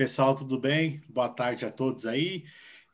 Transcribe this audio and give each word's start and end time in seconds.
Pessoal, 0.00 0.34
tudo 0.34 0.58
bem? 0.58 1.02
Boa 1.10 1.28
tarde 1.28 1.66
a 1.66 1.70
todos 1.70 2.06
aí. 2.06 2.46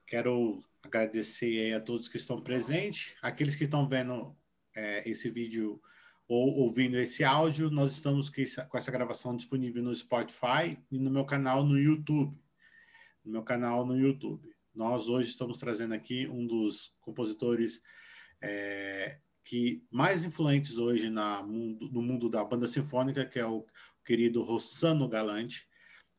Quero 0.09 0.61
agradecer 0.83 1.73
a 1.73 1.81
todos 1.81 2.09
que 2.09 2.17
estão 2.17 2.43
presentes. 2.43 3.15
Aqueles 3.23 3.55
que 3.55 3.63
estão 3.63 3.89
vendo 3.89 4.37
é, 4.75 5.09
esse 5.09 5.31
vídeo 5.31 5.81
ou 6.27 6.57
ouvindo 6.57 6.97
esse 6.97 7.23
áudio, 7.23 7.71
nós 7.71 7.93
estamos 7.93 8.29
com 8.29 8.77
essa 8.77 8.91
gravação 8.91 9.37
disponível 9.37 9.85
no 9.85 9.95
Spotify 9.95 10.77
e 10.91 10.99
no 10.99 11.09
meu 11.09 11.25
canal 11.25 11.63
no 11.63 11.79
YouTube. 11.79 12.37
No 13.25 13.31
meu 13.31 13.45
canal 13.45 13.87
no 13.87 13.97
YouTube. 13.97 14.53
Nós 14.75 15.09
hoje 15.09 15.31
estamos 15.31 15.59
trazendo 15.59 15.95
aqui 15.95 16.27
um 16.27 16.45
dos 16.45 16.93
compositores 17.01 17.83
é, 18.43 19.21
que 19.45 19.87
mais 19.93 20.25
influentes 20.25 20.77
hoje 20.77 21.09
na 21.09 21.41
mundo, 21.41 21.89
no 21.89 22.03
mundo 22.03 22.29
da 22.29 22.45
banda 22.45 22.67
sinfônica, 22.67 23.25
que 23.25 23.39
é 23.39 23.47
o 23.47 23.65
querido 24.05 24.43
Rossano 24.43 25.09
Galante. 25.09 25.69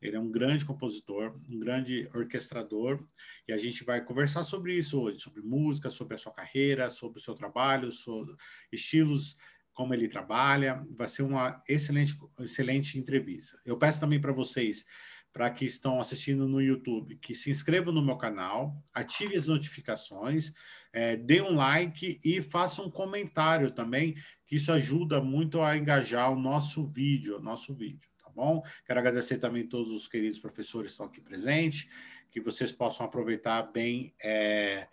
Ele 0.00 0.16
é 0.16 0.20
um 0.20 0.30
grande 0.30 0.64
compositor, 0.64 1.40
um 1.48 1.58
grande 1.58 2.08
orquestrador, 2.14 3.04
e 3.48 3.52
a 3.52 3.56
gente 3.56 3.84
vai 3.84 4.04
conversar 4.04 4.44
sobre 4.44 4.74
isso 4.74 5.00
hoje, 5.00 5.18
sobre 5.18 5.42
música, 5.42 5.90
sobre 5.90 6.14
a 6.14 6.18
sua 6.18 6.32
carreira, 6.32 6.88
sobre 6.88 7.18
o 7.18 7.22
seu 7.22 7.34
trabalho, 7.34 7.90
sobre 7.90 8.34
estilos, 8.72 9.36
como 9.72 9.92
ele 9.92 10.08
trabalha. 10.08 10.86
Vai 10.96 11.08
ser 11.08 11.22
uma 11.22 11.60
excelente, 11.68 12.16
excelente 12.38 12.98
entrevista. 12.98 13.60
Eu 13.64 13.76
peço 13.76 13.98
também 13.98 14.20
para 14.20 14.32
vocês, 14.32 14.84
para 15.32 15.50
que 15.50 15.64
estão 15.64 16.00
assistindo 16.00 16.48
no 16.48 16.62
YouTube, 16.62 17.16
que 17.16 17.34
se 17.34 17.50
inscrevam 17.50 17.92
no 17.92 18.04
meu 18.04 18.16
canal, 18.16 18.80
ative 18.94 19.36
as 19.36 19.48
notificações, 19.48 20.52
é, 20.92 21.16
dê 21.16 21.40
um 21.40 21.54
like 21.54 22.20
e 22.24 22.40
faça 22.40 22.82
um 22.82 22.90
comentário 22.90 23.72
também, 23.72 24.14
que 24.46 24.56
isso 24.56 24.70
ajuda 24.70 25.20
muito 25.20 25.60
a 25.60 25.76
engajar 25.76 26.32
o 26.32 26.40
nosso 26.40 26.86
vídeo, 26.86 27.36
o 27.36 27.42
nosso 27.42 27.74
vídeo 27.74 28.08
bom? 28.38 28.62
Quero 28.86 29.00
agradecer 29.00 29.38
também 29.38 29.66
todos 29.66 29.90
os 29.90 30.06
queridos 30.06 30.38
professores 30.38 30.90
que 30.90 30.92
estão 30.92 31.06
aqui 31.06 31.20
presentes, 31.20 31.88
que 32.30 32.40
vocês 32.40 32.70
possam 32.70 33.04
aproveitar 33.04 33.62
bem 33.72 34.14
é, 34.22 34.86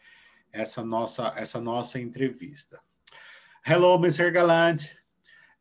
essa, 0.51 0.83
nossa, 0.83 1.31
essa 1.37 1.61
nossa 1.61 1.99
entrevista. 1.99 2.79
Hello, 3.63 3.95
Mr. 3.97 4.31
Galant. 4.31 4.95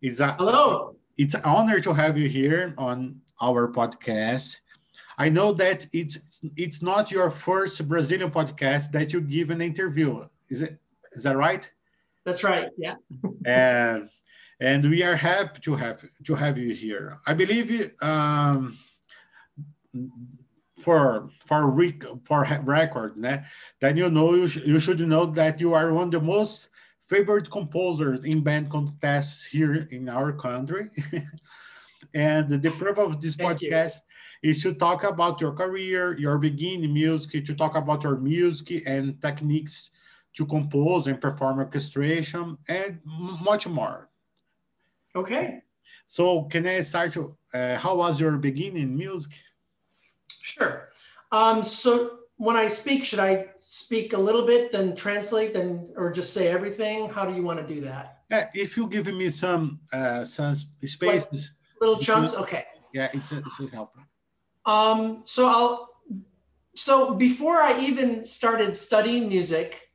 It's 0.02 0.20
a, 0.20 0.36
Hello. 0.38 0.96
It's 1.18 1.34
an 1.34 1.42
honor 1.44 1.80
to 1.82 1.92
have 1.92 2.18
you 2.18 2.28
here 2.28 2.74
on 2.78 3.20
our 3.40 3.70
podcast. 3.70 4.60
I 5.16 5.28
know 5.30 5.52
that 5.52 5.86
it's 5.92 6.42
it's 6.56 6.82
not 6.82 7.12
your 7.12 7.30
first 7.30 7.86
Brazilian 7.86 8.30
podcast 8.30 8.90
that 8.92 9.12
you 9.12 9.20
give 9.20 9.50
an 9.50 9.60
interview. 9.60 10.26
Is 10.50 10.62
it? 10.62 10.78
Is 11.12 11.22
that 11.22 11.36
right? 11.36 11.70
That's 12.24 12.42
right. 12.42 12.68
Yeah. 12.76 12.96
and 13.46 14.08
and 14.64 14.88
we 14.88 15.02
are 15.02 15.14
happy 15.14 15.60
to 15.60 15.76
have 15.76 16.02
to 16.24 16.34
have 16.34 16.56
you 16.56 16.72
here. 16.74 17.18
I 17.26 17.34
believe 17.34 17.92
um, 18.00 18.78
for 20.80 21.28
for 21.44 21.70
rec 21.70 22.02
for 22.24 22.48
record 22.64 23.16
né, 23.16 23.44
that 23.80 23.94
you 23.96 24.08
know 24.08 24.34
you, 24.34 24.48
sh 24.48 24.64
you 24.64 24.80
should 24.80 25.00
know 25.00 25.26
that 25.26 25.60
you 25.60 25.74
are 25.74 25.92
one 25.92 26.08
of 26.08 26.12
the 26.12 26.20
most 26.20 26.70
favorite 27.06 27.50
composers 27.50 28.24
in 28.24 28.40
band 28.40 28.70
contests 28.70 29.44
here 29.44 29.86
in 29.90 30.08
our 30.08 30.32
country. 30.32 30.88
and 32.14 32.48
the 32.48 32.70
purpose 32.70 33.04
of 33.04 33.20
this 33.20 33.36
Thank 33.36 33.60
podcast 33.60 34.00
you. 34.42 34.50
is 34.50 34.62
to 34.62 34.72
talk 34.72 35.04
about 35.04 35.42
your 35.42 35.52
career, 35.52 36.16
your 36.18 36.38
beginning 36.38 36.94
music, 36.94 37.44
to 37.44 37.54
talk 37.54 37.76
about 37.76 38.02
your 38.02 38.16
music 38.16 38.82
and 38.86 39.20
techniques 39.20 39.90
to 40.32 40.46
compose 40.46 41.06
and 41.06 41.20
perform 41.20 41.58
orchestration, 41.58 42.56
and 42.66 42.98
much 43.04 43.68
more. 43.68 44.08
Okay. 45.14 45.62
So 46.06 46.44
can 46.44 46.66
I 46.66 46.82
start? 46.82 47.16
Uh, 47.16 47.76
how 47.76 47.96
was 47.96 48.20
your 48.20 48.38
beginning 48.38 48.96
music? 48.96 49.32
Sure. 50.40 50.90
Um, 51.32 51.62
so 51.62 52.18
when 52.36 52.56
I 52.56 52.68
speak, 52.68 53.04
should 53.04 53.20
I 53.20 53.46
speak 53.60 54.12
a 54.12 54.18
little 54.18 54.44
bit, 54.44 54.72
then 54.72 54.96
translate, 54.96 55.54
then 55.54 55.88
or 55.96 56.12
just 56.12 56.34
say 56.34 56.48
everything? 56.48 57.08
How 57.08 57.24
do 57.24 57.34
you 57.34 57.42
want 57.42 57.60
to 57.60 57.74
do 57.74 57.80
that? 57.82 58.22
Yeah, 58.30 58.48
if 58.54 58.76
you 58.76 58.88
give 58.88 59.06
me 59.06 59.28
some 59.28 59.80
uh, 59.92 60.24
some 60.24 60.54
spaces, 60.54 61.52
like 61.80 61.80
little 61.80 61.98
chunks. 61.98 62.34
Okay. 62.34 62.66
Yeah, 62.92 63.08
it's 63.12 63.32
a, 63.32 63.38
it's 63.38 63.60
a 63.60 63.70
help. 63.74 63.96
Um, 64.66 65.22
so 65.24 65.46
I'll. 65.46 65.90
So 66.76 67.14
before 67.14 67.62
I 67.62 67.78
even 67.80 68.24
started 68.24 68.74
studying 68.74 69.28
music, 69.28 69.92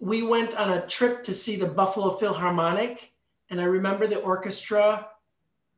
we 0.00 0.22
went 0.22 0.58
on 0.58 0.70
a 0.72 0.86
trip 0.88 1.22
to 1.24 1.32
see 1.32 1.54
the 1.54 1.66
Buffalo 1.66 2.16
Philharmonic 2.16 3.09
and 3.50 3.60
I 3.60 3.64
remember 3.64 4.06
the 4.06 4.20
orchestra. 4.20 5.08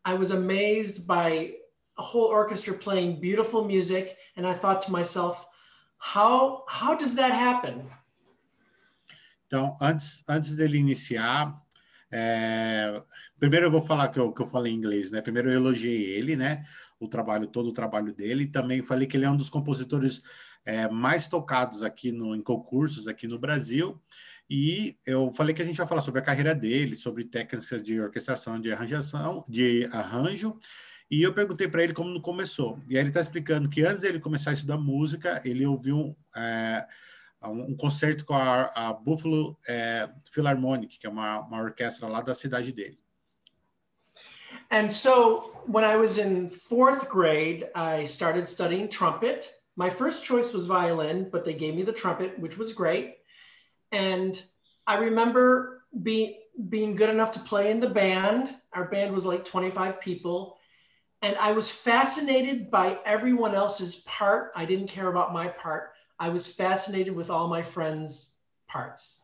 I 0.04 0.14
was 0.14 0.30
amazed 0.30 1.06
by 1.06 1.54
a 1.98 2.02
whole 2.02 2.26
orchestra 2.26 2.74
playing 2.74 3.20
beautiful 3.20 3.64
music. 3.64 4.16
And 4.36 4.46
I 4.46 4.54
thought 4.54 4.82
to 4.82 4.92
myself, 4.92 5.46
how, 5.98 6.64
how 6.68 6.94
does 6.94 7.14
that 7.16 7.32
happen? 7.32 7.88
Então, 9.46 9.76
antes, 9.80 10.24
antes 10.28 10.56
dele 10.56 10.78
iniciar, 10.78 11.54
é, 12.10 13.02
primeiro 13.38 13.66
eu 13.66 13.70
vou 13.70 13.82
falar 13.82 14.08
que 14.08 14.18
eu, 14.18 14.32
que 14.32 14.40
eu 14.40 14.46
falei 14.46 14.72
em 14.72 14.76
inglês, 14.76 15.10
né? 15.10 15.20
Primeiro 15.20 15.50
eu 15.50 15.56
elogiei 15.56 16.14
ele, 16.14 16.36
né? 16.36 16.64
O 16.98 17.06
trabalho, 17.06 17.46
todo 17.46 17.68
o 17.68 17.72
trabalho 17.72 18.14
dele. 18.14 18.46
Também 18.46 18.82
falei 18.82 19.06
que 19.06 19.16
ele 19.16 19.26
é 19.26 19.30
um 19.30 19.36
dos 19.36 19.50
compositores 19.50 20.22
é, 20.64 20.88
mais 20.88 21.28
tocados 21.28 21.82
aqui 21.82 22.12
no, 22.12 22.34
em 22.34 22.42
concursos 22.42 23.06
aqui 23.06 23.26
no 23.26 23.38
Brasil. 23.38 24.00
E 24.54 24.98
eu 25.06 25.32
falei 25.32 25.54
que 25.54 25.62
a 25.62 25.64
gente 25.64 25.78
vai 25.78 25.86
falar 25.86 26.02
sobre 26.02 26.20
a 26.20 26.22
carreira 26.22 26.54
dele, 26.54 26.94
sobre 26.94 27.24
técnicas 27.24 27.82
de 27.82 27.98
orquestração, 27.98 28.60
de 28.60 28.70
arranjação, 28.70 29.42
de 29.48 29.88
arranjo. 29.94 30.58
E 31.10 31.22
eu 31.22 31.32
perguntei 31.32 31.66
para 31.66 31.82
ele 31.82 31.94
como 31.94 32.20
começou. 32.20 32.78
E 32.86 32.94
aí 32.94 33.00
ele 33.02 33.08
está 33.08 33.22
explicando 33.22 33.66
que 33.70 33.80
antes 33.80 34.02
dele 34.02 34.20
começar 34.20 34.50
a 34.50 34.52
estudar 34.52 34.76
música, 34.76 35.40
ele 35.42 35.64
ouviu 35.64 36.14
é, 36.36 36.86
um 37.42 37.74
concerto 37.74 38.26
com 38.26 38.34
a, 38.34 38.70
a 38.74 38.92
Buffalo 38.92 39.56
é, 39.66 40.10
Philharmonic, 40.30 40.98
que 40.98 41.06
é 41.06 41.08
uma, 41.08 41.40
uma 41.40 41.62
orquestra 41.62 42.06
lá 42.06 42.20
da 42.20 42.34
cidade 42.34 42.72
dele. 42.72 42.98
And 44.70 44.90
so 44.90 45.50
when 45.66 45.82
I 45.82 45.96
was 45.96 46.18
in 46.18 46.50
fourth 46.50 47.08
grade, 47.08 47.70
I 47.74 48.04
started 48.04 48.46
studying 48.46 48.86
trumpet. 48.86 49.48
My 49.76 49.88
first 49.88 50.22
choice 50.22 50.52
was 50.52 50.66
violin, 50.66 51.30
but 51.30 51.42
they 51.42 51.54
gave 51.54 51.74
me 51.74 51.84
the 51.84 51.94
trumpet, 51.94 52.38
which 52.38 52.58
was 52.58 52.74
great. 52.74 53.21
And 53.92 54.42
I 54.86 54.96
remember 54.98 55.84
being 56.02 56.34
being 56.68 56.94
good 56.94 57.08
enough 57.08 57.32
to 57.32 57.40
play 57.40 57.70
in 57.70 57.80
the 57.80 57.88
band. 57.88 58.54
Our 58.72 58.88
band 58.88 59.12
was 59.12 59.24
like 59.24 59.44
25 59.44 60.00
people. 60.00 60.58
And 61.22 61.36
I 61.36 61.52
was 61.52 61.70
fascinated 61.70 62.70
by 62.70 62.98
everyone 63.04 63.54
else's 63.54 63.96
part. 64.06 64.52
I 64.56 64.64
didn't 64.64 64.88
care 64.88 65.08
about 65.08 65.32
my 65.32 65.48
part. 65.48 65.92
I 66.18 66.28
was 66.28 66.46
fascinated 66.46 67.14
with 67.14 67.30
all 67.30 67.48
my 67.48 67.62
friends' 67.62 68.38
parts. 68.68 69.22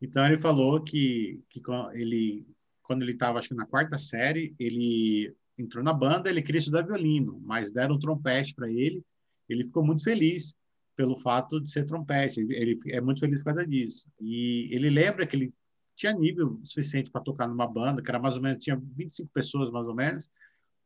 Então 0.00 0.24
ele 0.26 0.38
falou 0.38 0.80
que, 0.82 1.40
que 1.48 1.60
ele 1.94 2.46
quando 2.82 3.02
ele 3.02 3.12
estava 3.12 3.38
acho 3.38 3.48
que 3.48 3.54
na 3.54 3.66
quarta 3.66 3.98
série, 3.98 4.54
ele 4.58 5.34
entrou 5.58 5.82
na 5.82 5.92
banda, 5.92 6.30
ele 6.30 6.42
queria 6.42 6.60
estudar 6.60 6.82
violino, 6.82 7.40
mas 7.44 7.72
deram 7.72 7.96
um 7.96 7.98
trompete 7.98 8.54
para 8.54 8.70
ele. 8.70 9.02
Ele 9.48 9.64
ficou 9.64 9.84
muito 9.84 10.04
feliz 10.04 10.54
pelo 10.96 11.16
fato 11.16 11.60
de 11.60 11.70
ser 11.70 11.84
trompete. 11.84 12.40
Ele, 12.40 12.80
é 12.88 13.00
muito 13.00 13.20
feliz 13.20 13.38
por 13.38 13.46
causa 13.46 13.66
disso. 13.66 14.08
E 14.18 14.74
ele 14.74 14.88
lembra 14.90 15.26
que 15.26 15.36
ele 15.36 15.54
tinha 15.94 16.12
nível 16.12 16.58
suficiente 16.64 17.10
para 17.10 17.20
tocar 17.20 17.46
numa 17.46 17.66
banda, 17.66 18.02
que 18.02 18.10
era 18.10 18.18
mais 18.18 18.36
ou 18.36 18.42
menos, 18.42 18.64
tinha 18.64 18.76
25 18.76 19.30
pessoas 19.32 19.70
mais 19.70 19.86
ou 19.86 19.94
menos, 19.94 20.30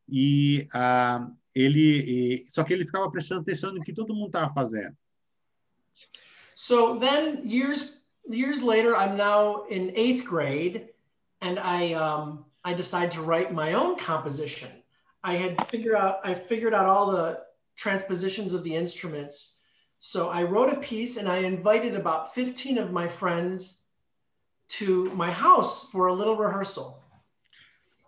e 0.08 0.66
uh, 0.74 1.32
ele, 1.54 1.80
e, 1.80 2.44
só 2.44 2.64
que 2.64 2.72
ele 2.72 2.84
ficava 2.84 3.10
prestando 3.10 3.42
atenção 3.42 3.72
no 3.72 3.80
que 3.80 3.92
todo 3.92 4.14
mundo 4.14 4.26
estava 4.26 4.52
fazendo. 4.52 4.96
So 6.54 6.98
then 6.98 7.42
years 7.44 8.02
years 8.28 8.62
later, 8.62 8.94
I'm 8.94 9.16
now 9.16 9.66
in 9.68 9.90
eighth 9.94 10.24
grade, 10.24 10.90
and 11.40 11.58
I 11.58 11.94
um, 11.94 12.44
I 12.64 12.74
decide 12.74 13.10
to 13.12 13.22
write 13.22 13.52
my 13.52 13.74
own 13.74 13.96
composition. 13.96 14.70
I 15.24 15.36
had 15.36 15.66
figured 15.68 15.94
out 15.94 16.20
I 16.22 16.34
figured 16.34 16.74
out 16.74 16.86
all 16.86 17.10
the 17.10 17.40
transpositions 17.76 18.52
of 18.52 18.62
the 18.62 18.74
instruments 18.74 19.59
So 20.02 20.30
I 20.30 20.44
wrote 20.44 20.72
a 20.72 20.80
piece 20.80 21.18
and 21.18 21.28
I 21.28 21.44
invited 21.44 21.94
about 21.94 22.32
15 22.32 22.78
of 22.78 22.90
my 22.90 23.06
friends 23.06 23.84
to 24.78 25.10
my 25.14 25.30
house 25.30 25.90
for 25.90 26.06
a 26.06 26.14
little 26.14 26.36
rehearsal. 26.36 26.96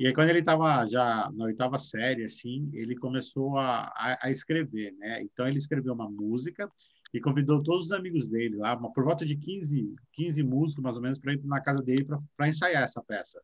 E 0.00 0.06
aí, 0.06 0.14
quando 0.14 0.30
ele 0.30 0.38
estava 0.38 0.86
já 0.86 1.30
na 1.34 1.44
oitava 1.44 1.78
série, 1.78 2.24
assim, 2.24 2.70
ele 2.72 2.96
começou 2.96 3.58
a, 3.58 3.92
a, 3.94 4.18
a, 4.22 4.30
escrever, 4.30 4.92
né? 4.92 5.22
Então, 5.22 5.46
ele 5.46 5.58
escreveu 5.58 5.92
uma 5.92 6.08
música 6.08 6.68
e 7.12 7.20
convidou 7.20 7.62
todos 7.62 7.86
os 7.86 7.92
amigos 7.92 8.26
dele 8.26 8.56
lá, 8.56 8.74
uma, 8.74 8.90
por 8.90 9.04
volta 9.04 9.26
de 9.26 9.36
15, 9.36 9.94
15 10.14 10.42
músicos, 10.42 10.82
mais 10.82 10.96
ou 10.96 11.02
menos, 11.02 11.18
para 11.18 11.34
ir 11.34 11.44
na 11.44 11.60
casa 11.60 11.82
dele 11.82 12.06
para 12.36 12.48
ensaiar 12.48 12.82
essa 12.82 13.02
peça. 13.02 13.40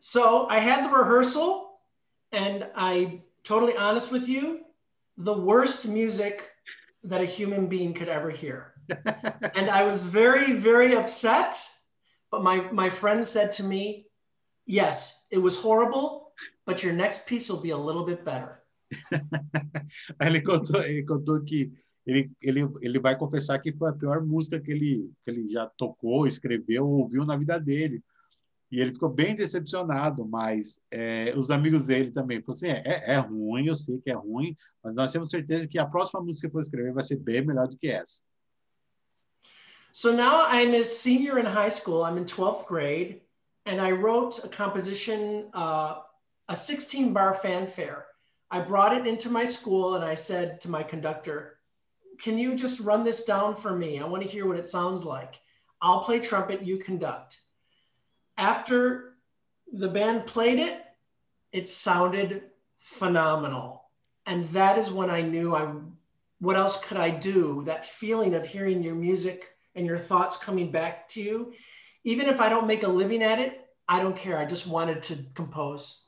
So, 0.00 0.48
I 0.50 0.58
had 0.58 0.82
the 0.82 0.90
rehearsal 0.90 1.80
and 2.32 2.68
I, 2.74 3.22
totally 3.44 3.76
honest 3.76 4.12
with 4.12 4.26
you, 4.26 4.66
the 5.16 5.32
worst 5.32 5.86
music 5.86 6.55
that 7.06 7.20
a 7.20 7.24
human 7.26 7.66
being 7.66 7.94
could 7.94 8.08
ever 8.08 8.30
hear. 8.30 8.74
and 9.54 9.70
I 9.70 9.84
was 9.84 10.02
very, 10.02 10.52
very 10.52 10.94
upset. 10.94 11.54
But 12.30 12.42
my, 12.42 12.58
my 12.72 12.90
friend 12.90 13.24
said 13.26 13.52
to 13.52 13.64
me, 13.64 14.06
Yes, 14.66 15.26
it 15.30 15.38
was 15.38 15.56
horrible, 15.56 16.32
but 16.66 16.82
your 16.82 16.92
next 16.92 17.28
piece 17.28 17.48
will 17.48 17.60
be 17.60 17.70
a 17.70 17.78
little 17.78 18.04
bit 18.04 18.24
better. 18.24 18.62
Aí 20.20 20.28
ele 20.28 20.40
contou, 20.42 20.82
ele 20.82 21.04
contou 21.04 21.40
que 21.44 21.72
ele, 22.04 22.30
ele, 22.42 22.68
ele 22.82 22.98
vai 22.98 23.16
confessar 23.16 23.60
que 23.60 23.72
foi 23.72 23.90
a 23.90 23.92
pior 23.92 24.24
música 24.24 24.60
que 24.60 24.72
ele, 24.72 25.12
que 25.24 25.30
ele 25.30 25.48
já 25.48 25.66
tocou, 25.78 26.26
escreveu, 26.26 26.84
ouviu 26.84 27.24
na 27.24 27.36
vida 27.36 27.58
dele. 27.60 28.02
E 28.70 28.80
ele 28.80 28.92
ficou 28.92 29.08
bem 29.08 29.34
decepcionado, 29.34 30.26
mas 30.26 30.80
é, 30.90 31.32
os 31.36 31.50
amigos 31.50 31.84
dele 31.84 32.10
também 32.10 32.42
falaram 32.42 32.56
assim, 32.56 32.68
é, 32.68 33.12
é, 33.12 33.16
ruim, 33.18 33.66
eu 33.66 33.76
sei 33.76 33.98
que 34.00 34.10
é 34.10 34.14
ruim, 34.14 34.56
mas 34.82 34.94
nós 34.94 35.12
temos 35.12 35.30
certeza 35.30 35.68
que 35.68 35.78
a 35.78 35.86
próxima 35.86 36.20
música 36.20 36.48
que 36.48 36.52
for 36.52 36.60
escrever 36.60 36.92
vai 36.92 37.04
ser 37.04 37.16
bem 37.16 37.44
melhor 37.44 37.68
do 37.68 37.76
que 37.76 37.88
essa. 37.88 38.22
So 39.92 40.12
now 40.12 40.46
I'm 40.48 40.74
a 40.74 40.84
senior 40.84 41.38
in 41.38 41.46
high 41.46 41.70
school, 41.70 42.04
I'm 42.04 42.18
in 42.18 42.26
12th 42.26 42.66
grade, 42.66 43.22
and 43.64 43.80
I 43.80 43.92
wrote 43.92 44.44
a 44.44 44.48
composition, 44.48 45.48
uh, 45.54 46.02
a 46.48 46.54
16 46.54 47.12
bar 47.12 47.34
fanfare. 47.34 48.04
I 48.50 48.60
brought 48.60 48.96
it 48.96 49.06
into 49.06 49.30
my 49.30 49.44
school 49.44 49.94
and 49.94 50.04
I 50.04 50.14
said 50.14 50.60
to 50.60 50.70
my 50.70 50.82
conductor, 50.82 51.58
can 52.18 52.38
you 52.38 52.54
just 52.54 52.80
run 52.80 53.04
this 53.04 53.24
down 53.24 53.56
for 53.56 53.74
me? 53.74 53.98
I 53.98 54.06
want 54.06 54.22
to 54.22 54.28
hear 54.28 54.46
what 54.46 54.58
it 54.58 54.68
sounds 54.68 55.04
like. 55.04 55.40
I'll 55.80 56.00
play 56.00 56.20
trumpet, 56.20 56.62
you 56.62 56.78
conduct. 56.78 57.38
After 58.36 59.14
the 59.72 59.88
band 59.88 60.26
played 60.26 60.58
it, 60.58 60.84
it 61.52 61.68
sounded 61.68 62.42
phenomenal. 62.78 63.84
And 64.26 64.46
that 64.48 64.78
is 64.78 64.90
when 64.90 65.10
I 65.10 65.22
knew 65.22 65.54
I 65.54 65.72
what 66.38 66.56
else 66.56 66.84
could 66.84 66.98
I 66.98 67.10
do? 67.10 67.62
That 67.64 67.84
feeling 67.84 68.34
of 68.34 68.46
hearing 68.46 68.82
your 68.82 68.94
music 68.94 69.56
and 69.74 69.86
your 69.86 69.98
thoughts 69.98 70.36
coming 70.36 70.70
back 70.70 71.08
to 71.08 71.22
you. 71.22 71.52
Even 72.04 72.28
if 72.28 72.40
I 72.40 72.48
don't 72.48 72.66
make 72.66 72.82
a 72.82 72.88
living 72.88 73.22
at 73.22 73.38
it, 73.38 73.66
I 73.88 74.00
don't 74.00 74.16
care. 74.16 74.38
I 74.38 74.44
just 74.44 74.66
wanted 74.66 75.02
to 75.04 75.16
compose. 75.34 76.06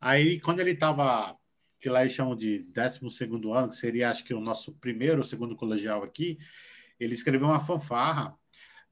Aí, 0.00 0.40
quando 0.40 0.60
ele 0.60 0.72
estava 0.72 1.38
que 1.80 1.90
lá 1.90 2.00
eles 2.00 2.14
chamam 2.14 2.34
de 2.34 2.60
12 2.72 3.00
ano, 3.54 3.68
que 3.68 3.76
seria 3.76 4.08
acho 4.08 4.24
que 4.24 4.32
o 4.32 4.40
nosso 4.40 4.72
primeiro 4.76 5.18
ou 5.18 5.22
segundo 5.22 5.54
colegial 5.54 6.02
aqui, 6.02 6.38
ele 6.98 7.12
escreveu 7.12 7.46
uma 7.46 7.60
fanfarra 7.60 8.34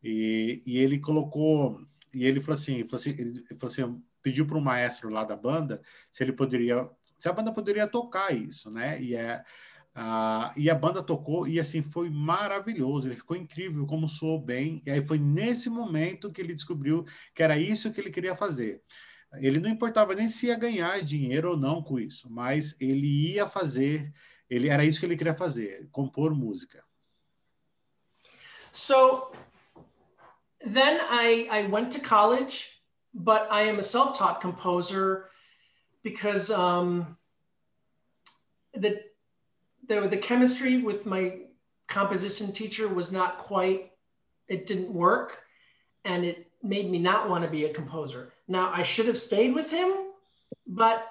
e, 0.04 0.60
e 0.66 0.78
ele 0.78 0.98
colocou, 0.98 1.80
e 2.14 2.24
ele 2.24 2.40
falou 2.40 2.58
assim, 2.58 2.86
falou 2.86 3.00
assim, 3.00 3.10
ele 3.10 3.44
falou 3.58 3.72
assim 3.72 4.02
pediu 4.22 4.46
para 4.46 4.58
o 4.58 4.62
maestro 4.62 5.08
lá 5.08 5.24
da 5.24 5.36
banda 5.36 5.82
se 6.10 6.22
ele 6.22 6.32
poderia, 6.32 6.88
se 7.18 7.28
a 7.28 7.32
banda 7.32 7.52
poderia 7.52 7.86
tocar 7.86 8.32
isso, 8.34 8.70
né? 8.70 9.02
E 9.02 9.14
é 9.14 9.44
ah, 9.94 10.54
e 10.56 10.70
a 10.70 10.74
banda 10.74 11.02
tocou 11.02 11.46
e 11.46 11.60
assim 11.60 11.82
foi 11.82 12.08
maravilhoso, 12.08 13.08
ele 13.08 13.16
ficou 13.16 13.36
incrível 13.36 13.86
como 13.86 14.08
soou 14.08 14.40
bem. 14.40 14.80
E 14.86 14.90
aí 14.90 15.04
foi 15.04 15.18
nesse 15.18 15.68
momento 15.68 16.32
que 16.32 16.40
ele 16.40 16.54
descobriu 16.54 17.04
que 17.34 17.42
era 17.42 17.58
isso 17.58 17.92
que 17.92 18.00
ele 18.00 18.10
queria 18.10 18.34
fazer. 18.34 18.82
Ele 19.34 19.60
não 19.60 19.68
importava 19.70 20.14
nem 20.14 20.28
se 20.28 20.46
ia 20.46 20.56
ganhar 20.56 21.02
dinheiro 21.02 21.50
ou 21.50 21.56
não 21.56 21.82
com 21.82 21.98
isso, 21.98 22.30
mas 22.30 22.74
ele 22.80 23.34
ia 23.34 23.46
fazer, 23.46 24.12
ele 24.48 24.68
era 24.68 24.84
isso 24.84 24.98
que 25.00 25.06
ele 25.06 25.16
queria 25.16 25.34
fazer, 25.34 25.88
compor 25.90 26.34
música. 26.34 26.82
So 28.72 29.30
then 30.64 31.00
I, 31.02 31.48
I 31.50 31.66
went 31.66 31.92
to 31.92 32.00
college, 32.00 32.80
but 33.14 33.48
I 33.50 33.62
am 33.62 33.78
a 33.78 33.82
self-taught 33.82 34.40
composer 34.40 35.30
because 36.02 36.50
um, 36.50 37.16
the, 38.74 39.02
the 39.86 40.08
the 40.08 40.16
chemistry 40.16 40.78
with 40.78 41.06
my 41.06 41.40
composition 41.88 42.52
teacher 42.52 42.88
was 42.88 43.12
not 43.12 43.38
quite 43.38 43.92
it 44.48 44.66
didn't 44.66 44.92
work 44.92 45.40
and 46.04 46.24
it 46.24 46.50
made 46.62 46.90
me 46.90 46.98
not 46.98 47.28
want 47.28 47.44
to 47.44 47.50
be 47.50 47.64
a 47.64 47.72
composer 47.72 48.32
now, 48.52 48.70
I 48.70 48.82
should 48.82 49.06
have 49.06 49.18
stayed 49.18 49.54
with 49.54 49.70
him, 49.70 49.92
but 50.66 51.08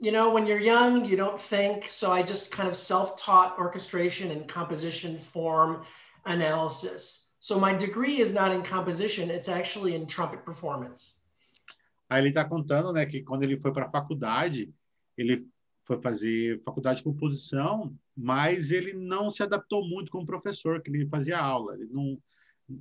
you 0.00 0.12
know, 0.12 0.30
when 0.30 0.46
you're 0.46 0.58
young, 0.58 1.04
you 1.04 1.16
don't 1.16 1.38
think. 1.38 1.90
So 1.90 2.10
I 2.10 2.22
just 2.22 2.50
kind 2.50 2.68
of 2.68 2.76
self 2.76 3.20
taught 3.20 3.58
orchestration 3.58 4.30
and 4.30 4.48
composition 4.48 5.18
form 5.18 5.84
analysis. 6.24 7.27
So 7.48 7.58
my 7.58 7.72
degree 7.72 8.20
is 8.20 8.34
not 8.34 8.52
in 8.52 8.62
composition, 8.62 9.30
it's 9.30 9.48
actually 9.48 9.94
in 9.94 10.04
trumpet 10.04 10.44
performance. 10.44 11.22
Aí 12.10 12.20
ele 12.20 12.28
está 12.28 12.44
contando, 12.44 12.92
né, 12.92 13.06
que 13.06 13.22
quando 13.22 13.42
ele 13.42 13.58
foi 13.58 13.72
para 13.72 13.86
a 13.86 13.90
faculdade, 13.90 14.70
ele 15.16 15.48
foi 15.82 15.98
fazer 16.02 16.60
faculdade 16.62 16.98
de 16.98 17.04
composição, 17.04 17.96
mas 18.14 18.70
ele 18.70 18.92
não 18.92 19.32
se 19.32 19.42
adaptou 19.42 19.82
muito 19.88 20.12
como 20.12 20.26
professor, 20.26 20.82
que 20.82 20.90
ele 20.90 21.08
fazia 21.08 21.38
aula. 21.38 21.72
Ele 21.76 21.88
não, 21.90 22.18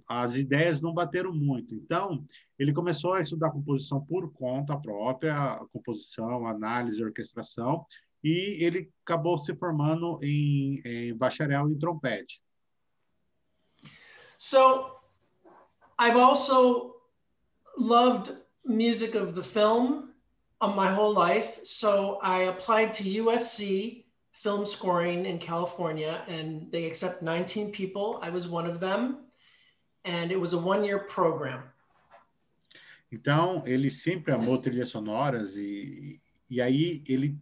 as 0.05 0.35
ideias 0.35 0.81
não 0.81 0.93
bateram 0.93 1.33
muito. 1.33 1.73
Então, 1.73 2.25
ele 2.59 2.73
começou 2.73 3.13
a 3.13 3.21
estudar 3.21 3.51
composição 3.51 4.01
por 4.01 4.33
conta 4.33 4.77
própria, 4.77 5.61
composição, 5.71 6.45
análise, 6.45 7.01
orquestração, 7.01 7.85
e 8.21 8.61
ele 8.61 8.91
acabou 9.05 9.37
se 9.37 9.55
formando 9.55 10.19
em, 10.21 10.81
em 10.83 11.15
bacharel 11.15 11.69
em 11.69 11.79
trompete. 11.79 12.41
So, 14.37 14.91
I've 15.99 16.17
also 16.17 16.95
loved 17.77 18.31
music 18.63 19.15
of 19.15 19.35
the 19.35 19.43
film 19.43 20.13
of 20.61 20.75
my 20.75 20.91
whole 20.91 21.13
life. 21.13 21.59
So 21.63 22.19
I 22.21 22.43
applied 22.43 22.93
to 22.95 23.03
USC 23.03 24.05
film 24.31 24.65
scoring 24.65 25.25
in 25.25 25.39
California, 25.39 26.21
and 26.27 26.71
they 26.71 26.85
accept 26.85 27.21
19 27.21 27.71
people. 27.71 28.19
I 28.21 28.29
was 28.29 28.47
one 28.47 28.67
of 28.67 28.79
them. 28.79 29.27
and 30.07 30.31
it 30.31 30.39
was 30.39 30.53
a 30.53 30.57
one-year 30.57 30.99
program. 30.99 31.63
Então, 33.11 33.63
ele 33.65 33.89
sempre 33.89 34.33
amou 34.33 34.57
trilhas 34.57 34.89
sonoras 34.89 35.55
e, 35.55 36.19
e 36.49 36.61
aí 36.61 37.03
ele, 37.07 37.37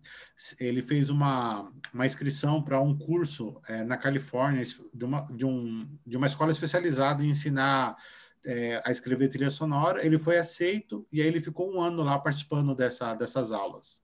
ele 0.60 0.82
fez 0.82 1.10
uma, 1.10 1.72
uma 1.94 2.06
inscrição 2.06 2.62
para 2.62 2.82
um 2.82 2.98
curso 2.98 3.60
é, 3.68 3.84
na 3.84 3.98
Califórnia 3.98 4.64
de 4.94 5.06
uma, 5.06 5.22
de, 5.32 5.46
um, 5.46 5.88
de 6.06 6.18
uma 6.18 6.28
escola 6.28 6.52
especializada 6.52 7.24
em 7.24 7.30
ensinar 7.30 7.96
é, 8.46 8.82
a 8.86 8.92
escrever 8.92 9.30
trilha 9.30 9.50
sonora. 9.50 10.06
Ele 10.06 10.18
foi 10.18 10.38
aceito 10.38 11.06
e 11.12 11.22
aí 11.22 11.28
ele 11.28 11.40
ficou 11.40 11.74
um 11.74 11.80
ano 11.80 12.04
lá 12.04 12.18
participando 12.20 12.76
dessa, 12.76 13.14
dessas 13.14 13.52
aulas. 13.52 14.04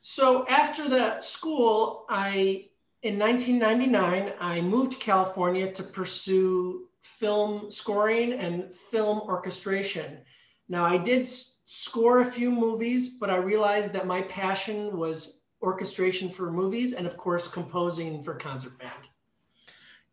So 0.00 0.46
after 0.48 0.88
the 0.88 1.20
school, 1.20 2.06
I 2.08 2.70
in 3.02 3.18
1999 3.18 4.34
I 4.40 4.60
moved 4.60 4.92
to 4.92 4.98
California 4.98 5.72
to 5.72 5.82
pursue 5.82 6.88
film 7.02 7.70
scoring 7.70 8.34
and 8.34 8.72
film 8.72 9.20
orchestration. 9.20 10.22
Now, 10.68 10.84
I 10.84 10.98
did 10.98 11.26
score 11.70 12.22
a 12.22 12.24
few 12.24 12.50
movies, 12.50 13.18
but 13.18 13.28
I 13.28 13.36
realized 13.36 13.92
that 13.92 14.06
my 14.06 14.22
passion 14.22 14.96
was 14.96 15.42
orchestration 15.60 16.30
for 16.30 16.50
movies 16.50 16.94
and, 16.94 17.06
of 17.06 17.18
course, 17.18 17.46
composing 17.46 18.22
for 18.22 18.38
concert 18.38 18.78
band. 18.78 19.10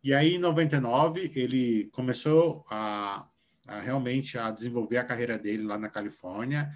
E 0.03 0.13
aí, 0.13 0.35
em 0.35 0.39
99, 0.39 1.31
ele 1.33 1.85
começou 1.93 2.65
a, 2.69 3.25
a 3.65 3.79
realmente 3.79 4.37
a 4.37 4.51
desenvolver 4.51 4.97
a 4.97 5.05
carreira 5.05 5.37
dele 5.37 5.63
lá 5.63 5.77
na 5.77 5.87
Califórnia. 5.87 6.69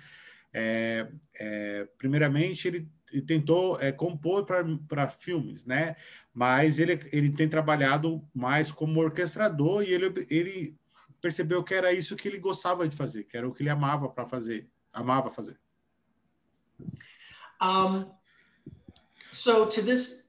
É, 0.54 1.10
é, 1.38 1.88
primeiramente, 1.98 2.70
ele 2.70 2.90
tentou 3.28 3.78
é, 3.82 3.92
compor 3.92 4.46
para 4.88 5.10
filmes, 5.10 5.66
né? 5.66 5.98
Mas 6.34 6.80
ele, 6.80 6.98
ele 7.12 7.30
tem 7.30 7.50
trabalhado 7.50 8.26
mais 8.34 8.72
como 8.72 9.02
orquestrador 9.02 9.84
e 9.84 9.94
ele, 9.94 10.26
ele 10.30 10.80
percebeu 11.22 11.64
que 11.64 11.74
era 11.74 11.92
isso 11.92 12.16
que 12.16 12.28
ele 12.28 12.40
gostava 12.40 12.88
de 12.88 12.96
fazer, 12.96 13.24
que 13.24 13.38
era 13.38 13.48
o 13.48 13.54
que 13.54 13.64
ele 13.64 13.70
amava 13.70 14.10
para 14.10 14.26
fazer, 14.26 14.70
amava 14.94 15.30
fazer. 15.30 15.60
Um, 17.62 18.06
so 19.32 19.66
to 19.66 19.82
this, 19.82 20.24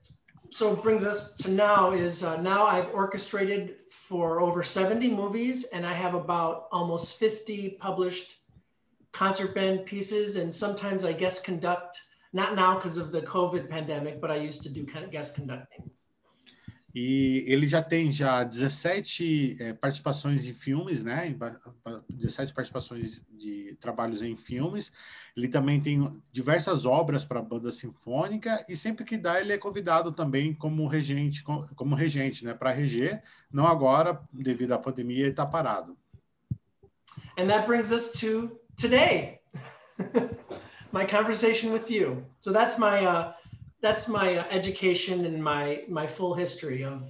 so 0.51 0.75
brings 0.75 1.05
us 1.05 1.35
to 1.37 1.51
now 1.51 1.93
is 1.93 2.23
uh, 2.23 2.41
now 2.43 2.67
I've 2.67 2.93
orchestrated 2.93 3.77
for 3.91 4.41
over 4.41 4.65
70 4.65 5.09
movies 5.09 5.67
and 5.73 5.87
I 5.87 5.93
have 5.93 6.15
about 6.15 6.67
almost 6.73 7.19
50 7.19 7.79
published 7.81 8.41
concert 9.13 9.55
band 9.55 9.87
pieces 9.87 10.37
and 10.37 10.53
sometimes 10.53 11.05
I 11.05 11.13
guest 11.13 11.45
conduct 11.45 11.97
Not 12.33 12.55
now 12.55 12.77
because 12.77 12.97
of 12.97 13.11
the 13.11 13.23
COVID 13.23 13.69
pandemic, 13.69 14.21
but 14.21 14.31
I 14.31 14.37
used 14.37 14.63
to 14.63 14.69
do 14.69 14.85
guest 14.85 15.35
conducting. 15.35 15.91
E 16.95 17.45
ele 17.47 17.67
já 17.67 17.81
tem 17.83 18.11
já 18.11 18.43
17 18.43 19.57
é, 19.61 19.73
participações 19.73 20.47
em 20.47 20.55
filmes, 20.55 21.05
né? 21.05 21.35
17 22.09 22.53
participações 22.53 23.23
de 23.31 23.77
trabalhos 23.81 24.23
em 24.23 24.37
filmes. 24.37 24.91
Ele 25.37 25.49
também 25.49 25.81
tem 25.81 26.21
diversas 26.33 26.85
obras 26.87 27.25
para 27.25 27.39
a 27.39 27.43
banda 27.43 27.71
sinfônica 27.71 28.65
e 28.69 28.77
sempre 28.77 29.05
que 29.05 29.17
dá 29.17 29.41
ele 29.41 29.53
é 29.53 29.59
convidado 29.59 30.11
também 30.11 30.53
como 30.53 30.87
regente, 30.89 31.45
como 31.45 31.95
regente, 31.95 32.45
né? 32.45 32.55
Para 32.55 32.73
reger. 32.73 33.23
Não 33.53 33.67
agora, 33.67 34.21
devido 34.33 34.73
à 34.73 34.79
pandemia, 34.79 35.21
ele 35.21 35.31
está 35.31 35.47
parado. 35.47 35.97
And 37.39 37.47
that 37.47 37.67
brings 37.67 37.93
us 37.93 38.11
to 38.21 38.59
today. 38.77 39.41
my 40.93 41.05
conversation 41.05 41.73
with 41.73 41.91
you. 41.91 42.25
So 42.41 42.53
that's 42.53 42.79
my 42.79 43.05
uh, 43.05 43.33
that's 43.81 44.09
my 44.09 44.37
uh, 44.37 44.45
education 44.51 45.25
and 45.27 45.43
my 45.43 45.85
my 45.89 46.07
full 46.07 46.35
history 46.35 46.85
of 46.85 47.05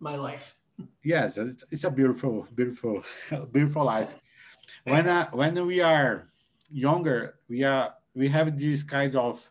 my 0.00 0.16
life. 0.16 0.56
Yes, 1.04 1.36
it's 1.36 1.84
a 1.84 1.90
beautiful, 1.90 2.46
beautiful, 2.54 3.04
beautiful 3.52 3.84
life. 3.84 4.14
When 4.84 5.08
uh, 5.08 5.28
when 5.30 5.66
we 5.66 5.80
are 5.80 6.30
younger, 6.70 7.38
we 7.48 7.62
are 7.64 7.94
we 8.14 8.28
have 8.28 8.58
this 8.58 8.82
kind 8.82 9.14
of 9.16 9.50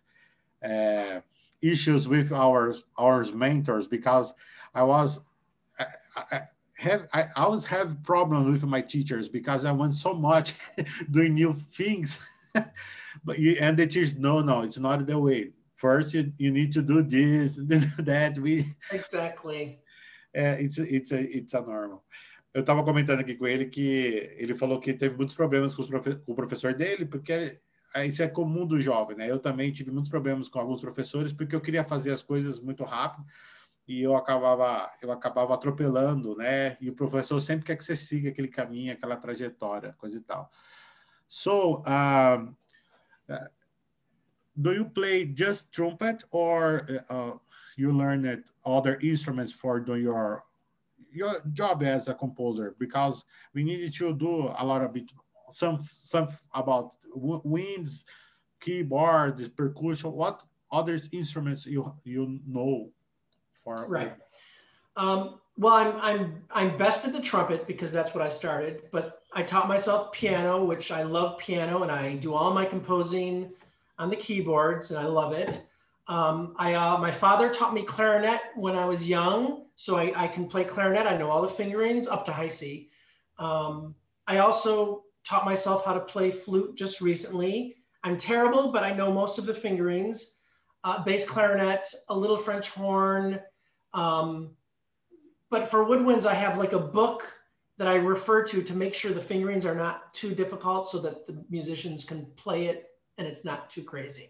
uh, 0.64 1.22
issues 1.62 2.10
with 2.10 2.32
our 2.32 2.76
our 2.98 3.24
mentors 3.34 3.88
because 3.88 4.34
I 4.74 4.84
was 4.84 5.22
I, 5.80 5.86
I 6.32 6.42
have 6.80 7.08
I 7.14 7.28
always 7.36 7.66
have 7.66 8.04
problems 8.04 8.62
with 8.62 8.70
my 8.70 8.82
teachers 8.82 9.30
because 9.30 9.66
I 9.66 9.72
want 9.72 9.94
so 9.96 10.14
much 10.14 10.56
doing 11.12 11.36
new 11.36 11.54
things, 11.54 12.26
but 13.24 13.40
you 13.40 13.58
and 13.60 13.78
the 13.78 13.86
teachers 13.86 14.16
no 14.16 14.42
no 14.42 14.62
it's 14.62 14.80
not 14.80 15.06
the 15.06 15.20
way. 15.20 15.52
First 15.82 16.14
you, 16.14 16.32
you 16.38 16.52
need 16.52 16.72
to 16.74 16.84
do 16.84 17.02
this 17.02 17.56
that 18.06 18.40
we 18.40 18.66
exactly. 18.94 19.80
É, 20.32 20.62
it's 20.62 20.78
it's 20.78 21.12
a, 21.12 21.20
it's 21.20 21.56
a 21.56 21.62
normal. 21.62 22.06
Eu 22.54 22.62
estava 22.62 22.84
comentando 22.84 23.20
aqui 23.20 23.34
com 23.34 23.48
ele 23.48 23.66
que 23.66 24.32
ele 24.38 24.54
falou 24.54 24.80
que 24.80 24.94
teve 24.94 25.18
muitos 25.18 25.34
problemas 25.34 25.74
com, 25.74 25.84
profe 25.88 26.16
com 26.18 26.34
o 26.34 26.36
professor 26.36 26.76
dele 26.76 27.08
porque 27.08 27.58
isso 28.06 28.22
é 28.22 28.28
comum 28.28 28.68
do 28.68 28.80
jovem, 28.80 29.18
né? 29.18 29.30
Eu 29.30 29.40
também 29.40 29.72
tive 29.72 29.90
muitos 29.90 30.12
problemas 30.12 30.48
com 30.50 30.60
alguns 30.60 30.82
professores 30.82 31.34
porque 31.34 31.56
eu 31.56 31.62
queria 31.62 31.84
fazer 31.84 32.12
as 32.12 32.22
coisas 32.22 32.60
muito 32.60 32.84
rápido 32.84 33.26
e 33.88 34.04
eu 34.04 34.16
acabava 34.16 34.88
eu 35.02 35.12
acabava 35.12 35.56
atropelando, 35.56 36.36
né? 36.36 36.78
E 36.80 36.92
o 36.92 36.96
professor 36.96 37.42
sempre 37.42 37.66
quer 37.66 37.76
que 37.76 37.84
você 37.84 37.96
siga 37.96 38.30
aquele 38.30 38.50
caminho, 38.50 38.94
aquela 38.94 39.18
trajetória, 39.18 39.94
coisa 39.94 40.20
e 40.20 40.22
tal. 40.22 40.52
So, 41.28 41.82
uh, 41.82 42.56
do 44.60 44.74
you 44.74 44.86
play 44.86 45.26
just 45.26 45.72
trumpet 45.72 46.24
or 46.32 46.88
uh, 47.10 47.32
you 47.78 47.94
learned 47.94 48.44
other 48.66 49.00
instruments 49.02 49.54
for 49.54 49.80
your 49.98 50.44
your 51.12 51.34
job 51.54 51.84
as 51.84 52.08
a 52.08 52.14
composer? 52.14 52.76
Because 52.80 53.26
we 53.54 53.64
needed 53.64 53.94
to 53.96 54.14
do 54.14 54.54
a 54.58 54.66
lot 54.66 54.82
of 54.82 54.96
it, 54.96 55.12
some 55.52 55.80
some 55.82 56.28
about 56.54 56.96
winds, 57.14 58.06
keyboards, 58.60 59.48
percussion. 59.50 60.12
What 60.12 60.44
other 60.72 61.00
instruments 61.12 61.66
you 61.66 61.94
you 62.04 62.40
know 62.46 62.90
for 63.64 63.88
right? 63.88 64.16
Um, 64.98 65.40
well, 65.58 65.74
I'm 65.74 65.96
I'm 66.02 66.44
I'm 66.52 66.78
best 66.78 67.06
at 67.06 67.14
the 67.14 67.22
trumpet 67.22 67.68
because 67.68 67.94
that's 67.94 68.14
what 68.14 68.24
I 68.24 68.30
started. 68.30 68.84
But 68.92 69.22
I 69.34 69.44
taught 69.44 69.68
myself 69.68 70.12
piano, 70.12 70.66
which 70.66 70.92
I 70.92 71.04
love 71.04 71.38
piano, 71.38 71.84
and 71.84 71.92
I 71.92 72.16
do 72.16 72.34
all 72.34 72.54
my 72.54 72.66
composing 72.66 73.52
on 74.02 74.10
the 74.10 74.16
keyboards, 74.16 74.90
and 74.90 75.00
I 75.00 75.06
love 75.06 75.32
it. 75.32 75.64
Um, 76.08 76.56
I 76.58 76.74
uh, 76.74 76.98
my 76.98 77.12
father 77.12 77.50
taught 77.50 77.72
me 77.72 77.84
clarinet 77.84 78.42
when 78.56 78.76
I 78.76 78.86
was 78.86 79.08
young, 79.08 79.66
so 79.76 79.96
I, 79.96 80.12
I, 80.16 80.28
can 80.28 80.48
play 80.48 80.64
clarinet. 80.64 81.06
I 81.06 81.16
know 81.16 81.30
all 81.30 81.44
the 81.44 81.48
fingerings 81.48 82.08
up 82.08 82.26
to 82.26 82.32
high 82.32 82.48
C. 82.48 82.90
Um, 83.38 83.94
I 84.26 84.40
also 84.40 85.04
taught 85.24 85.46
myself 85.46 85.86
how 85.86 85.94
to 85.94 86.00
play 86.00 86.32
flute 86.32 86.76
just 86.76 87.00
recently. 87.00 87.76
I'm 88.04 88.18
terrible, 88.18 88.72
but 88.72 88.84
I 88.84 88.92
know 88.92 89.14
most 89.14 89.38
of 89.38 89.46
the 89.46 89.54
fingerings. 89.54 90.40
Uh, 90.84 91.04
bass 91.04 91.24
clarinet, 91.30 91.88
a 92.10 92.18
little 92.18 92.38
French 92.38 92.72
horn. 92.72 93.40
Um, 93.94 94.50
but 95.52 95.70
for 95.70 95.86
woodwinds, 95.86 96.26
I 96.26 96.34
have 96.34 96.58
like 96.58 96.74
a 96.74 96.80
book 96.80 97.32
that 97.78 97.88
I 97.88 97.96
refer 97.96 98.44
to 98.46 98.64
to 98.64 98.74
make 98.74 98.96
sure 98.96 99.12
the 99.12 99.22
fingerings 99.22 99.64
are 99.64 99.76
not 99.76 100.12
too 100.12 100.34
difficult 100.34 100.90
so 100.90 100.98
that 101.02 101.28
the 101.28 101.46
musicians 101.52 102.04
can 102.04 102.26
play 102.36 102.66
it 102.66 102.91
and 103.22 103.28
it's 103.28 103.46
not 103.46 103.70
too 103.70 103.84
crazy. 103.84 104.30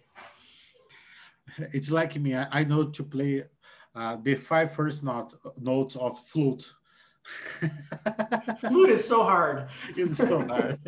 It's 1.74 1.90
like 1.90 2.20
me. 2.20 2.36
I, 2.36 2.48
I 2.52 2.64
know 2.66 2.90
to 2.90 3.04
play 3.04 3.44
uh, 3.96 4.18
the 4.22 4.36
five 4.36 4.74
first 4.74 5.04
note, 5.04 5.34
notes 5.58 5.96
of 5.96 6.20
flute. 6.20 6.66
flute 8.60 8.90
is 8.90 9.08
so 9.08 9.24
hard. 9.24 9.70
It's 9.96 10.18
so 10.18 10.40
hard. 10.40 10.80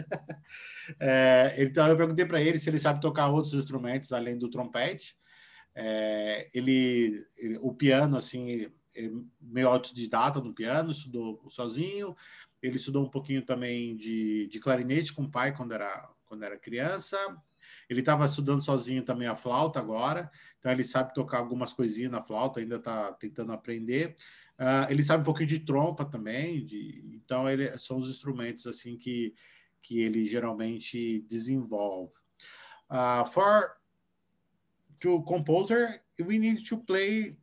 é, 0.99 1.55
então 1.63 1.87
eu 1.87 1.95
perguntei 1.95 2.25
para 2.25 2.41
ele 2.41 2.59
se 2.59 2.69
ele 2.69 2.79
sabe 2.79 2.99
tocar 2.99 3.29
outros 3.29 3.53
instrumentos 3.53 4.11
além 4.11 4.37
do 4.37 4.49
trompete. 4.49 5.15
É, 5.75 6.47
ele, 6.53 7.25
ele, 7.37 7.57
o 7.61 7.73
piano, 7.73 8.17
assim, 8.17 8.71
é 8.95 9.09
meio 9.41 9.69
autodidata 9.69 10.41
no 10.41 10.53
piano, 10.53 10.91
estudou 10.91 11.41
sozinho. 11.49 12.15
Ele 12.61 12.77
estudou 12.77 13.03
um 13.03 13.09
pouquinho 13.09 13.45
também 13.45 13.95
de, 13.95 14.47
de 14.47 14.59
clarinete 14.59 15.13
com 15.13 15.23
o 15.23 15.31
pai 15.31 15.55
quando 15.55 15.73
era, 15.73 16.09
quando 16.25 16.43
era 16.43 16.57
criança. 16.57 17.17
Ele 17.93 17.99
estava 18.01 18.25
estudando 18.25 18.63
sozinho 18.63 19.03
também 19.03 19.27
a 19.27 19.35
flauta 19.35 19.79
agora, 19.79 20.31
então 20.59 20.71
ele 20.71 20.83
sabe 20.83 21.13
tocar 21.13 21.37
algumas 21.37 21.73
coisinhas 21.73 22.11
na 22.11 22.23
flauta, 22.23 22.59
ainda 22.59 22.77
está 22.77 23.13
tentando 23.13 23.53
aprender. 23.53 24.15
Uh, 24.59 24.89
ele 24.89 25.03
sabe 25.03 25.21
um 25.21 25.25
pouquinho 25.25 25.49
de 25.49 25.59
trompa 25.59 26.03
também, 26.03 26.65
de, 26.65 27.03
então 27.13 27.49
ele 27.49 27.67
são 27.77 27.97
os 27.97 28.09
instrumentos 28.09 28.67
assim 28.67 28.97
que 28.97 29.33
que 29.83 30.01
ele 30.01 30.25
geralmente 30.25 31.19
desenvolve. 31.27 32.13
Uh, 32.89 33.25
for 33.29 33.75
to 34.99 35.21
composer, 35.23 36.01
we 36.25 36.39
need 36.39 36.63
to 36.63 36.77
play 36.77 37.37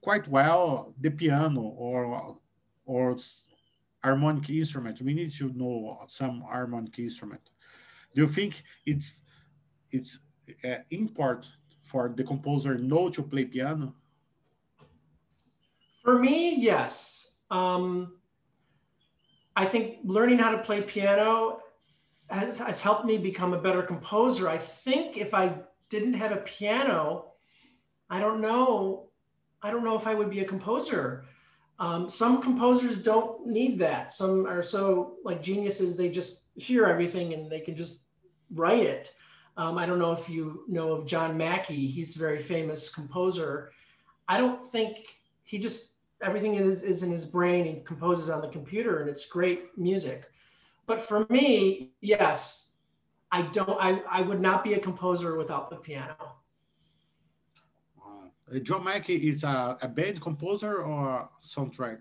quite 0.00 0.30
well 0.30 0.94
the 1.00 1.10
piano 1.10 1.74
or 1.76 2.38
or 2.86 3.16
harmonic 4.02 4.48
instrument. 4.50 5.02
We 5.02 5.12
need 5.12 5.36
to 5.38 5.52
know 5.52 5.98
some 6.06 6.42
harmonic 6.42 6.98
instrument. 7.00 7.42
Do 8.14 8.22
you 8.22 8.28
think 8.28 8.62
it's 8.86 9.22
it's 9.92 10.20
uh, 10.64 10.76
important 10.90 11.52
for 11.82 12.12
the 12.14 12.24
composer 12.24 12.78
know 12.78 13.08
to 13.08 13.22
play 13.22 13.44
piano? 13.44 13.94
For 16.02 16.18
me, 16.18 16.56
yes. 16.56 17.32
Um, 17.50 18.16
I 19.56 19.64
think 19.66 19.98
learning 20.04 20.38
how 20.38 20.52
to 20.52 20.58
play 20.58 20.82
piano 20.82 21.60
has, 22.30 22.58
has 22.58 22.80
helped 22.80 23.04
me 23.04 23.18
become 23.18 23.52
a 23.52 23.60
better 23.60 23.82
composer. 23.82 24.48
I 24.48 24.58
think 24.58 25.18
if 25.18 25.34
I 25.34 25.54
didn't 25.88 26.14
have 26.14 26.32
a 26.32 26.36
piano, 26.36 27.32
I 28.08 28.20
don't 28.20 28.40
know. 28.40 29.10
I 29.62 29.70
don't 29.70 29.84
know 29.84 29.96
if 29.96 30.06
I 30.06 30.14
would 30.14 30.30
be 30.30 30.40
a 30.40 30.44
composer. 30.44 31.24
Um, 31.78 32.08
some 32.08 32.42
composers 32.42 32.98
don't 32.98 33.46
need 33.46 33.78
that. 33.80 34.12
Some 34.12 34.46
are 34.46 34.62
so 34.62 35.16
like 35.24 35.42
geniuses, 35.42 35.96
they 35.96 36.08
just 36.08 36.42
hear 36.54 36.84
everything 36.84 37.32
and 37.34 37.50
they 37.50 37.60
can 37.60 37.74
just 37.74 38.00
write 38.54 38.84
it. 38.84 39.12
Um, 39.60 39.76
I 39.76 39.84
don't 39.84 39.98
know 39.98 40.12
if 40.12 40.30
you 40.30 40.64
know 40.68 40.92
of 40.92 41.04
John 41.04 41.36
Mackey. 41.36 41.86
He's 41.86 42.16
a 42.16 42.18
very 42.18 42.38
famous 42.38 42.88
composer. 42.88 43.72
I 44.26 44.38
don't 44.38 44.64
think 44.72 45.20
he 45.44 45.58
just 45.58 45.92
everything 46.22 46.54
is, 46.54 46.82
is 46.82 47.02
in 47.02 47.10
his 47.10 47.26
brain. 47.26 47.66
He 47.66 47.80
composes 47.82 48.30
on 48.30 48.40
the 48.40 48.48
computer, 48.48 49.00
and 49.00 49.10
it's 49.10 49.26
great 49.26 49.76
music. 49.76 50.30
But 50.86 51.02
for 51.02 51.26
me, 51.28 51.90
yes, 52.00 52.70
I 53.30 53.42
don't. 53.42 53.76
I, 53.78 54.00
I 54.10 54.22
would 54.22 54.40
not 54.40 54.64
be 54.64 54.72
a 54.74 54.78
composer 54.78 55.36
without 55.36 55.68
the 55.68 55.76
piano. 55.76 56.16
Uh, 58.02 58.60
John 58.60 58.82
Mackey 58.82 59.28
is 59.28 59.44
a, 59.44 59.76
a 59.82 59.88
band 59.88 60.22
composer 60.22 60.84
or 60.84 61.28
soundtrack? 61.44 62.00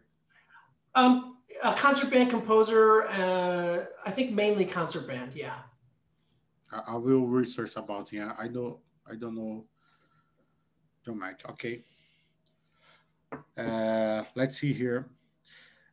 Um, 0.96 1.36
a 1.62 1.74
concert 1.74 2.10
band 2.10 2.30
composer. 2.30 3.10
Uh, 3.10 3.84
I 4.06 4.12
think 4.12 4.32
mainly 4.32 4.64
concert 4.64 5.06
band. 5.10 5.34
Yeah. 5.36 5.56
I, 6.72 6.94
I 6.94 6.96
will 6.98 7.26
research 7.26 7.76
about 7.76 8.10
him. 8.10 8.32
I 8.38 8.48
know 8.48 8.80
I 9.10 9.16
don't 9.16 9.36
know 9.36 9.66
John 11.06 11.20
Mack. 11.20 11.42
Okay. 11.50 11.84
Uh, 13.58 14.24
let's 14.36 14.58
see 14.58 14.74
here. 14.74 15.06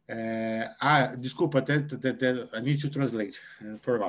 Uh, 0.09 0.69
ah, 0.81 1.17
desculpa, 1.17 1.59
até, 1.59 1.75
até, 1.75 2.11
até, 2.11 2.31
I 2.57 2.61
need 2.63 2.81
to 2.81 2.89
translate 2.89 3.43
uh, 3.61 3.77
for 3.77 4.01
a 4.01 4.09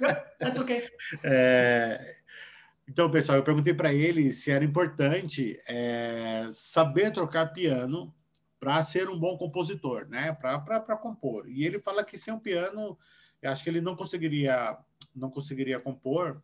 Yep, 0.00 0.38
that's 0.38 0.60
okay. 0.60 0.88
É, 1.24 2.14
então, 2.86 3.10
pessoal, 3.10 3.38
eu 3.38 3.42
perguntei 3.42 3.72
para 3.72 3.92
ele 3.92 4.32
se 4.32 4.50
era 4.50 4.62
importante 4.62 5.58
é, 5.66 6.46
saber 6.52 7.10
trocar 7.10 7.54
piano 7.54 8.14
para 8.58 8.84
ser 8.84 9.08
um 9.08 9.18
bom 9.18 9.38
compositor, 9.38 10.06
né? 10.10 10.34
Para 10.34 10.96
compor. 10.98 11.48
E 11.48 11.64
ele 11.64 11.78
fala 11.78 12.04
que 12.04 12.18
sem 12.18 12.34
um 12.34 12.38
piano, 12.38 12.98
eu 13.40 13.50
acho 13.50 13.64
que 13.64 13.70
ele 13.70 13.80
não 13.80 13.96
conseguiria 13.96 14.76
não 15.14 15.30
conseguiria 15.30 15.80
compor, 15.80 16.42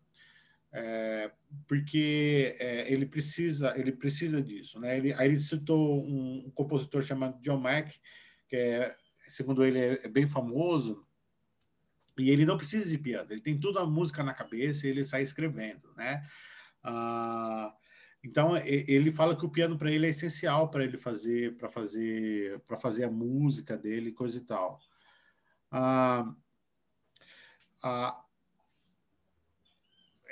é, 0.72 1.30
porque 1.66 2.54
é, 2.58 2.92
ele 2.92 3.06
precisa 3.06 3.78
ele 3.78 3.92
precisa 3.92 4.42
disso, 4.42 4.78
né? 4.78 4.98
Ele, 4.98 5.12
aí 5.14 5.28
ele 5.28 5.40
citou 5.40 6.04
um, 6.04 6.50
compositor 6.54 7.02
chamado 7.02 7.40
John 7.40 7.58
Mack, 7.58 7.98
que 8.48 8.56
é, 8.56 8.96
segundo 9.28 9.64
ele 9.64 9.78
é, 9.78 10.04
é, 10.04 10.08
bem 10.08 10.26
famoso, 10.26 11.00
e 12.18 12.30
ele 12.30 12.44
não 12.44 12.56
precisa 12.56 12.90
de 12.90 12.98
piano, 12.98 13.30
ele 13.30 13.40
tem 13.40 13.58
toda 13.58 13.80
a 13.80 13.86
música 13.86 14.22
na 14.22 14.34
cabeça 14.34 14.86
e 14.86 14.90
ele 14.90 15.04
sai 15.04 15.22
escrevendo, 15.22 15.92
né? 15.96 16.26
Ah, 16.82 17.74
então 18.22 18.56
ele 18.56 19.12
fala 19.12 19.36
que 19.36 19.46
o 19.46 19.50
piano 19.50 19.78
para 19.78 19.90
ele 19.90 20.06
é 20.06 20.10
essencial 20.10 20.68
para 20.68 20.84
ele 20.84 20.98
fazer 20.98 21.56
para 21.56 21.68
fazer 21.68 22.60
para 22.66 22.76
fazer 22.76 23.04
a 23.04 23.10
música 23.10 23.76
dele 23.76 24.12
coisa 24.12 24.38
e 24.38 24.40
tal. 24.42 24.80
Ah, 25.70 26.34
ah, 27.84 28.25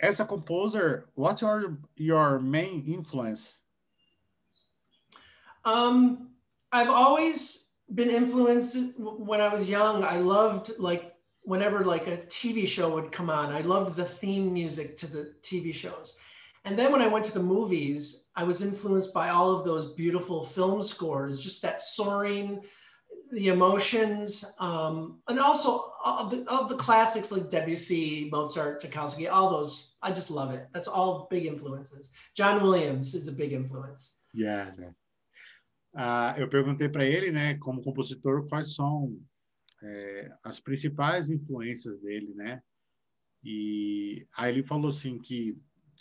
as 0.03 0.21
a 0.21 0.25
composer, 0.25 1.09
what 1.15 1.43
are 1.43 1.79
your 1.97 2.39
main 2.41 2.85
influence? 2.87 3.63
Um, 5.65 6.31
I've 6.73 6.91
always 6.91 7.67
been 7.95 8.11
influenced 8.11 8.99
when 8.99 9.41
I 9.41 9.53
was 9.53 9.69
young. 9.69 10.05
I 10.05 10.17
loved 10.17 10.73
like 10.79 11.15
whenever 11.43 11.85
like 11.85 12.07
a 12.07 12.19
TV 12.19 12.67
show 12.67 12.93
would 12.95 13.13
come 13.13 13.31
on, 13.31 13.53
I 13.53 13.61
loved 13.61 13.97
the 13.97 14.05
theme 14.05 14.53
music 14.53 14.97
to 14.99 15.07
the 15.07 15.35
TV 15.43 15.75
shows. 15.75 16.17
And 16.65 16.79
then 16.79 16.91
when 16.91 17.03
I 17.03 17.07
went 17.07 17.27
to 17.27 17.35
the 17.35 17.43
movies, 17.43 18.31
I 18.35 18.43
was 18.43 18.63
influenced 18.63 19.13
by 19.13 19.29
all 19.29 19.55
of 19.55 19.65
those 19.65 19.95
beautiful 19.95 20.43
film 20.43 20.81
scores, 20.81 21.39
just 21.39 21.61
that 21.61 21.81
soaring, 21.83 22.63
the 23.31 23.49
emotions, 23.49 24.55
um, 24.59 25.21
and 25.29 25.39
also 25.39 25.93
of 26.05 26.31
the, 26.31 26.45
of 26.49 26.69
the 26.69 26.77
classics 26.77 27.33
like 27.33 27.49
Debussy, 27.51 28.29
Mozart, 28.31 28.81
Tchaikovsky, 28.81 29.29
all 29.29 29.49
those. 29.49 29.95
I 30.03 30.13
just 30.13 30.31
love 30.31 30.53
it. 30.53 30.69
That's 30.73 30.89
all 30.89 31.27
big 31.31 31.47
influences. 31.47 32.11
John 32.37 32.63
Williams 32.63 33.15
is 33.15 33.29
a 33.29 33.33
big 33.33 33.53
influence. 33.53 34.21
Yeah. 34.35 34.73
Uh, 35.97 36.35
eu 36.37 36.49
perguntei 36.49 36.89
para 36.89 37.05
ele, 37.07 37.31
né, 37.31 37.55
como 37.55 37.83
compositor, 37.83 38.47
quais 38.49 38.75
são 38.75 39.17
é, 39.83 40.31
as 40.43 40.61
principais 40.61 41.31
influências 41.31 42.01
dele, 42.01 42.35
né? 42.35 42.61
E 43.43 44.27
aí 44.37 44.53
ele 44.53 44.65
falou 44.65 44.89
assim 44.89 45.19
que 45.19 45.57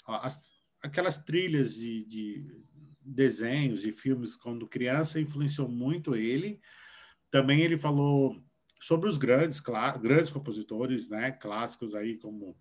as, 0.05 0.50
aquelas 0.81 1.19
trilhas 1.19 1.75
de, 1.75 2.05
de 2.05 2.63
desenhos 3.01 3.86
e 3.86 3.91
filmes 3.91 4.36
quando 4.36 4.67
criança 4.67 5.19
influenciou 5.19 5.67
muito 5.67 6.15
ele. 6.15 6.60
Também 7.29 7.62
ele 7.62 7.77
falou 7.77 8.41
sobre 8.84 9.10
os 9.10 9.18
grandes, 9.18 9.62
grandes 9.62 10.30
compositores, 10.30 11.08
né, 11.08 11.32
clássicos 11.32 11.96
aí 11.96 12.18
como 12.18 12.54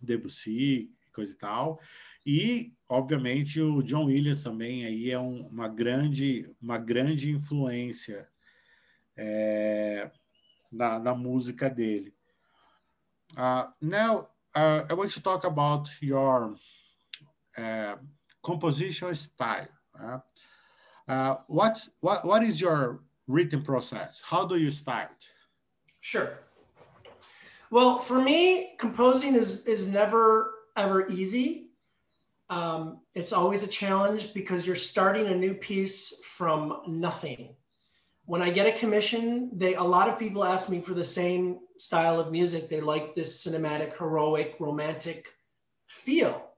Debussy, 0.00 0.92
coisa 1.12 1.32
e 1.32 1.36
tal. 1.36 1.80
E, 2.26 2.74
obviamente, 2.88 3.60
o 3.60 3.80
John 3.80 4.06
Williams 4.06 4.42
também 4.42 4.84
aí 4.84 5.12
é 5.12 5.18
um, 5.18 5.46
uma 5.46 5.68
grande, 5.68 6.52
uma 6.60 6.78
grande 6.78 7.30
influência 7.30 8.28
é, 9.16 10.10
na, 10.72 10.98
na 10.98 11.14
música 11.14 11.70
dele. 11.70 12.12
Uh, 13.36 13.72
now, 13.80 14.28
uh, 14.56 14.84
I 14.90 14.94
want 14.94 15.12
to 15.12 15.20
talk 15.20 15.46
about 15.46 15.88
your 16.02 16.56
uh, 17.56 17.96
composition 18.42 19.14
style. 19.14 19.68
Uh, 19.94 20.18
uh, 21.06 21.36
what's, 21.46 21.92
what, 22.00 22.26
what 22.26 22.44
is 22.44 22.60
your 22.60 23.04
written 23.26 23.62
process? 23.62 24.22
How 24.24 24.46
do 24.46 24.56
you 24.56 24.70
start? 24.70 25.26
Sure. 26.00 26.38
Well, 27.70 27.98
for 27.98 28.20
me, 28.20 28.76
composing 28.78 29.34
is, 29.34 29.66
is 29.66 29.88
never 29.88 30.54
ever 30.76 31.08
easy. 31.08 31.70
Um, 32.50 33.00
it's 33.14 33.32
always 33.32 33.62
a 33.62 33.68
challenge 33.68 34.34
because 34.34 34.66
you're 34.66 34.76
starting 34.76 35.28
a 35.28 35.34
new 35.34 35.54
piece 35.54 36.20
from 36.24 36.82
nothing. 36.86 37.54
When 38.26 38.42
I 38.42 38.50
get 38.50 38.66
a 38.66 38.78
commission, 38.78 39.50
they 39.54 39.74
a 39.74 39.82
lot 39.82 40.08
of 40.08 40.18
people 40.18 40.44
ask 40.44 40.70
me 40.70 40.80
for 40.80 40.94
the 40.94 41.04
same 41.04 41.60
style 41.78 42.18
of 42.20 42.32
music. 42.32 42.68
They 42.68 42.80
like 42.80 43.14
this 43.14 43.46
cinematic, 43.46 43.96
heroic, 43.96 44.56
romantic 44.60 45.26
feel. 45.86 46.50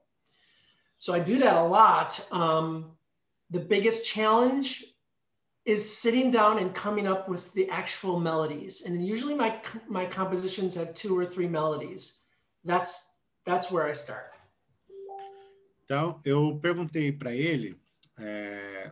So 0.97 1.13
I 1.13 1.19
do 1.19 1.39
that 1.39 1.57
a 1.57 1.63
lot. 1.63 2.25
Um, 2.31 2.91
the 3.49 3.59
biggest 3.59 4.05
challenge 4.05 4.83
is 5.67 5.83
sitting 5.83 6.31
down 6.31 6.59
and 6.59 6.73
coming 6.73 7.07
up 7.07 7.27
with 7.27 7.53
the 7.53 7.69
actual 7.69 8.19
melodies. 8.19 8.85
And 8.85 9.05
usually 9.05 9.35
my 9.35 9.51
my 9.87 10.05
compositions 10.05 10.73
have 10.75 10.93
two 10.93 11.13
or 11.19 11.25
three 11.25 11.49
melodies. 11.49 12.23
That's 12.63 13.19
that's 13.45 13.69
where 13.69 13.85
I 13.85 13.93
start. 13.93 14.33
Então, 15.83 16.19
eu 16.25 16.59
perguntei 16.59 17.11
para 17.13 17.33
ele 17.33 17.77
é, 18.19 18.91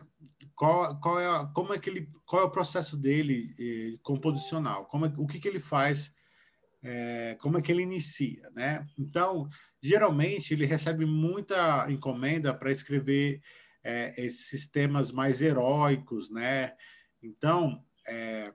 qual, 0.54 0.98
qual 0.98 1.20
é, 1.20 1.50
como 1.54 1.74
é 1.74 1.78
que 1.78 1.90
ele, 1.90 2.08
qual 2.24 2.42
é 2.42 2.44
o 2.46 2.50
processo 2.50 2.96
dele 2.96 3.54
eh, 3.58 3.98
composicional, 4.02 4.86
como 4.86 5.04
é, 5.04 5.12
o 5.18 5.26
que, 5.26 5.38
que 5.38 5.46
ele 5.46 5.60
faz, 5.60 6.10
é, 6.82 7.36
como 7.38 7.58
é 7.58 7.62
que 7.62 7.70
ele 7.70 7.82
inicia, 7.82 8.48
né? 8.54 8.86
Então, 8.98 9.46
geralmente 9.82 10.54
ele 10.54 10.64
recebe 10.64 11.04
muita 11.04 11.86
encomenda 11.90 12.54
para 12.54 12.72
escrever 12.72 13.42
é, 13.86 14.12
esses 14.16 14.66
temas 14.66 15.12
mais 15.12 15.40
heróicos, 15.40 16.28
né? 16.28 16.74
Então, 17.22 17.80
é, 18.08 18.52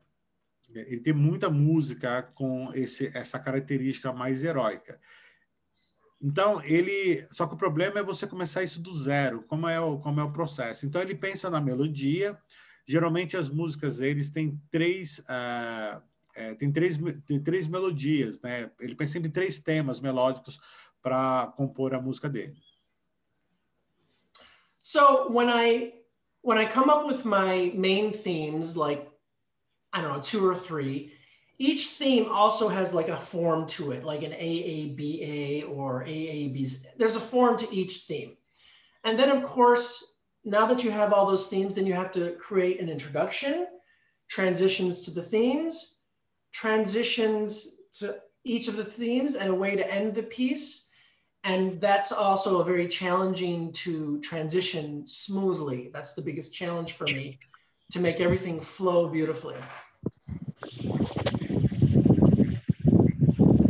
ele 0.76 1.00
tem 1.00 1.14
muita 1.14 1.50
música 1.50 2.22
com 2.36 2.70
esse, 2.74 3.10
essa 3.16 3.40
característica 3.40 4.12
mais 4.12 4.44
heróica. 4.44 5.00
Então, 6.22 6.62
ele. 6.66 7.26
Só 7.32 7.48
que 7.48 7.54
o 7.56 7.58
problema 7.58 8.00
é 8.00 8.04
você 8.04 8.28
começar 8.28 8.62
isso 8.62 8.82
do 8.82 8.96
zero, 8.96 9.44
como 9.44 9.70
é 9.70 9.80
o, 9.80 10.00
como 10.00 10.20
é 10.20 10.24
o 10.24 10.34
processo. 10.34 10.86
Então, 10.86 11.02
ele 11.02 11.16
pensa 11.16 11.50
na 11.50 11.62
melodia. 11.62 12.38
Geralmente, 12.86 13.38
as 13.38 13.50
músicas 13.50 14.02
eles 14.02 14.30
têm 14.30 14.62
três. 14.70 15.20
Uh, 15.20 16.02
é, 16.36 16.56
tem 16.56 16.72
três, 16.72 17.00
tem 17.26 17.42
três 17.42 17.68
melodias, 17.68 18.42
né? 18.42 18.70
Ele 18.82 18.96
pensa 18.96 19.18
em 19.18 19.32
três 19.32 19.60
temas 19.60 20.02
melódicos 20.02 20.60
para 21.02 21.48
compor 21.56 21.94
a 21.94 22.02
música 22.02 22.30
dele. 22.30 22.62
So 24.92 25.32
when 25.32 25.48
I 25.48 25.94
when 26.42 26.58
I 26.58 26.66
come 26.66 26.90
up 26.90 27.08
with 27.08 27.24
my 27.24 27.72
main 27.74 28.12
themes, 28.12 28.76
like 28.76 29.10
I 29.94 30.02
don't 30.02 30.12
know, 30.12 30.22
two 30.22 30.46
or 30.46 30.54
three, 30.54 31.14
each 31.58 31.92
theme 31.92 32.28
also 32.30 32.68
has 32.68 32.94
like 32.94 33.08
a 33.08 33.16
form 33.16 33.66
to 33.68 33.94
it, 33.94 34.04
like 34.04 34.24
an 34.24 34.34
AABA 34.34 35.70
or 35.70 36.04
AABs. 36.04 36.88
There's 36.98 37.16
a 37.16 37.22
form 37.22 37.58
to 37.60 37.74
each 37.74 38.00
theme. 38.00 38.36
And 39.06 39.18
then, 39.18 39.30
of 39.30 39.44
course, 39.44 40.16
now 40.44 40.66
that 40.66 40.84
you 40.84 40.92
have 40.92 41.14
all 41.14 41.26
those 41.26 41.48
themes, 41.48 41.76
then 41.76 41.86
you 41.86 41.94
have 41.94 42.12
to 42.12 42.34
create 42.34 42.82
an 42.82 42.90
introduction, 42.90 43.68
transitions 44.28 45.04
to 45.04 45.12
the 45.12 45.24
themes, 45.24 46.00
transitions 46.52 47.78
to 48.00 48.20
each 48.44 48.68
of 48.68 48.76
the 48.76 48.84
themes, 48.84 49.36
and 49.36 49.52
a 49.52 49.56
way 49.56 49.78
to 49.78 49.90
end 49.90 50.16
the 50.16 50.24
piece. 50.24 50.90
And 51.44 51.82
that's 51.82 52.12
also 52.12 52.62
a 52.62 52.64
very 52.64 52.88
challenging 52.88 53.72
to 53.74 54.20
transition 54.22 55.08
smoothly. 55.08 55.90
That's 55.94 56.14
the 56.14 56.22
biggest 56.22 56.54
challenge 56.54 56.94
for 56.94 57.06
me 57.06 57.40
to 57.92 58.00
make 58.00 58.20
everything 58.20 58.60
flow 58.60 59.08
beautifully. 59.08 59.56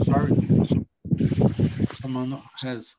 Sorry, 0.03 0.31
someone 2.01 2.41
has 2.59 2.95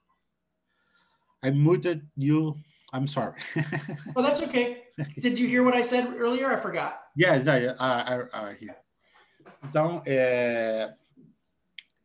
I 1.43 1.51
muted 1.51 2.07
you. 2.17 2.57
I'm 2.93 3.07
sorry. 3.07 3.35
well, 3.57 3.65
oh, 4.17 4.23
that's 4.23 4.43
okay. 4.43 4.85
Did 5.21 5.39
you 5.39 5.49
hear 5.49 5.65
what 5.65 5.75
I 5.75 5.83
said 5.83 6.15
earlier? 6.17 6.53
I 6.53 6.57
forgot. 6.57 7.01
Yes, 7.17 7.49
I, 7.49 7.75
I, 7.81 8.23
I 8.33 8.55
hear. 8.55 8.77
Então, 9.65 10.03
é, 10.07 10.91
uh, 10.91 11.02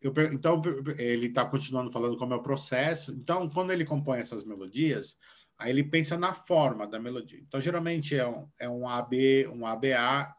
eu, 0.02 0.14
então 0.32 0.62
ele 0.98 1.28
está 1.28 1.46
continuando 1.46 1.92
falando 1.92 2.18
como 2.18 2.34
é 2.34 2.38
o 2.38 2.44
processo. 2.44 3.12
Então, 3.12 3.50
quando 3.50 3.72
ele 3.72 3.86
compõe 3.86 4.20
essas 4.20 4.44
melodias, 4.44 5.18
aí 5.58 5.72
ele 5.72 5.84
pensa 5.84 6.18
na 6.18 6.34
forma 6.34 6.88
da 6.88 7.00
melodia. 7.00 7.40
Então, 7.40 7.60
geralmente 7.60 8.16
é 8.16 8.28
um, 8.28 8.48
é 8.60 8.70
um 8.70 8.88
AB, 8.88 9.48
um 9.48 9.66
ABA, 9.66 10.36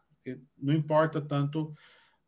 não 0.57 0.73
importa 0.73 1.19
tanto 1.21 1.73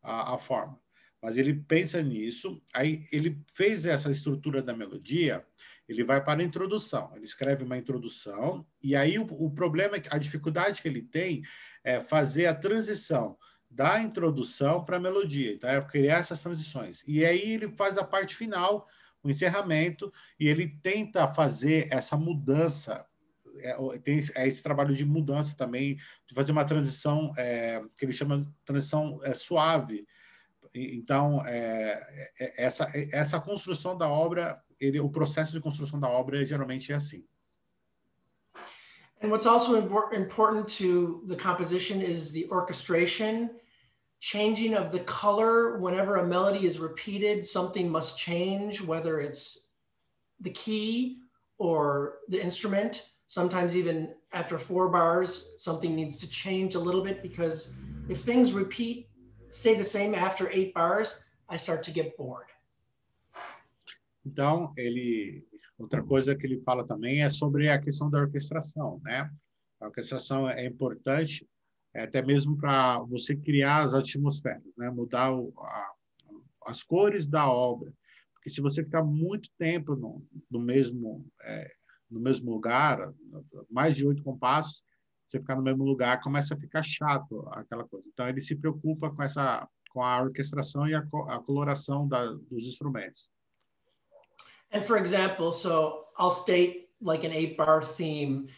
a, 0.02 0.34
a 0.34 0.38
forma 0.38 0.82
mas 1.22 1.38
ele 1.38 1.54
pensa 1.54 2.02
nisso, 2.02 2.60
aí 2.74 3.04
ele 3.12 3.40
fez 3.54 3.86
essa 3.86 4.10
estrutura 4.10 4.60
da 4.60 4.74
melodia, 4.74 5.46
ele 5.88 6.02
vai 6.02 6.22
para 6.22 6.40
a 6.40 6.44
introdução, 6.44 7.12
ele 7.14 7.24
escreve 7.24 7.62
uma 7.62 7.78
introdução, 7.78 8.66
e 8.82 8.96
aí 8.96 9.20
o, 9.20 9.22
o 9.22 9.50
problema, 9.52 9.96
a 10.10 10.18
dificuldade 10.18 10.82
que 10.82 10.88
ele 10.88 11.02
tem 11.02 11.42
é 11.84 12.00
fazer 12.00 12.46
a 12.46 12.54
transição 12.54 13.38
da 13.72 14.00
introdução 14.00 14.84
para 14.84 14.98
a 14.98 15.00
melodia, 15.00 15.52
então 15.52 15.68
é 15.68 15.80
criar 15.80 16.18
essas 16.18 16.40
transições. 16.40 17.02
E 17.06 17.24
aí 17.24 17.52
ele 17.52 17.74
faz 17.76 17.96
a 17.96 18.04
parte 18.04 18.36
final, 18.36 18.86
o 19.22 19.30
encerramento, 19.30 20.12
e 20.38 20.46
ele 20.46 20.68
tenta 20.82 21.26
fazer 21.32 21.88
essa 21.90 22.16
mudança 22.16 23.04
é, 23.58 23.76
tem 24.02 24.20
é 24.34 24.48
esse 24.48 24.62
trabalho 24.62 24.94
de 24.94 25.04
mudança 25.04 25.54
também, 25.56 25.96
de 26.26 26.34
fazer 26.34 26.52
uma 26.52 26.64
transição 26.64 27.30
é, 27.36 27.82
que 27.96 28.04
ele 28.04 28.12
chama 28.12 28.38
de 28.38 28.48
transição 28.64 29.20
é, 29.22 29.34
suave, 29.34 30.06
Então, 30.74 31.44
é, 31.46 32.00
essa, 32.56 32.90
essa 33.12 33.38
construção 33.38 33.96
da 33.96 34.08
obra, 34.08 34.62
ele, 34.80 34.98
o 35.00 35.10
processo 35.10 35.52
de 35.52 35.60
construção 35.60 36.00
da 36.00 36.08
obra 36.08 36.44
geralmente 36.46 36.92
é 36.92 36.94
assim. 36.94 37.24
And 39.22 39.28
what's 39.28 39.46
also 39.46 39.76
important 39.76 40.66
to 40.78 41.24
the 41.28 41.36
composition 41.36 42.00
is 42.00 42.32
the 42.32 42.46
orchestration, 42.50 43.50
changing 44.22 44.74
of 44.74 44.92
the 44.92 45.00
color. 45.00 45.76
Whenever 45.78 46.16
a 46.16 46.26
melody 46.26 46.64
is 46.64 46.78
repeated, 46.78 47.44
something 47.44 47.90
must 47.90 48.16
change, 48.16 48.80
whether 48.80 49.20
it's 49.20 49.66
the 50.40 50.50
key 50.50 51.18
or 51.58 52.18
the 52.28 52.40
instrument. 52.40 53.10
Sometimes, 53.26 53.76
even 53.76 54.14
after 54.32 54.58
four 54.58 54.88
bars, 54.88 55.54
something 55.58 55.96
needs 55.96 56.16
to 56.18 56.28
change 56.30 56.76
a 56.76 56.78
little 56.78 57.02
bit 57.02 57.20
because 57.20 57.74
if 58.08 58.18
things 58.20 58.52
repeat 58.52 59.08
stay 59.48 59.74
the 59.74 59.84
same 59.96 60.14
after 60.14 60.48
eight 60.50 60.72
bars, 60.72 61.24
I 61.48 61.56
start 61.56 61.82
to 61.84 61.90
get 61.90 62.16
bored. 62.16 62.48
Então, 64.24 64.72
ele 64.76 65.44
outra 65.76 66.00
coisa 66.00 66.36
que 66.36 66.46
ele 66.46 66.60
fala 66.60 66.86
também 66.86 67.24
é 67.24 67.28
sobre 67.28 67.68
a 67.68 67.78
questão 67.78 68.08
da 68.08 68.20
orquestração, 68.20 69.00
né? 69.02 69.28
A 69.80 69.86
orquestração 69.86 70.48
é 70.48 70.64
importante 70.64 71.44
até 72.00 72.22
mesmo 72.22 72.56
para 72.56 73.00
você 73.00 73.36
criar 73.36 73.82
as 73.82 73.94
atmosferas, 73.94 74.62
né? 74.76 74.90
Mudar 74.90 75.32
o, 75.32 75.52
a, 75.58 75.92
as 76.66 76.82
cores 76.82 77.26
da 77.26 77.46
obra, 77.46 77.92
Porque 78.34 78.50
se 78.50 78.60
você 78.60 78.82
ficar 78.82 79.02
muito 79.02 79.50
tempo 79.58 79.94
no, 79.94 80.24
no 80.50 80.58
mesmo 80.58 81.26
é, 81.42 81.72
no 82.10 82.20
mesmo 82.20 82.50
lugar, 82.50 83.12
mais 83.70 83.96
de 83.96 84.06
oito 84.06 84.22
compassos, 84.22 84.84
você 85.26 85.40
ficar 85.40 85.56
no 85.56 85.62
mesmo 85.62 85.82
lugar 85.82 86.20
começa 86.20 86.54
a 86.54 86.58
ficar 86.58 86.82
chato 86.82 87.48
aquela 87.52 87.84
coisa. 87.88 88.06
Então 88.12 88.28
ele 88.28 88.40
se 88.40 88.54
preocupa 88.54 89.10
com 89.10 89.22
essa 89.22 89.66
com 89.90 90.02
a 90.02 90.22
orquestração 90.22 90.88
e 90.88 90.94
a, 90.94 91.00
a 91.28 91.38
coloração 91.38 92.08
da, 92.08 92.24
dos 92.24 92.66
instrumentos. 92.66 93.30
And 94.72 94.82
for 94.82 94.96
example, 94.98 95.52
so 95.52 96.06
I'll 96.18 96.30
state 96.30 96.88
like 97.00 97.26
an 97.26 97.32
eight 97.32 97.56
bar 97.56 97.82
theme 97.82 98.48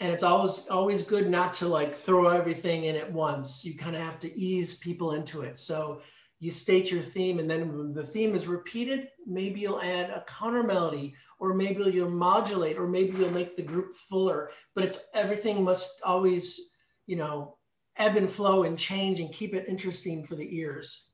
and 0.00 0.12
it's 0.12 0.22
always 0.22 0.66
always 0.68 1.06
good 1.06 1.30
not 1.30 1.52
to 1.54 1.68
like 1.68 1.94
throw 1.94 2.28
everything 2.28 2.84
in 2.84 2.96
at 2.96 3.12
once. 3.12 3.64
You 3.64 3.76
kind 3.76 3.94
of 3.94 4.02
have 4.02 4.18
to 4.20 4.38
ease 4.38 4.78
people 4.78 5.12
into 5.12 5.42
it. 5.42 5.56
So 5.56 6.00
you 6.40 6.50
state 6.50 6.90
your 6.90 7.02
theme 7.02 7.38
and 7.38 7.48
then 7.48 7.76
when 7.76 7.94
the 7.94 8.02
theme 8.02 8.34
is 8.34 8.46
repeated, 8.46 9.08
maybe 9.26 9.60
you'll 9.60 9.80
add 9.80 10.10
a 10.10 10.24
counter 10.26 10.62
melody 10.62 11.14
or 11.38 11.54
maybe 11.54 11.82
you'll 11.84 12.10
modulate 12.10 12.76
or 12.76 12.86
maybe 12.86 13.16
you'll 13.16 13.30
make 13.30 13.56
the 13.56 13.62
group 13.62 13.94
fuller, 13.94 14.50
but 14.74 14.84
it's 14.84 15.08
everything 15.14 15.62
must 15.62 16.00
always, 16.04 16.72
you 17.06 17.16
know, 17.16 17.56
ebb 17.96 18.16
and 18.16 18.30
flow 18.30 18.64
and 18.64 18.78
change 18.78 19.20
and 19.20 19.32
keep 19.32 19.54
it 19.54 19.68
interesting 19.68 20.24
for 20.24 20.34
the 20.34 20.56
ears. 20.56 21.08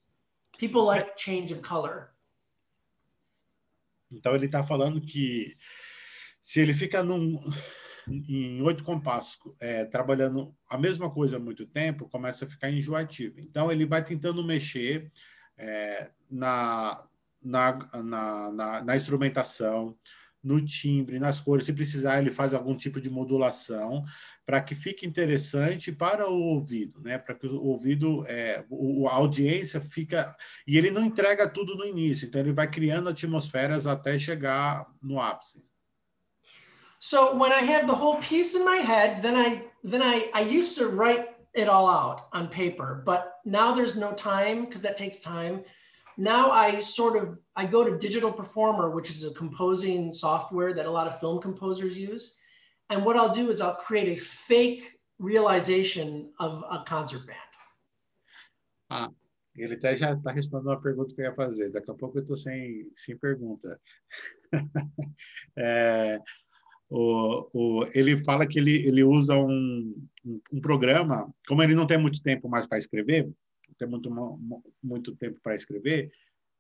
People 0.59 0.85
like 0.85 1.17
change 1.17 1.53
of 1.53 1.63
color. 1.63 2.11
Então 4.13 4.35
ele 4.35 4.47
está 4.47 4.63
falando 4.65 5.01
que 5.01 5.55
se 6.43 6.61
ele 6.61 6.75
fica 6.75 7.03
num, 7.05 7.41
em 8.09 8.63
oito 8.63 8.85
compassos 8.85 9.39
é, 9.61 9.85
trabalhando 9.85 10.55
a 10.69 10.79
mesma 10.79 11.11
coisa 11.11 11.37
há 11.37 11.41
muito 11.41 11.67
tempo, 11.67 12.09
começa 12.09 12.45
a 12.45 12.49
ficar 12.49 12.71
enjoativo. 12.71 13.41
Então 13.41 13.71
ele 13.71 13.87
vai 13.87 14.05
tentando 14.05 14.45
mexer 14.45 15.11
é, 15.57 16.11
na, 16.31 17.05
na, 17.43 17.79
na, 18.03 18.53
na, 18.53 18.85
na 18.85 18.97
instrumentação, 18.97 19.97
no 20.43 20.65
timbre, 20.65 21.19
nas 21.19 21.41
cores. 21.41 21.67
Se 21.67 21.73
precisar, 21.73 22.19
ele 22.19 22.31
faz 22.31 22.55
algum 22.55 22.75
tipo 22.75 23.01
de 23.01 23.11
modulação 23.11 24.05
para 24.47 24.61
que 24.61 24.75
fique 24.75 25.07
interessante 25.07 25.93
para 25.93 26.29
o 26.29 26.35
ouvido, 26.35 27.01
né? 27.03 27.19
Para 27.19 27.35
que 27.35 27.47
o 27.47 27.63
ouvido, 27.63 28.27
é, 28.27 28.65
o, 28.69 29.07
a 29.07 29.15
audiência 29.15 29.81
fica 29.81 30.35
e 30.67 30.77
ele 30.77 30.91
não 30.91 31.05
entrega 31.05 31.49
tudo 31.49 31.77
no 31.77 31.85
início, 31.85 32.27
então 32.27 32.41
ele 32.41 32.53
vai 32.53 32.69
criando 32.69 33.11
atmosferas 33.11 33.87
até 33.87 34.19
chegar 34.19 34.87
no 35.01 35.21
ápice. 35.21 35.63
So 37.01 37.35
when 37.35 37.51
I 37.51 37.61
have 37.61 37.87
the 37.87 37.95
whole 37.95 38.17
piece 38.17 38.55
in 38.55 38.63
my 38.63 38.77
head, 38.77 39.23
then 39.23 39.35
I 39.35 39.65
then 39.83 40.03
I 40.03 40.31
I 40.35 40.43
used 40.43 40.77
to 40.77 40.89
write 40.89 41.31
it 41.55 41.67
all 41.67 41.89
out 41.89 42.29
on 42.33 42.49
paper, 42.49 43.03
but 43.07 43.39
now 43.47 43.73
there's 43.75 43.97
no 43.97 44.13
time 44.13 44.67
because 44.67 44.83
that 44.83 44.99
takes 44.99 45.19
time. 45.19 45.65
Now 46.19 46.51
I 46.51 46.79
sort 46.79 47.17
of 47.17 47.39
I 47.57 47.65
go 47.65 47.83
to 47.85 47.97
Digital 47.97 48.31
Performer, 48.31 48.91
which 48.91 49.09
is 49.09 49.25
a 49.25 49.33
composing 49.33 50.13
software 50.13 50.75
that 50.75 50.85
a 50.85 50.91
lot 50.91 51.07
of 51.07 51.19
film 51.19 51.41
composers 51.41 51.97
use. 51.97 52.37
And 52.91 53.03
what 53.03 53.17
I'll 53.17 53.33
do 53.33 53.51
is 53.51 53.63
I'll 53.63 53.77
create 53.77 54.19
a 54.19 54.21
fake 54.21 55.01
realization 55.19 56.33
of 56.39 56.63
a 56.71 56.85
concert 56.85 57.27
band. 57.27 57.39
Ah, 58.91 59.09
ele 59.57 59.75
até 59.75 59.97
já 59.97 60.13
está 60.13 60.33
respondendo 60.33 60.69
uma 60.69 60.83
pergunta 60.83 61.15
que 61.15 61.23
eu 61.23 61.25
ia 61.25 61.35
fazer. 61.35 61.71
Daqui 61.71 61.91
a 61.91 61.95
pouco 61.95 62.19
eu 62.19 62.23
estou 62.23 62.37
sem, 62.37 62.91
sem 62.95 63.17
pergunta. 63.17 63.81
é, 65.57 66.21
o, 66.91 67.49
o, 67.55 67.89
ele 67.95 68.23
fala 68.25 68.47
que 68.47 68.59
ele, 68.59 68.87
ele 68.87 69.05
usa 69.05 69.37
um, 69.37 69.95
um, 70.25 70.41
um 70.53 70.61
programa, 70.61 71.33
como 71.47 71.63
ele 71.63 71.75
não 71.75 71.87
tem 71.87 71.97
muito 71.97 72.21
tempo 72.21 72.49
mais 72.49 72.67
para 72.67 72.79
escrever, 72.79 73.25
não 73.25 73.75
tem 73.79 73.89
muito, 73.89 74.71
muito 74.83 75.17
tempo 75.17 75.39
para 75.41 75.55
escrever, 75.55 76.11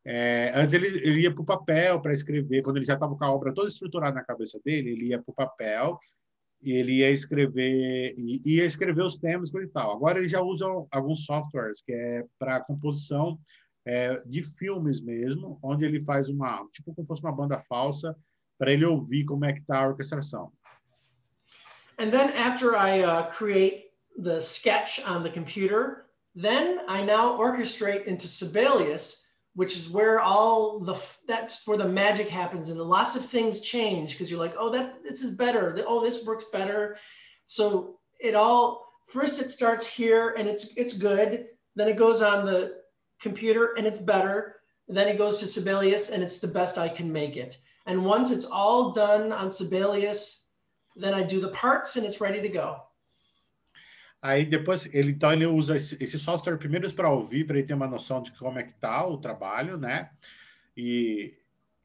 é, 0.04 0.52
antes 0.54 0.72
ele, 0.72 0.86
ele 1.06 1.20
ia 1.22 1.32
para 1.32 1.42
o 1.42 1.46
papel 1.46 2.00
para 2.00 2.12
escrever, 2.12 2.62
quando 2.62 2.76
ele 2.76 2.86
já 2.86 2.94
estava 2.94 3.14
com 3.14 3.24
a 3.24 3.32
obra 3.32 3.52
toda 3.52 3.68
estruturada 3.68 4.14
na 4.14 4.24
cabeça 4.24 4.60
dele, 4.64 4.90
ele 4.90 5.08
ia 5.08 5.20
para 5.20 5.30
o 5.30 5.34
papel 5.34 5.98
e 6.62 6.72
ele 6.72 6.98
ia 6.98 7.10
escrever 7.10 8.14
ia 8.16 8.64
escrever 8.64 9.02
os 9.02 9.16
temas 9.16 9.52
e 9.52 9.66
tal. 9.68 9.92
Agora 9.92 10.18
ele 10.18 10.28
já 10.28 10.40
usa 10.42 10.66
alguns 10.90 11.24
softwares 11.24 11.82
que 11.82 11.92
é 11.92 12.24
para 12.38 12.60
composição 12.60 13.38
é, 13.84 14.14
de 14.26 14.42
filmes 14.42 15.00
mesmo, 15.00 15.58
onde 15.62 15.84
ele 15.84 16.02
faz 16.02 16.30
uma 16.30 16.66
tipo 16.72 16.94
como 16.94 17.06
fosse 17.06 17.22
uma 17.22 17.32
banda 17.32 17.62
falsa 17.68 18.16
para 18.60 18.72
ele 18.72 18.84
ouvir 18.84 19.24
como 19.24 19.46
é 19.46 19.54
que 19.54 19.62
a 19.70 19.88
orquestração. 19.88 20.52
And 21.98 22.10
then 22.10 22.30
after 22.36 22.76
I 22.76 23.00
uh, 23.00 23.22
create 23.30 23.86
the 24.18 24.38
sketch 24.38 25.00
on 25.06 25.22
the 25.22 25.30
computer, 25.30 26.06
then 26.34 26.80
I 26.86 27.02
now 27.02 27.38
orchestrate 27.38 28.04
into 28.04 28.28
Sibelius, 28.28 29.26
which 29.54 29.76
is 29.76 29.88
where 29.88 30.20
all 30.20 30.78
the 30.80 30.94
that's 31.26 31.66
where 31.66 31.78
the 31.78 31.88
magic 31.88 32.28
happens 32.28 32.68
and 32.68 32.78
lots 32.78 33.16
of 33.16 33.24
things 33.24 33.60
change 33.60 34.12
because 34.12 34.30
you're 34.30 34.38
like, 34.38 34.54
oh, 34.58 34.70
that 34.70 35.02
this 35.02 35.22
is 35.22 35.36
better. 35.36 35.82
Oh, 35.86 36.02
this 36.02 36.24
works 36.24 36.44
better. 36.52 36.98
So 37.46 37.98
it 38.22 38.34
all 38.34 38.86
first 39.06 39.40
it 39.40 39.50
starts 39.50 39.86
here 39.86 40.34
and 40.36 40.46
it's 40.46 40.76
it's 40.76 40.92
good. 40.92 41.46
Then 41.76 41.88
it 41.88 41.96
goes 41.96 42.20
on 42.20 42.44
the 42.44 42.76
computer 43.20 43.74
and 43.76 43.86
it's 43.86 44.00
better. 44.00 44.56
Then 44.86 45.08
it 45.08 45.18
goes 45.18 45.38
to 45.38 45.46
Sibelius 45.46 46.10
and 46.10 46.22
it's 46.22 46.40
the 46.40 46.48
best 46.48 46.76
I 46.76 46.90
can 46.90 47.10
make 47.10 47.36
it. 47.36 47.58
And 47.90 48.04
once 48.04 48.30
it's 48.30 48.46
all 48.46 48.92
done 48.92 49.32
on 49.32 49.50
Sibelius, 49.50 50.46
then 50.94 51.12
I 51.12 51.24
do 51.24 51.40
the 51.40 51.48
parts 51.48 51.96
and 51.96 52.04
it's 52.06 52.20
ready 52.20 52.40
to 52.40 52.48
go. 52.48 52.76
Aí 54.22 54.44
depois 54.44 54.88
ele 54.94 55.12
então 55.12 55.32
ele 55.32 55.46
usa 55.46 55.74
esse, 55.74 56.18
software 56.18 56.56
primeiro 56.58 56.92
para 56.94 57.10
ouvir, 57.10 57.46
para 57.46 57.58
ele 57.58 57.66
ter 57.66 57.74
uma 57.74 57.88
noção 57.88 58.22
de 58.22 58.30
como 58.32 58.58
é 58.58 58.62
que 58.62 58.74
tá 58.74 59.04
o 59.06 59.18
trabalho, 59.18 59.76
né? 59.76 60.10
E 60.76 61.32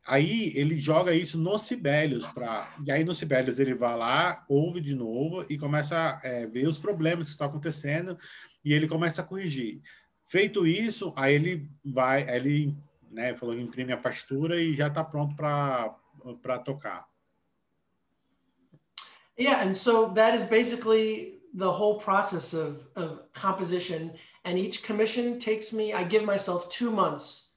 aí 0.06 0.52
ele 0.56 0.78
joga 0.78 1.16
isso 1.16 1.40
no 1.40 1.58
Sibelius 1.58 2.28
para 2.28 2.72
e 2.86 2.92
aí 2.92 3.04
no 3.04 3.16
Sibelius 3.16 3.58
ele 3.58 3.74
vai 3.74 3.98
lá, 3.98 4.46
ouve 4.48 4.82
de 4.82 4.94
novo 4.94 5.44
e 5.50 5.58
começa 5.58 6.20
a 6.22 6.28
é, 6.28 6.46
ver 6.46 6.68
os 6.68 6.78
problemas 6.78 7.28
que 7.28 7.32
estão 7.32 7.48
acontecendo 7.48 8.16
e 8.64 8.74
ele 8.74 8.88
começa 8.88 9.22
a 9.22 9.26
corrigir. 9.26 9.82
Feito 10.28 10.68
isso, 10.68 11.14
aí 11.16 11.34
ele 11.34 11.68
vai, 11.84 12.30
ele 12.30 12.76
né, 13.16 13.36
falou 13.36 13.58
imprime 13.58 13.94
a 13.94 13.98
partitura 13.98 14.62
e 14.62 14.74
já 14.74 14.88
está 14.88 15.04
pronto 15.04 15.36
para 15.36 15.96
para 16.42 16.60
tocar. 16.60 17.08
Yeah, 19.38 19.62
and 19.62 19.76
so 19.76 20.14
that 20.14 20.36
is 20.36 20.46
basically 20.46 21.42
the 21.54 21.70
whole 21.70 22.00
process 22.00 22.54
of, 22.54 22.88
of 22.96 23.32
composition. 23.34 24.12
And 24.46 24.58
each 24.58 24.84
commission 24.84 25.40
takes 25.40 25.74
me, 25.74 25.94
I 25.94 26.04
give 26.04 26.24
myself 26.24 26.70
two 26.70 26.90
months 26.90 27.52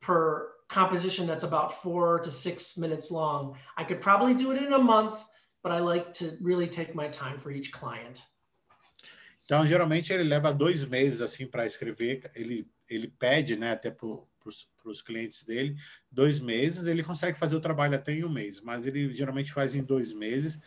per 0.00 0.52
composition 0.68 1.26
that's 1.26 1.44
about 1.44 1.70
four 1.72 2.18
to 2.20 2.30
six 2.30 2.78
minutes 2.78 3.10
long. 3.10 3.56
I 3.76 3.84
could 3.84 4.00
probably 4.00 4.34
do 4.34 4.52
it 4.52 4.62
in 4.62 4.72
a 4.72 4.78
month, 4.78 5.22
but 5.62 5.70
I 5.70 5.80
like 5.80 6.14
to 6.14 6.36
really 6.40 6.66
take 6.66 6.94
my 6.94 7.08
time 7.08 7.38
for 7.38 7.50
each 7.50 7.70
client. 7.72 8.22
Então, 9.44 9.66
geralmente 9.66 10.12
ele 10.12 10.24
leva 10.24 10.50
dois 10.52 10.84
meses 10.84 11.20
assim 11.20 11.46
para 11.46 11.66
escrever. 11.66 12.22
Ele 12.34 12.66
ele 12.88 13.08
pede, 13.08 13.56
né, 13.56 13.72
até 13.72 13.90
para 14.42 14.90
os 14.90 15.02
clientes 15.02 15.44
dele, 15.44 15.76
dois 16.10 16.40
meses. 16.40 16.86
Ele 16.86 17.02
consegue 17.02 17.38
fazer 17.38 17.56
o 17.56 17.60
trabalho 17.60 17.94
até 17.94 18.12
em 18.12 18.24
um 18.24 18.32
mês, 18.32 18.60
mas 18.60 18.86
ele 18.86 19.14
geralmente 19.14 19.52
faz 19.52 19.74
em 19.74 19.82
dois 19.82 20.12
meses 20.12 20.60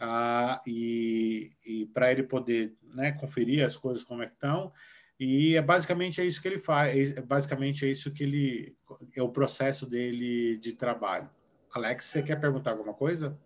ah, 0.00 0.60
e, 0.66 1.50
e 1.66 1.86
para 1.86 2.12
ele 2.12 2.22
poder 2.22 2.76
né, 2.82 3.12
conferir 3.12 3.64
as 3.64 3.76
coisas 3.76 4.04
como 4.04 4.22
é 4.22 4.26
que 4.26 4.34
estão. 4.34 4.72
E 5.18 5.56
é 5.56 5.62
basicamente 5.62 6.20
é 6.20 6.24
isso 6.24 6.40
que 6.40 6.46
ele 6.46 6.60
faz, 6.60 7.16
é, 7.16 7.20
basicamente 7.20 7.84
é 7.84 7.88
isso 7.88 8.12
que 8.12 8.22
ele 8.22 8.76
é 9.16 9.22
o 9.22 9.28
processo 9.28 9.84
dele 9.84 10.56
de 10.58 10.72
trabalho. 10.74 11.28
Alex, 11.72 12.04
você 12.04 12.22
quer 12.22 12.36
perguntar 12.40 12.70
alguma 12.70 12.94
coisa? 12.94 13.36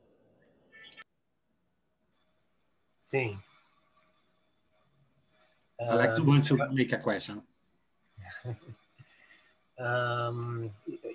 Sim. 3.00 3.38
Alex, 5.80 6.18
uh, 6.18 6.26
want 6.26 6.46
to 6.46 6.56
make 6.72 6.94
a 6.94 6.98
question? 6.98 7.42
um, 9.78 10.70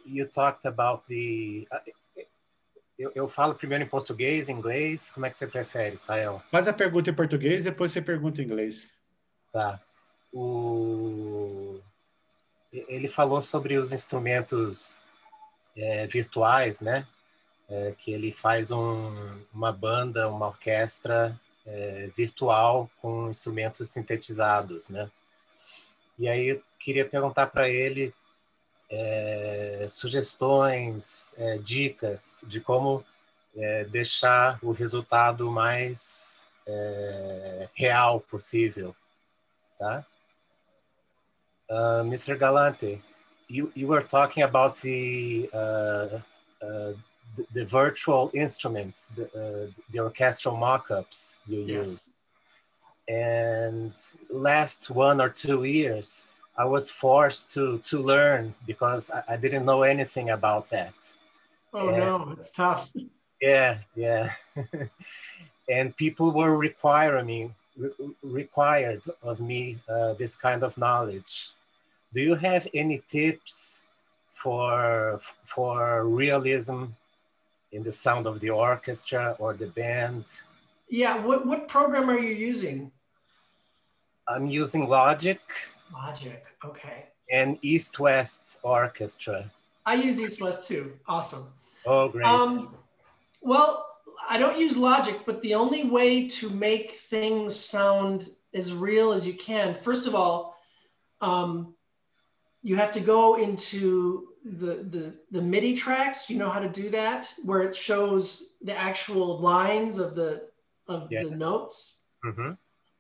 you 0.06 0.26
talked 0.26 0.66
about 0.66 1.04
the 1.08 1.68
uh, 1.72 1.80
Eu, 2.98 3.12
eu, 3.14 3.28
falo 3.28 3.54
primeiro 3.54 3.84
em 3.84 3.88
português, 3.88 4.50
inglês. 4.50 5.12
Como 5.12 5.26
é 5.26 5.30
que 5.30 5.38
você 5.38 5.46
prefere, 5.46 5.94
Israel? 5.94 6.42
Faz 6.52 6.68
a 6.68 6.74
pergunta 6.74 7.12
em 7.12 7.14
português 7.14 7.62
e 7.62 7.70
depois 7.70 7.92
você 7.92 8.02
pergunta 8.02 8.42
em 8.42 8.46
inglês. 8.46 8.98
Tá. 9.54 9.80
O... 10.34 11.80
Ele 12.74 13.08
falou 13.08 13.40
sobre 13.40 13.78
os 13.78 13.94
instrumentos 13.94 15.04
é, 15.76 16.08
virtuais, 16.08 16.82
né? 16.82 17.08
É, 17.70 17.94
que 18.00 18.12
ele 18.12 18.32
faz 18.32 18.72
um, 18.72 19.44
uma 19.54 19.72
banda, 19.72 20.28
uma 20.28 20.48
orquestra 20.48 21.40
é, 21.68 22.10
virtual 22.18 22.90
com 23.00 23.30
instrumentos 23.30 23.90
sintetizados, 23.90 24.90
né? 24.90 25.12
E 26.18 26.28
aí 26.28 26.48
eu 26.48 26.64
queria 26.80 27.08
perguntar 27.08 27.48
para 27.48 27.70
ele 27.70 28.12
é, 28.90 29.88
sugestões, 29.90 31.36
é, 31.38 31.58
dicas 31.58 32.44
de 32.48 32.62
como 32.62 33.04
é, 33.56 33.86
deixar 33.86 34.60
o 34.62 34.72
resultado 34.72 35.50
mais 35.52 36.48
real 37.74 38.20
possível, 38.20 38.94
tá? 39.80 40.06
Uh, 41.70 42.04
Mr. 42.06 42.38
Galante, 42.38 43.02
you 43.50 43.72
you 43.76 43.88
were 43.88 44.02
talking 44.02 44.44
about 44.44 44.80
the 44.82 45.50
uh, 45.54 46.20
uh, 46.62 46.94
the, 47.36 47.46
the, 47.54 47.66
virtual 47.66 48.32
instruments, 48.34 49.10
the, 49.10 49.26
uh, 49.36 49.72
the 49.92 50.00
orchestral 50.00 50.56
mock-ups 50.56 51.40
you 51.46 51.64
yes. 51.64 51.78
use. 51.78 52.10
And 53.10 53.94
last 54.30 54.90
one 54.90 55.20
or 55.20 55.30
two 55.30 55.66
years, 55.66 56.28
I 56.58 56.66
was 56.66 56.90
forced 56.90 57.52
to 57.54 57.78
to 57.90 58.00
learn 58.00 58.56
because 58.66 59.12
I, 59.12 59.34
I 59.34 59.38
didn't 59.38 59.66
know 59.66 59.84
anything 59.84 60.32
about 60.32 60.70
that. 60.70 60.96
Oh 61.74 61.90
and, 61.90 61.98
no, 61.98 62.36
it's 62.38 62.52
tough. 62.52 62.92
Yeah, 63.42 63.80
yeah. 63.96 64.32
and 65.70 65.96
people 65.96 66.32
were 66.32 66.58
requiring 66.58 67.28
me 67.28 67.52
re 67.78 67.92
required 68.24 69.04
of 69.22 69.40
me 69.40 69.78
uh, 69.88 70.14
this 70.14 70.36
kind 70.36 70.64
of 70.64 70.78
knowledge. 70.78 71.52
Do 72.14 72.22
you 72.22 72.36
have 72.36 72.68
any 72.74 73.04
tips 73.08 73.88
for 74.30 75.20
for 75.46 76.06
realism 76.06 76.86
in 77.72 77.84
the 77.84 77.92
sound 77.92 78.26
of 78.26 78.40
the 78.40 78.50
orchestra 78.50 79.36
or 79.40 79.54
the 79.54 79.68
band? 79.68 80.26
Yeah, 80.90 81.20
what 81.24 81.46
what 81.46 81.68
program 81.68 82.10
are 82.10 82.20
you 82.20 82.34
using? 82.34 82.92
I'm 84.28 84.48
using 84.48 84.90
Logic. 84.90 85.40
Logic, 85.94 86.44
okay. 86.64 87.06
And 87.32 87.58
East 87.62 88.00
West 88.00 88.60
Orchestra. 88.64 89.52
I 89.86 89.96
use 89.96 90.20
East 90.20 90.42
West 90.42 90.68
too. 90.68 90.94
Awesome. 91.08 91.46
Oh, 91.86 92.10
great. 92.10 92.26
Um, 92.26 92.76
well, 93.42 93.88
I 94.30 94.38
don't 94.38 94.60
use 94.60 94.78
Logic, 94.78 95.20
but 95.26 95.42
the 95.42 95.56
only 95.56 95.86
way 95.86 96.28
to 96.28 96.50
make 96.50 96.92
things 96.92 97.56
sound 97.56 98.30
as 98.54 98.74
real 98.74 99.12
as 99.12 99.26
you 99.26 99.34
can, 99.34 99.74
first 99.74 100.08
of 100.08 100.16
all, 100.16 100.58
um, 101.22 101.74
you 102.64 102.76
have 102.76 102.92
to 102.94 103.00
go 103.00 103.36
into 103.36 104.30
the, 104.44 104.84
the, 104.90 105.14
the 105.32 105.42
MIDI 105.42 105.76
tracks. 105.76 106.30
You 106.30 106.38
know 106.38 106.50
how 106.50 106.60
to 106.60 106.70
do 106.70 106.90
that, 106.90 107.32
where 107.44 107.62
it 107.62 107.76
shows 107.76 108.54
the 108.62 108.76
actual 108.76 109.40
lines 109.40 110.00
of 110.00 110.16
the 110.16 110.48
of 110.88 111.12
yes. 111.12 111.26
the 111.28 111.36
notes. 111.36 112.02
Mm-hmm. 112.26 112.52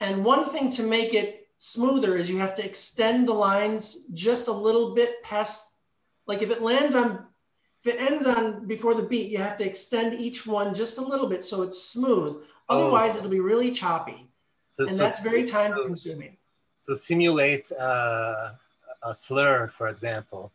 And 0.02 0.26
one 0.26 0.46
thing 0.50 0.70
to 0.72 0.84
make 0.84 1.14
it 1.14 1.47
smoother 1.58 2.16
is 2.16 2.30
you 2.30 2.38
have 2.38 2.56
to 2.56 2.66
extend 2.66 3.28
the 3.28 3.34
lines 3.34 4.06
just 4.14 4.48
a 4.48 4.52
little 4.52 4.94
bit 4.94 5.22
past, 5.24 5.74
like 6.26 6.42
if 6.42 6.50
it 6.50 6.62
lands 6.62 6.96
on, 6.96 7.26
if 7.84 7.96
it 7.96 8.02
ends 8.02 8.26
on 8.26 8.68
before 8.68 8.94
the 8.94 9.04
beat, 9.04 9.32
you 9.32 9.38
have 9.38 9.58
to 9.58 9.66
extend 9.66 10.20
each 10.20 10.46
one 10.46 10.74
just 10.74 10.98
a 10.98 11.02
little 11.02 11.28
bit 11.28 11.44
so 11.44 11.62
it's 11.64 11.82
smooth. 11.82 12.38
Oh. 12.70 12.78
Otherwise, 12.78 13.16
oh. 13.16 13.20
it'll 13.20 13.30
be 13.30 13.40
really 13.40 13.72
choppy. 13.72 14.28
and 14.78 14.96
that's 14.96 15.22
very 15.22 15.46
time 15.46 15.74
consuming. 15.74 16.38
To 16.86 16.96
simulate 16.96 17.72
uh, 17.72 18.52
a 19.04 19.14
slur, 19.14 19.68
for 19.68 19.88
example. 19.88 20.52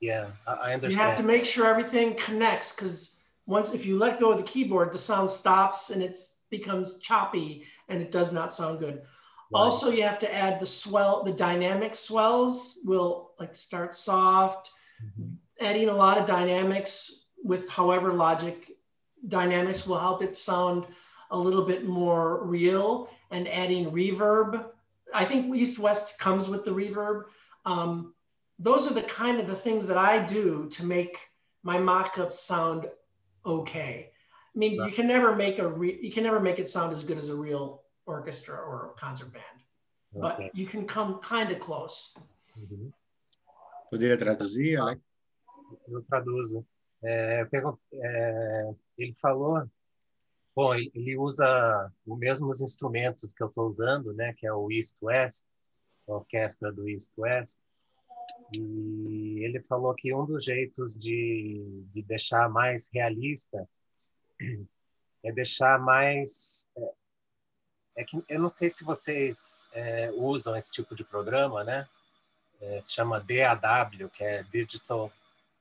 Yeah, 0.00 0.26
I 0.46 0.72
understand. 0.72 0.92
You 0.92 0.98
have 0.98 1.16
to 1.16 1.22
make 1.22 1.46
sure 1.46 1.66
everything 1.66 2.14
connects 2.14 2.74
because 2.74 3.20
once, 3.46 3.72
if 3.72 3.86
you 3.86 3.96
let 3.96 4.20
go 4.20 4.32
of 4.32 4.36
the 4.36 4.42
keyboard, 4.42 4.92
the 4.92 4.98
sound 4.98 5.30
stops 5.30 5.90
and 5.90 6.02
it 6.02 6.18
becomes 6.50 6.98
choppy 6.98 7.64
and 7.88 8.02
it 8.02 8.10
does 8.10 8.32
not 8.32 8.52
sound 8.52 8.80
good. 8.80 9.02
Right. 9.54 9.60
Also, 9.60 9.90
you 9.90 10.02
have 10.02 10.18
to 10.18 10.34
add 10.34 10.58
the 10.58 10.66
swell, 10.66 11.22
the 11.22 11.32
dynamic 11.32 11.94
swells 11.94 12.80
will 12.84 13.30
like 13.38 13.54
start 13.54 13.94
soft, 13.94 14.72
mm-hmm. 15.00 15.34
adding 15.64 15.88
a 15.88 15.94
lot 15.94 16.18
of 16.18 16.26
dynamics 16.26 17.26
with 17.44 17.68
however 17.68 18.12
logic 18.12 18.72
dynamics 19.28 19.86
will 19.86 19.98
help 19.98 20.22
it 20.22 20.36
sound 20.36 20.86
a 21.30 21.38
little 21.38 21.64
bit 21.64 21.86
more 21.86 22.44
real 22.44 23.08
and 23.30 23.46
adding 23.46 23.92
reverb. 23.92 24.66
I 25.14 25.24
think 25.24 25.54
East 25.54 25.78
West 25.78 26.18
comes 26.18 26.48
with 26.48 26.64
the 26.64 26.72
reverb. 26.72 27.26
Um, 27.64 28.12
those 28.58 28.90
are 28.90 28.94
the 28.94 29.02
kind 29.02 29.38
of 29.38 29.46
the 29.46 29.54
things 29.54 29.86
that 29.86 29.96
I 29.96 30.18
do 30.18 30.68
to 30.72 30.84
make 30.84 31.18
my 31.62 31.78
mock-up 31.78 32.32
sound 32.32 32.88
okay. 33.46 34.10
I 34.54 34.58
mean, 34.58 34.80
right. 34.80 34.90
you 34.90 34.96
can 34.96 35.06
never 35.06 35.36
make 35.36 35.60
a 35.60 35.68
re- 35.68 35.98
you 36.02 36.10
can 36.10 36.24
never 36.24 36.40
make 36.40 36.58
it 36.58 36.68
sound 36.68 36.90
as 36.90 37.04
good 37.04 37.18
as 37.18 37.28
a 37.28 37.36
real 37.36 37.83
orchestra 38.06 38.54
or 38.54 38.94
concert 38.98 39.32
band, 39.32 39.60
okay. 40.16 40.44
but 40.44 40.54
you 40.54 40.66
can 40.66 40.86
come 40.86 41.18
kind 41.20 41.50
of 41.50 41.58
close. 41.58 42.14
Uhum. 42.56 42.92
Poderia 43.90 44.16
traduzir, 44.16 44.76
Alex? 44.76 45.00
Eu 45.88 46.02
traduzo. 46.02 46.66
É, 47.02 47.46
é, 47.92 48.74
ele 48.96 49.12
falou, 49.12 49.68
bom, 50.54 50.74
ele 50.74 51.16
usa 51.16 51.92
os 52.06 52.18
mesmos 52.18 52.60
instrumentos 52.60 53.32
que 53.32 53.42
eu 53.42 53.48
estou 53.48 53.68
usando, 53.68 54.14
né, 54.14 54.32
que 54.34 54.46
é 54.46 54.52
o 54.52 54.70
East 54.70 54.96
West, 55.02 55.44
a 56.08 56.12
orquestra 56.12 56.72
do 56.72 56.88
East 56.88 57.12
West, 57.16 57.60
e 58.52 59.44
ele 59.44 59.60
falou 59.60 59.94
que 59.94 60.14
um 60.14 60.24
dos 60.24 60.44
jeitos 60.44 60.94
de, 60.94 61.84
de 61.92 62.02
deixar 62.02 62.48
mais 62.48 62.88
realista 62.92 63.68
é 65.22 65.32
deixar 65.32 65.78
mais. 65.80 66.68
É, 67.96 68.04
que 68.04 68.22
eu 68.28 68.40
não 68.40 68.48
sei 68.48 68.70
se 68.70 68.84
vocês 68.84 69.68
é, 69.72 70.10
usam 70.14 70.56
esse 70.56 70.70
tipo 70.70 70.94
de 70.94 71.04
programa, 71.04 71.62
né? 71.62 71.86
É, 72.60 72.80
se 72.80 72.92
chama 72.92 73.20
DAW, 73.20 74.08
que 74.10 74.24
é 74.24 74.42
Digital 74.44 75.12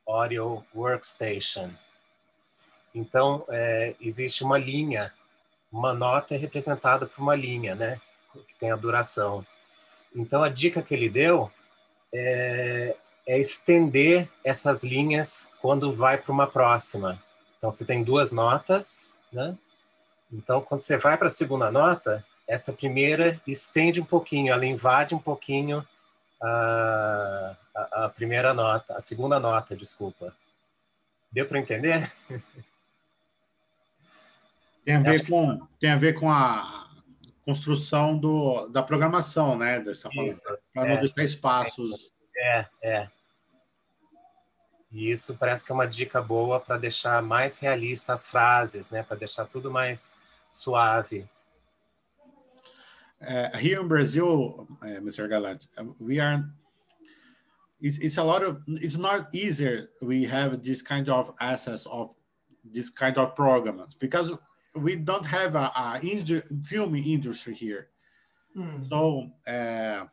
Audio 0.08 0.65
Workstation. 0.74 1.72
Então, 2.93 3.46
é, 3.50 3.96
existe 4.00 4.43
uma 4.43 4.58
linha, 4.58 5.13
uma 5.72 5.93
nota 5.93 6.36
é 6.36 6.38
representada 6.38 7.06
por 7.06 7.22
uma 7.22 7.36
linha, 7.36 7.76
né? 7.76 8.00
Que 8.34 8.56
tem 8.60 8.72
a 8.72 8.76
duração. 8.76 9.46
Então, 10.15 10.43
a 10.43 10.50
dica 10.50 10.82
que 10.82 10.93
ele 10.93 11.10
deu 11.10 11.52
é, 12.13 12.96
é 13.26 13.39
estender 13.39 14.30
essas 14.43 14.84
linhas 14.84 15.52
quando 15.60 15.91
vai 15.91 16.17
para 16.17 16.32
uma 16.32 16.48
próxima. 16.48 17.22
Então, 17.58 17.72
você 17.72 17.86
tem 17.86 18.04
duas 18.04 18.32
notas, 18.32 19.17
né? 19.32 19.58
Então, 20.34 20.62
quando 20.62 20.82
você 20.82 20.98
vai 20.98 21.15
para 21.17 21.28
a 21.28 21.32
segunda 21.32 21.72
nota, 21.72 22.26
essa 22.48 22.74
primeira 22.74 23.39
estende 23.46 24.02
um 24.02 24.06
pouquinho, 24.06 24.52
ela 24.52 24.65
invade 24.65 25.13
um 25.13 25.19
pouquinho 25.19 25.88
a, 26.41 27.56
a, 27.76 28.06
a 28.06 28.10
primeira 28.10 28.54
nota, 28.54 28.96
a 28.96 29.02
segunda 29.02 29.39
nota, 29.39 29.76
desculpa. 29.76 30.36
Deu 31.32 31.46
para 31.48 31.60
entender? 31.60 32.12
Tem 34.84 34.96
a 34.96 35.00
ver 35.00 35.26
com, 35.26 35.67
tem 35.80 35.91
a 35.91 35.98
ver 35.98 36.13
com 36.13 36.30
a 36.30 36.89
construção 37.46 38.17
do, 38.17 38.67
da 38.67 38.84
programação, 38.84 39.58
né? 39.58 39.80
Dessa 39.80 40.10
para 40.10 40.86
não 40.86 40.96
é, 40.96 40.98
deixar 40.98 41.24
espaços. 41.24 42.12
É, 42.36 42.65
é. 42.82 43.10
E 44.91 45.10
isso 45.10 45.38
parece 45.38 45.65
que 45.65 45.72
é 45.72 45.76
uma 45.76 45.88
dica 45.88 46.22
boa 46.22 46.60
para 46.60 46.78
deixar 46.78 47.22
mais 47.22 47.58
realista 47.60 48.13
as 48.13 48.28
frases, 48.28 48.89
né? 48.89 49.04
Para 49.04 49.17
deixar 49.17 49.46
tudo 49.46 49.72
mais 49.72 50.17
suave. 50.54 51.28
Uh, 53.28 53.58
here 53.58 53.82
in 53.82 53.88
Brazil, 53.88 54.68
uh, 54.82 55.00
Mr. 55.00 55.28
Galante, 55.28 55.68
we 56.00 56.20
are. 56.20 56.50
It's, 57.80 57.98
it's 58.00 58.18
a 58.18 58.24
lot 58.24 58.44
of. 58.44 58.62
It's 58.68 58.98
not 58.98 59.34
easier. 59.34 59.89
We 60.02 60.26
have 60.26 60.62
this 60.62 60.82
kind 60.82 61.10
of 61.10 61.34
access 61.39 61.86
of 61.86 62.13
this 62.63 62.89
kind 62.89 63.18
of 63.18 63.36
programs 63.36 63.96
because 63.96 64.32
we 64.76 64.96
don't 64.96 65.26
have 65.26 65.56
a, 65.56 65.72
a 65.76 66.42
film 66.63 66.96
industry 66.96 67.56
here. 67.56 67.89
Mm. 68.56 68.89
So 68.89 69.32
uh, 69.48 70.06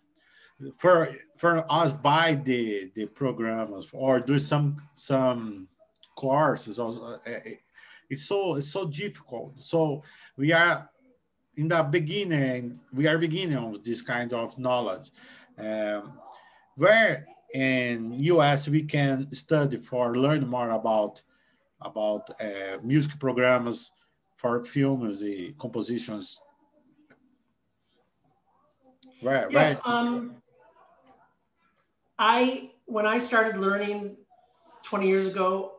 for 0.79 1.09
for 1.37 1.65
us 1.71 1.93
buy 1.93 2.35
the 2.35 2.91
the 2.95 3.07
programs 3.07 3.89
or 3.93 4.21
do 4.21 4.39
some 4.39 4.77
some 4.95 5.69
courses 6.17 6.79
also, 6.79 7.19
uh, 7.27 7.39
it's 8.11 8.25
so 8.25 8.57
it's 8.57 8.69
so 8.69 8.87
difficult. 8.87 9.63
So 9.63 10.03
we 10.41 10.55
are 10.55 10.89
in 11.57 11.69
the 11.69 11.83
beginning. 11.83 12.81
We 12.95 13.07
are 13.07 13.19
beginning 13.19 13.59
of 13.59 13.85
this 13.85 14.01
kind 14.01 14.33
of 14.33 14.59
knowledge. 14.59 15.11
Um, 15.59 16.15
where 16.77 17.27
in 17.53 18.15
US 18.35 18.67
we 18.67 18.85
can 18.85 19.31
study 19.31 19.77
for 19.77 20.17
learn 20.17 20.49
more 20.49 20.71
about 20.71 21.23
about 21.83 22.31
uh, 22.41 22.79
music 22.83 23.19
programs 23.21 23.93
for 24.37 24.65
films 24.65 25.21
the 25.21 25.55
compositions. 25.59 26.41
Where, 29.21 29.47
yes, 29.51 29.85
where? 29.85 29.95
Um, 29.95 30.37
I 32.19 32.71
when 32.87 33.07
I 33.07 33.19
started 33.19 33.59
learning 33.59 34.17
20 34.85 35.07
years 35.07 35.27
ago, 35.27 35.73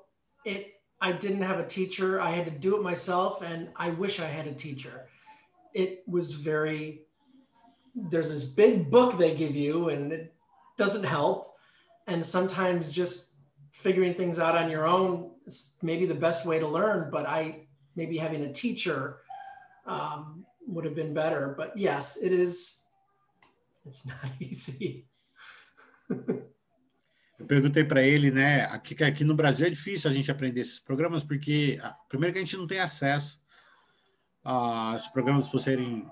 it 0.46 0.81
I 1.02 1.12
didn't 1.12 1.42
have 1.42 1.60
a 1.60 1.66
teacher. 1.66 2.22
I 2.22 2.30
had 2.30 2.46
to 2.46 2.52
do 2.52 2.78
it 2.78 2.84
myself, 2.84 3.42
and 3.42 3.70
I 3.76 3.90
wish 3.90 4.20
I 4.20 4.28
had 4.28 4.46
a 4.48 4.54
teacher. 4.54 5.08
It 5.74 6.04
was 6.08 6.34
very 6.34 7.02
there's 7.96 8.32
this 8.32 8.52
big 8.52 8.90
book 8.90 9.18
they 9.18 9.36
give 9.36 9.56
you, 9.56 9.90
and 9.90 10.12
it 10.14 10.34
doesn't 10.78 11.04
help. 11.04 11.56
And 12.08 12.26
sometimes 12.26 12.90
just 12.90 13.30
figuring 13.72 14.14
things 14.14 14.40
out 14.40 14.56
on 14.56 14.70
your 14.70 14.88
own 14.88 15.32
is 15.46 15.74
maybe 15.82 16.06
the 16.06 16.14
best 16.14 16.46
way 16.46 16.60
to 16.60 16.68
learn. 16.68 17.10
But 17.12 17.26
I 17.28 17.68
maybe 17.96 18.18
having 18.18 18.44
a 18.44 18.54
teacher 18.54 19.18
um, 19.86 20.46
would 20.68 20.86
have 20.86 20.96
been 20.96 21.14
better. 21.14 21.54
But 21.58 21.78
yes, 21.78 22.18
it 22.18 22.32
is. 22.32 22.82
It's 23.86 24.06
not 24.08 24.32
easy. 24.40 25.06
eu 27.42 27.48
perguntei 27.48 27.84
para 27.84 28.04
ele, 28.04 28.30
né, 28.30 28.66
aqui, 28.66 29.04
aqui 29.04 29.24
no 29.24 29.36
Brasil 29.36 29.66
é 29.66 29.70
difícil 29.70 30.10
a 30.10 30.14
gente 30.14 30.30
aprender 30.30 30.62
esses 30.62 30.80
programas, 30.80 31.24
porque, 31.24 31.80
primeiro, 32.08 32.34
que 32.34 32.40
a 32.40 32.42
gente 32.42 32.56
não 32.56 32.68
tem 32.68 32.80
acesso 32.80 33.42
aos 34.44 35.08
programas 35.08 35.50
por 35.50 35.60
serem, 35.60 36.06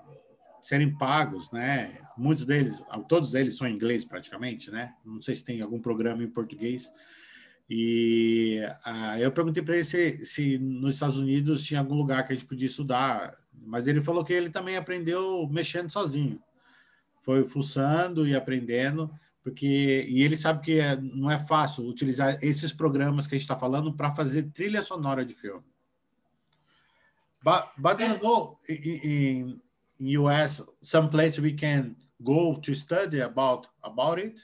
serem 0.60 0.96
pagos, 0.96 1.50
né? 1.52 1.98
Muitos 2.16 2.44
deles, 2.44 2.82
todos 3.08 3.34
eles 3.34 3.56
são 3.56 3.66
em 3.66 3.74
inglês 3.74 4.04
praticamente, 4.04 4.70
né? 4.70 4.92
Não 5.04 5.22
sei 5.22 5.34
se 5.34 5.44
tem 5.44 5.60
algum 5.60 5.80
programa 5.80 6.22
em 6.22 6.30
português. 6.30 6.92
E 7.68 8.60
uh, 8.84 9.18
eu 9.20 9.30
perguntei 9.30 9.62
para 9.62 9.76
ele 9.76 9.84
se, 9.84 10.26
se 10.26 10.58
nos 10.58 10.94
Estados 10.94 11.16
Unidos 11.16 11.62
tinha 11.62 11.78
algum 11.78 11.94
lugar 11.94 12.26
que 12.26 12.32
a 12.32 12.34
gente 12.34 12.46
podia 12.46 12.66
estudar, 12.66 13.36
mas 13.52 13.86
ele 13.86 14.02
falou 14.02 14.24
que 14.24 14.32
ele 14.32 14.50
também 14.50 14.76
aprendeu 14.76 15.48
mexendo 15.48 15.90
sozinho. 15.90 16.42
Foi 17.22 17.44
fuçando 17.44 18.26
e 18.26 18.34
aprendendo 18.34 19.08
porque 19.42 20.06
e 20.08 20.22
ele 20.22 20.36
sabe 20.36 20.60
que 20.60 20.78
é, 20.78 20.96
não 20.96 21.30
é 21.30 21.38
fácil 21.38 21.86
utilizar 21.86 22.38
esses 22.42 22.72
programas 22.72 23.26
que 23.26 23.34
a 23.34 23.38
gente 23.38 23.44
está 23.44 23.58
falando 23.58 23.94
para 23.94 24.14
fazer 24.14 24.50
trilha 24.50 24.82
sonora 24.82 25.24
de 25.24 25.34
filme. 25.34 25.64
But 27.42 27.70
but 27.78 27.98
you 28.00 28.18
know 28.18 28.58
in, 28.68 29.60
in 29.98 30.18
US 30.18 30.62
some 30.82 31.08
place 31.08 31.40
we 31.40 31.52
can 31.52 31.96
go 32.22 32.54
to 32.60 32.74
study 32.74 33.22
about 33.22 33.68
about 33.82 34.20
it. 34.20 34.38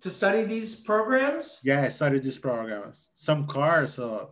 To 0.00 0.08
study 0.08 0.44
these 0.44 0.76
programs? 0.76 1.60
Yeah, 1.62 1.86
study 1.90 2.20
these 2.20 2.38
programs. 2.38 3.10
Some 3.14 3.46
cars. 3.46 3.98
Uh... 3.98 4.28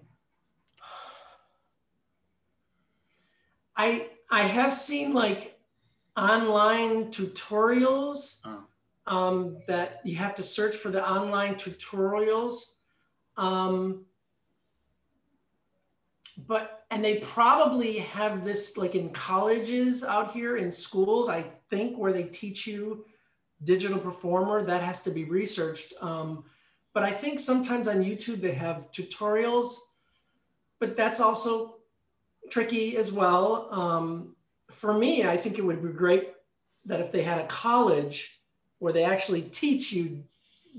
I 3.76 4.08
I 4.30 4.44
have 4.44 4.72
seen 4.72 5.12
like 5.12 5.57
online 6.18 7.10
tutorials 7.10 8.40
oh. 8.44 8.64
um, 9.06 9.58
that 9.66 10.00
you 10.04 10.16
have 10.16 10.34
to 10.34 10.42
search 10.42 10.76
for 10.76 10.90
the 10.90 11.08
online 11.08 11.54
tutorials. 11.54 12.72
Um, 13.36 14.04
but 16.46 16.84
and 16.90 17.04
they 17.04 17.18
probably 17.18 17.98
have 17.98 18.44
this 18.44 18.76
like 18.76 18.94
in 18.94 19.10
colleges 19.10 20.04
out 20.04 20.32
here 20.32 20.56
in 20.56 20.70
schools 20.70 21.28
i 21.28 21.44
think 21.68 21.98
where 21.98 22.12
they 22.12 22.24
teach 22.24 22.66
you 22.66 23.04
digital 23.64 23.98
performer 23.98 24.64
that 24.64 24.82
has 24.82 25.02
to 25.02 25.10
be 25.10 25.24
researched 25.24 25.92
um, 26.00 26.44
but 26.94 27.02
i 27.02 27.10
think 27.10 27.40
sometimes 27.40 27.88
on 27.88 28.04
youtube 28.04 28.40
they 28.40 28.52
have 28.52 28.90
tutorials 28.92 29.74
but 30.78 30.96
that's 30.96 31.20
also 31.20 31.76
tricky 32.50 32.96
as 32.96 33.12
well 33.12 33.68
um, 33.72 34.36
for 34.70 34.92
me, 34.92 35.24
I 35.24 35.36
think 35.36 35.58
it 35.58 35.64
would 35.64 35.82
be 35.82 35.88
great 35.88 36.34
that 36.86 37.00
if 37.00 37.10
they 37.10 37.22
had 37.22 37.40
a 37.40 37.46
college 37.46 38.40
where 38.78 38.92
they 38.92 39.04
actually 39.04 39.42
teach 39.42 39.92
you 39.92 40.22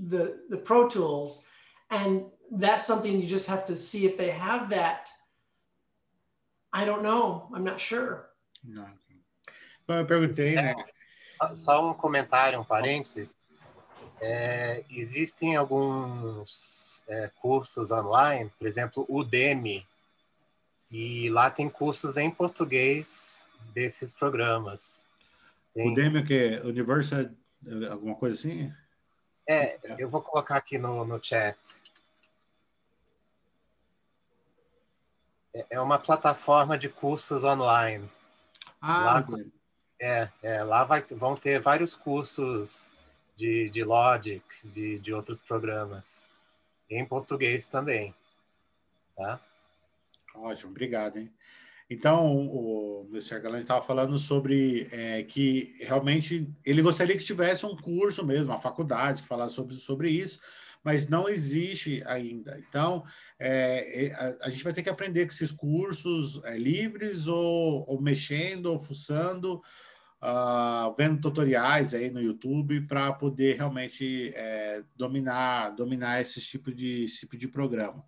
the, 0.07 0.37
the 0.49 0.57
Pro 0.57 0.87
Tools, 0.87 1.45
and 1.89 2.25
that's 2.51 2.85
something 2.85 3.19
you 3.19 3.27
just 3.27 3.47
have 3.47 3.65
to 3.65 3.75
see 3.75 4.05
if 4.05 4.17
they 4.17 4.29
have 4.29 4.69
that. 4.69 5.09
I 6.71 6.85
don't 6.85 7.03
know. 7.03 7.49
I'm 7.53 7.63
not 7.63 7.79
sure. 7.79 8.29
Não. 8.63 8.87
Bom, 9.87 9.95
eu 9.95 10.05
perguntei, 10.05 10.55
né? 10.55 10.75
Só, 11.33 11.55
só 11.55 11.89
um 11.89 11.93
comentário, 11.93 12.59
um 12.59 12.63
parênteses. 12.63 13.35
É, 14.21 14.83
existem 14.91 15.55
alguns 15.55 17.03
é, 17.07 17.31
cursos 17.41 17.89
online, 17.89 18.51
por 18.59 18.67
exemplo, 18.67 19.05
o 19.07 19.19
Udemy, 19.19 19.87
e 20.91 21.29
lá 21.29 21.49
tem 21.49 21.69
cursos 21.69 22.17
em 22.17 22.29
português 22.29 23.47
desses 23.73 24.13
programas. 24.13 25.05
Tem... 25.73 25.91
O 25.91 25.95
Demi 25.95 26.23
que 26.23 26.33
é 26.33 26.61
Universal, 26.61 27.25
alguma 27.89 28.15
coisa 28.15 28.35
assim? 28.35 28.73
É, 29.47 29.79
eu 29.97 30.07
vou 30.07 30.21
colocar 30.21 30.57
aqui 30.57 30.77
no, 30.77 31.03
no 31.05 31.23
chat. 31.23 31.57
É, 35.53 35.65
é 35.71 35.81
uma 35.81 35.97
plataforma 35.97 36.77
de 36.77 36.89
cursos 36.89 37.43
online. 37.43 38.09
Ah, 38.81 39.25
lá, 39.27 39.37
é, 39.99 40.29
é, 40.41 40.63
lá 40.63 40.83
vai, 40.83 41.01
vão 41.01 41.35
ter 41.35 41.59
vários 41.59 41.95
cursos 41.95 42.93
de, 43.35 43.69
de 43.69 43.83
Logic, 43.83 44.43
de, 44.63 44.99
de 44.99 45.13
outros 45.13 45.41
programas. 45.41 46.29
Em 46.89 47.05
português 47.05 47.67
também. 47.67 48.13
Tá? 49.15 49.39
Ótimo, 50.35 50.71
obrigado, 50.71 51.17
hein? 51.17 51.33
Então, 51.89 52.47
o 52.47 53.07
Mr. 53.09 53.39
Galante 53.39 53.63
estava 53.63 53.83
falando 53.83 54.17
sobre 54.19 54.87
é, 54.91 55.23
que 55.23 55.75
realmente 55.81 56.47
ele 56.63 56.83
gostaria 56.83 57.17
que 57.17 57.23
tivesse 57.23 57.65
um 57.65 57.75
curso 57.75 58.23
mesmo, 58.23 58.51
uma 58.51 58.61
faculdade 58.61 59.23
que 59.23 59.27
falasse 59.27 59.55
sobre, 59.55 59.75
sobre 59.75 60.09
isso, 60.09 60.39
mas 60.83 61.07
não 61.07 61.27
existe 61.27 62.03
ainda. 62.05 62.59
Então, 62.69 63.03
é, 63.39 64.05
é, 64.05 64.13
a, 64.13 64.45
a, 64.45 64.49
gente 64.51 64.63
vai 64.63 64.71
ter 64.71 64.83
que 64.83 64.89
aprender 64.89 65.25
com 65.25 65.31
esses 65.31 65.51
cursos 65.51 66.39
é, 66.43 66.57
livres 66.57 67.27
ou, 67.27 67.85
ou, 67.89 67.99
mexendo, 67.99 68.67
ou 68.67 68.77
fuçando, 68.77 69.55
uh, 70.21 70.93
vendo 70.95 71.19
tutoriais 71.19 71.95
aí 71.95 72.11
no 72.11 72.21
YouTube 72.21 72.81
para 72.81 73.13
poder 73.13 73.57
realmente 73.57 74.31
é, 74.35 74.83
dominar, 74.95 75.71
dominar 75.71 76.21
esse 76.21 76.39
tipo 76.39 76.71
de, 76.71 77.05
esse 77.05 77.21
tipo 77.21 77.35
de 77.35 77.47
programa. 77.47 78.05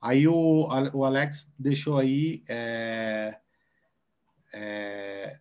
Aí 0.00 0.28
o, 0.28 0.68
o 0.94 1.04
Alex 1.04 1.52
deixou 1.58 1.98
aí. 1.98 2.44
É, 2.48 3.38
é, 4.54 5.40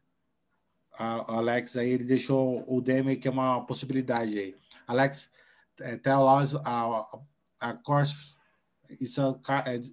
a, 0.97 1.35
Alex 1.37 1.77
aí 1.77 1.89
ele 1.89 2.03
deixou 2.03 2.65
o 2.67 2.81
Demi 2.81 3.17
que 3.17 3.27
é 3.27 3.31
uma 3.31 3.65
possibilidade 3.65 4.37
aí. 4.37 4.55
Alex, 4.87 5.29
uh, 5.81 5.97
tell 5.99 6.25
us 6.27 6.55
a, 6.55 7.07
a 7.59 7.73
course. 7.73 8.15
It's 8.89 9.17
a 9.19 9.33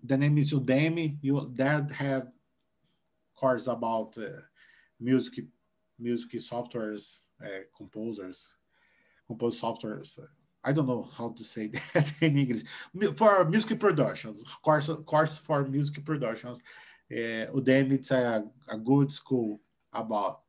the 0.06 0.16
name 0.16 0.40
is 0.40 0.52
Udemy. 0.52 1.18
You 1.20 1.52
there 1.52 1.84
have 1.98 2.28
course 3.34 3.66
about 3.66 4.16
uh, 4.16 4.40
music, 5.00 5.48
music 5.98 6.38
softwares, 6.40 7.22
uh, 7.42 7.64
composers, 7.76 8.54
compose 9.26 9.58
softwares. 9.58 10.18
I 10.64 10.72
don't 10.72 10.86
know 10.86 11.06
how 11.16 11.30
to 11.30 11.44
say 11.44 11.66
that 11.94 12.12
in 12.20 12.36
English. 12.36 12.62
For 13.16 13.44
music 13.44 13.78
productions, 13.78 14.42
course, 14.62 14.90
course 15.04 15.36
for 15.36 15.64
music 15.64 16.04
productions, 16.04 16.62
uh, 17.12 17.52
Udemy 17.52 17.92
it's 17.92 18.10
a, 18.10 18.44
a 18.72 18.78
good 18.78 19.12
school 19.12 19.60
about. 19.92 20.40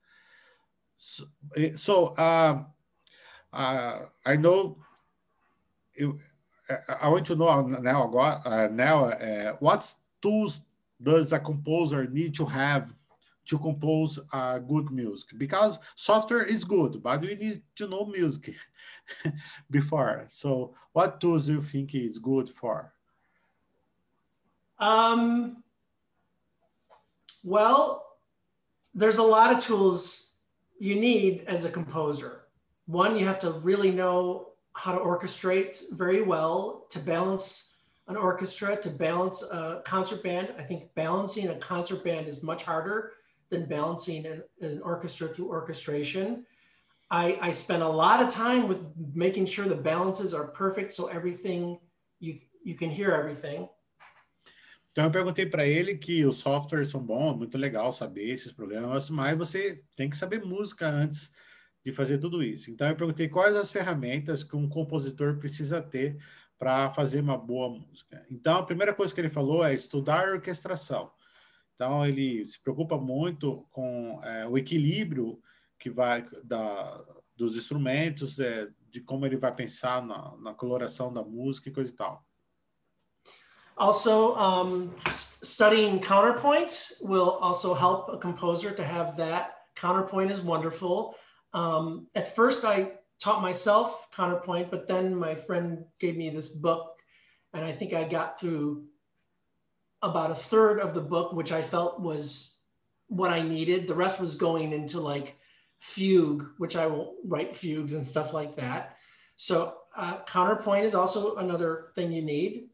So, 0.98 1.26
eh, 1.58 1.72
so 1.72 2.08
uh, 2.18 2.64
uh, 3.52 4.00
I 4.26 4.36
know. 4.38 4.78
It, 5.94 6.10
I 7.02 7.10
want 7.10 7.28
to 7.28 7.36
know 7.36 7.62
now. 7.62 8.10
Uh, 8.12 8.70
now, 8.72 9.06
uh, 9.06 9.54
what 9.60 9.94
tools 10.22 10.64
does 11.02 11.32
a 11.34 11.40
composer 11.40 12.08
need 12.08 12.34
to 12.36 12.46
have 12.46 12.95
to 13.46 13.58
compose 13.60 14.20
uh, 14.34 14.60
good 14.60 14.92
music 14.92 15.30
because 15.38 15.80
software 15.96 16.44
is 16.44 16.64
good, 16.64 17.02
but 17.02 17.22
we 17.22 17.36
need 17.36 17.62
to 17.76 17.88
know 17.88 18.06
music 18.06 18.56
before. 19.72 20.24
So, 20.28 20.74
what 20.94 21.22
tools 21.22 21.46
do 21.46 21.54
you 21.54 21.62
think 21.62 21.96
is 21.96 22.20
good 22.20 22.50
for? 22.50 22.94
Um, 24.80 25.64
well, 27.44 28.18
there's 28.94 29.18
a 29.18 29.24
lot 29.24 29.54
of 29.54 29.64
tools 29.64 30.32
you 30.80 30.96
need 30.96 31.44
as 31.48 31.66
a 31.66 31.70
composer. 31.70 32.42
One, 32.88 33.18
you 33.18 33.26
have 33.26 33.40
to 33.42 33.52
really 33.52 33.92
know 33.92 34.50
how 34.74 34.92
to 34.92 35.00
orchestrate 35.00 35.82
very 35.92 36.22
well 36.22 36.86
to 36.90 37.00
balance 37.00 37.76
an 38.08 38.18
orchestra, 38.18 38.76
to 38.82 38.90
balance 38.90 39.42
a 39.44 39.82
concert 39.86 40.22
band. 40.22 40.54
I 40.60 40.64
think 40.64 40.94
balancing 40.96 41.48
a 41.50 41.56
concert 41.56 42.04
band 42.04 42.28
is 42.28 42.44
much 42.44 42.64
harder 42.64 43.14
than 43.50 43.66
balancing 43.66 44.26
an, 44.26 44.44
an 44.62 44.82
orchestra 44.84 45.28
through 45.28 45.50
orchestration. 45.50 46.46
I, 47.12 47.38
I 47.42 47.52
spent 47.52 47.84
a 47.84 47.90
lot 47.90 48.22
of 48.22 48.30
time 48.30 48.68
with 48.68 48.82
making 49.14 49.46
sure 49.46 49.68
the 49.68 49.76
balances 49.76 50.34
are 50.34 50.48
perfect 50.48 50.92
so 50.92 51.08
everything 51.08 51.80
you, 52.20 52.40
you 52.64 52.76
can 52.76 52.90
hear 52.90 53.12
everything. 53.12 53.70
Então 54.92 55.06
eu 55.06 55.12
perguntei 55.12 55.46
para 55.46 55.68
ele 55.68 55.98
que 55.98 56.26
os 56.26 56.38
softwares 56.38 56.90
são 56.90 57.02
bons, 57.02 57.36
muito 57.36 57.58
legal 57.58 57.92
saber 57.92 58.30
esses 58.30 58.54
programas, 58.54 59.10
mas 59.10 59.38
você 59.38 59.84
tem 59.94 60.10
que 60.10 60.16
saber 60.16 60.42
música 60.42 60.88
antes 60.88 61.34
de 61.84 61.92
fazer 61.92 62.18
tudo 62.18 62.42
isso. 62.42 62.72
Então 62.72 62.88
eu 62.88 62.96
perguntei 62.96 63.28
quais 63.28 63.58
as 63.58 63.70
ferramentas 63.70 64.42
que 64.42 64.56
um 64.56 64.70
compositor 64.70 65.38
precisa 65.38 65.82
ter 65.82 66.18
para 66.58 66.94
fazer 66.94 67.20
uma 67.20 67.38
boa 67.38 67.70
música. 67.70 68.26
Então 68.32 68.58
a 68.58 68.64
primeira 68.64 68.94
coisa 68.94 69.14
que 69.14 69.20
ele 69.20 69.30
falou 69.30 69.66
é 69.66 69.74
estudar 69.74 70.30
orquestração. 70.30 71.12
Então, 71.76 72.06
ele 72.06 72.46
se 72.46 72.62
preocupa 72.62 72.98
muito 72.98 73.68
com 73.70 74.20
é, 74.24 74.48
o 74.48 74.58
equilíbrio 74.58 75.40
que 75.78 75.90
vai 75.90 76.26
da, 76.44 77.06
dos 77.36 77.56
instrumentos, 77.56 78.40
é, 78.40 78.70
de 78.90 79.02
como 79.02 79.26
ele 79.26 79.38
vai 79.38 79.54
pensar 79.54 80.02
na, 80.02 80.36
na, 80.38 80.54
coloração 80.54 81.12
da 81.14 81.22
música 81.22 81.70
e 81.70 81.74
coisa 81.74 81.92
e 81.92 81.96
tal. 81.96 82.26
Also, 83.76 84.34
um, 84.38 84.90
studying 85.12 86.00
counterpoint 86.00 86.94
will 87.02 87.38
also 87.42 87.74
help 87.74 88.10
a 88.10 88.18
composer 88.18 88.74
to 88.74 88.82
have 88.82 89.18
that. 89.18 89.54
Counterpoint 89.76 90.32
is 90.32 90.40
wonderful. 90.40 91.14
Um, 91.54 92.08
at 92.16 92.34
first, 92.34 92.64
I 92.64 92.94
taught 93.20 93.42
myself 93.42 94.08
counterpoint, 94.12 94.72
but 94.72 94.88
then 94.88 95.14
my 95.14 95.36
friend 95.36 95.84
gave 96.00 96.16
me 96.16 96.30
this 96.30 96.56
book, 96.56 96.98
and 97.54 97.66
I 97.66 97.74
think 97.74 97.94
I 97.94 98.06
got 98.06 98.40
through 98.40 98.86
about 100.02 100.32
a 100.32 100.36
third 100.36 100.80
of 100.80 100.94
the 100.94 101.02
book, 101.02 101.34
which 101.34 101.52
I 101.52 101.62
felt 101.62 102.00
was 102.00 102.58
what 103.08 103.32
I 103.32 103.42
needed. 103.42 103.88
The 103.88 103.96
rest 103.96 104.20
was 104.20 104.36
going 104.36 104.74
into 104.74 105.00
like 105.00 105.36
fugue, 105.80 106.46
which 106.58 106.76
I 106.76 106.88
will 106.88 107.16
write 107.26 107.56
fugues 107.56 107.94
and 107.94 108.06
stuff 108.06 108.34
like 108.34 108.56
that. 108.56 108.98
So 109.36 109.74
uh, 109.96 110.20
counterpoint 110.26 110.86
is 110.86 110.96
also 110.96 111.36
another 111.36 111.92
thing 111.96 112.12
you 112.12 112.22
need. 112.22 112.70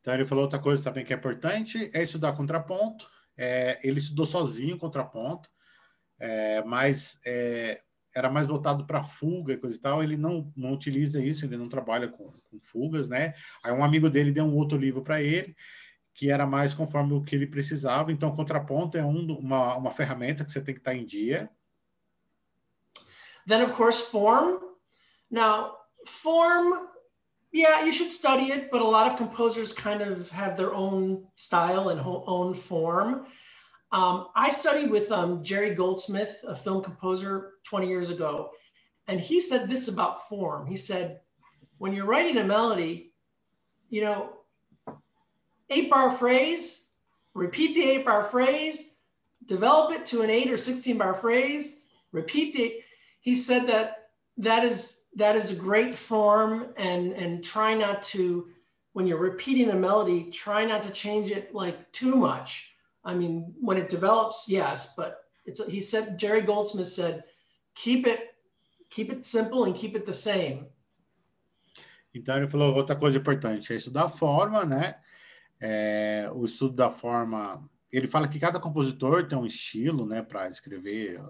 Então 0.00 0.14
ele 0.14 0.24
falou 0.24 0.44
outra 0.44 0.58
coisa 0.58 0.82
também 0.82 1.04
que 1.04 1.12
é 1.12 1.16
importante, 1.16 1.90
é 1.94 2.02
estudar 2.02 2.32
contraponto. 2.32 3.08
É, 3.36 3.78
ele 3.82 3.98
estudou 3.98 4.26
sozinho 4.26 4.76
contraponto, 4.76 5.48
é, 6.20 6.62
mas 6.64 7.18
é, 7.24 7.80
era 8.14 8.28
mais 8.28 8.46
voltado 8.46 8.84
para 8.84 9.02
fuga 9.02 9.52
e 9.52 9.56
coisa 9.56 9.76
e 9.76 9.80
tal. 9.80 10.02
Ele 10.02 10.16
não, 10.16 10.52
não 10.56 10.72
utiliza 10.72 11.22
isso, 11.22 11.44
ele 11.44 11.56
não 11.56 11.68
trabalha 11.68 12.08
com, 12.08 12.32
com 12.50 12.60
fugas, 12.60 13.08
né? 13.08 13.34
Aí 13.62 13.72
um 13.72 13.84
amigo 13.84 14.10
dele 14.10 14.32
deu 14.32 14.44
um 14.44 14.56
outro 14.56 14.76
livro 14.76 15.02
para 15.02 15.22
ele 15.22 15.54
que 16.14 16.30
era 16.30 16.46
mais 16.46 16.74
conforme 16.74 17.14
o 17.14 17.22
que 17.22 17.34
ele 17.34 17.46
precisava. 17.46 18.12
Então, 18.12 18.34
contraponto 18.34 18.98
é 18.98 19.04
um, 19.04 19.38
uma, 19.38 19.76
uma 19.76 19.90
ferramenta 19.90 20.44
que 20.44 20.52
você 20.52 20.60
tem 20.60 20.74
que 20.74 20.80
estar 20.80 20.94
em 20.94 21.04
dia. 21.04 21.50
Then, 23.46 23.62
of 23.62 23.72
course, 23.72 24.10
form. 24.10 24.58
Now, 25.30 25.76
form, 26.06 26.88
yeah, 27.52 27.84
you 27.84 27.92
should 27.92 28.12
study 28.12 28.52
it, 28.52 28.70
but 28.70 28.82
a 28.82 28.84
lot 28.84 29.10
of 29.10 29.16
composers 29.16 29.72
kind 29.72 30.02
of 30.02 30.30
have 30.30 30.56
their 30.56 30.74
own 30.74 31.26
style 31.34 31.88
and 31.88 32.00
own 32.00 32.54
form. 32.54 33.26
Um, 33.90 34.28
I 34.34 34.50
studied 34.50 34.90
with 34.90 35.10
um, 35.10 35.42
Jerry 35.42 35.74
Goldsmith, 35.74 36.42
a 36.46 36.54
film 36.54 36.82
composer 36.82 37.54
20 37.64 37.88
years 37.88 38.10
ago, 38.10 38.50
and 39.06 39.20
he 39.20 39.40
said 39.40 39.68
this 39.68 39.88
about 39.88 40.28
form. 40.28 40.66
He 40.66 40.76
said, 40.76 41.20
when 41.78 41.92
you're 41.92 42.06
writing 42.06 42.38
a 42.38 42.44
melody, 42.44 43.12
you 43.90 44.00
know, 44.00 44.41
eight 45.72 45.90
bar 45.90 46.12
phrase, 46.12 46.88
repeat 47.34 47.74
the 47.74 47.82
eight 47.82 48.04
bar 48.04 48.24
phrase, 48.24 48.96
develop 49.46 49.92
it 49.92 50.06
to 50.06 50.22
an 50.22 50.30
eight 50.30 50.50
or 50.50 50.56
16 50.56 50.98
bar 50.98 51.14
phrase, 51.14 51.84
repeat 52.12 52.54
the, 52.54 52.80
he 53.20 53.34
said 53.34 53.66
that 53.66 54.10
that 54.36 54.64
is, 54.64 55.06
that 55.16 55.36
is 55.36 55.50
a 55.50 55.54
great 55.54 55.94
form 55.94 56.68
and, 56.76 57.12
and 57.12 57.44
try 57.44 57.74
not 57.74 58.02
to, 58.02 58.48
when 58.92 59.06
you're 59.06 59.18
repeating 59.18 59.70
a 59.70 59.76
melody, 59.76 60.30
try 60.30 60.64
not 60.64 60.82
to 60.82 60.90
change 60.90 61.30
it 61.30 61.54
like 61.54 61.90
too 61.92 62.14
much. 62.14 62.74
I 63.04 63.14
mean, 63.14 63.54
when 63.60 63.78
it 63.78 63.88
develops, 63.88 64.48
yes, 64.48 64.94
but 64.96 65.24
it's, 65.44 65.66
he 65.66 65.80
said, 65.80 66.18
Jerry 66.18 66.42
Goldsmith 66.42 66.88
said, 66.88 67.24
keep 67.74 68.06
it, 68.06 68.34
keep 68.90 69.10
it 69.10 69.26
simple 69.26 69.64
and 69.64 69.74
keep 69.74 69.96
it 69.96 70.06
the 70.06 70.12
same. 70.12 70.66
Então 72.14 72.36
ele 72.36 72.46
falou 72.46 72.74
outra 72.74 72.94
coisa 72.94 73.16
importante, 73.16 73.72
é 73.72 73.76
estudar 73.76 74.04
a 74.04 74.08
forma, 74.08 74.64
né? 74.66 74.96
É, 75.64 76.28
o 76.34 76.44
estudo 76.44 76.74
da 76.74 76.90
forma, 76.90 77.64
ele 77.92 78.08
fala 78.08 78.26
que 78.26 78.40
cada 78.40 78.58
compositor 78.58 79.28
tem 79.28 79.38
um 79.38 79.46
estilo, 79.46 80.04
né, 80.04 80.20
para 80.20 80.48
escrever, 80.48 81.22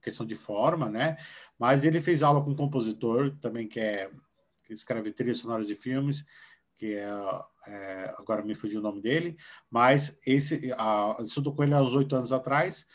questão 0.00 0.24
de 0.24 0.36
forma, 0.36 0.88
né? 0.88 1.16
Mas 1.58 1.84
ele 1.84 2.00
fez 2.00 2.22
aula 2.22 2.40
com 2.40 2.50
um 2.50 2.56
compositor 2.56 3.36
também 3.40 3.66
que 3.66 3.80
é 3.80 4.08
que 4.64 4.72
escreve 4.72 5.10
trilhas 5.10 5.38
sonoras 5.38 5.66
de 5.66 5.74
filmes, 5.74 6.24
que 6.78 6.94
é, 6.94 7.10
é 7.66 8.14
agora 8.16 8.44
me 8.44 8.54
fugiu 8.54 8.78
o 8.78 8.82
nome 8.82 9.02
dele, 9.02 9.36
mas 9.68 10.16
esse 10.24 10.72
a, 10.76 11.16
estudou 11.24 11.52
com 11.52 11.64
ele 11.64 11.74
há 11.74 11.82
uns 11.82 11.92
oito 11.92 12.14
anos 12.14 12.32
atrás 12.32 12.86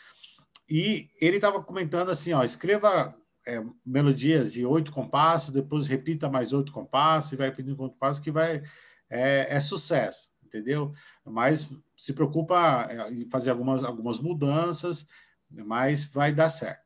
e 0.66 1.10
ele 1.20 1.36
estava 1.36 1.62
comentando 1.62 2.10
assim, 2.10 2.32
ó, 2.32 2.42
escreva 2.42 3.14
é, 3.46 3.62
melodias 3.84 4.54
de 4.54 4.64
oito 4.64 4.90
compassos, 4.90 5.52
depois 5.52 5.88
repita 5.88 6.30
mais 6.30 6.54
oito 6.54 6.72
compassos 6.72 7.32
e 7.32 7.36
vai 7.36 7.52
pedindo 7.52 7.76
compassos 7.76 8.24
que 8.24 8.30
vai 8.30 8.62
é, 9.10 9.54
é 9.56 9.60
sucesso 9.60 10.34
entendeu? 10.56 10.92
Mas 11.24 11.70
se 11.96 12.12
preocupa 12.12 12.88
em 13.10 13.28
fazer 13.28 13.50
algumas, 13.50 13.84
algumas 13.84 14.20
mudanças, 14.20 15.06
mas 15.50 16.04
vai 16.04 16.32
dar 16.32 16.48
certo. 16.48 16.84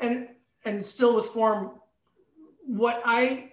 And 0.00 0.28
and 0.64 0.82
still 0.82 1.14
with 1.14 1.26
form, 1.26 1.70
what 2.66 3.00
I 3.04 3.52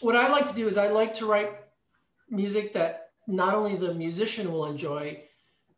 what 0.00 0.16
I 0.16 0.28
like 0.28 0.46
to 0.48 0.54
do 0.54 0.68
is 0.68 0.76
I 0.76 0.88
like 0.88 1.14
to 1.14 1.26
write 1.26 1.52
music 2.30 2.72
that 2.74 3.10
not 3.26 3.54
only 3.54 3.76
the 3.76 3.94
musician 3.94 4.52
will 4.52 4.66
enjoy, 4.66 5.22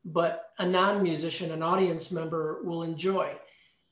but 0.05 0.53
a 0.59 0.67
non-musician, 0.67 1.51
an 1.51 1.63
audience 1.63 2.13
member 2.13 2.63
will 2.65 2.83
enjoy. 2.83 3.37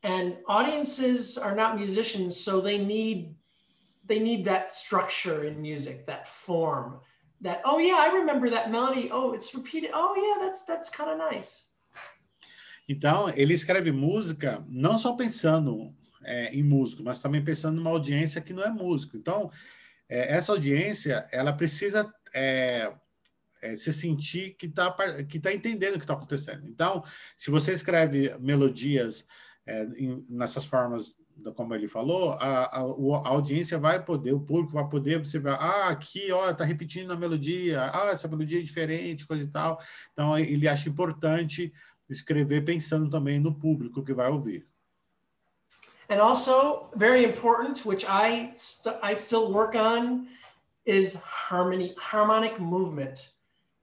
And 0.03 0.37
audiences 0.47 1.39
are 1.39 1.55
not 1.55 1.77
musicians, 1.77 2.37
so 2.37 2.61
they 2.61 2.79
need 2.79 3.35
they 4.07 4.19
need 4.19 4.45
that 4.45 4.73
structure 4.73 5.45
in 5.45 5.63
music, 5.63 6.07
that 6.07 6.29
form 6.29 7.01
that 7.43 7.61
oh 7.65 7.79
yeah 7.79 7.97
I 7.99 8.15
remember 8.15 8.51
that 8.51 8.71
melody. 8.71 9.11
Oh 9.13 9.33
it's 9.33 9.55
repeated. 9.55 9.91
Oh 9.93 10.15
yeah 10.17 10.47
that's 10.47 10.65
that's 10.65 10.91
kind 10.91 11.11
of 11.11 11.19
nice. 11.19 11.69
Então 12.89 13.31
ele 13.31 13.55
escreve 13.55 13.91
música 13.91 14.65
não 14.69 14.99
só 14.99 15.15
pensando 15.15 15.95
é, 16.23 16.55
em 16.55 16.63
músico 16.63 17.03
mas 17.03 17.21
também 17.21 17.43
pensando 17.43 17.77
numa 17.77 17.91
audiência 17.91 18.41
que 18.41 18.53
não 18.53 18.63
é 18.63 18.71
músico. 18.71 19.17
Então 19.17 19.51
é, 20.09 20.35
essa 20.35 20.53
audiência 20.53 21.27
ela 21.33 21.53
precisa 21.53 22.13
é, 22.35 22.93
é 23.63 23.77
se 23.77 23.93
sentir 23.93 24.55
que 24.55 24.67
está 24.67 24.95
que 25.25 25.41
tá 25.41 25.53
entendendo 25.53 25.95
o 25.95 25.99
que 25.99 26.05
está 26.05 26.15
acontecendo. 26.15 26.69
Então 26.69 27.03
se 27.37 27.51
você 27.51 27.73
escreve 27.73 28.37
melodias 28.39 29.27
é, 29.67 29.85
em, 29.97 30.23
nessas 30.31 30.67
formas 30.67 31.17
como 31.55 31.75
ele 31.75 31.89
falou, 31.89 32.33
a, 32.33 32.65
a, 32.65 32.81
a, 32.81 33.29
audiência 33.29 33.79
vai 33.79 34.03
poder, 34.03 34.33
o 34.33 34.41
público 34.41 34.73
vai 34.73 34.89
poder 34.89 35.17
observar, 35.17 35.55
ah, 35.55 35.89
aqui, 35.89 36.31
ó, 36.33 36.53
tá 36.53 36.65
repetindo 36.65 37.13
a 37.13 37.17
melodia, 37.17 37.91
ah, 37.93 38.11
essa 38.11 38.29
melodia 38.29 38.61
é 38.61 38.63
diferente, 38.63 39.27
coisa 39.27 39.45
e 39.45 39.49
tal. 39.49 39.81
Então, 40.13 40.39
ele 40.39 40.69
acha 40.69 40.89
importante 40.89 41.73
escrever 42.09 42.65
pensando 42.65 43.11
também 43.11 43.41
no 43.41 43.55
público 43.55 44.05
que 44.05 44.13
vai 44.13 44.31
ouvir. 44.31 44.67
And 46.09 46.21
also, 46.21 46.91
very 46.95 47.25
important, 47.25 47.87
which 47.87 48.05
I, 48.07 48.55
st 48.59 48.95
I 49.03 49.15
still 49.15 49.51
work 49.51 49.75
on, 49.75 50.29
is 50.85 51.15
harmony, 51.23 51.95
harmonic 51.97 52.61
movement. 52.61 53.31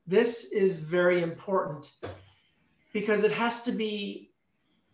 This 0.05 0.51
is 0.51 0.79
very 0.79 1.23
important 1.23 1.91
because 2.93 3.23
it 3.23 3.31
has 3.31 3.63
to 3.63 3.71
be 3.71 4.30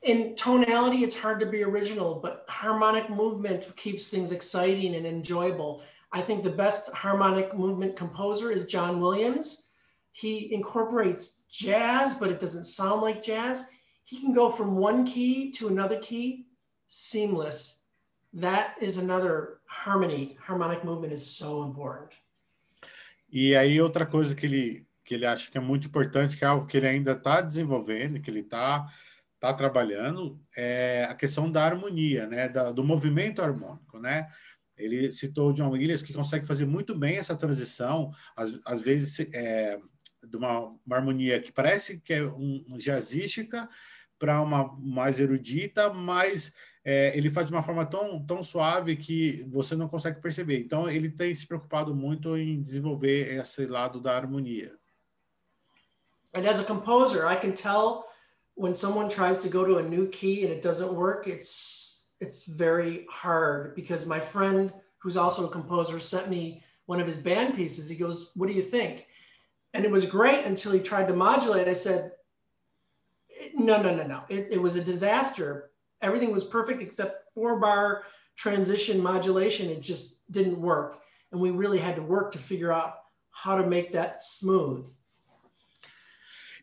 in 0.04 0.36
tonality, 0.36 1.04
it's 1.04 1.18
hard 1.18 1.40
to 1.40 1.46
be 1.46 1.64
original, 1.64 2.16
but 2.16 2.46
harmonic 2.48 3.10
movement 3.10 3.76
keeps 3.76 4.10
things 4.10 4.32
exciting 4.32 4.96
and 4.96 5.06
enjoyable. 5.06 5.82
I 6.12 6.22
think 6.22 6.44
the 6.44 6.50
best 6.50 6.92
harmonic 6.94 7.54
movement 7.56 7.96
composer 7.96 8.52
is 8.52 8.66
John 8.66 9.00
Williams. 9.00 9.70
He 10.12 10.54
incorporates 10.54 11.44
jazz, 11.52 12.18
but 12.18 12.30
it 12.30 12.40
doesn't 12.40 12.66
sound 12.66 13.02
like 13.02 13.22
jazz. 13.22 13.70
He 14.04 14.20
can 14.20 14.34
go 14.34 14.50
from 14.50 14.78
one 14.78 15.06
key 15.06 15.52
to 15.54 15.68
another 15.68 16.00
key 16.00 16.48
seamless. 16.88 17.82
That 18.34 18.76
is 18.82 18.98
another 18.98 19.60
harmony. 19.66 20.38
Harmonic 20.42 20.84
movement 20.84 21.14
is 21.14 21.26
so 21.26 21.64
important. 21.64 22.18
E 23.30 23.56
aí 23.56 23.82
outra 23.82 24.06
coisa 24.06 24.34
que 24.36 24.46
ele 24.46 24.88
que 25.04 25.16
ele 25.16 25.26
acha 25.26 25.50
que 25.50 25.58
é 25.58 25.62
muito 25.62 25.88
importante, 25.88 26.36
que 26.36 26.44
é 26.44 26.48
algo 26.48 26.68
que 26.68 26.76
ele 26.76 26.88
ainda 26.88 27.14
está 27.14 27.40
desenvolvendo, 27.40 28.20
que 28.20 28.30
ele 28.30 28.42
está 28.42 28.86
está 29.48 29.54
trabalhando 29.54 30.40
é 30.56 31.08
a 31.10 31.16
questão 31.16 31.50
da 31.50 31.64
harmonia, 31.64 32.28
né, 32.28 32.50
da, 32.50 32.72
do 32.72 32.84
movimento 32.84 33.42
harmônico, 33.42 34.00
né? 34.00 34.28
Ele 34.76 35.12
citou 35.12 35.50
o 35.50 35.54
John 35.54 35.72
Williams 35.72 36.04
que 36.04 36.14
consegue 36.14 36.46
fazer 36.46 36.66
muito 36.66 36.94
bem 36.94 37.18
essa 37.18 37.36
transição, 37.36 38.12
às, 38.36 38.54
às 38.66 38.82
vezes 38.82 39.20
é, 39.34 39.80
de 40.24 40.38
uma, 40.38 40.60
uma, 40.86 40.96
harmonia 40.96 41.42
que 41.42 41.52
parece 41.52 42.00
que 42.00 42.14
é 42.14 42.24
um, 42.24 42.64
um 42.68 42.78
jazzística 42.78 43.68
para 44.20 44.42
uma 44.42 44.76
mais 44.80 45.20
erudita, 45.20 45.92
mas 45.92 46.54
é, 46.86 47.18
ele 47.18 47.32
faz 47.32 47.48
de 47.48 47.54
uma 47.54 47.64
forma 47.64 47.86
tão, 47.86 48.24
tão 48.24 48.44
suave 48.44 48.96
que 48.96 49.44
você 49.50 49.76
não 49.76 49.88
consegue 49.88 50.22
perceber. 50.22 50.60
Então, 50.60 50.90
ele 50.90 51.10
tem 51.10 51.34
se 51.34 51.48
preocupado 51.48 51.96
muito 51.96 52.38
em 52.38 52.62
desenvolver 52.62 53.34
esse 53.34 53.66
lado 53.66 54.00
da 54.00 54.16
harmonia. 54.16 54.76
And 56.36 56.48
as 56.48 56.60
a 56.60 56.64
composer, 56.64 57.26
I 57.26 57.40
can 57.40 57.52
tell 57.52 58.07
when 58.58 58.74
someone 58.74 59.08
tries 59.08 59.38
to 59.38 59.50
go 59.50 59.64
to 59.64 59.78
a 59.78 59.84
new 59.84 60.08
key 60.10 60.44
and 60.44 60.52
it 60.52 60.64
doesn't 60.64 60.92
work, 60.92 61.28
it's 61.28 62.06
it's 62.20 62.46
very 62.46 63.06
hard 63.10 63.76
because 63.76 64.08
my 64.08 64.20
friend 64.20 64.74
who's 64.98 65.16
also 65.16 65.46
a 65.46 65.52
composer 65.52 66.00
sent 66.00 66.28
me 66.28 66.64
one 66.88 67.00
of 67.00 67.06
his 67.06 67.20
band 67.20 67.56
pieces. 67.56 67.88
He 67.88 67.96
goes, 67.96 68.32
"What 68.36 68.48
do 68.48 68.54
you 68.54 68.64
think?" 68.64 69.06
And 69.76 69.86
it 69.86 69.92
was 69.92 70.10
great 70.10 70.46
until 70.46 70.72
he 70.72 70.80
tried 70.80 71.08
to 71.08 71.14
modulate. 71.14 71.68
I 71.68 71.74
said, 71.74 72.14
"No, 73.54 73.80
no, 73.80 73.94
no, 73.94 74.08
no. 74.08 74.24
It, 74.28 74.48
it 74.50 74.62
was 74.62 74.76
a 74.76 74.84
disaster. 74.84 75.70
Everything 76.02 76.32
was 76.32 76.44
perfect 76.44 76.82
except 76.82 77.32
four 77.36 77.60
bar 77.60 78.06
transition 78.38 79.00
modulation. 79.00 79.70
It 79.70 79.82
just 79.82 80.32
didn't 80.32 80.60
work, 80.60 81.00
and 81.32 81.40
we 81.40 81.52
really 81.52 81.80
had 81.80 81.96
to 81.96 82.02
work 82.02 82.32
to 82.32 82.40
figure 82.40 82.74
out 82.74 82.96
how 83.30 83.56
to 83.56 83.68
make 83.68 83.94
that 83.94 84.20
smooth." 84.20 84.92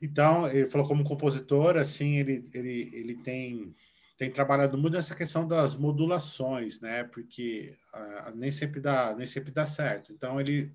Então, 0.05 0.47
ele 0.49 0.69
falou 0.69 0.87
como 0.87 1.03
compositor, 1.03 1.77
assim, 1.77 2.17
ele, 2.19 2.45
ele, 2.53 2.91
ele 2.93 3.17
tem 3.17 3.75
tem 4.17 4.31
trabalhado 4.31 4.79
muito 4.79 4.95
nessa 4.95 5.15
questão 5.15 5.47
das 5.47 5.75
modulações, 5.75 6.81
né? 6.81 7.03
Porque 7.03 7.77
uh, 7.93 8.31
nem 8.37 8.53
sempre 8.53 8.81
dá, 8.81 9.13
nem 9.13 9.27
sempre 9.27 9.51
dá 9.51 9.67
certo. 9.67 10.13
Então 10.13 10.41
ele 10.41 10.73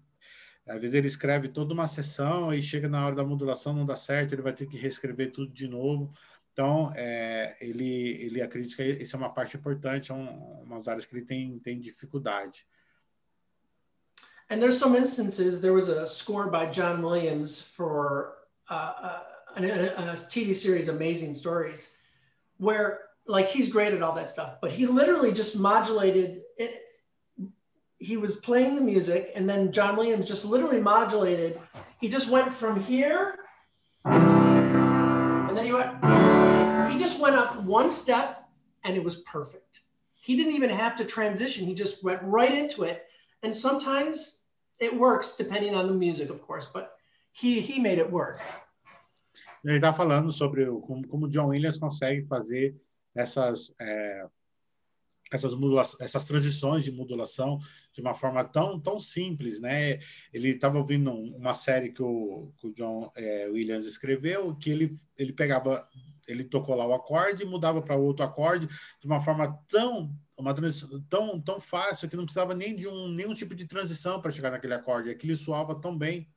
às 0.68 0.80
vezes 0.80 0.94
ele 0.94 1.08
escreve 1.08 1.48
toda 1.48 1.74
uma 1.74 1.88
sessão 1.88 2.54
e 2.54 2.62
chega 2.62 2.88
na 2.88 3.06
hora 3.06 3.16
da 3.16 3.24
modulação 3.24 3.74
não 3.74 3.86
dá 3.86 3.96
certo, 3.96 4.34
ele 4.34 4.42
vai 4.42 4.54
ter 4.54 4.68
que 4.68 4.78
reescrever 4.78 5.32
tudo 5.32 5.52
de 5.52 5.68
novo. 5.68 6.14
Então, 6.52 6.92
é, 6.96 7.56
ele, 7.62 8.22
ele 8.22 8.42
acredita 8.42 8.76
que 8.76 8.84
isso 8.84 9.16
é 9.16 9.20
uma 9.20 9.34
parte 9.34 9.56
importante, 9.56 10.12
é 10.12 10.14
um, 10.14 10.62
umas 10.62 10.88
áreas 10.88 11.06
que 11.06 11.16
ele 11.16 11.26
tem, 11.26 11.58
tem 11.60 11.80
dificuldade. 11.80 12.68
And 14.52 14.60
there's 14.60 14.78
some 14.78 14.98
instances, 14.98 15.62
there 15.62 15.74
was 15.74 15.90
a 15.90 16.06
score 16.06 16.52
by 16.52 16.70
John 16.70 17.04
Williams 17.04 17.62
for 17.62 18.39
uh, 18.70 18.74
uh 18.74 19.20
a, 19.58 19.64
a, 19.64 20.10
a 20.10 20.14
TV 20.14 20.56
series, 20.56 20.90
Amazing 20.90 21.34
Stories, 21.34 21.98
where 22.58 23.02
like 23.26 23.48
he's 23.48 23.70
great 23.70 23.94
at 23.94 24.02
all 24.02 24.14
that 24.16 24.30
stuff, 24.30 24.58
but 24.62 24.72
he 24.72 24.86
literally 24.86 25.32
just 25.32 25.58
modulated 25.58 26.42
it. 26.58 26.84
He 27.98 28.18
was 28.18 28.38
playing 28.38 28.76
the 28.76 28.82
music, 28.82 29.32
and 29.36 29.50
then 29.50 29.72
John 29.72 29.96
Williams 29.98 30.26
just 30.26 30.46
literally 30.46 30.80
modulated. 30.80 31.60
He 32.00 32.08
just 32.08 32.30
went 32.32 32.54
from 32.54 32.82
here, 32.82 33.36
and 34.06 35.58
then 35.58 35.66
he 35.66 35.74
went, 35.74 35.92
he 36.92 36.98
just 36.98 37.20
went 37.20 37.36
up 37.36 37.62
one 37.64 37.92
step, 37.92 38.48
and 38.84 38.96
it 38.96 39.04
was 39.04 39.18
perfect. 39.22 39.82
He 40.22 40.38
didn't 40.38 40.54
even 40.54 40.70
have 40.70 40.96
to 40.98 41.06
transition, 41.06 41.66
he 41.66 41.74
just 41.74 42.04
went 42.04 42.22
right 42.24 42.54
into 42.54 42.84
it. 42.84 43.06
And 43.42 43.56
sometimes 43.56 44.44
it 44.80 44.96
works 44.96 45.36
depending 45.36 45.76
on 45.76 45.88
the 45.88 45.94
music, 45.94 46.30
of 46.30 46.42
course, 46.42 46.70
but 46.74 46.99
he, 47.34 47.60
he 47.60 47.80
made 47.80 48.00
it 48.02 48.12
work. 48.12 48.40
Ele 49.64 49.76
está 49.76 49.94
falando 49.94 50.32
sobre 50.32 50.66
como, 50.66 51.08
como 51.08 51.30
John 51.30 51.48
Williams 51.48 51.78
consegue 51.78 52.26
fazer 52.28 52.76
essas, 53.14 53.74
é, 53.80 54.26
essas, 55.32 55.54
essas 56.00 56.26
transições 56.26 56.86
de 56.86 56.92
modulação 56.92 57.60
de 57.94 58.02
uma 58.02 58.16
forma 58.16 58.44
tão, 58.44 58.80
tão 58.80 59.00
simples, 59.00 59.60
né? 59.60 60.00
Ele 60.34 60.50
estava 60.50 60.78
ouvindo 60.78 61.12
uma 61.12 61.54
série 61.54 61.92
que 61.92 62.02
o, 62.02 62.54
que 62.58 62.68
o 62.68 62.74
John 62.74 63.12
é, 63.16 63.48
Williams 63.48 63.86
escreveu, 63.86 64.56
que 64.56 64.70
ele, 64.70 64.98
ele 65.18 65.34
pegava, 65.34 65.88
ele 66.28 66.44
tocou 66.46 66.76
lá 66.76 66.88
o 66.88 66.94
acorde 66.94 67.44
e 67.44 67.46
mudava 67.48 67.82
para 67.82 67.98
outro 67.98 68.26
acorde 68.26 68.68
de 68.68 69.08
uma 69.08 69.20
forma 69.20 69.60
tão 69.68 70.16
uma 70.38 70.54
transição 70.54 71.02
tão, 71.10 71.42
tão 71.42 71.60
fácil 71.60 72.08
que 72.08 72.16
não 72.16 72.24
precisava 72.24 72.56
nem 72.56 72.74
de 72.74 72.88
um 72.88 73.10
nenhum 73.10 73.34
tipo 73.34 73.54
de 73.54 73.68
transição 73.68 74.22
para 74.22 74.32
chegar 74.32 74.52
naquele 74.52 74.74
acorde. 74.74 75.10
Aquilo 75.10 75.36
soava 75.36 75.76
tão 75.76 75.98
bem. 75.98 76.30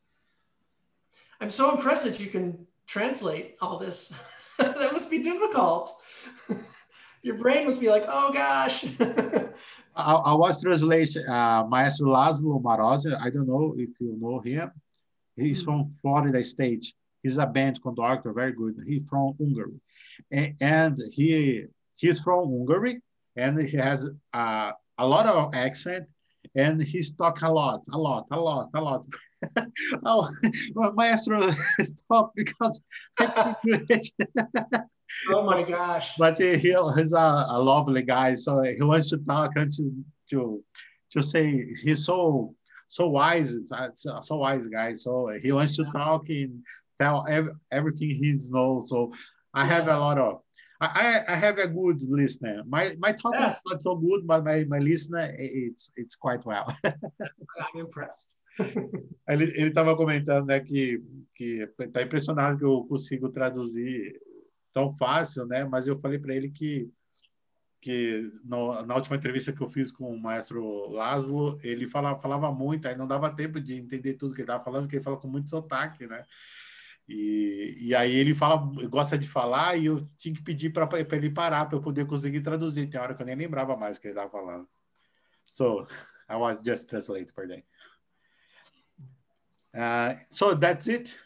I'm 1.43 1.51
so 1.51 1.75
impressed 1.75 2.05
that 2.05 2.21
you 2.21 2.29
can 2.29 2.69
translate 2.87 3.57
all 3.61 3.77
this. 3.77 4.15
that 4.59 4.93
must 4.93 5.11
be 5.11 5.19
difficult. 5.19 5.93
Your 7.23 7.37
brain 7.37 7.65
must 7.65 7.81
be 7.81 7.89
like, 7.89 8.05
oh 8.07 8.33
gosh. 8.33 8.85
I, 9.97 10.15
I, 10.15 10.35
was 10.37 10.63
translating 10.63 11.29
uh, 11.29 11.65
Maestro 11.69 12.11
Laszlo 12.11 12.63
Marozzi. 12.63 13.21
I 13.21 13.29
don't 13.29 13.49
know 13.49 13.75
if 13.77 13.91
you 13.99 14.17
know 14.21 14.39
him. 14.39 14.71
He's 15.35 15.65
mm 15.65 15.69
-hmm. 15.69 15.83
from 15.83 15.95
Florida 16.01 16.43
State. 16.43 16.87
He's 17.23 17.39
a 17.39 17.47
band 17.47 17.77
conductor, 17.83 18.33
very 18.33 18.55
good. 18.61 18.75
He's 18.87 19.05
from 19.11 19.35
Hungary, 19.39 19.79
and, 20.39 20.51
and 20.79 20.95
he 21.17 21.29
he's 22.03 22.19
from 22.27 22.41
Hungary, 22.55 22.95
and 23.43 23.53
he 23.71 23.77
has 23.89 24.01
uh, 24.41 24.71
a 25.05 25.07
lot 25.15 25.27
of 25.37 25.55
accent, 25.67 26.05
and 26.65 26.77
he's 26.91 27.09
talk 27.21 27.37
a 27.43 27.53
lot, 27.61 27.81
a 27.97 27.99
lot, 28.07 28.25
a 28.31 28.39
lot, 28.49 28.67
a 28.79 28.81
lot. 28.89 29.03
oh, 30.05 30.29
my 30.75 30.91
maestro, 30.93 31.51
stop 31.81 32.33
because 32.35 32.81
oh 35.31 35.43
my 35.45 35.63
gosh! 35.63 36.17
But 36.17 36.39
he, 36.39 36.57
he's 36.57 37.13
a, 37.13 37.47
a 37.49 37.61
lovely 37.61 38.03
guy, 38.03 38.37
so 38.37 38.63
he 38.63 38.83
wants 38.83 39.11
to 39.11 39.19
talk 39.19 39.53
and 39.57 39.73
to 39.75 39.93
to 40.31 40.65
to 41.11 41.23
say 41.23 41.67
he's 41.83 42.05
so 42.05 42.55
so 42.89 43.09
wise, 43.09 43.57
uh, 43.73 43.89
so 43.95 44.37
wise 44.37 44.67
guy. 44.67 44.95
So 44.95 45.31
he 45.43 45.53
wants 45.53 45.77
to 45.77 45.85
talk 45.93 46.29
and 46.29 46.63
tell 47.01 47.27
every, 47.29 47.53
everything 47.71 48.11
he 48.11 48.39
knows. 48.51 48.91
So 48.91 49.13
I 49.55 49.65
have 49.65 49.89
a 49.89 49.99
lot 49.99 50.19
of 50.19 50.41
I, 50.83 51.21
I 51.29 51.35
have 51.37 51.59
a 51.59 51.69
good 51.69 52.03
listener. 52.03 52.63
My 52.67 52.95
my 52.99 53.13
talk 53.13 53.35
yes. 53.39 53.59
is 53.59 53.63
not 53.71 53.83
so 53.83 53.95
good, 53.95 54.27
but 54.27 54.45
my, 54.45 54.65
my 54.65 54.79
listener 54.79 55.35
it's 55.39 55.93
it's 55.97 56.17
quite 56.17 56.45
well. 56.45 56.77
I'm 56.85 57.77
impressed. 57.77 58.37
Ele 59.29 59.69
estava 59.69 59.97
comentando 59.97 60.47
né 60.47 60.61
que 60.61 61.01
está 61.79 62.03
impressionado 62.03 62.59
que 62.59 62.65
eu 62.65 62.85
consigo 62.85 63.29
traduzir 63.31 64.21
tão 64.73 64.95
fácil, 64.95 65.47
né? 65.47 65.65
Mas 65.65 65.87
eu 65.87 65.99
falei 65.99 66.19
para 66.19 66.35
ele 66.35 66.51
que 66.51 66.91
que 67.81 68.31
no, 68.45 68.81
na 68.87 68.95
última 68.95 69.17
entrevista 69.17 69.53
que 69.53 69.61
eu 69.61 69.69
fiz 69.69 69.91
com 69.91 70.15
o 70.15 70.21
maestro 70.21 70.89
Laszlo, 70.91 71.59
ele 71.65 71.89
falava, 71.89 72.21
falava 72.21 72.53
muito, 72.53 72.87
aí 72.87 72.95
não 72.97 73.09
dava 73.09 73.35
tempo 73.35 73.61
de 73.61 73.75
entender 73.75 74.15
tudo 74.15 74.33
que 74.33 74.41
ele 74.41 74.45
estava 74.45 74.63
falando, 74.63 74.85
porque 74.85 74.97
ele 74.97 75.05
fala 75.05 75.17
com 75.17 75.27
muito 75.27 75.51
sotaque, 75.51 76.07
né? 76.07 76.25
E, 77.09 77.89
e 77.89 77.95
aí 77.95 78.15
ele 78.15 78.35
fala, 78.35 78.57
gosta 78.89 79.19
de 79.19 79.29
falar 79.29 79.77
e 79.77 79.87
eu 79.87 80.09
tinha 80.17 80.33
que 80.33 80.43
pedir 80.43 80.71
para 80.71 80.89
ele 80.97 81.31
parar 81.31 81.67
para 81.67 81.77
eu 81.77 81.83
poder 81.83 82.07
conseguir 82.07 82.41
traduzir. 82.41 82.89
Tem 82.89 83.01
hora 83.01 83.17
que 83.17 83.23
eu 83.23 83.27
nem 83.27 83.35
lembrava 83.35 83.77
mais 83.77 83.97
o 83.97 84.01
que 84.01 84.07
ele 84.07 84.15
estava 84.15 84.31
falando. 84.31 84.69
So 85.45 85.85
I 86.31 86.37
was 86.37 86.61
just 86.65 86.89
translate 86.89 87.33
for 87.33 87.49
them. 87.49 87.65
Uh, 89.77 90.15
so 90.31 90.55
that's 90.55 90.89
it. 90.89 91.17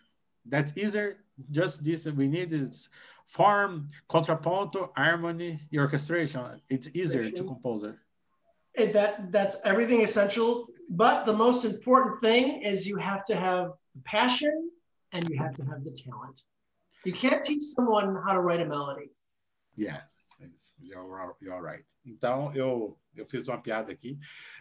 That's 0.44 0.76
easier. 0.78 1.18
Just 1.50 1.84
this 1.84 2.06
we 2.06 2.28
need 2.28 2.52
is 2.52 2.88
form, 3.26 3.90
contrapunto, 4.08 4.90
harmony, 4.96 5.60
orchestration. 5.76 6.60
It's 6.68 6.88
easier 6.96 7.30
to 7.30 7.44
compose 7.44 7.84
it. 7.84 8.92
That 8.92 9.32
that's 9.32 9.56
everything 9.64 10.02
essential. 10.02 10.66
But 10.88 11.24
the 11.24 11.32
most 11.32 11.64
important 11.64 12.20
thing 12.20 12.62
is 12.62 12.86
you 12.86 12.96
have 12.96 13.26
to 13.26 13.34
have 13.34 13.72
passion 14.04 14.70
and 15.12 15.28
you 15.28 15.36
have 15.38 15.56
to 15.56 15.64
have 15.64 15.82
the 15.82 15.90
talent. 15.90 16.42
You 17.04 17.12
can't 17.12 17.42
teach 17.42 17.64
someone 17.64 18.16
how 18.24 18.32
to 18.32 18.40
write 18.40 18.60
a 18.60 18.66
melody. 18.66 19.10
Yes, 19.76 20.00
you're, 20.82 21.34
you're 21.40 21.62
right. 21.62 21.84
Então, 22.06 22.54
eu, 22.54 22.98
eu 23.14 23.26
fiz 23.26 23.48
uma 23.48 23.60
piada 23.60 23.90
aqui, 23.90 24.16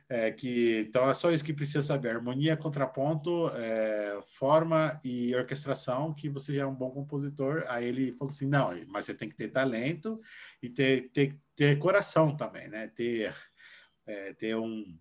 é, 0.10 0.32
que 0.32 0.86
então 0.88 1.08
é 1.10 1.14
só 1.14 1.30
isso 1.32 1.44
que 1.44 1.54
precisa 1.54 1.84
saber: 1.84 2.10
harmonia, 2.10 2.58
contraponto, 2.58 3.50
é, 3.50 4.20
forma 4.26 5.00
e 5.04 5.36
orquestração, 5.36 6.14
que 6.14 6.28
você 6.28 6.56
já 6.56 6.64
é 6.64 6.66
um 6.66 6.74
bom 6.74 6.90
compositor. 6.90 7.64
Aí 7.68 7.86
ele 7.86 8.14
falou 8.14 8.34
assim: 8.34 8.48
não, 8.48 8.72
mas 8.88 9.06
você 9.06 9.14
tem 9.14 9.30
que 9.30 9.36
ter 9.36 9.50
talento 9.50 10.20
e 10.62 10.70
ter, 10.70 11.10
ter, 11.12 11.40
ter 11.56 11.78
coração 11.78 12.36
também, 12.36 12.68
né? 12.68 12.88
Ter, 12.88 13.36
é, 14.08 14.34
ter 14.34 14.56
um. 14.56 14.98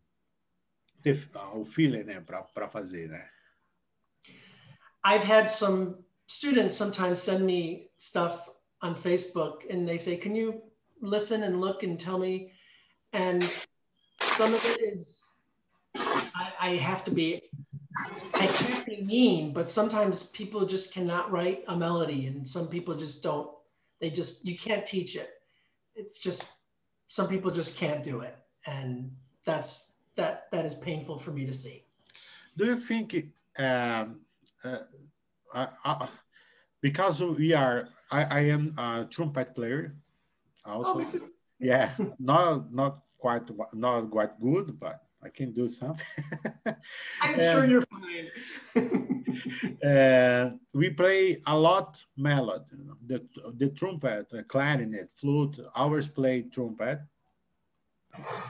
ter 1.00 1.28
o 1.54 1.64
feeling, 1.64 2.04
né, 2.04 2.20
para 2.20 2.68
fazer, 2.68 3.08
né? 3.08 3.30
I've 5.06 5.24
had 5.24 5.48
some 5.48 5.96
students 6.26 6.74
sometimes 6.74 7.20
send 7.20 7.44
me 7.44 7.90
stuff 7.98 8.50
on 8.82 8.94
Facebook 8.96 9.66
and 9.70 9.86
they 9.86 9.98
say, 9.98 10.16
Can 10.16 10.34
you 10.34 10.73
listen 11.04 11.42
and 11.44 11.60
look 11.60 11.82
and 11.82 11.98
tell 11.98 12.18
me? 12.18 12.52
And 13.12 13.42
some 14.22 14.52
of 14.52 14.64
it 14.64 14.80
is, 14.80 15.22
I, 15.96 16.52
I 16.60 16.68
have 16.76 17.04
to 17.04 17.14
be, 17.14 17.42
I 18.34 18.46
can't 18.46 18.86
be 18.86 19.02
mean, 19.02 19.52
but 19.52 19.68
sometimes 19.68 20.30
people 20.30 20.66
just 20.66 20.92
cannot 20.92 21.30
write 21.30 21.64
a 21.68 21.76
melody 21.76 22.26
and 22.26 22.46
some 22.46 22.66
people 22.68 22.94
just 22.96 23.22
don't. 23.22 23.50
They 24.00 24.10
just, 24.10 24.44
you 24.44 24.58
can't 24.58 24.84
teach 24.84 25.14
it. 25.14 25.30
It's 25.94 26.18
just, 26.18 26.54
some 27.08 27.28
people 27.28 27.50
just 27.50 27.76
can't 27.76 28.02
do 28.02 28.20
it. 28.20 28.36
And 28.66 29.12
that's, 29.44 29.92
that, 30.16 30.50
that 30.50 30.64
is 30.64 30.74
painful 30.74 31.18
for 31.18 31.30
me 31.30 31.46
to 31.46 31.52
see. 31.52 31.84
Do 32.56 32.66
you 32.66 32.76
think 32.76 33.14
um, 33.58 34.20
uh, 34.64 36.06
because 36.80 37.22
we 37.22 37.54
are, 37.54 37.88
I, 38.10 38.24
I 38.24 38.40
am 38.40 38.74
a 38.78 39.06
trumpet 39.08 39.54
player 39.54 39.94
also. 40.64 41.00
Oh, 41.00 41.28
yeah, 41.58 41.90
not 42.18 42.72
not 42.72 43.02
quite 43.18 43.42
not 43.74 44.10
quite 44.10 44.40
good, 44.40 44.78
but 44.78 45.00
I 45.22 45.28
can 45.28 45.52
do 45.52 45.68
something. 45.68 46.06
I'm 47.22 47.40
and, 47.40 47.52
sure 47.52 47.64
you're 47.64 47.86
fine. 47.86 48.28
and 49.82 50.60
we 50.72 50.90
play 50.90 51.38
a 51.46 51.58
lot 51.58 52.04
melody. 52.16 52.64
The, 53.06 53.26
the 53.56 53.70
trumpet, 53.70 54.28
the 54.30 54.42
clarinet, 54.42 55.10
flute, 55.14 55.58
ours 55.74 56.08
play 56.08 56.42
trumpet. 56.42 57.00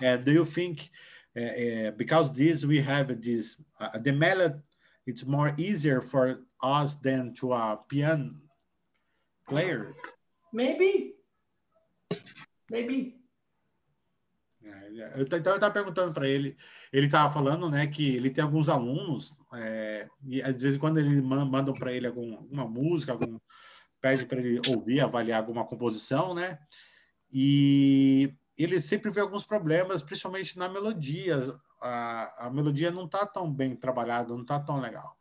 And 0.01 0.25
do 0.25 0.33
you 0.33 0.45
think, 0.45 0.91
uh, 1.37 1.41
uh, 1.43 1.91
because 1.93 2.33
this 2.33 2.67
we 2.67 2.81
have 2.81 3.23
this, 3.23 3.61
uh, 3.79 3.99
the 3.99 4.13
melody 4.13 4.61
it's 5.07 5.27
more 5.27 5.53
easier 5.59 6.01
for 6.01 6.41
us 6.63 6.97
than 6.97 7.35
to 7.35 7.53
a 7.53 7.79
piano 7.89 8.31
player. 9.49 9.95
Maybe. 10.53 11.14
É, 14.63 15.21
eu 15.21 15.23
estava 15.25 15.71
perguntando 15.71 16.13
para 16.13 16.29
ele, 16.29 16.57
ele 16.93 17.07
estava 17.07 17.33
falando, 17.33 17.71
né, 17.71 17.87
que 17.87 18.17
ele 18.17 18.31
tem 18.31 18.43
alguns 18.43 18.69
alunos 18.69 19.35
é, 19.53 20.09
e 20.27 20.41
às 20.41 20.63
vezes 20.63 20.79
quando 20.79 20.99
ele 20.99 21.21
mandam 21.21 21.75
para 21.75 21.93
ele 21.93 22.07
alguma, 22.07 22.39
alguma 22.39 22.67
música, 22.67 23.13
algum, 23.13 23.39
pede 24.01 24.25
para 24.25 24.41
ele 24.41 24.61
ouvir, 24.69 25.01
avaliar 25.01 25.41
alguma 25.41 25.67
composição, 25.67 26.35
né, 26.35 26.59
e 27.31 28.33
ele 28.57 28.81
sempre 28.81 29.11
vê 29.11 29.21
alguns 29.21 29.45
problemas, 29.45 30.03
principalmente 30.03 30.57
na 30.57 30.69
melodia. 30.69 31.37
A, 31.81 32.47
a 32.47 32.51
melodia 32.51 32.91
não 32.91 33.05
está 33.05 33.27
tão 33.27 33.53
bem 33.53 33.75
trabalhada, 33.75 34.33
não 34.33 34.43
está 34.43 34.61
tão 34.61 34.81
legal. 34.81 35.19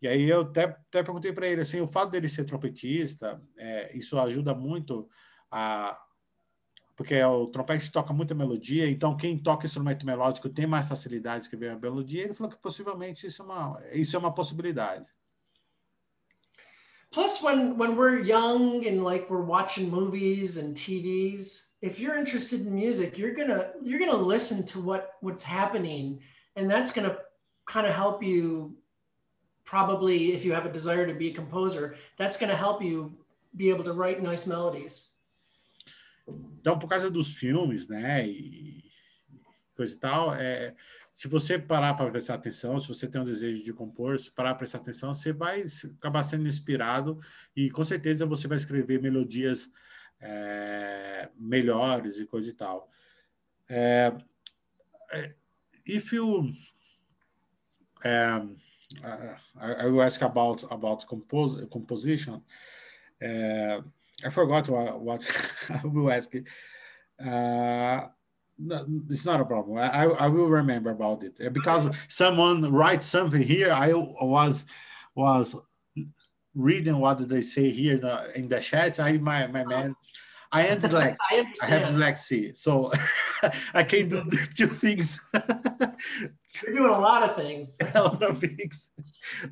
E 0.00 0.06
aí 0.06 0.22
eu 0.28 0.42
até, 0.42 0.64
até 0.64 1.02
perguntei 1.02 1.32
para 1.32 1.48
ele 1.48 1.62
assim, 1.62 1.80
o 1.80 1.88
fato 1.88 2.10
dele 2.10 2.28
ser 2.28 2.44
trompetista, 2.44 3.42
é, 3.58 3.96
isso 3.96 4.18
ajuda 4.18 4.54
muito 4.54 5.08
a 5.50 6.00
porque 6.96 7.22
o 7.22 7.46
trompete 7.46 7.92
toca 7.92 8.14
muita 8.14 8.34
melodia, 8.34 8.90
então 8.90 9.14
quem 9.14 9.38
toca 9.38 9.66
instrumento 9.66 10.06
melódico 10.06 10.48
tem 10.48 10.66
mais 10.66 10.88
facilidade 10.88 11.40
de 11.40 11.44
escrever 11.44 11.68
a 11.68 11.78
melodia. 11.78 12.24
Ele 12.24 12.34
falou 12.34 12.50
que 12.50 12.58
possivelmente 12.58 13.26
isso 13.26 13.42
é 13.42 13.44
uma 13.44 13.82
isso 13.92 14.16
é 14.16 14.18
uma 14.18 14.34
possibilidade. 14.34 15.06
Plus, 17.10 17.42
when 17.42 17.76
when 17.76 17.96
we're 17.96 18.20
young 18.20 18.86
and 18.86 19.04
like 19.04 19.30
we're 19.30 19.44
watching 19.44 19.90
movies 19.90 20.56
and 20.56 20.74
TVs, 20.74 21.74
if 21.82 22.00
you're 22.00 22.18
interested 22.18 22.66
in 22.66 22.74
music, 22.74 23.18
you're 23.18 23.34
gonna 23.34 23.72
you're 23.82 23.98
gonna 23.98 24.16
listen 24.16 24.64
to 24.64 24.80
what 24.80 25.12
what's 25.20 25.44
happening, 25.44 26.20
and 26.56 26.70
that's 26.70 26.90
gonna 26.90 27.18
kind 27.66 27.86
of 27.86 27.94
help 27.94 28.22
you. 28.22 28.74
Probably, 29.64 30.32
if 30.32 30.44
you 30.44 30.52
have 30.52 30.64
a 30.64 30.72
desire 30.72 31.06
to 31.06 31.14
be 31.14 31.28
a 31.28 31.34
composer, 31.34 31.96
that's 32.16 32.36
gonna 32.36 32.56
help 32.56 32.82
you 32.82 33.12
be 33.56 33.68
able 33.68 33.84
to 33.84 33.92
write 33.92 34.22
nice 34.22 34.46
melodies. 34.46 35.15
Então, 36.60 36.78
por 36.78 36.88
causa 36.88 37.10
dos 37.10 37.36
filmes, 37.36 37.88
né, 37.88 38.26
e 38.26 38.84
coisa 39.74 39.94
e 39.94 39.98
tal, 39.98 40.34
é, 40.34 40.74
se 41.12 41.28
você 41.28 41.58
parar 41.58 41.94
para 41.94 42.10
prestar 42.10 42.34
atenção, 42.34 42.80
se 42.80 42.88
você 42.88 43.06
tem 43.06 43.20
um 43.20 43.24
desejo 43.24 43.62
de 43.62 43.72
compor, 43.72 44.18
se 44.18 44.30
parar 44.30 44.50
para 44.50 44.58
prestar 44.58 44.78
atenção, 44.78 45.14
você 45.14 45.32
vai 45.32 45.64
acabar 45.98 46.22
sendo 46.22 46.48
inspirado 46.48 47.18
e 47.54 47.70
com 47.70 47.84
certeza 47.84 48.26
você 48.26 48.48
vai 48.48 48.56
escrever 48.56 49.00
melodias 49.00 49.70
é, 50.20 51.28
melhores 51.36 52.18
e 52.18 52.26
coisa 52.26 52.50
e 52.50 52.52
tal. 52.52 52.90
É, 53.68 54.12
é 55.12 55.34
if 55.86 56.12
you 56.12 56.52
um, 58.04 58.56
I, 59.02 59.86
I 59.86 60.00
ask 60.04 60.22
about 60.22 60.64
about 60.70 61.06
compose, 61.06 61.66
composition. 61.66 62.42
Uh, 63.20 63.82
I 64.24 64.30
forgot 64.30 64.68
what, 64.68 65.00
what 65.00 65.56
I 65.70 65.86
will 65.86 66.10
ask. 66.10 66.32
Uh, 67.22 68.06
no, 68.58 68.86
it's 69.10 69.26
not 69.26 69.40
a 69.40 69.44
problem. 69.44 69.78
I, 69.78 70.04
I 70.04 70.28
will 70.28 70.48
remember 70.48 70.90
about 70.90 71.22
it 71.22 71.52
because 71.52 71.94
someone 72.08 72.72
writes 72.72 73.04
something 73.04 73.42
here. 73.42 73.70
I 73.72 73.92
was 73.92 74.64
was 75.14 75.54
reading 76.54 76.98
what 76.98 77.28
they 77.28 77.42
say 77.42 77.70
here 77.70 77.96
in 77.96 78.00
the, 78.00 78.38
in 78.38 78.48
the 78.48 78.60
chat. 78.60 78.98
I 78.98 79.18
my 79.18 79.46
my 79.46 79.64
man. 79.64 79.94
I 80.52 80.66
am 80.68 80.78
dyslexic. 80.78 81.16
I, 81.30 81.44
I 81.62 81.66
have 81.66 81.90
dyslexia, 81.90 82.56
so 82.56 82.90
I 83.74 83.82
can 83.82 84.08
do 84.08 84.22
two 84.54 84.68
things. 84.68 85.20
You're 86.62 86.74
doing 86.74 86.90
a 86.90 86.98
lot 86.98 87.22
of 87.22 87.36
things. 87.36 87.76
a 87.94 88.02
lot 88.02 88.22
of 88.22 88.38
things. 88.38 88.88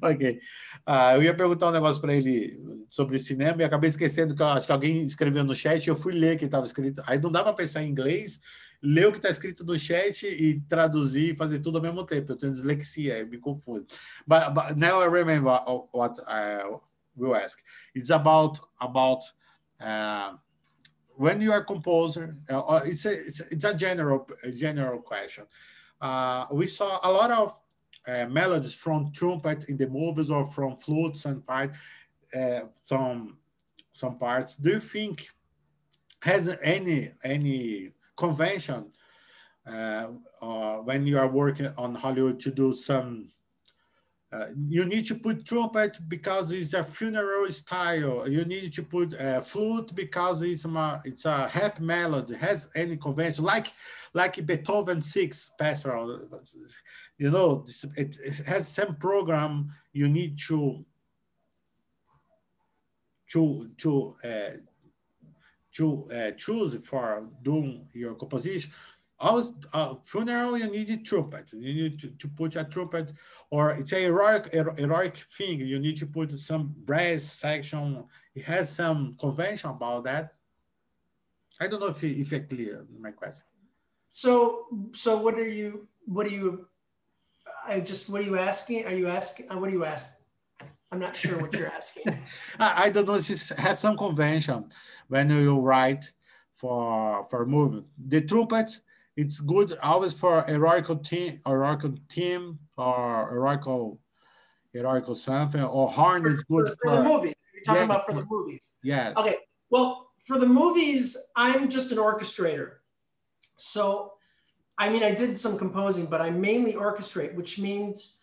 Ok. 0.03 0.41
Uh, 0.87 1.17
eu 1.17 1.23
ia 1.23 1.35
perguntar 1.35 1.69
um 1.69 1.73
negócio 1.73 2.01
para 2.01 2.15
ele 2.15 2.59
sobre 2.89 3.19
cinema 3.19 3.63
e 3.63 3.65
acabei 3.65 3.91
esquecendo 3.91 4.35
que 4.35 4.43
acho 4.43 4.67
que 4.67 4.73
alguém 4.73 5.03
escreveu 5.03 5.45
no 5.45 5.55
chat 5.55 5.87
eu 5.87 5.97
fui 5.97 6.13
ler 6.13 6.37
o 6.37 6.39
que 6.39 6.45
estava 6.45 6.67
escrito. 6.67 7.03
Aí 7.07 7.21
não 7.21 7.31
dá 7.31 7.43
para 7.43 7.53
pensar 7.53 7.83
em 7.83 7.89
inglês, 7.89 8.41
ler 8.83 9.07
o 9.07 9.13
que 9.13 9.19
está 9.19 9.31
escrito 9.31 9.65
no 9.65 9.79
chat 9.79 10.27
e 10.27 10.61
traduzir 10.69 11.35
e 11.35 11.37
fazer 11.37 11.61
tudo 11.61 11.79
ao 11.79 11.83
mesmo 11.83 12.05
tempo. 12.05 12.33
Eu 12.33 12.37
tenho 12.37 12.53
dislexia, 12.53 13.19
eu 13.19 13.27
me 13.27 13.39
confundo. 13.39 13.87
But, 14.27 14.55
but 14.55 14.77
now 14.77 15.03
I 15.03 15.09
remember 15.09 15.59
what 15.93 16.21
I 16.29 16.79
will 17.17 17.35
ask. 17.35 17.59
It's 17.95 18.11
about 18.11 18.61
about 18.81 19.25
uh, 19.81 20.35
when 21.17 21.41
you 21.41 21.53
are 21.53 21.65
composer. 21.65 22.37
Uh, 22.51 22.81
it's 22.85 23.07
a 23.07 23.13
it's 23.13 23.65
a 23.65 23.75
general 23.75 24.27
a 24.43 24.51
general 24.51 25.01
question. 25.01 25.47
Uh, 26.01 26.47
we 26.53 26.67
saw 26.67 26.99
a 27.03 27.11
lot 27.11 27.31
of 27.31 27.61
uh, 28.07 28.27
melodies 28.27 28.75
from 28.75 29.11
trumpet 29.13 29.69
in 29.69 29.77
the 29.77 29.89
movies 29.89 30.31
or 30.31 30.45
from 30.47 30.77
flutes 30.77 31.25
and 31.25 31.47
part, 31.47 31.73
uh, 32.37 32.61
some 32.75 33.39
some 33.93 34.19
parts. 34.19 34.57
Do 34.57 34.71
you 34.71 34.81
think 34.81 35.29
has 36.21 36.57
any 36.63 37.13
any 37.23 37.93
convention 38.17 38.93
uh, 39.67 40.07
when 40.85 41.07
you 41.07 41.19
are 41.19 41.29
working 41.29 41.69
on 41.79 41.95
Hollywood 41.95 42.41
to 42.41 42.51
do 42.51 42.73
some? 42.73 43.31
Uh, 44.35 44.47
you 44.69 44.85
need 44.85 45.07
to 45.07 45.15
put 45.15 45.47
trumpet 45.47 45.99
because 46.09 46.51
it's 46.51 46.75
a 46.75 46.83
funeral 46.83 47.49
style. 47.51 48.29
You 48.29 48.45
need 48.45 48.73
to 48.73 48.83
put 48.83 49.15
a 49.19 49.41
flute 49.41 49.95
because 49.95 50.43
it's 50.43 50.65
a 50.65 51.03
it's 51.05 51.25
a 51.25 51.49
happy 51.49 51.85
melody. 51.85 52.35
Has 52.35 52.69
any 52.75 52.97
convention 52.97 53.45
like 53.45 53.69
like 54.13 54.45
Beethoven 54.45 55.01
six 55.03 55.53
pastoral? 55.59 56.19
you 57.17 57.31
know, 57.31 57.65
it, 57.97 58.17
it 58.25 58.47
has 58.47 58.67
some 58.67 58.97
program 58.97 59.73
you 59.93 60.09
need 60.09 60.37
to 60.49 60.85
to 63.31 63.71
to 63.79 64.17
uh, 64.25 64.57
to 65.75 66.09
uh, 66.13 66.31
choose 66.33 66.75
for 66.85 67.29
doing 67.43 67.87
your 67.93 68.15
composition. 68.15 68.73
Always, 69.19 69.53
uh, 69.73 69.95
funeral, 70.03 70.59
you 70.59 70.69
need 70.69 70.91
a 70.91 70.97
trumpet. 70.97 71.53
You 71.53 71.75
need 71.75 72.01
to, 72.01 72.11
to 72.11 72.29
put 72.29 72.57
a 72.57 72.65
trumpet, 72.65 73.13
or 73.51 73.73
it's 73.73 73.93
a 73.93 74.01
heroic, 74.01 74.53
heroic 74.53 75.17
thing. 75.17 75.61
You 75.61 75.79
need 75.79 75.97
to 75.99 76.07
put 76.07 76.39
some 76.39 76.75
brass 76.85 77.23
section. 77.23 78.05
It 78.35 78.45
has 78.45 78.75
some 78.75 79.17
convention 79.21 79.71
about 79.71 80.05
that. 80.05 80.35
I 81.61 81.69
don't 81.69 81.81
know 81.81 81.87
if 81.87 82.03
if 82.03 82.33
it's 82.33 82.53
clear 82.53 82.85
my 82.99 83.13
question. 83.13 83.47
So, 84.13 84.67
so 84.93 85.19
what 85.19 85.35
are 85.35 85.49
you? 85.49 85.87
What 86.07 86.27
are 86.27 86.31
you 86.31 86.67
I 87.67 87.81
just, 87.81 88.09
what 88.09 88.21
are 88.21 88.25
you 88.25 88.39
asking? 88.39 88.87
Are 88.87 88.95
you 88.95 89.09
asking, 89.09 89.51
uh, 89.51 89.59
what 89.59 89.71
are 89.71 89.73
you 89.73 89.85
asking? 89.85 90.25
I'm 90.93 91.01
not 91.01 91.17
sure 91.17 91.41
what 91.41 91.55
you're 91.55 91.69
asking. 91.69 92.05
I, 92.61 92.85
I 92.85 92.91
don't 92.91 93.07
know, 93.07 93.21
just 93.21 93.53
have 93.55 93.79
some 93.79 93.97
convention 93.97 94.71
when 95.09 95.29
you 95.31 95.59
write 95.59 96.13
for 96.55 97.27
for 97.29 97.45
movement. 97.47 97.87
The 98.07 98.21
trumpet, 98.21 98.79
it's 99.17 99.41
good 99.41 99.77
always 99.83 100.15
for 100.15 100.43
heroical 100.43 100.97
team, 100.97 101.41
heroical 101.47 101.95
team, 102.09 102.59
or 102.77 103.31
heroical, 103.31 104.01
heroical 104.73 105.15
something. 105.15 105.63
Or 105.63 105.89
horn 105.89 106.27
is 106.27 106.43
good 106.45 106.69
for, 106.69 106.77
for, 106.77 106.91
for 106.91 106.97
the 106.97 107.03
movies. 107.05 107.35
You're 107.55 107.65
talking 107.65 107.81
yeah, 107.81 107.85
about 107.85 108.07
for 108.07 108.15
the 108.15 108.27
movies. 108.29 108.73
Yes. 108.83 109.17
Okay. 109.17 109.37
Well, 109.71 110.11
for 110.27 110.39
the 110.39 110.47
movies, 110.47 111.17
I'm 111.37 111.69
just 111.69 111.93
an 111.93 111.99
orchestrator. 111.99 112.73
So 113.57 114.15
I 114.77 114.89
mean, 114.89 115.05
I 115.05 115.13
did 115.13 115.39
some 115.39 115.57
composing, 115.57 116.07
but 116.07 116.21
I 116.21 116.31
mainly 116.31 116.73
orchestrate, 116.73 117.35
which 117.35 117.59
means 117.59 118.19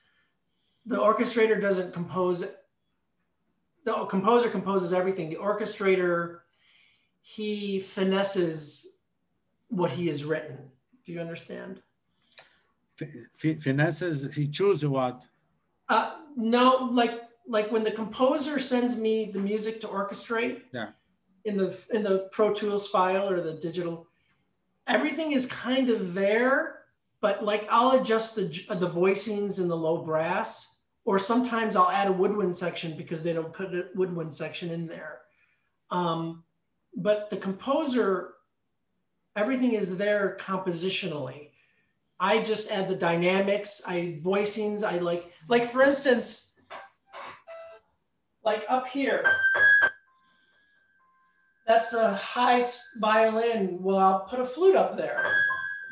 the 0.86 0.98
orchestrator 0.98 1.60
doesn't 1.62 1.94
compose. 1.94 2.46
The 3.86 4.06
composer 4.06 4.50
composes 4.50 4.92
everything. 4.94 5.30
The 5.30 5.38
orchestrator, 5.38 6.40
he 7.22 7.80
finesses 7.80 8.98
what 9.70 9.92
he 9.92 10.08
has 10.08 10.26
written. 10.26 10.58
Do 11.06 11.12
you 11.12 11.20
understand? 11.20 11.82
Finesses. 13.38 14.36
He 14.36 14.48
chooses 14.48 14.88
what? 14.88 15.26
Uh, 15.90 16.18
no, 16.36 16.90
like 16.92 17.22
like 17.48 17.72
when 17.72 17.84
the 17.84 17.92
composer 17.92 18.60
sends 18.60 19.00
me 19.00 19.32
the 19.32 19.40
music 19.40 19.80
to 19.82 19.88
orchestrate. 19.88 20.62
Yeah. 20.72 20.90
In 21.46 21.58
the 21.58 21.88
in 21.92 22.04
the 22.04 22.30
Pro 22.32 22.54
Tools 22.54 22.88
file 22.88 23.28
or 23.30 23.42
the 23.42 23.54
digital 23.54 24.08
everything 24.88 25.32
is 25.32 25.46
kind 25.46 25.90
of 25.90 26.14
there, 26.14 26.84
but 27.22 27.44
like 27.44 27.68
I'll 27.70 28.00
adjust 28.00 28.36
the, 28.36 28.44
the 28.76 28.90
voicings 28.90 29.60
in 29.60 29.68
the 29.68 29.78
low 29.78 30.04
brass, 30.04 30.78
or 31.06 31.20
sometimes 31.20 31.76
I'll 31.76 31.90
add 31.90 32.08
a 32.08 32.12
woodwind 32.12 32.56
section 32.56 32.98
because 32.98 33.24
they 33.24 33.34
don't 33.34 33.54
put 33.54 33.74
a 33.74 33.86
woodwind 33.96 34.34
section 34.34 34.72
in 34.72 34.88
there. 34.88 35.20
Um, 35.90 36.44
but 36.96 37.30
the 37.30 37.38
composer, 37.38 38.36
everything 39.36 39.74
is 39.74 39.98
there 39.98 40.38
compositionally. 40.40 41.50
I 42.20 42.42
just 42.42 42.70
add 42.72 42.88
the 42.88 42.96
dynamics, 42.96 43.82
I 43.88 44.20
voicings, 44.22 44.84
I 44.84 45.00
like, 45.00 45.32
like 45.48 45.66
for 45.66 45.82
instance, 45.82 46.54
like 48.44 48.64
up 48.70 48.88
here, 48.88 49.24
that's 51.68 51.94
a 51.94 52.14
high 52.14 52.62
violin. 52.98 53.78
Well, 53.82 53.98
I'll 53.98 54.20
put 54.22 54.40
a 54.40 54.46
flute 54.46 54.76
up 54.76 54.98
there. 54.98 55.24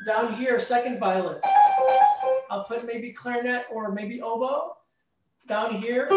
Down 0.06 0.34
here, 0.34 0.58
second 0.60 0.98
violin. 0.98 1.40
I'll 2.50 2.64
put 2.64 2.84
maybe 2.86 3.12
clarinet 3.12 3.66
or 3.72 3.92
maybe 3.92 4.20
oboe. 4.20 4.76
Down 5.46 5.74
here, 5.74 6.08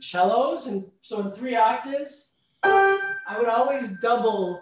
cellos. 0.00 0.66
And 0.66 0.84
so 1.02 1.20
in 1.20 1.30
three 1.32 1.56
octaves, 1.56 2.34
I 2.62 3.36
would 3.38 3.48
always 3.48 4.00
double, 4.00 4.60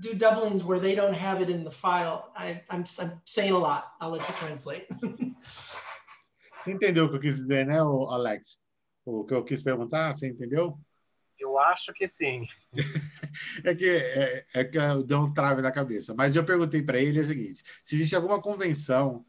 do 0.00 0.14
doublings 0.14 0.64
where 0.64 0.80
they 0.80 0.94
don't 0.94 1.14
have 1.14 1.40
it 1.40 1.50
in 1.50 1.64
the 1.64 1.70
file. 1.70 2.32
I, 2.36 2.62
I'm, 2.70 2.84
I'm 2.98 3.20
saying 3.24 3.52
a 3.52 3.58
lot. 3.58 3.92
I'll 4.00 4.10
let 4.10 4.26
you 4.28 4.34
translate. 4.34 4.86
Você 6.66 6.72
entendeu 6.72 7.04
o 7.04 7.08
que 7.08 7.16
eu 7.16 7.20
quis 7.20 7.36
dizer, 7.36 7.64
né, 7.64 7.78
Alex? 7.78 8.58
O 9.04 9.24
que 9.24 9.32
eu 9.32 9.44
quis 9.44 9.62
perguntar, 9.62 10.12
você 10.16 10.26
entendeu? 10.26 10.76
Eu 11.38 11.56
acho 11.58 11.92
que 11.92 12.08
sim. 12.08 12.44
é 13.64 13.72
que 13.72 13.88
é, 13.88 14.44
é 14.52 14.64
que 14.64 14.78
deu 15.06 15.20
um 15.20 15.32
trave 15.32 15.62
na 15.62 15.70
cabeça. 15.70 16.12
Mas 16.12 16.34
eu 16.34 16.44
perguntei 16.44 16.82
para 16.82 16.98
ele 16.98 17.20
o 17.20 17.24
seguinte: 17.24 17.62
se 17.84 17.94
existe 17.94 18.16
alguma 18.16 18.42
convenção, 18.42 19.24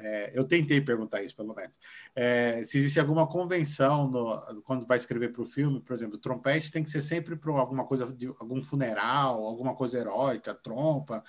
é, 0.00 0.32
eu 0.34 0.44
tentei 0.44 0.80
perguntar 0.80 1.22
isso 1.22 1.36
pelo 1.36 1.54
menos, 1.54 1.78
é, 2.14 2.64
se 2.64 2.78
existe 2.78 2.98
alguma 2.98 3.26
convenção 3.26 4.10
no, 4.10 4.62
quando 4.62 4.86
vai 4.86 4.96
escrever 4.96 5.32
para 5.32 5.42
o 5.42 5.46
filme, 5.46 5.80
por 5.80 5.94
exemplo, 5.94 6.18
trompete 6.18 6.72
tem 6.72 6.82
que 6.82 6.90
ser 6.90 7.02
sempre 7.02 7.36
para 7.36 7.52
alguma 7.52 7.84
coisa 7.84 8.10
de 8.12 8.26
algum 8.26 8.62
funeral, 8.62 9.44
alguma 9.44 9.74
coisa 9.74 9.98
heróica, 9.98 10.54
trompa, 10.54 11.22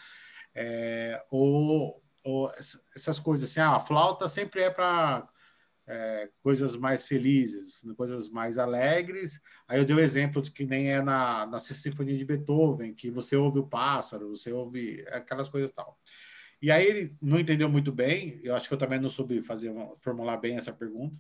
é, 0.56 1.22
ou, 1.30 2.02
ou 2.24 2.50
essas 2.96 3.20
coisas 3.20 3.50
assim. 3.50 3.60
Ah, 3.60 3.76
a 3.76 3.80
flauta 3.80 4.30
sempre 4.30 4.62
é 4.62 4.70
para 4.70 5.28
é, 5.88 6.30
coisas 6.42 6.76
mais 6.76 7.04
felizes, 7.04 7.84
coisas 7.98 8.30
mais 8.30 8.58
alegres. 8.58 9.40
Aí 9.68 9.80
eu 9.80 9.86
dei 9.86 9.96
o 9.96 10.00
um 10.00 10.02
exemplo 10.02 10.42
de 10.42 10.52
que 10.52 10.66
nem 10.66 10.92
é 10.92 11.02
na, 11.02 11.46
na 11.46 11.60
Sinfonia 11.60 12.18
de 12.18 12.26
Beethoven, 12.26 12.94
que 12.94 13.12
você 13.12 13.36
ouve 13.36 13.60
o 13.60 13.68
pássaro, 13.68 14.30
você 14.30 14.52
ouve 14.52 15.06
aquelas 15.10 15.50
coisas 15.50 15.70
e 15.70 15.74
tal. 15.74 15.98
E 16.62 16.70
aí 16.70 16.86
ele 16.86 17.18
não 17.22 17.40
entendeu 17.40 17.70
muito 17.70 17.92
bem, 17.92 18.40
eu 18.44 18.56
acho 18.56 18.68
que 18.68 18.74
eu 18.74 18.78
também 18.78 19.00
não 19.00 19.10
soube 19.10 19.42
fazer 19.42 19.74
formular 20.00 20.38
bem 20.38 20.58
essa 20.58 20.72
pergunta, 20.72 21.20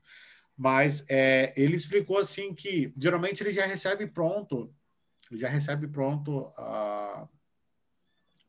mas 0.55 1.09
é, 1.09 1.51
ele 1.57 1.75
explicou 1.75 2.19
assim 2.19 2.53
que 2.53 2.93
geralmente 2.95 3.41
ele 3.41 3.51
já 3.51 3.65
recebe 3.65 4.05
pronto, 4.05 4.73
já 5.31 5.47
recebe 5.49 5.87
pronto 5.87 6.45
a 6.57 7.27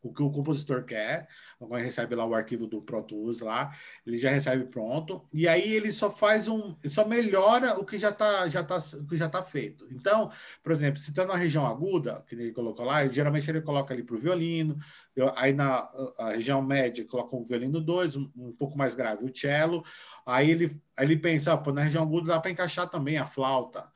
o 0.02 0.12
que 0.12 0.22
o 0.22 0.30
compositor 0.30 0.84
quer, 0.84 1.28
quando 1.58 1.80
recebe 1.80 2.14
lá 2.14 2.24
o 2.24 2.34
arquivo 2.34 2.66
do 2.66 2.82
Pro 2.82 3.02
Tools 3.02 3.40
lá, 3.40 3.70
ele 4.06 4.18
já 4.18 4.30
recebe 4.30 4.64
pronto, 4.64 5.24
e 5.32 5.46
aí 5.46 5.72
ele 5.72 5.92
só 5.92 6.10
faz 6.10 6.48
um, 6.48 6.74
só 6.88 7.06
melhora 7.06 7.78
o 7.78 7.84
que 7.84 7.96
já 7.96 8.10
está 8.10 8.48
já 8.48 8.64
tá, 8.64 8.78
que 9.08 9.16
já 9.16 9.28
tá 9.28 9.42
feito. 9.42 9.86
Então, 9.90 10.30
por 10.62 10.72
exemplo, 10.72 10.98
se 10.98 11.10
está 11.10 11.24
na 11.24 11.36
região 11.36 11.66
aguda, 11.66 12.24
que 12.26 12.34
ele 12.34 12.52
colocou 12.52 12.84
lá, 12.84 13.04
ele, 13.04 13.12
geralmente 13.12 13.48
ele 13.48 13.60
coloca 13.60 13.94
ali 13.94 14.02
para 14.02 14.16
o 14.16 14.18
violino, 14.18 14.76
eu, 15.14 15.30
aí 15.36 15.52
na 15.52 15.88
região 16.30 16.60
média 16.62 17.06
coloca 17.06 17.36
um 17.36 17.44
violino 17.44 17.80
2, 17.80 18.16
um, 18.16 18.30
um, 18.36 18.52
pouco 18.52 18.76
mais 18.76 18.94
grave 18.94 19.24
o 19.24 19.36
cello, 19.36 19.84
aí 20.26 20.50
ele, 20.50 20.80
aí 20.98 21.06
ele 21.06 21.16
pensa, 21.16 21.56
pô, 21.56 21.72
na 21.72 21.82
região 21.82 22.02
aguda 22.02 22.32
dá 22.32 22.40
para 22.40 22.50
encaixar 22.50 22.88
também 22.88 23.18
a 23.18 23.24
flauta, 23.24 23.88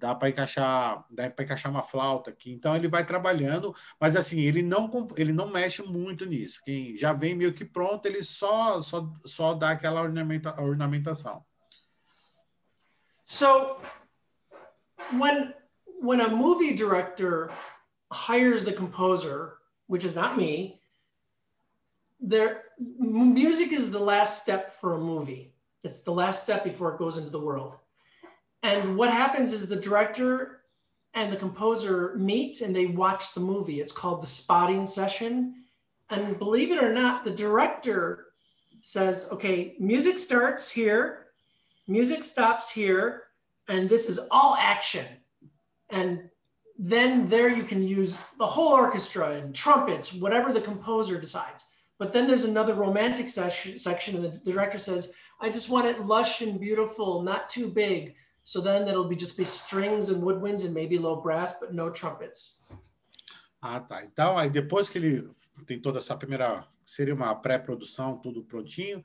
dá 0.00 0.14
para 0.14 0.30
encaixar, 0.30 1.04
dá 1.10 1.28
para 1.30 1.44
encaixar 1.44 1.70
uma 1.70 1.82
flauta 1.82 2.30
aqui. 2.30 2.52
Então 2.52 2.74
ele 2.74 2.88
vai 2.88 3.04
trabalhando, 3.04 3.74
mas 4.00 4.16
assim, 4.16 4.40
ele 4.40 4.62
não 4.62 4.88
ele 5.16 5.32
não 5.32 5.48
mexe 5.48 5.82
muito 5.82 6.24
nisso. 6.24 6.60
Quem 6.64 6.96
já 6.96 7.12
vem 7.12 7.36
meio 7.36 7.52
que 7.52 7.64
pronto, 7.64 8.06
ele 8.06 8.24
só 8.24 8.80
só 8.80 9.12
só 9.26 9.54
dá 9.54 9.70
aquela 9.70 10.00
ornamenta, 10.00 10.58
ornamentação. 10.60 11.44
So 13.24 13.76
when 15.12 15.54
when 16.00 16.22
a 16.22 16.28
movie 16.28 16.74
director 16.74 17.50
hires 18.10 18.64
the 18.64 18.72
composer, 18.72 19.58
which 19.86 20.04
is 20.04 20.14
not 20.16 20.36
me, 20.36 20.80
there 22.18 22.62
music 22.78 23.72
is 23.72 23.90
the 23.90 23.98
last 23.98 24.42
step 24.42 24.72
for 24.72 24.94
a 24.94 24.98
movie. 24.98 25.54
It's 25.84 26.02
the 26.02 26.12
last 26.12 26.42
step 26.42 26.64
before 26.64 26.92
it 26.92 26.98
goes 26.98 27.18
into 27.18 27.30
the 27.30 27.38
world. 27.38 27.79
And 28.62 28.96
what 28.96 29.10
happens 29.10 29.52
is 29.52 29.68
the 29.68 29.76
director 29.76 30.62
and 31.14 31.32
the 31.32 31.36
composer 31.36 32.14
meet 32.16 32.60
and 32.60 32.74
they 32.74 32.86
watch 32.86 33.34
the 33.34 33.40
movie. 33.40 33.80
It's 33.80 33.92
called 33.92 34.22
the 34.22 34.26
spotting 34.26 34.86
session. 34.86 35.54
And 36.10 36.38
believe 36.38 36.70
it 36.70 36.82
or 36.82 36.92
not, 36.92 37.24
the 37.24 37.30
director 37.30 38.26
says, 38.80 39.28
okay, 39.32 39.76
music 39.78 40.18
starts 40.18 40.70
here, 40.70 41.26
music 41.86 42.22
stops 42.22 42.70
here, 42.70 43.24
and 43.68 43.88
this 43.88 44.08
is 44.08 44.20
all 44.30 44.56
action. 44.56 45.06
And 45.90 46.28
then 46.78 47.28
there 47.28 47.48
you 47.48 47.62
can 47.62 47.82
use 47.82 48.18
the 48.38 48.46
whole 48.46 48.72
orchestra 48.72 49.32
and 49.32 49.54
trumpets, 49.54 50.12
whatever 50.14 50.52
the 50.52 50.60
composer 50.60 51.20
decides. 51.20 51.66
But 51.98 52.12
then 52.12 52.26
there's 52.26 52.44
another 52.44 52.74
romantic 52.74 53.28
section, 53.28 54.16
and 54.16 54.24
the 54.24 54.50
director 54.50 54.78
says, 54.78 55.12
I 55.40 55.50
just 55.50 55.68
want 55.68 55.86
it 55.86 56.06
lush 56.06 56.40
and 56.40 56.58
beautiful, 56.58 57.22
not 57.22 57.50
too 57.50 57.68
big. 57.68 58.14
So 58.50 58.60
then 58.60 58.88
it'll 58.88 59.06
be 59.06 59.14
just 59.14 59.36
be 59.36 59.44
strings 59.44 60.10
and 60.10 60.24
woodwinds 60.24 60.64
and 60.64 60.74
maybe 60.74 60.98
low 60.98 61.22
brass, 61.22 61.60
but 61.60 61.72
no 61.72 61.88
trumpets. 61.88 62.58
Ah, 63.62 63.78
tá. 63.78 64.02
Então, 64.02 64.36
aí 64.36 64.50
depois 64.50 64.90
que 64.90 64.98
ele 64.98 65.30
tem 65.64 65.80
toda 65.80 65.98
essa 65.98 66.16
primeira, 66.16 66.66
seria 66.84 67.14
uma 67.14 67.32
pré-produção, 67.32 68.18
tudo 68.18 68.42
prontinho, 68.42 69.04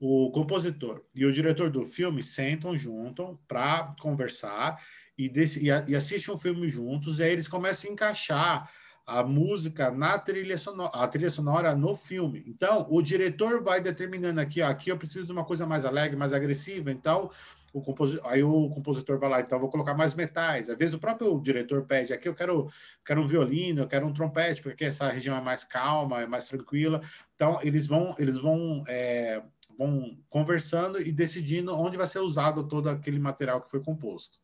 o 0.00 0.30
compositor 0.30 1.02
e 1.14 1.26
o 1.26 1.32
diretor 1.34 1.68
do 1.68 1.84
filme 1.84 2.22
sentam 2.22 2.74
juntam 2.78 3.38
para 3.46 3.94
conversar 4.00 4.82
e, 5.18 5.28
desse, 5.28 5.60
e, 5.60 5.66
e 5.66 5.94
assistem 5.94 6.34
um 6.34 6.38
filme 6.38 6.66
juntos, 6.66 7.18
e 7.18 7.24
aí 7.24 7.32
eles 7.32 7.46
começam 7.46 7.90
a 7.90 7.92
encaixar 7.92 8.70
a 9.06 9.22
música 9.22 9.90
na 9.90 10.18
trilha 10.18 10.56
sonora, 10.56 10.90
a 10.94 11.06
trilha 11.08 11.30
sonora 11.30 11.76
no 11.76 11.94
filme. 11.94 12.42
Então, 12.46 12.86
o 12.88 13.02
diretor 13.02 13.62
vai 13.62 13.82
determinando 13.82 14.40
aqui, 14.40 14.62
ó, 14.62 14.68
aqui 14.68 14.90
eu 14.90 14.96
preciso 14.96 15.26
de 15.26 15.32
uma 15.32 15.44
coisa 15.44 15.66
mais 15.66 15.84
alegre, 15.84 16.16
mais 16.16 16.32
agressiva, 16.32 16.90
então 16.90 17.30
o 17.78 17.82
compositor, 17.82 18.30
aí 18.30 18.42
o 18.42 18.68
compositor 18.70 19.18
vai 19.18 19.28
lá, 19.28 19.40
então 19.40 19.58
vou 19.58 19.70
colocar 19.70 19.94
mais 19.94 20.14
metais. 20.14 20.68
Às 20.68 20.76
vezes 20.76 20.94
o 20.94 20.98
próprio 20.98 21.40
diretor 21.40 21.84
pede, 21.84 22.12
aqui 22.12 22.28
eu 22.28 22.34
quero, 22.34 22.70
quero 23.04 23.22
um 23.22 23.26
violino, 23.26 23.82
eu 23.82 23.88
quero 23.88 24.06
um 24.06 24.12
trompete, 24.12 24.62
porque 24.62 24.84
essa 24.84 25.08
região 25.08 25.36
é 25.36 25.40
mais 25.40 25.64
calma, 25.64 26.22
é 26.22 26.26
mais 26.26 26.46
tranquila. 26.46 27.00
Então 27.34 27.58
eles 27.62 27.86
vão, 27.86 28.14
eles 28.18 28.38
vão, 28.38 28.84
é, 28.86 29.42
vão 29.78 30.18
conversando 30.28 31.00
e 31.00 31.12
decidindo 31.12 31.74
onde 31.74 31.96
vai 31.96 32.06
ser 32.06 32.20
usado 32.20 32.66
todo 32.66 32.88
aquele 32.90 33.18
material 33.18 33.60
que 33.60 33.70
foi 33.70 33.80
composto. 33.80 34.38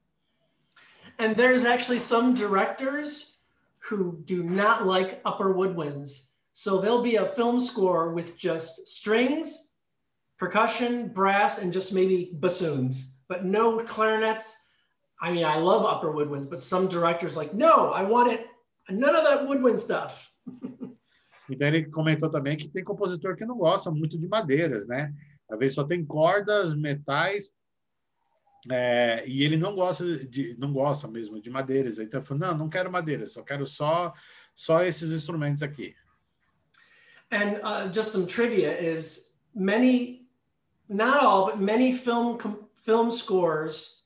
And 1.18 1.34
there's 1.34 1.64
actually 1.64 2.00
some 2.00 2.34
directors 2.34 3.38
who 3.78 4.22
do 4.24 4.42
not 4.42 4.86
like 4.86 5.20
upper 5.24 5.52
woodwinds. 5.52 6.30
So 6.54 6.80
there'll 6.80 7.02
be 7.02 7.16
a 7.16 7.26
film 7.26 7.60
score 7.60 8.12
with 8.12 8.38
just 8.38 8.88
strings, 8.88 9.68
percussion, 10.38 11.08
brass, 11.08 11.58
and 11.58 11.72
just 11.72 11.92
maybe 11.92 12.30
bassoons. 12.34 13.13
But 13.28 13.44
no 13.44 13.78
clarinets. 13.84 14.56
I 15.20 15.32
mean, 15.32 15.44
I 15.44 15.56
love 15.56 15.84
upper 15.84 16.12
woodwinds, 16.12 16.48
but 16.48 16.60
some 16.60 16.88
directors 16.88 17.36
like, 17.36 17.54
no, 17.54 17.90
I 17.90 18.02
want 18.02 18.32
it, 18.32 18.46
none 18.90 19.14
of 19.14 19.24
that 19.24 19.46
woodwind 19.46 19.80
stuff. 19.80 20.30
Então 21.46 21.68
ele 21.68 21.84
comentou 21.90 22.30
também 22.30 22.56
que 22.56 22.68
tem 22.68 22.82
compositor 22.82 23.36
que 23.36 23.44
não 23.44 23.58
gosta 23.58 23.90
muito 23.90 24.18
de 24.18 24.26
madeiras, 24.26 24.86
né? 24.86 25.12
Às 25.50 25.58
vezes 25.58 25.74
só 25.74 25.84
tem 25.84 26.02
cordas, 26.02 26.74
metais, 26.74 27.52
é, 28.70 29.24
e 29.26 29.44
ele 29.44 29.56
não 29.56 29.74
gosta 29.74 30.04
de, 30.26 30.56
não 30.58 30.72
gosta 30.72 31.06
mesmo 31.06 31.40
de 31.40 31.50
madeiras. 31.50 31.98
Então 31.98 32.20
ele 32.20 32.26
falou, 32.26 32.40
não, 32.40 32.56
não 32.56 32.68
quero 32.68 32.90
madeiras, 32.90 33.32
só 33.32 33.42
quero 33.42 33.66
só 33.66 34.12
só 34.54 34.82
esses 34.82 35.10
instrumentos 35.10 35.62
aqui. 35.62 35.94
And 37.30 37.60
uh, 37.62 37.92
just 37.92 38.12
some 38.12 38.26
trivia 38.26 38.72
is 38.78 39.34
many, 39.54 40.28
not 40.88 41.18
all, 41.24 41.46
but 41.46 41.58
many 41.58 41.92
film 41.92 42.38
film 42.84 43.10
scores 43.10 44.02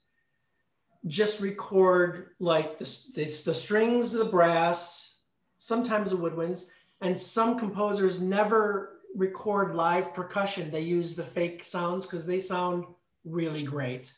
just 1.07 1.41
record 1.41 2.31
like 2.39 2.79
the, 2.79 2.85
the, 3.15 3.25
the 3.45 3.55
strings, 3.55 4.13
the 4.13 4.25
brass, 4.25 5.21
sometimes 5.59 6.11
the 6.11 6.17
woodwinds, 6.17 6.71
and 7.01 7.17
some 7.17 7.59
composers 7.59 8.21
never 8.21 9.01
record 9.15 9.75
live 9.75 10.15
percussion. 10.15 10.71
They 10.71 10.83
use 10.83 11.17
the 11.17 11.23
fake 11.23 11.65
sounds 11.65 12.07
because 12.07 12.27
they 12.27 12.39
sound 12.39 12.85
really 13.25 13.63
great. 13.63 14.13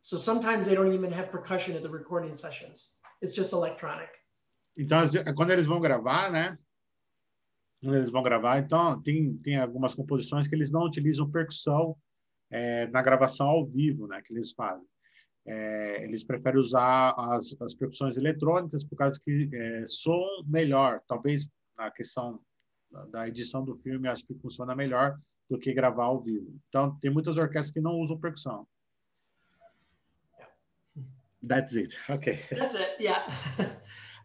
So 0.00 0.16
sometimes 0.16 0.66
they 0.66 0.74
don't 0.74 0.92
even 0.92 1.12
have 1.12 1.30
percussion 1.30 1.74
at 1.76 1.82
the 1.82 1.90
recording 1.90 2.34
sessions. 2.34 2.94
It's 3.22 3.32
just 3.32 3.52
electronic. 3.52 4.08
Então, 4.78 5.08
quando 5.34 5.52
eles 5.52 5.66
vão 5.66 5.80
gravar, 5.80 6.30
né? 6.30 6.50
¿eh? 6.52 6.58
Quando 7.82 7.96
eles 7.96 8.10
vão 8.10 8.22
gravar, 8.22 8.58
então 8.58 9.00
tem, 9.00 9.36
tem 9.38 9.56
algumas 9.58 9.94
composições 9.94 10.46
que 10.46 10.54
eles 10.54 10.70
não 10.70 10.82
utilizam 10.82 11.30
percussão 11.30 11.96
é, 12.50 12.86
na 12.88 13.02
gravação 13.02 13.48
ao 13.48 13.66
vivo, 13.66 14.06
né, 14.06 14.20
que 14.22 14.32
eles 14.32 14.52
fazem. 14.52 14.86
É, 15.48 16.04
eles 16.04 16.24
preferem 16.24 16.58
usar 16.58 17.14
as, 17.16 17.54
as 17.60 17.74
percussões 17.74 18.16
eletrônicas 18.16 18.84
por 18.84 18.96
causa 18.96 19.20
que 19.24 19.48
é, 19.52 19.84
soam 19.86 20.44
melhor. 20.44 21.00
Talvez 21.06 21.48
na 21.78 21.90
questão 21.90 22.40
da 23.10 23.28
edição 23.28 23.64
do 23.64 23.76
filme, 23.76 24.08
acho 24.08 24.26
que 24.26 24.34
funciona 24.34 24.74
melhor 24.74 25.16
do 25.48 25.58
que 25.58 25.72
gravar 25.72 26.04
ao 26.04 26.20
vivo. 26.20 26.58
Então, 26.68 26.96
tem 26.98 27.10
muitas 27.10 27.36
orquestras 27.38 27.72
que 27.72 27.80
não 27.80 27.96
usam 28.00 28.18
percussão. 28.18 28.66
That's 31.46 31.76
it. 31.76 31.96
Ok. 32.08 32.36
That's 32.50 32.74
it. 32.74 33.00
Yeah. 33.00 33.24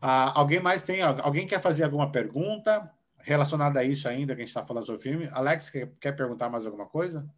uh, 0.02 0.34
alguém 0.34 0.60
mais 0.60 0.82
tem? 0.82 1.02
Alguém 1.02 1.46
quer 1.46 1.62
fazer 1.62 1.84
alguma 1.84 2.12
pergunta 2.12 2.92
relacionada 3.20 3.80
a 3.80 3.84
isso 3.84 4.08
ainda 4.08 4.34
que 4.34 4.42
a 4.42 4.46
gente 4.46 4.50
está 4.50 4.66
falando 4.66 4.86
sobre 4.86 5.00
o 5.00 5.04
filme? 5.04 5.30
Alex, 5.32 5.70
quer, 5.70 5.92
quer 6.00 6.14
perguntar 6.14 6.50
mais 6.50 6.66
alguma 6.66 6.88
coisa? 6.88 7.30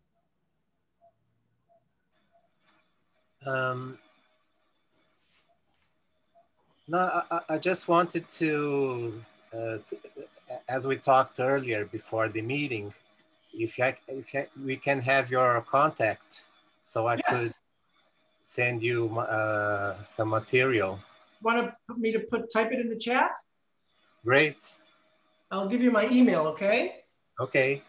Um, 3.45 3.97
no, 6.87 7.23
I, 7.31 7.39
I, 7.49 7.57
just 7.57 7.87
wanted 7.87 8.27
to, 8.29 9.21
uh, 9.53 9.77
to, 9.87 9.97
as 10.69 10.87
we 10.87 10.97
talked 10.97 11.39
earlier 11.39 11.85
before 11.85 12.29
the 12.29 12.41
meeting, 12.41 12.93
if, 13.53 13.79
I, 13.79 13.97
if 14.07 14.35
I, 14.35 14.47
we 14.63 14.77
can 14.77 15.01
have 15.01 15.31
your 15.31 15.61
contact 15.61 16.47
so 16.81 17.07
I 17.07 17.15
yes. 17.15 17.23
could 17.29 17.51
send 18.43 18.83
you 18.83 19.17
uh, 19.19 20.03
some 20.03 20.29
material. 20.29 20.99
want 21.41 21.65
to 21.65 21.75
put 21.87 21.97
me 21.97 22.11
to 22.11 22.19
put 22.19 22.51
type 22.51 22.71
it 22.71 22.79
in 22.79 22.89
the 22.89 22.97
chat? 22.97 23.31
Great. 24.23 24.77
I'll 25.51 25.67
give 25.67 25.81
you 25.81 25.91
my 25.91 26.07
email, 26.09 26.47
okay? 26.47 27.03
Okay. 27.39 27.81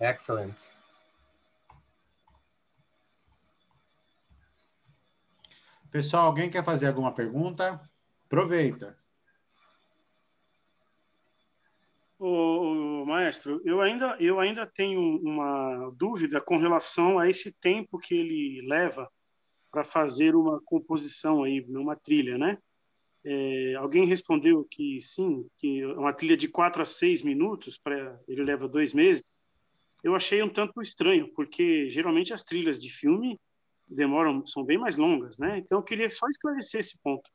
Excellent. 0.00 0.74
Pessoal, 5.92 6.24
alguém 6.24 6.48
quer 6.48 6.64
fazer 6.64 6.86
alguma 6.86 7.12
pergunta? 7.12 7.78
Aproveita. 8.24 8.96
O, 12.18 13.04
maestro, 13.04 13.60
eu 13.62 13.82
ainda, 13.82 14.16
eu 14.18 14.40
ainda 14.40 14.64
tenho 14.64 15.20
uma 15.22 15.90
dúvida 15.94 16.40
com 16.40 16.56
relação 16.56 17.18
a 17.18 17.28
esse 17.28 17.52
tempo 17.52 17.98
que 17.98 18.14
ele 18.14 18.66
leva 18.66 19.06
para 19.70 19.84
fazer 19.84 20.34
uma 20.34 20.62
composição 20.64 21.44
aí, 21.44 21.60
uma 21.68 21.94
trilha, 21.94 22.38
né? 22.38 22.56
É, 23.22 23.74
alguém 23.74 24.06
respondeu 24.06 24.66
que 24.70 24.98
sim, 25.02 25.46
que 25.58 25.84
uma 25.84 26.14
trilha 26.14 26.38
de 26.38 26.48
quatro 26.48 26.80
a 26.80 26.86
seis 26.86 27.22
minutos 27.22 27.76
para 27.76 28.18
ele 28.26 28.42
leva 28.42 28.66
dois 28.66 28.94
meses. 28.94 29.38
Eu 30.02 30.14
achei 30.16 30.42
um 30.42 30.48
tanto 30.48 30.80
estranho, 30.80 31.30
porque 31.34 31.90
geralmente 31.90 32.32
as 32.32 32.42
trilhas 32.42 32.80
de 32.80 32.88
filme 32.88 33.38
demoram, 33.94 34.44
são 34.46 34.64
bem 34.64 34.78
mais 34.78 34.96
longas, 34.96 35.38
né? 35.38 35.58
Então 35.58 35.78
eu 35.78 35.82
queria 35.82 36.08
só 36.10 36.26
esclarecer 36.28 36.80
esse 36.80 36.98
ponto. 37.02 37.30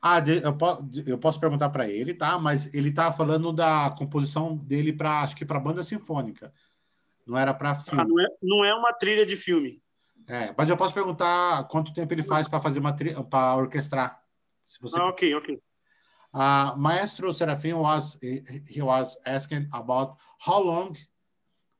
Ah, 0.00 0.18
eu, 0.18 0.56
posso, 0.56 0.82
eu 1.06 1.18
posso 1.18 1.38
perguntar 1.38 1.70
para 1.70 1.88
ele, 1.88 2.12
tá? 2.12 2.36
Mas 2.38 2.74
ele 2.74 2.92
tá 2.92 3.12
falando 3.12 3.52
da 3.52 3.94
composição 3.96 4.56
dele 4.56 4.92
para, 4.92 5.20
acho 5.20 5.36
que 5.36 5.44
para 5.44 5.60
banda 5.60 5.82
sinfônica. 5.82 6.52
Não 7.24 7.38
era 7.38 7.54
para 7.54 7.76
filme. 7.76 8.02
Ah, 8.02 8.04
não, 8.04 8.20
é, 8.20 8.26
não 8.42 8.64
é 8.64 8.74
uma 8.74 8.92
trilha 8.92 9.24
de 9.24 9.36
filme. 9.36 9.80
É, 10.28 10.52
mas 10.56 10.68
eu 10.68 10.76
posso 10.76 10.92
perguntar 10.92 11.68
quanto 11.68 11.94
tempo 11.94 12.12
ele 12.12 12.22
faz 12.22 12.48
para 12.48 12.60
fazer 12.60 12.80
uma 12.80 12.92
trilha, 12.92 13.22
para 13.22 13.54
orquestrar. 13.56 14.20
Se 14.66 14.80
você 14.80 14.98
ah, 14.98 15.06
ok, 15.06 15.34
ok. 15.36 15.62
Uh, 16.34 16.78
Maestro 16.78 17.30
Serafim 17.32 17.74
was 17.74 18.18
he 18.22 18.80
was 18.80 19.18
asking 19.26 19.68
about 19.70 20.16
how 20.38 20.62
long 20.62 20.96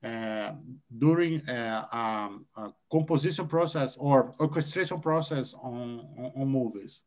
uh, 0.05 0.53
during 0.99 1.49
uh, 1.49 1.87
um, 1.93 2.47
a 2.57 2.73
composition 2.91 3.47
process 3.47 3.97
or 3.97 4.33
orchestration 4.41 5.01
process 5.01 5.55
on, 5.55 6.07
on, 6.19 6.33
on 6.37 6.49
movies. 6.49 7.05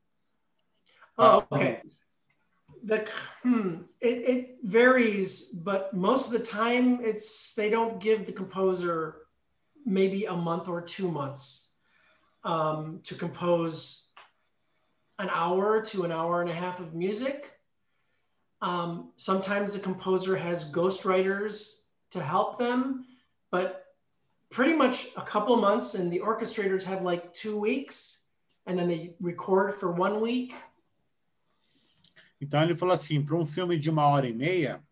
Oh, 1.17 1.45
uh, 1.51 1.55
okay. 1.55 1.81
The 2.83 3.07
hmm, 3.41 3.81
it, 3.99 4.07
it 4.07 4.57
varies, 4.63 5.45
but 5.45 5.93
most 5.93 6.27
of 6.27 6.31
the 6.33 6.39
time 6.39 6.99
it's 7.01 7.53
they 7.55 7.69
don't 7.69 7.99
give 7.99 8.25
the 8.25 8.31
composer 8.31 9.27
maybe 9.85 10.25
a 10.25 10.35
month 10.35 10.67
or 10.67 10.81
two 10.81 11.09
months 11.09 11.69
um, 12.43 12.99
to 13.03 13.15
compose 13.15 14.07
an 15.19 15.29
hour 15.31 15.81
to 15.81 16.03
an 16.03 16.11
hour 16.11 16.41
and 16.41 16.49
a 16.49 16.53
half 16.53 16.79
of 16.79 16.93
music. 16.93 17.53
Um, 18.61 19.11
sometimes 19.17 19.73
the 19.73 19.79
composer 19.79 20.35
has 20.35 20.71
ghostwriters 20.71 21.84
to 22.15 22.21
help 22.21 22.57
them, 22.57 23.05
but 23.51 23.85
pretty 24.49 24.75
much 24.75 25.07
a 25.15 25.21
couple 25.21 25.55
months, 25.57 25.95
and 25.95 26.11
the 26.11 26.19
orchestrators 26.19 26.83
have 26.83 27.01
like 27.11 27.31
two 27.33 27.59
weeks, 27.59 28.23
and 28.65 28.77
then 28.77 28.87
they 28.87 29.15
record 29.21 29.73
for 29.73 29.91
one 29.91 30.19
week 30.19 30.53
Então 32.39 32.61
ele 32.61 32.75
falou 32.75 32.93
assim, 32.93 33.23
para 33.23 33.35
um 33.35 33.45
filme 33.45 33.77
de 33.77 33.89
uma 33.89 34.05
hora 34.07 34.27
e 34.27 34.33
meia, 34.33 34.83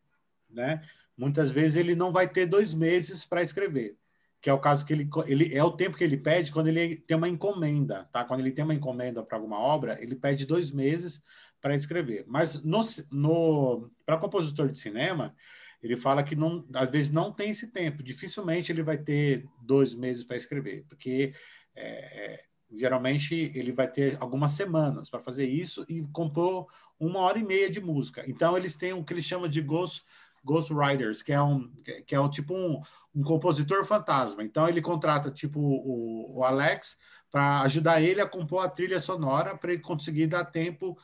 né? 0.49 0.81
Muitas 1.17 1.51
vezes 1.51 1.75
ele 1.75 1.95
não 1.95 2.11
vai 2.11 2.27
ter 2.27 2.45
dois 2.45 2.73
meses 2.73 3.23
para 3.25 3.43
escrever, 3.43 3.95
que 4.41 4.49
é 4.49 4.53
o 4.53 4.59
caso 4.59 4.85
que 4.85 4.93
ele, 4.93 5.09
ele 5.27 5.55
é 5.55 5.63
o 5.63 5.71
tempo 5.71 5.97
que 5.97 6.03
ele 6.03 6.17
pede 6.17 6.51
quando 6.51 6.67
ele 6.67 6.97
tem 6.97 7.15
uma 7.17 7.29
encomenda, 7.29 8.09
tá? 8.11 8.25
Quando 8.25 8.39
ele 8.39 8.51
tem 8.51 8.63
uma 8.63 8.73
encomenda 8.73 9.21
para 9.21 9.37
alguma 9.37 9.59
obra, 9.59 10.01
ele 10.01 10.15
pede 10.15 10.45
dois 10.45 10.71
meses 10.71 11.21
para 11.61 11.75
escrever. 11.75 12.25
Mas 12.27 12.61
no, 12.63 12.81
no 13.11 13.91
para 14.05 14.17
compositor 14.17 14.69
de 14.69 14.79
cinema, 14.79 15.35
ele 15.83 15.97
fala 15.97 16.23
que 16.23 16.35
não, 16.35 16.65
às 16.73 16.89
vezes 16.89 17.11
não 17.11 17.31
tem 17.31 17.49
esse 17.49 17.67
tempo. 17.67 18.01
Dificilmente 18.01 18.71
ele 18.71 18.81
vai 18.81 18.97
ter 18.97 19.45
dois 19.61 19.93
meses 19.93 20.23
para 20.23 20.37
escrever, 20.37 20.85
porque 20.87 21.33
é, 21.75 22.35
é 22.35 22.53
geralmente 22.75 23.51
ele 23.53 23.71
vai 23.71 23.87
ter 23.87 24.17
algumas 24.19 24.53
semanas 24.53 25.09
para 25.09 25.19
fazer 25.19 25.45
isso 25.45 25.85
e 25.87 26.01
compor 26.11 26.67
uma 26.99 27.19
hora 27.19 27.37
e 27.37 27.43
meia 27.43 27.69
de 27.69 27.79
música. 27.79 28.23
Então 28.27 28.57
eles 28.57 28.75
têm 28.75 28.93
o 28.93 29.03
que 29.03 29.13
eles 29.13 29.25
chamam 29.25 29.47
de 29.47 29.61
ghost, 29.61 30.03
ghost 30.43 30.73
writers, 30.73 31.21
que 31.21 31.31
é 31.31 31.41
um 31.41 31.69
que 32.07 32.15
é 32.15 32.19
um 32.19 32.29
tipo 32.29 32.53
um, 32.55 32.81
um 33.13 33.21
compositor 33.21 33.85
fantasma. 33.85 34.43
Então 34.43 34.67
ele 34.67 34.81
contrata 34.81 35.29
tipo 35.29 35.59
o, 35.59 36.37
o 36.39 36.43
Alex 36.43 36.97
para 37.31 37.61
ajudar 37.61 38.01
ele 38.01 38.21
a 38.21 38.27
compor 38.27 38.63
a 38.63 38.69
trilha 38.69 38.99
sonora 38.99 39.57
para 39.57 39.73
ele 39.73 39.81
conseguir 39.81 40.27
dar 40.27 40.45
tempo, 40.45 40.97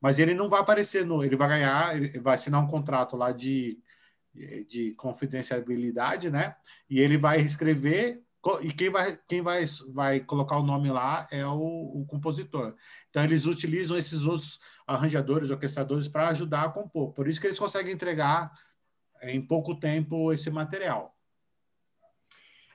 mas 0.00 0.18
ele 0.18 0.34
não 0.34 0.48
vai 0.48 0.60
aparecer 0.60 1.04
no, 1.06 1.24
ele 1.24 1.36
vai 1.36 1.48
ganhar, 1.48 1.96
ele 1.96 2.20
vai 2.20 2.34
assinar 2.34 2.62
um 2.62 2.66
contrato 2.66 3.16
lá 3.16 3.32
de 3.32 3.78
de 4.68 4.94
confidencialidade, 4.94 6.30
né? 6.30 6.56
E 6.88 7.00
ele 7.00 7.16
vai 7.16 7.40
escrever 7.40 8.22
e 8.62 8.72
quem 8.72 8.90
vai, 8.90 9.18
quem 9.26 9.42
vai, 9.42 9.64
vai 9.92 10.20
colocar 10.20 10.56
o 10.58 10.62
nome 10.62 10.88
lá 10.88 11.26
é 11.32 11.44
o, 11.44 12.00
o 12.00 12.06
compositor. 12.06 12.76
Então, 13.10 13.24
eles 13.24 13.44
utilizam 13.44 13.96
esses 13.96 14.24
outros 14.24 14.60
arranjadores, 14.86 15.50
orquestradores, 15.50 16.06
para 16.06 16.28
ajudar 16.28 16.62
a 16.62 16.68
compor. 16.68 17.12
Por 17.12 17.26
isso 17.26 17.40
que 17.40 17.48
eles 17.48 17.58
conseguem 17.58 17.92
entregar 17.92 18.52
em 19.22 19.44
pouco 19.44 19.74
tempo 19.74 20.32
esse 20.32 20.50
material. 20.50 21.16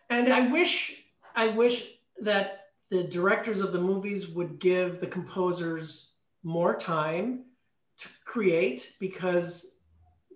And 0.09 0.27
I 0.27 0.51
wish, 0.51 1.05
I 1.35 1.47
wish 1.47 2.01
that 2.23 2.59
the 2.89 3.03
directors 3.03 3.61
of 3.61 3.71
the 3.71 3.79
movies 3.79 4.27
would 4.27 4.57
give 4.59 4.99
the 4.99 5.07
composers 5.07 6.17
more 6.43 6.75
time 6.75 7.45
to 7.97 8.09
create 8.25 8.95
because 8.99 9.80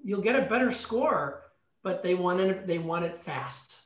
you'll 0.05 0.21
get 0.21 0.35
a 0.35 0.47
better 0.47 0.71
score, 0.71 1.41
but 1.83 2.03
they 2.03 2.13
want 2.13 2.39
it, 2.39 2.67
they 2.67 2.77
want 2.77 3.03
it 3.03 3.17
fast. 3.17 3.79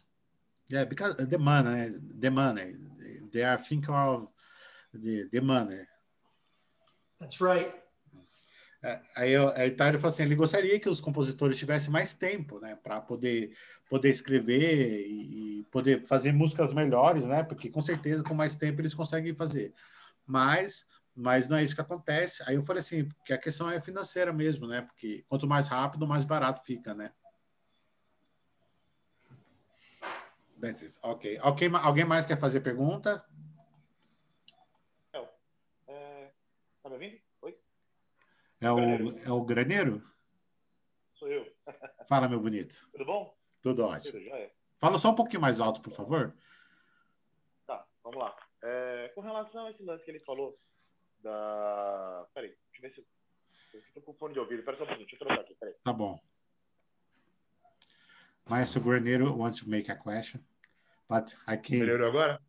Yeah, 0.67 0.85
because 0.85 1.15
the 1.15 1.39
money, 1.39 1.95
the 2.19 2.29
money, 2.29 2.75
they 3.31 3.43
are 3.43 3.57
thinking 3.57 3.95
of 3.95 4.27
the, 4.93 5.27
the 5.31 5.41
money. 5.41 5.79
That's 7.19 7.41
right. 7.41 7.73
É, 8.81 9.01
aí 9.15 9.35
a 9.35 9.65
Itália 9.65 9.99
falou 9.99 10.13
assim, 10.13 10.23
ele 10.23 10.35
gostaria 10.35 10.79
que 10.79 10.87
os 10.87 11.01
compositores 11.01 11.57
tivessem 11.57 11.91
mais 11.91 12.13
tempo, 12.13 12.61
né, 12.61 12.77
para 12.81 13.01
poder 13.01 13.53
poder 13.89 14.09
escrever 14.09 15.05
e, 15.05 15.59
e, 15.59 15.63
poder 15.65 16.05
fazer 16.05 16.31
músicas 16.31 16.71
melhores, 16.71 17.25
né, 17.25 17.43
porque 17.43 17.69
com 17.69 17.81
certeza 17.81 18.23
com 18.23 18.33
mais 18.33 18.55
tempo 18.55 18.79
eles 18.79 18.93
conseguem 18.93 19.35
fazer. 19.35 19.73
Mas 20.25 20.85
mas 21.15 21.47
não 21.47 21.57
é 21.57 21.63
isso 21.63 21.75
que 21.75 21.81
acontece. 21.81 22.43
Aí 22.47 22.55
eu 22.55 22.63
falei 22.63 22.81
assim, 22.81 23.09
que 23.25 23.33
a 23.33 23.37
questão 23.37 23.69
é 23.69 23.81
financeira 23.81 24.31
mesmo, 24.31 24.67
né, 24.67 24.81
porque 24.81 25.25
quanto 25.27 25.47
mais 25.47 25.67
rápido, 25.67 26.07
mais 26.07 26.25
barato 26.25 26.63
fica, 26.65 26.93
né. 26.93 27.13
Ok. 31.03 31.39
okay. 31.41 31.69
Alguém 31.81 32.05
mais 32.05 32.25
quer 32.25 32.37
fazer 32.37 32.59
pergunta? 32.59 33.25
Não. 35.13 35.29
É... 35.87 36.31
Tá 36.83 36.89
me 36.89 36.95
ouvindo? 36.95 37.21
Oi? 37.41 37.57
É 38.59 38.71
o, 38.71 38.79
é 39.19 39.31
o 39.31 39.45
graneiro? 39.45 40.03
Sou 41.13 41.29
eu. 41.29 41.45
Fala, 42.09 42.27
meu 42.27 42.41
bonito. 42.41 42.89
Tudo 42.91 43.05
bom? 43.05 43.37
Tudo 43.61 43.85
ótimo. 43.85 44.19
Tudo, 44.19 44.35
é. 44.35 44.51
Fala 44.79 44.99
só 44.99 45.11
um 45.11 45.15
pouquinho 45.15 45.41
mais 45.41 45.59
alto, 45.59 45.81
por 45.81 45.93
favor. 45.93 46.35
Tá, 47.65 47.85
vamos 48.03 48.19
lá. 48.19 48.35
É, 48.61 49.11
com 49.15 49.21
relação 49.21 49.65
a 49.65 49.71
esse 49.71 49.83
lance 49.83 50.03
que 50.03 50.11
ele 50.11 50.19
falou 50.21 50.57
da. 51.21 52.27
Peraí, 52.33 52.49
deixa 52.49 52.77
eu 52.77 52.81
ver 52.81 52.93
se. 52.93 53.07
Eu 53.73 53.79
estou 53.81 54.03
com 54.03 54.13
fone 54.15 54.33
de 54.33 54.39
ouvido. 54.39 54.63
Pera 54.63 54.77
só 54.77 54.83
um 54.83 54.87
pouquinho, 54.87 55.07
deixa 55.07 55.23
eu 55.23 55.27
trocar 55.27 55.41
aqui. 55.41 55.55
Peraí. 55.55 55.75
Tá 55.83 55.93
bom. 55.93 56.19
Maestro 58.47 58.81
Granero 58.81 59.37
wants 59.37 59.61
to 59.61 59.69
make 59.69 59.91
a 59.91 59.95
question, 59.95 60.41
but 61.07 61.31
I 61.47 61.55
can't. 61.57 61.79
Melhorou 61.79 62.07
agora? 62.07 62.41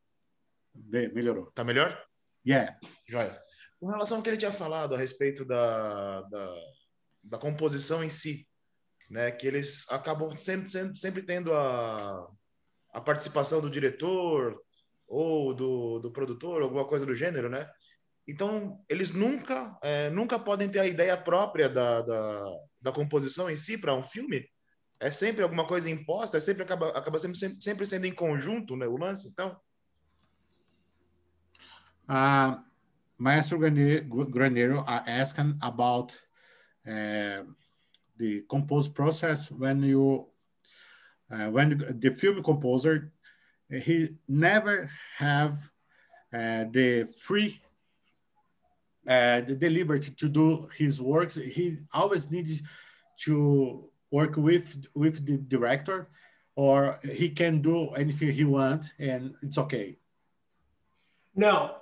Be 0.74 1.08
melhorou. 1.12 1.50
Tá 1.52 1.62
melhor? 1.62 2.06
Yeah. 2.46 2.78
Joia. 3.06 3.38
Com 3.78 3.86
relação 3.86 4.18
ao 4.18 4.22
que 4.22 4.30
ele 4.30 4.36
tinha 4.36 4.52
falado 4.52 4.94
a 4.94 4.98
respeito 4.98 5.44
da, 5.44 6.22
da, 6.22 6.54
da 7.22 7.38
composição 7.38 8.02
em 8.02 8.10
si, 8.10 8.46
né, 9.08 9.30
que 9.30 9.46
eles 9.46 9.90
acabam 9.90 10.36
sempre, 10.36 10.68
sempre, 10.70 10.98
sempre 10.98 11.22
tendo 11.22 11.52
a, 11.52 12.30
a 12.92 13.00
participação 13.00 13.60
do 13.60 13.70
diretor 13.70 14.58
ou 15.06 15.52
do, 15.52 15.98
do 15.98 16.12
produtor, 16.12 16.62
alguma 16.62 16.86
coisa 16.86 17.04
do 17.04 17.14
gênero, 17.14 17.48
né? 17.48 17.68
Então, 18.30 18.80
eles 18.88 19.10
nunca, 19.10 19.76
é, 19.82 20.08
nunca 20.08 20.38
podem 20.38 20.68
ter 20.68 20.78
a 20.78 20.86
ideia 20.86 21.16
própria 21.16 21.68
da, 21.68 22.00
da, 22.00 22.44
da 22.80 22.92
composição 22.92 23.50
em 23.50 23.56
si 23.56 23.76
para 23.76 23.92
um 23.92 24.04
filme, 24.04 24.48
é 25.00 25.10
sempre 25.10 25.42
alguma 25.42 25.66
coisa 25.66 25.90
imposta, 25.90 26.36
é 26.36 26.40
sempre 26.40 26.62
acaba, 26.62 26.90
acaba 26.90 27.18
sempre, 27.18 27.36
sempre 27.60 27.84
sendo 27.84 28.06
em 28.06 28.14
conjunto, 28.14 28.76
né, 28.76 28.86
o 28.86 28.96
lance, 28.96 29.28
então. 29.28 29.60
Uh, 32.08 32.62
Maestro 33.18 33.58
Granero 33.58 34.84
asking 34.86 35.58
about 35.60 36.16
uh, 36.86 37.44
the 38.16 38.42
compose 38.48 38.88
process 38.88 39.50
when 39.50 39.82
you 39.82 40.28
uh, 41.30 41.50
when 41.50 41.76
the 42.00 42.14
film 42.14 42.42
composer 42.42 43.12
he 43.68 44.18
never 44.28 44.88
have 45.18 45.70
uh, 46.32 46.64
the 46.72 47.08
free 47.18 47.60
uh, 49.08 49.40
the, 49.40 49.54
the 49.54 49.70
liberty 49.70 50.10
to 50.10 50.28
do 50.28 50.68
his 50.76 51.00
works. 51.00 51.36
He 51.36 51.78
always 51.92 52.30
needs 52.30 52.62
to 53.24 53.90
work 54.10 54.36
with 54.36 54.84
with 54.94 55.24
the 55.24 55.38
director, 55.38 56.08
or 56.56 56.98
he 57.12 57.30
can 57.30 57.62
do 57.62 57.90
anything 57.90 58.32
he 58.32 58.44
wants, 58.44 58.92
and 58.98 59.34
it's 59.42 59.58
okay. 59.58 59.96
No, 61.34 61.76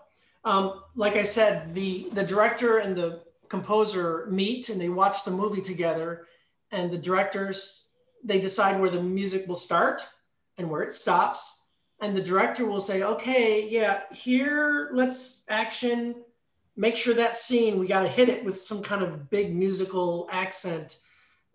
um, 0.45 0.83
like 0.95 1.17
I 1.17 1.23
said, 1.23 1.73
the 1.73 2.09
the 2.13 2.23
director 2.23 2.79
and 2.79 2.97
the 2.97 3.23
composer 3.49 4.27
meet 4.31 4.69
and 4.69 4.81
they 4.81 4.91
watch 4.91 5.25
the 5.25 5.31
movie 5.31 5.63
together, 5.63 6.27
and 6.71 6.91
the 6.91 6.99
directors 6.99 7.89
they 8.25 8.41
decide 8.41 8.81
where 8.81 8.91
the 8.91 9.03
music 9.03 9.47
will 9.47 9.55
start 9.55 10.03
and 10.59 10.69
where 10.69 10.83
it 10.83 10.93
stops, 10.93 11.65
and 12.01 12.17
the 12.17 12.23
director 12.23 12.67
will 12.67 12.81
say, 12.81 13.03
"Okay, 13.03 13.69
yeah, 13.69 14.03
here, 14.13 14.91
let's 14.93 15.43
action." 15.49 16.25
Make 16.79 16.95
sure 16.95 17.15
that 17.15 17.37
scene 17.37 17.81
we 17.81 17.89
got 17.89 18.03
to 18.03 18.09
hit 18.09 18.29
it 18.29 18.45
with 18.45 18.61
some 18.61 18.83
kind 18.83 19.03
of 19.03 19.29
big 19.31 19.53
musical 19.53 20.29
accent, 20.31 20.99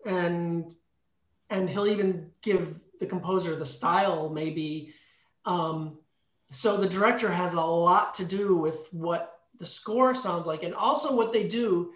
and 0.04 0.74
and 1.48 1.68
he'll 1.68 1.86
even 1.86 2.30
give 2.42 2.78
the 3.00 3.06
composer 3.06 3.56
the 3.56 3.64
style 3.64 4.28
maybe. 4.28 4.92
Um, 5.46 5.98
so 6.52 6.76
the 6.76 6.86
director 6.86 7.30
has 7.30 7.54
a 7.54 7.60
lot 7.60 8.12
to 8.14 8.24
do 8.26 8.54
with 8.54 8.86
what 8.92 9.40
the 9.58 9.64
score 9.64 10.14
sounds 10.14 10.46
like. 10.46 10.62
And 10.62 10.74
also, 10.74 11.16
what 11.16 11.32
they 11.32 11.48
do 11.48 11.92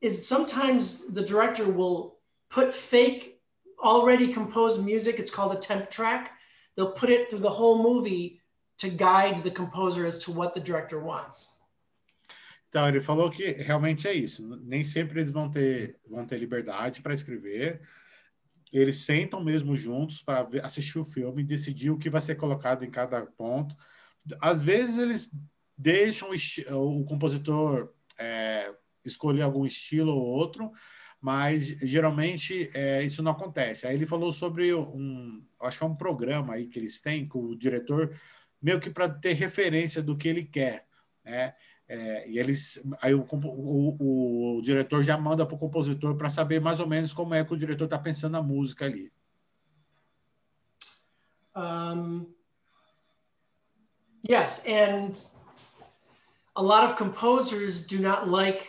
is 0.00 0.26
sometimes 0.26 1.12
the 1.12 1.22
director 1.22 1.66
will 1.66 2.20
put 2.48 2.72
fake, 2.72 3.38
already 3.84 4.32
composed 4.32 4.82
music. 4.82 5.18
It's 5.18 5.30
called 5.30 5.52
a 5.52 5.60
temp 5.60 5.90
track. 5.90 6.32
They'll 6.74 6.92
put 6.92 7.10
it 7.10 7.28
through 7.28 7.40
the 7.40 7.50
whole 7.50 7.82
movie 7.82 8.40
to 8.78 8.88
guide 8.88 9.44
the 9.44 9.50
composer 9.50 10.06
as 10.06 10.24
to 10.24 10.32
what 10.32 10.54
the 10.54 10.60
director 10.60 11.00
wants. 11.00 11.56
Então, 12.70 12.88
ele 12.88 13.00
falou 13.00 13.28
que 13.28 13.50
realmente 13.50 14.06
é 14.06 14.14
isso. 14.14 14.46
Nem 14.62 14.84
sempre 14.84 15.18
eles 15.18 15.32
vão 15.32 15.50
ter, 15.50 16.00
vão 16.08 16.24
ter 16.24 16.38
liberdade 16.38 17.02
para 17.02 17.12
escrever. 17.12 17.82
Eles 18.72 18.98
sentam 18.98 19.42
mesmo 19.42 19.74
juntos 19.74 20.22
para 20.22 20.48
assistir 20.62 21.00
o 21.00 21.04
filme, 21.04 21.42
decidir 21.42 21.90
o 21.90 21.98
que 21.98 22.08
vai 22.08 22.20
ser 22.20 22.36
colocado 22.36 22.84
em 22.84 22.90
cada 22.90 23.26
ponto. 23.26 23.74
Às 24.40 24.62
vezes 24.62 24.98
eles 24.98 25.36
deixam 25.76 26.30
o, 26.30 27.00
o 27.00 27.04
compositor 27.04 27.92
é, 28.16 28.72
escolher 29.04 29.42
algum 29.42 29.66
estilo 29.66 30.12
ou 30.12 30.22
outro, 30.22 30.70
mas 31.20 31.66
geralmente 31.66 32.70
é, 32.72 33.02
isso 33.02 33.20
não 33.20 33.32
acontece. 33.32 33.84
Aí 33.84 33.96
ele 33.96 34.06
falou 34.06 34.32
sobre 34.32 34.72
um, 34.72 35.44
acho 35.60 35.76
que 35.76 35.84
é 35.84 35.86
um 35.88 35.96
programa 35.96 36.54
aí 36.54 36.68
que 36.68 36.78
eles 36.78 37.00
têm 37.00 37.26
com 37.26 37.40
o 37.40 37.56
diretor, 37.56 38.16
meio 38.62 38.78
que 38.78 38.90
para 38.90 39.08
ter 39.08 39.32
referência 39.32 40.00
do 40.00 40.16
que 40.16 40.28
ele 40.28 40.44
quer, 40.44 40.86
né? 41.24 41.54
É, 41.92 42.30
e 42.30 42.38
eles, 42.38 42.80
aí 43.02 43.12
o, 43.12 43.26
o, 43.28 44.58
o 44.58 44.62
diretor 44.62 45.02
já 45.02 45.18
manda 45.18 45.44
para 45.44 45.56
o 45.56 45.58
compositor 45.58 46.14
para 46.14 46.30
saber 46.30 46.60
mais 46.60 46.78
ou 46.78 46.86
menos 46.86 47.12
como 47.12 47.34
é 47.34 47.44
que 47.44 47.52
o 47.52 47.56
diretor 47.56 47.86
está 47.86 47.98
pensando 47.98 48.40
música 48.44 48.84
ali. 48.84 49.12
Um, 51.56 52.32
yes, 54.22 54.64
and 54.68 55.20
a 56.54 56.62
lot 56.62 56.84
of 56.84 56.94
composers 56.94 57.84
do 57.84 57.98
not 57.98 58.28
like 58.28 58.68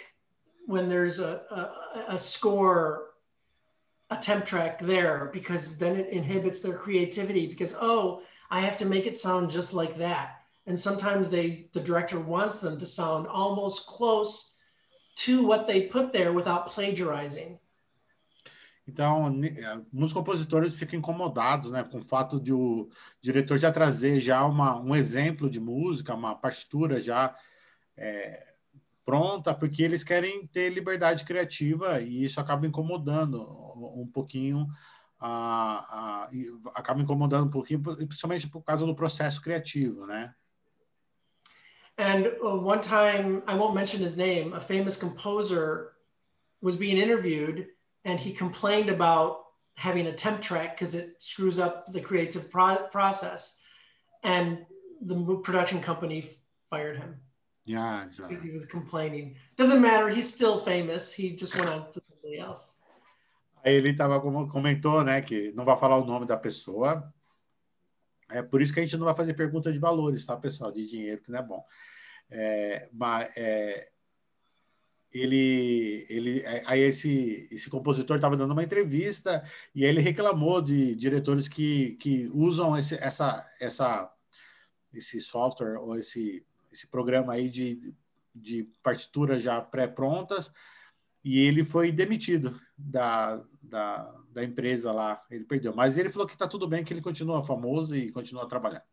when 0.66 0.90
there's 0.90 1.20
a, 1.20 1.44
a, 1.52 2.16
a 2.16 2.18
score, 2.18 3.12
a 4.10 4.18
temp 4.18 4.46
track 4.46 4.80
there, 4.80 5.30
because 5.32 5.78
then 5.78 5.96
it 5.96 6.10
inhibits 6.10 6.64
their 6.64 6.76
creativity. 6.76 7.46
Because 7.46 7.76
oh, 7.80 8.24
I 8.50 8.62
have 8.62 8.80
to 8.80 8.86
make 8.86 9.06
it 9.06 9.16
sound 9.16 9.52
just 9.52 9.76
like 9.76 9.96
that 10.00 10.41
and 10.68 10.78
sometimes 10.78 11.30
they 11.30 11.70
the 11.74 11.80
director 11.80 12.20
wants 12.20 12.62
them 12.62 12.78
to 12.78 12.86
sound 12.86 13.28
almost 13.28 13.88
close 13.88 14.54
to 15.16 15.46
what 15.46 15.68
they 15.68 15.88
put 15.88 16.12
there 16.14 16.32
without 16.32 16.68
plagiarizing. 16.68 17.60
Então, 18.88 19.32
muitos 19.94 20.12
compositores 20.12 20.76
ficam 20.76 21.00
incomodados, 21.00 21.72
né, 21.72 21.84
com 21.84 22.00
o 22.00 22.04
fato 22.04 22.40
de 22.40 22.52
o 22.52 22.90
diretor 23.22 23.58
já 23.58 23.72
trazer 23.72 24.20
já 24.20 24.44
uma, 24.44 24.78
um 24.80 24.96
exemplo 24.96 25.50
de 25.50 25.60
música, 25.60 26.16
uma 26.16 26.36
partitura 26.36 27.00
já 27.00 27.36
é, 27.96 28.54
pronta, 29.06 29.54
porque 29.54 29.84
eles 29.84 30.04
querem 30.04 30.48
ter 30.48 30.70
liberdade 30.70 31.24
criativa 31.24 32.02
e 32.02 32.24
isso 32.24 32.40
acaba 32.40 32.66
incomodando 32.66 33.42
um 33.96 34.08
pouquinho, 34.12 34.68
a, 35.20 36.26
a, 36.26 36.30
acaba 36.76 37.02
incomodando 37.02 37.46
um 37.46 37.52
pouquinho, 37.52 37.82
principalmente 37.82 38.50
por 38.50 38.64
causa 38.64 38.86
do 38.86 38.96
processo 38.96 39.42
criativo, 39.42 40.06
né? 40.08 40.34
And 42.02 42.32
uh, 42.44 42.56
one 42.58 42.82
time, 42.82 43.44
I 43.46 43.54
won't 43.54 43.76
mention 43.76 44.00
his 44.02 44.18
name, 44.18 44.54
a 44.54 44.60
famous 44.60 44.98
composer 44.98 45.92
was 46.60 46.76
being 46.76 46.98
interviewed 46.98 47.68
and 48.06 48.20
he 48.20 48.32
complained 48.34 48.90
about 48.90 49.44
having 49.76 50.08
a 50.08 50.12
temp 50.12 50.42
track 50.42 50.76
because 50.76 50.96
it 50.96 51.22
screws 51.22 51.60
up 51.60 51.94
the 51.94 52.02
creative 52.02 52.50
pro- 52.50 52.88
process. 52.92 53.62
And 54.24 54.66
the 55.00 55.16
production 55.44 55.80
company 55.80 56.26
fired 56.72 56.98
him. 56.98 57.18
Yeah, 57.66 58.06
because 58.18 58.42
he 58.42 58.52
was 58.52 58.66
complaining. 58.66 59.36
Doesn't 59.56 59.80
matter. 59.80 60.10
He's 60.10 60.34
still 60.34 60.58
famous. 60.58 61.14
He 61.14 61.36
just 61.36 61.56
went 61.56 61.70
on 61.70 61.92
to 61.92 62.02
something 62.02 62.40
else. 62.40 62.80
Aí 63.64 63.76
ele 63.76 63.94
tava 63.94 64.20
comentou, 64.20 65.04
né, 65.04 65.22
que 65.22 65.52
não 65.54 65.64
vai 65.64 65.78
falar 65.78 65.98
o 65.98 66.06
nome 66.06 66.26
da 66.26 66.36
pessoa. 66.36 67.14
É 68.32 68.42
por 68.42 68.62
isso 68.62 68.74
que 68.74 68.80
a 68.80 68.84
gente 68.84 68.98
não 68.98 69.06
vai 69.06 69.16
fazer 69.16 69.34
pergunta 69.34 69.72
de 69.72 69.80
valores, 69.80 70.26
tá, 70.26 70.36
pessoal? 70.38 70.72
De 70.72 70.86
dinheiro, 70.86 71.22
que 71.22 71.32
não 71.32 71.40
é 71.40 71.44
bom. 71.44 71.66
É, 72.30 72.90
mas 72.94 73.36
é, 73.38 73.90
ele, 75.14 76.06
ele, 76.10 76.40
é, 76.40 76.64
aí 76.66 76.80
esse, 76.80 77.48
esse 77.52 77.70
compositor 77.70 78.16
estava 78.16 78.38
dando 78.38 78.52
uma 78.52 78.64
entrevista 78.64 79.44
e 79.76 79.84
ele 79.84 80.00
reclamou 80.00 80.62
de 80.62 80.96
diretores 80.96 81.50
que, 81.50 81.94
que 81.96 82.30
usam 82.34 82.78
esse, 82.78 82.96
essa, 82.96 83.46
essa, 83.60 84.14
esse 84.94 85.20
software 85.20 85.80
ou 85.80 85.98
esse, 85.98 86.46
esse 86.72 86.88
programa 86.88 87.34
aí 87.34 87.50
de, 87.50 87.94
de 88.34 88.64
partituras 88.82 89.44
já 89.44 89.62
pré-prontas 89.62 90.52
e 91.24 91.40
ele 91.40 91.66
foi 91.66 91.92
demitido 91.92 92.60
da, 92.78 93.44
da, 93.72 94.14
da 94.30 94.44
empresa 94.44 94.92
lá, 94.92 95.24
ele 95.32 95.46
perdeu. 95.46 95.74
Mas 95.74 95.98
ele 95.98 96.10
falou 96.10 96.28
que 96.28 96.34
está 96.34 96.48
tudo 96.48 96.68
bem, 96.68 96.84
que 96.84 96.94
ele 96.94 97.02
continua 97.02 97.42
famoso 97.42 97.96
e 97.96 98.12
continua 98.12 98.48
trabalhando. 98.48 98.84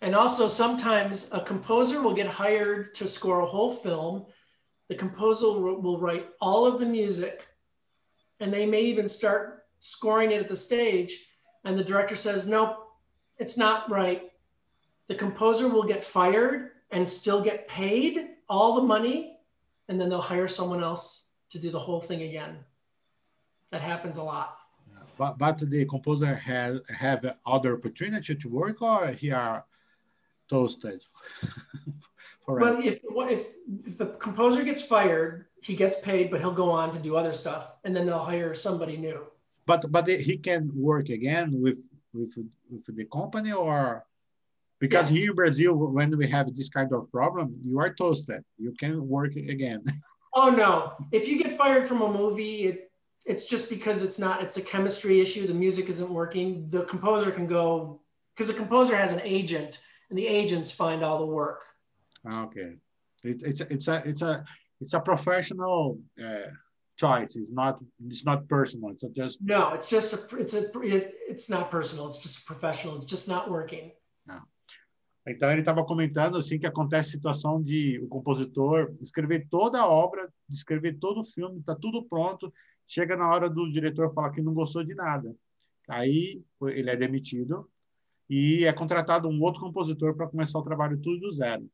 And 0.00 0.14
also, 0.14 0.48
sometimes 0.48 1.32
a 1.32 1.40
composer 1.40 2.02
will 2.02 2.14
get 2.14 2.26
hired 2.26 2.94
to 2.94 3.06
score 3.06 3.40
a 3.40 3.46
whole 3.46 3.74
film. 3.74 4.26
The 4.88 4.94
composer 4.94 5.48
will 5.48 5.98
write 5.98 6.28
all 6.40 6.66
of 6.66 6.78
the 6.78 6.86
music, 6.86 7.46
and 8.40 8.52
they 8.52 8.66
may 8.66 8.82
even 8.82 9.08
start 9.08 9.64
scoring 9.80 10.32
it 10.32 10.40
at 10.40 10.48
the 10.48 10.56
stage. 10.56 11.26
And 11.64 11.78
the 11.78 11.84
director 11.84 12.14
says, 12.14 12.46
Nope, 12.46 12.76
it's 13.38 13.56
not 13.56 13.90
right. 13.90 14.30
The 15.08 15.14
composer 15.14 15.68
will 15.68 15.84
get 15.84 16.04
fired 16.04 16.72
and 16.90 17.08
still 17.08 17.42
get 17.42 17.66
paid 17.66 18.28
all 18.48 18.76
the 18.76 18.82
money, 18.82 19.38
and 19.88 19.98
then 19.98 20.08
they'll 20.08 20.20
hire 20.20 20.48
someone 20.48 20.82
else 20.82 21.28
to 21.50 21.58
do 21.58 21.70
the 21.70 21.78
whole 21.78 22.00
thing 22.00 22.22
again. 22.22 22.58
That 23.72 23.82
happens 23.82 24.16
a 24.16 24.22
lot. 24.22 24.58
But, 25.18 25.38
but 25.38 25.58
the 25.58 25.86
composer 25.86 26.34
has 26.34 26.82
have 26.90 27.24
other 27.46 27.74
opportunity 27.76 28.34
to 28.34 28.48
work, 28.48 28.82
or 28.82 29.08
he 29.08 29.32
are 29.32 29.64
toasted. 30.48 31.04
well, 32.46 32.78
if, 32.78 33.00
if 33.02 33.46
if 33.86 33.98
the 33.98 34.06
composer 34.06 34.62
gets 34.62 34.82
fired, 34.82 35.46
he 35.62 35.74
gets 35.74 36.00
paid, 36.00 36.30
but 36.30 36.40
he'll 36.40 36.52
go 36.52 36.70
on 36.70 36.90
to 36.92 36.98
do 36.98 37.16
other 37.16 37.32
stuff, 37.32 37.76
and 37.84 37.96
then 37.96 38.06
they'll 38.06 38.18
hire 38.18 38.54
somebody 38.54 38.96
new. 38.96 39.26
But 39.64 39.90
but 39.90 40.06
he 40.06 40.36
can 40.36 40.70
work 40.74 41.08
again 41.08 41.60
with 41.60 41.78
with 42.12 42.34
with 42.70 42.84
the 42.84 43.04
company, 43.06 43.52
or 43.52 44.04
because 44.78 45.10
yes. 45.10 45.18
here 45.18 45.30
in 45.30 45.36
Brazil, 45.36 45.74
when 45.74 46.16
we 46.16 46.28
have 46.28 46.54
this 46.54 46.68
kind 46.68 46.92
of 46.92 47.10
problem, 47.10 47.58
you 47.64 47.80
are 47.80 47.92
toasted. 47.92 48.44
You 48.58 48.72
can 48.78 49.08
work 49.08 49.34
again. 49.36 49.82
Oh 50.38 50.50
no! 50.50 50.92
If 51.12 51.26
you 51.26 51.42
get 51.42 51.56
fired 51.56 51.86
from 51.86 52.02
a 52.02 52.12
movie, 52.12 52.64
it 52.64 52.85
it's 53.26 53.44
just 53.44 53.68
because 53.68 54.02
it's 54.02 54.18
not. 54.18 54.42
It's 54.42 54.56
a 54.56 54.62
chemistry 54.62 55.20
issue. 55.20 55.46
The 55.46 55.54
music 55.54 55.88
isn't 55.88 56.10
working. 56.10 56.68
The 56.70 56.84
composer 56.84 57.30
can 57.30 57.46
go 57.46 58.00
because 58.34 58.48
the 58.48 58.54
composer 58.54 58.96
has 58.96 59.12
an 59.12 59.20
agent 59.24 59.80
and 60.08 60.18
the 60.18 60.26
agents 60.26 60.70
find 60.70 61.02
all 61.02 61.18
the 61.18 61.26
work. 61.26 61.64
Ah, 62.24 62.44
okay, 62.44 62.76
it, 63.24 63.42
it's 63.42 63.60
it's 63.60 63.88
a 63.88 64.02
it's 64.06 64.22
a 64.22 64.44
it's 64.80 64.94
a 64.94 65.00
professional 65.00 65.98
uh, 66.22 66.50
choice. 66.96 67.34
It's 67.36 67.52
not 67.52 67.80
it's 68.06 68.24
not 68.24 68.48
personal. 68.48 68.90
It's 68.90 69.04
just 69.12 69.42
no. 69.42 69.74
It's 69.74 69.88
just 69.88 70.14
a 70.14 70.36
it's 70.36 70.54
a 70.54 70.70
it, 70.80 71.14
it's 71.28 71.50
not 71.50 71.70
personal. 71.70 72.06
It's 72.06 72.18
just 72.18 72.46
professional. 72.46 72.96
It's 72.96 73.06
just 73.06 73.28
not 73.28 73.50
working. 73.50 73.92
Não. 74.26 74.42
Então 75.28 75.50
ele 75.50 75.60
estava 75.60 75.84
comentando 75.84 76.36
assim 76.36 76.56
que 76.56 76.66
acontece 76.66 77.08
a 77.08 77.12
situação 77.12 77.60
de 77.60 77.98
o 78.00 78.06
compositor 78.06 78.94
escrever 79.00 79.48
toda 79.50 79.80
a 79.80 79.86
obra, 79.86 80.32
escrever 80.48 80.98
todo 81.00 81.20
o 81.20 81.24
filme, 81.24 81.58
está 81.58 81.74
tudo 81.74 82.04
pronto, 82.04 82.52
chega 82.86 83.16
na 83.16 83.28
hora 83.28 83.50
do 83.50 83.70
diretor 83.70 84.12
falar 84.14 84.30
que 84.30 84.42
não 84.42 84.54
gostou 84.54 84.84
de 84.84 84.94
nada. 84.94 85.34
Aí 85.88 86.42
ele 86.62 86.90
é 86.90 86.96
demitido 86.96 87.68
e 88.28 88.64
é 88.64 88.72
contratado 88.72 89.28
um 89.28 89.42
outro 89.42 89.60
compositor 89.60 90.14
para 90.14 90.28
começar 90.28 90.58
o 90.58 90.62
trabalho 90.62 91.00
tudo 91.00 91.20
do 91.20 91.32
zero. 91.32 91.68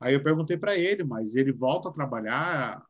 Aí 0.00 0.14
eu 0.14 0.22
perguntei 0.22 0.56
para 0.56 0.76
ele, 0.76 1.04
mas 1.04 1.36
ele 1.36 1.52
volta 1.52 1.88
a 1.88 1.92
trabalhar, 1.92 2.84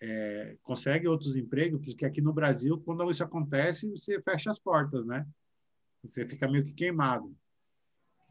é, 0.00 0.56
consegue 0.62 1.08
outros 1.08 1.36
empregos, 1.36 1.80
porque 1.84 2.04
aqui 2.04 2.20
no 2.20 2.32
Brasil, 2.32 2.80
quando 2.84 3.08
isso 3.10 3.24
acontece, 3.24 3.90
você 3.90 4.20
fecha 4.20 4.50
as 4.50 4.60
portas, 4.60 5.04
né? 5.04 5.26
Você 6.02 6.26
fica 6.26 6.50
meio 6.50 6.64
que 6.64 6.74
queimado. 6.74 7.34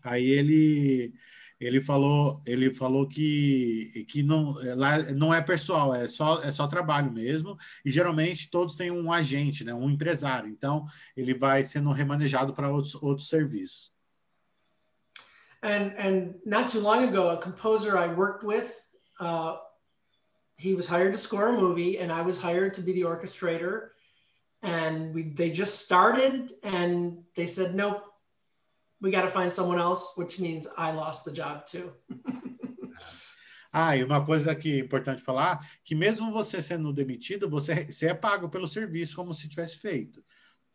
Aí 0.03 0.25
ele 0.25 1.13
ele 1.60 1.82
falou 1.82 2.39
ele 2.45 2.74
falou 2.74 3.07
que 3.07 4.05
que 4.07 4.24
não 4.24 4.53
lá 4.76 4.97
não 5.14 5.34
é 5.34 5.41
pessoal 5.41 5.93
é 5.93 6.07
só 6.07 6.41
é 6.41 6.51
só 6.51 6.68
trabalho 6.68 7.12
mesmo. 7.12 7.57
E 7.84 7.91
geralmente 7.91 8.49
todos 8.49 8.76
têm 8.76 8.89
um 8.89 9.12
agente 9.12 9.66
né 9.66 9.74
um 9.74 9.89
empresário. 9.89 10.49
Então 10.49 10.86
ele 11.18 11.34
vai 11.34 11.64
sendo 11.64 11.91
remanejado 11.91 12.53
para 12.53 12.70
outros 12.70 12.95
outros 12.95 13.28
serviços. 13.28 13.91
And 15.62 15.93
and 15.97 16.36
not 16.45 16.72
too 16.72 16.82
long 16.82 17.03
ago 17.03 17.30
a 17.30 17.38
composer 17.38 17.97
I 17.97 18.07
worked 18.07 18.45
with 18.45 18.72
uh, 19.20 19.57
he 20.57 20.74
was 20.74 20.88
hired 20.88 21.12
to 21.12 21.18
score 21.18 21.49
a 21.49 21.53
movie 21.53 21.99
and 21.99 22.10
I 22.10 22.22
was 22.22 22.38
hired 22.41 22.74
to 22.76 22.82
be 22.82 22.93
the 22.93 23.01
orchestrator. 23.03 23.89
And 24.62 25.14
we 25.14 25.24
they 25.24 25.49
just 25.51 25.84
started 25.84 26.53
and 26.64 27.26
they 27.36 27.47
said 27.47 27.76
nope 27.76 28.09
we 29.01 29.11
got 29.11 29.21
to 29.21 29.29
find 29.29 29.51
someone 29.51 29.79
else, 29.79 30.13
which 30.17 30.39
means 30.39 30.67
I 30.77 30.91
lost 30.91 31.25
the 31.25 31.31
job 31.31 31.65
too. 31.65 31.93
ah, 33.73 33.95
e 33.95 34.03
uma 34.03 34.25
coisa 34.25 34.55
que 34.55 34.79
é 34.79 34.79
importante 34.79 35.21
falar, 35.21 35.59
que 35.83 35.95
mesmo 35.95 36.31
você 36.31 36.61
sendo 36.61 36.93
demitido, 36.93 37.49
você, 37.49 37.85
você 37.85 38.07
é 38.07 38.13
pago 38.13 38.49
pelo 38.49 38.67
serviço 38.67 39.15
como 39.15 39.33
se 39.33 39.47
tivesse 39.47 39.79
feito. 39.79 40.23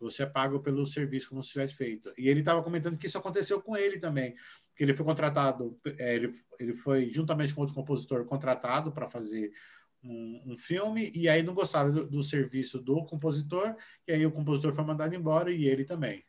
Você 0.01 0.23
é 0.23 0.27
pago 0.27 0.61
pelo 0.61 0.87
serviço 0.87 1.29
como 1.29 1.43
se 1.43 1.51
tivesse 1.51 1.75
feito. 1.75 2.13
E 2.19 2.29
ele 2.29 2.41
estava 2.41 2.63
comentando 2.63 2.99
que 2.99 3.07
isso 3.07 3.19
aconteceu 3.19 3.63
com 3.63 3.77
ele 3.77 3.99
também, 3.99 4.35
que 4.77 4.83
ele 4.83 4.95
foi 4.95 5.05
contratado, 5.05 5.79
é, 5.99 6.15
ele, 6.15 6.33
ele 6.59 6.75
foi 6.75 7.11
juntamente 7.11 7.55
com 7.55 7.61
outro 7.61 7.75
compositor 7.75 8.25
contratado 8.25 8.93
para 8.93 9.09
fazer 9.09 9.53
um, 10.03 10.53
um, 10.53 10.59
filme 10.59 11.11
e 11.15 11.29
aí 11.29 11.43
não 11.43 11.55
gostava 11.55 11.91
do, 11.91 12.07
do 12.07 12.23
serviço 12.23 12.79
do 12.83 13.05
compositor 13.07 13.75
e 14.07 14.13
aí 14.13 14.27
o 14.27 14.33
compositor 14.33 14.75
foi 14.75 14.85
mandado 14.85 15.15
embora 15.15 15.51
e 15.51 15.67
ele 15.67 15.85
também. 15.85 16.23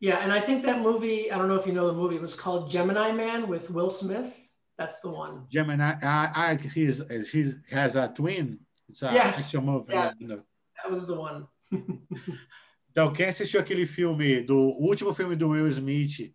Yeah, 0.00 0.20
and 0.22 0.32
I 0.32 0.40
think 0.40 0.64
that 0.64 0.80
movie, 0.80 1.30
I 1.30 1.36
don't 1.36 1.48
know 1.48 1.56
if 1.56 1.66
you 1.66 1.74
know 1.74 1.86
the 1.86 1.92
movie, 1.92 2.16
it 2.16 2.22
was 2.22 2.34
called 2.34 2.70
Gemini 2.70 3.12
Man 3.12 3.46
with 3.48 3.70
Will 3.70 3.90
Smith. 3.90 4.34
That's 4.78 5.00
the 5.00 5.10
one. 5.10 5.46
Gemini, 5.52 5.92
I, 6.02 6.30
I 6.34 6.54
he's, 6.56 7.02
he 7.30 7.52
has 7.70 7.96
a 7.96 8.08
twin. 8.08 8.60
It's 8.88 9.02
a 9.02 9.12
yes. 9.12 9.44
action 9.44 9.66
movie. 9.66 9.92
Yeah, 9.92 10.12
that 10.18 10.90
was 10.90 11.06
the 11.06 11.14
one. 11.14 11.46
então, 12.90 13.12
quem 13.12 13.26
assistiu 13.26 13.60
aquele 13.60 13.84
filme, 13.84 14.40
do 14.40 14.56
o 14.56 14.88
último 14.88 15.12
filme 15.12 15.36
do 15.36 15.50
Will 15.50 15.68
Smith, 15.68 16.32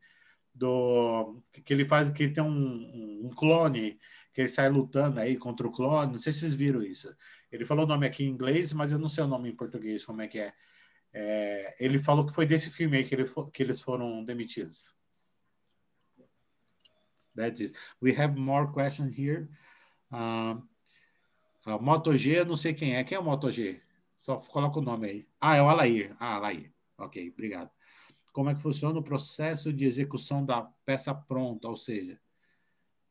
do 0.54 1.42
que 1.66 1.74
ele 1.74 1.88
faz, 1.88 2.12
que 2.12 2.24
ele 2.24 2.34
tem 2.34 2.44
um, 2.44 3.26
um 3.26 3.32
clone, 3.36 3.98
que 4.32 4.42
ele 4.42 4.48
sai 4.48 4.70
lutando 4.70 5.20
aí 5.20 5.38
contra 5.38 5.68
o 5.68 5.72
clone, 5.72 6.14
não 6.14 6.20
sei 6.20 6.32
se 6.32 6.42
vocês 6.42 6.54
viram 6.54 6.84
isso. 6.84 7.10
Ele 7.52 7.66
falou 7.66 7.86
o 7.86 7.88
nome 7.88 8.06
aqui 8.06 8.24
em 8.24 8.30
inglês, 8.30 8.74
mas 8.74 8.92
eu 8.92 9.00
não 9.00 9.10
sei 9.10 9.24
o 9.24 9.28
nome 9.28 9.50
em 9.50 9.56
português, 9.56 10.06
como 10.06 10.22
é 10.22 10.28
que 10.28 10.38
é. 10.38 10.54
É, 11.18 11.74
ele 11.80 11.98
falou 11.98 12.26
que 12.26 12.34
foi 12.34 12.46
desse 12.46 12.70
filme 12.70 12.98
aí 12.98 13.06
que, 13.06 13.16
ele, 13.16 13.24
que 13.54 13.64
eles 13.64 13.80
foram 13.80 14.22
demitidos. 14.26 14.94
That's 17.34 17.62
it. 17.62 17.74
We 18.02 18.14
have 18.20 18.38
more 18.38 18.70
questions 18.74 19.18
here. 19.18 19.48
Uh, 20.12 20.62
uh, 21.66 21.82
Moto 21.82 22.18
G, 22.18 22.44
não 22.44 22.58
sei 22.58 22.74
quem 22.74 22.98
é. 22.98 23.04
Quem 23.06 23.16
é 23.16 23.20
o 23.20 23.24
Moto 23.24 23.50
G? 23.50 23.82
Só 24.18 24.36
coloca 24.36 24.80
o 24.80 24.82
nome 24.82 25.10
aí. 25.10 25.28
Ah, 25.40 25.56
é 25.56 25.62
o 25.62 25.70
Alair. 25.70 26.14
Ah, 26.20 26.36
Alair. 26.36 26.74
Ok, 26.98 27.30
obrigado. 27.32 27.72
Como 28.34 28.50
é 28.50 28.56
que 28.56 28.62
funciona 28.62 29.00
o 29.00 29.04
processo 29.04 29.72
de 29.72 29.86
execução 29.86 30.46
da 30.46 30.64
peça 30.86 31.16
pronta? 31.16 31.70
Ou 31.70 31.78
seja, 31.78 32.20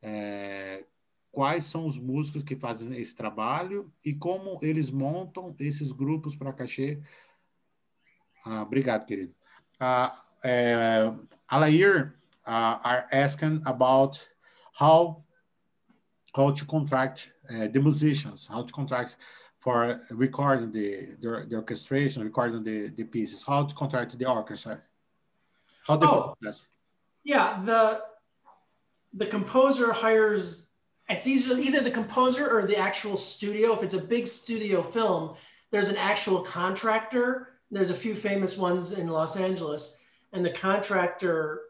é, 0.02 0.84
quais 1.32 1.64
são 1.64 1.86
os 1.86 1.98
músicos 1.98 2.42
que 2.42 2.54
fazem 2.54 2.98
esse 2.98 3.14
trabalho 3.16 3.90
e 4.04 4.12
como 4.14 4.58
eles 4.60 4.90
montam 4.90 5.56
esses 5.58 5.90
grupos 5.90 6.36
para 6.36 6.52
cachê 6.52 7.00
Ah, 8.46 8.62
obrigado, 8.62 9.06
querido. 9.06 9.32
Uh, 9.80 10.10
uh, 10.44 11.14
Alair 11.50 12.12
uh, 12.46 12.78
are 12.84 13.06
asking 13.12 13.62
about 13.66 14.26
how 14.74 15.24
how 16.36 16.50
to 16.50 16.64
contract 16.66 17.32
uh, 17.48 17.68
the 17.68 17.80
musicians, 17.80 18.48
how 18.48 18.62
to 18.62 18.72
contract 18.72 19.16
for 19.58 19.98
recording 20.10 20.70
the, 20.72 21.16
the, 21.20 21.46
the 21.48 21.56
orchestration, 21.56 22.22
recording 22.22 22.62
the, 22.62 22.88
the 22.88 23.04
pieces, 23.04 23.42
how 23.46 23.62
to 23.64 23.74
contract 23.74 24.18
the 24.18 24.28
orchestra, 24.28 24.82
how 25.86 25.96
the 25.96 26.06
oh, 26.06 26.34
process. 26.40 26.68
Yeah, 27.22 27.62
the 27.64 28.02
the 29.14 29.26
composer 29.26 29.92
hires. 29.92 30.66
It's 31.08 31.26
either 31.26 31.58
either 31.58 31.80
the 31.80 31.90
composer 31.90 32.50
or 32.50 32.66
the 32.66 32.76
actual 32.76 33.16
studio. 33.16 33.74
If 33.74 33.82
it's 33.82 33.94
a 33.94 34.02
big 34.02 34.26
studio 34.26 34.82
film, 34.82 35.36
there's 35.70 35.88
an 35.88 35.96
actual 35.96 36.42
contractor 36.42 37.53
there's 37.74 37.90
a 37.90 37.94
few 37.94 38.14
famous 38.14 38.56
ones 38.56 38.92
in 38.92 39.08
Los 39.08 39.36
Angeles, 39.36 39.98
and 40.32 40.44
the 40.44 40.50
contractor 40.50 41.62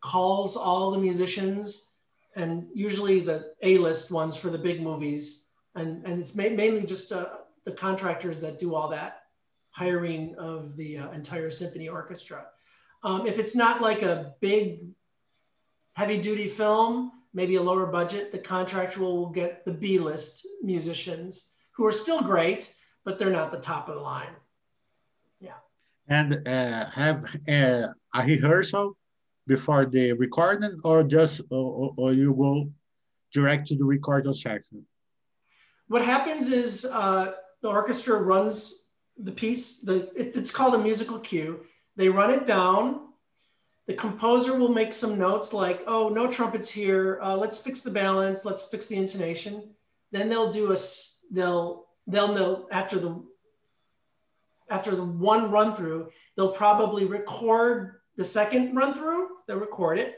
calls 0.00 0.56
all 0.56 0.90
the 0.90 0.98
musicians 0.98 1.92
and 2.34 2.66
usually 2.74 3.20
the 3.20 3.52
A-list 3.62 4.10
ones 4.10 4.36
for 4.36 4.50
the 4.50 4.58
big 4.58 4.82
movies, 4.82 5.44
and 5.74 6.04
and 6.06 6.18
it's 6.20 6.34
ma- 6.34 6.48
mainly 6.48 6.84
just 6.84 7.12
uh, 7.12 7.26
the 7.64 7.72
contractors 7.72 8.40
that 8.40 8.58
do 8.58 8.74
all 8.74 8.88
that 8.88 9.20
hiring 9.70 10.34
of 10.36 10.76
the 10.76 10.98
uh, 10.98 11.10
entire 11.12 11.50
symphony 11.50 11.88
orchestra. 11.88 12.46
Um, 13.04 13.26
if 13.26 13.38
it's 13.38 13.54
not 13.54 13.80
like 13.80 14.02
a 14.02 14.34
big, 14.40 14.80
heavy-duty 15.94 16.48
film, 16.48 17.12
maybe 17.32 17.56
a 17.56 17.62
lower 17.62 17.86
budget, 17.86 18.32
the 18.32 18.38
contractor 18.38 19.00
will 19.00 19.30
get 19.30 19.64
the 19.64 19.72
B-list 19.72 20.46
musicians 20.62 21.52
who 21.72 21.86
are 21.86 21.92
still 21.92 22.20
great, 22.20 22.74
but 23.04 23.18
they're 23.18 23.30
not 23.30 23.50
the 23.50 23.58
top 23.58 23.88
of 23.88 23.94
the 23.94 24.00
line 24.02 24.34
and 26.12 26.46
uh, 26.46 26.90
have 26.90 27.24
uh, 27.48 27.88
a 28.14 28.20
rehearsal 28.26 28.96
before 29.46 29.86
the 29.86 30.12
recording 30.12 30.78
or 30.84 31.02
just 31.02 31.40
or, 31.50 31.94
or, 31.96 32.12
you 32.12 32.34
go 32.34 32.68
direct 33.32 33.66
to 33.68 33.76
the 33.76 33.84
recording 33.84 34.32
section? 34.34 34.86
What 35.88 36.04
happens 36.04 36.50
is 36.50 36.84
uh, 36.84 37.32
the 37.62 37.68
orchestra 37.68 38.16
runs 38.20 38.84
the 39.16 39.32
piece 39.32 39.80
the 39.80 39.96
it, 40.20 40.36
it's 40.36 40.50
called 40.50 40.74
a 40.74 40.78
musical 40.78 41.18
cue. 41.18 41.60
They 41.96 42.08
run 42.08 42.30
it 42.30 42.44
down. 42.46 43.08
The 43.86 43.94
composer 43.94 44.56
will 44.58 44.74
make 44.80 44.92
some 44.92 45.18
notes 45.18 45.52
like 45.52 45.82
oh 45.86 46.08
no 46.08 46.30
trumpets 46.30 46.70
here. 46.70 47.20
Uh, 47.22 47.36
let's 47.36 47.58
fix 47.58 47.80
the 47.80 47.90
balance. 47.90 48.44
Let's 48.44 48.68
fix 48.68 48.86
the 48.88 48.96
intonation. 48.96 49.54
Then 50.12 50.28
they'll 50.28 50.52
do 50.52 50.72
a 50.72 50.76
they'll 51.30 51.86
they'll 52.06 52.32
know 52.32 52.68
after 52.70 52.98
the 52.98 53.31
after 54.72 54.96
the 54.96 55.04
one 55.04 55.50
run 55.50 55.76
through, 55.76 56.08
they'll 56.34 56.52
probably 56.52 57.04
record 57.04 58.00
the 58.16 58.24
second 58.24 58.74
run 58.74 58.94
through, 58.94 59.28
they'll 59.46 59.58
record 59.58 59.98
it. 59.98 60.16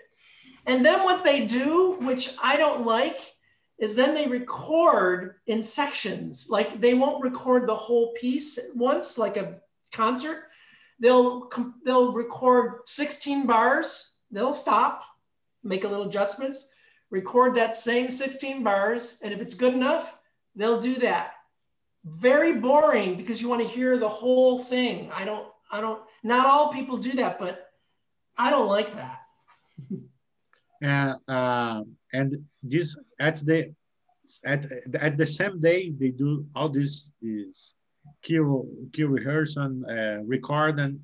And 0.67 0.85
then 0.85 1.03
what 1.03 1.25
they 1.25 1.45
do, 1.47 1.97
which 2.03 2.35
I 2.43 2.57
don't 2.57 2.87
like, 2.87 3.19
is 3.79 3.97
then 3.97 4.15
they 4.15 4.29
record 4.29 5.35
in 5.49 5.61
sections. 5.61 6.47
Like 6.49 6.81
they 6.81 6.95
won't 6.95 7.25
record 7.25 7.69
the 7.69 7.75
whole 7.75 8.13
piece 8.15 8.57
at 8.57 8.75
once, 8.77 9.19
like 9.19 9.37
a 9.37 9.61
concert. 9.93 10.45
They'll 11.01 11.51
they'll 11.85 12.13
record 12.13 12.83
16 12.87 13.47
bars. 13.47 14.15
They'll 14.31 14.55
stop, 14.55 15.03
make 15.65 15.83
a 15.83 15.89
little 15.89 16.07
adjustments, 16.07 16.71
record 17.11 17.57
that 17.57 17.75
same 17.75 18.11
16 18.11 18.63
bars, 18.63 19.19
and 19.23 19.35
if 19.35 19.41
it's 19.41 19.55
good 19.55 19.75
enough, 19.75 20.19
they'll 20.55 20.81
do 20.81 20.95
that 20.97 21.35
very 22.05 22.59
boring 22.59 23.17
because 23.17 23.41
you 23.41 23.49
want 23.49 23.63
to 23.63 23.69
hear 23.69 23.99
the 23.99 24.09
whole 24.09 24.63
thing. 24.63 25.11
I 25.13 25.25
don't, 25.25 25.47
I 25.71 25.81
don't, 25.81 26.01
not 26.23 26.47
all 26.47 26.73
people 26.73 26.97
do 26.97 27.13
that, 27.13 27.39
but 27.39 27.71
I 28.37 28.51
don't 28.51 28.69
like 28.69 28.95
that. 28.97 29.21
and, 30.83 31.15
uh, 31.29 31.83
and 32.13 32.35
this 32.63 32.97
at 33.21 33.37
the, 33.45 33.75
at, 34.45 34.67
at 35.01 35.19
the 35.19 35.27
same 35.27 35.61
day, 35.61 35.91
they 35.99 36.09
do 36.09 36.47
all 36.55 36.69
this, 36.69 37.13
this 37.21 37.75
cue, 38.23 38.67
cue 38.93 39.09
rehearsal, 39.09 39.83
uh, 39.91 40.23
record 40.25 40.79
and 40.81 41.01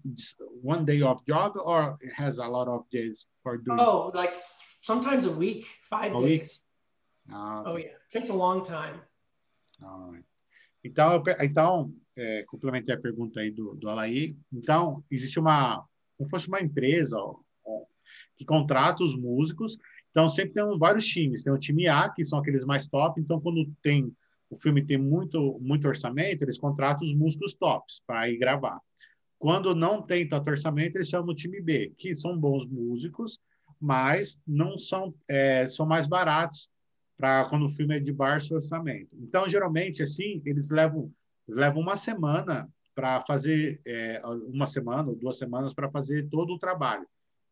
one 0.63 0.85
day 0.85 1.01
of 1.01 1.25
job 1.27 1.53
or 1.57 1.97
it 2.01 2.13
has 2.15 2.39
a 2.39 2.47
lot 2.47 2.69
of 2.69 2.89
days 2.91 3.27
for 3.43 3.57
doing? 3.57 3.81
Oh, 3.81 4.11
like 4.15 4.35
sometimes 4.83 5.27
a 5.27 5.33
week, 5.33 5.67
five 5.85 6.15
a 6.15 6.21
days. 6.21 6.63
Week? 7.29 7.37
Uh, 7.37 7.63
oh 7.67 7.77
yeah, 7.77 7.87
it 7.87 8.11
takes 8.11 8.29
a 8.29 8.35
long 8.35 8.65
time. 8.65 9.01
All 9.83 10.11
right. 10.13 10.23
Então, 10.85 11.23
então 11.41 11.95
é, 12.17 12.43
complementei 12.45 12.95
a 12.95 13.01
pergunta 13.01 13.41
aí 13.41 13.51
do, 13.51 13.75
do 13.75 13.89
Alaí. 13.89 14.37
Então, 14.53 15.05
existe 15.11 15.39
uma, 15.39 15.85
como 16.17 16.31
fosse 16.31 16.49
uma 16.49 16.61
empresa 16.61 17.17
ó, 17.19 17.37
ó, 17.65 17.83
que 18.37 18.45
contrata 18.45 19.03
os 19.03 19.17
músicos. 19.17 19.77
Então, 20.11 20.29
sempre 20.29 20.55
tem 20.55 20.79
vários 20.79 21.07
times. 21.07 21.43
Tem 21.43 21.53
o 21.53 21.59
time 21.59 21.87
A, 21.87 22.09
que 22.09 22.25
são 22.25 22.39
aqueles 22.39 22.65
mais 22.65 22.87
top. 22.87 23.21
Então, 23.21 23.41
quando 23.41 23.71
tem 23.83 24.13
o 24.51 24.57
filme 24.57 24.85
tem 24.85 24.99
muito, 24.99 25.59
muito 25.61 25.87
orçamento, 25.87 26.43
eles 26.43 26.59
contratam 26.59 27.07
os 27.07 27.15
músicos 27.15 27.55
tops 27.55 28.03
para 28.05 28.29
ir 28.29 28.37
gravar. 28.37 28.81
Quando 29.39 29.75
não 29.75 30.03
tem 30.03 30.29
tanto 30.29 30.51
orçamento, 30.51 30.97
eles 30.97 31.09
chamam 31.09 31.31
o 31.31 31.35
time 31.35 31.61
B, 31.63 31.95
que 31.97 32.15
são 32.15 32.37
bons 32.37 32.67
músicos, 32.67 33.39
mas 33.81 34.39
não 34.47 34.77
são 34.77 35.15
é, 35.31 35.67
são 35.69 35.87
mais 35.87 36.07
baratos 36.07 36.69
para 37.21 37.45
quando 37.45 37.67
o 37.67 37.69
filme 37.69 37.97
é 37.97 38.01
de 38.01 38.13
baixo 38.13 38.55
orçamento. 38.55 39.11
Então, 39.13 39.47
geralmente, 39.47 40.03
assim, 40.03 40.41
eles 40.45 40.71
levam 40.71 41.13
eles 41.47 41.59
levam 41.59 41.83
uma 41.83 41.97
semana 41.97 42.69
para 42.95 43.21
fazer 43.27 43.81
é, 43.87 44.23
uma 44.49 44.67
semana 44.67 45.11
ou 45.11 45.17
duas 45.17 45.37
semanas 45.37 45.75
para 45.75 45.91
fazer 45.91 46.29
todo 46.31 46.55
o 46.55 46.59
trabalho. 46.59 47.07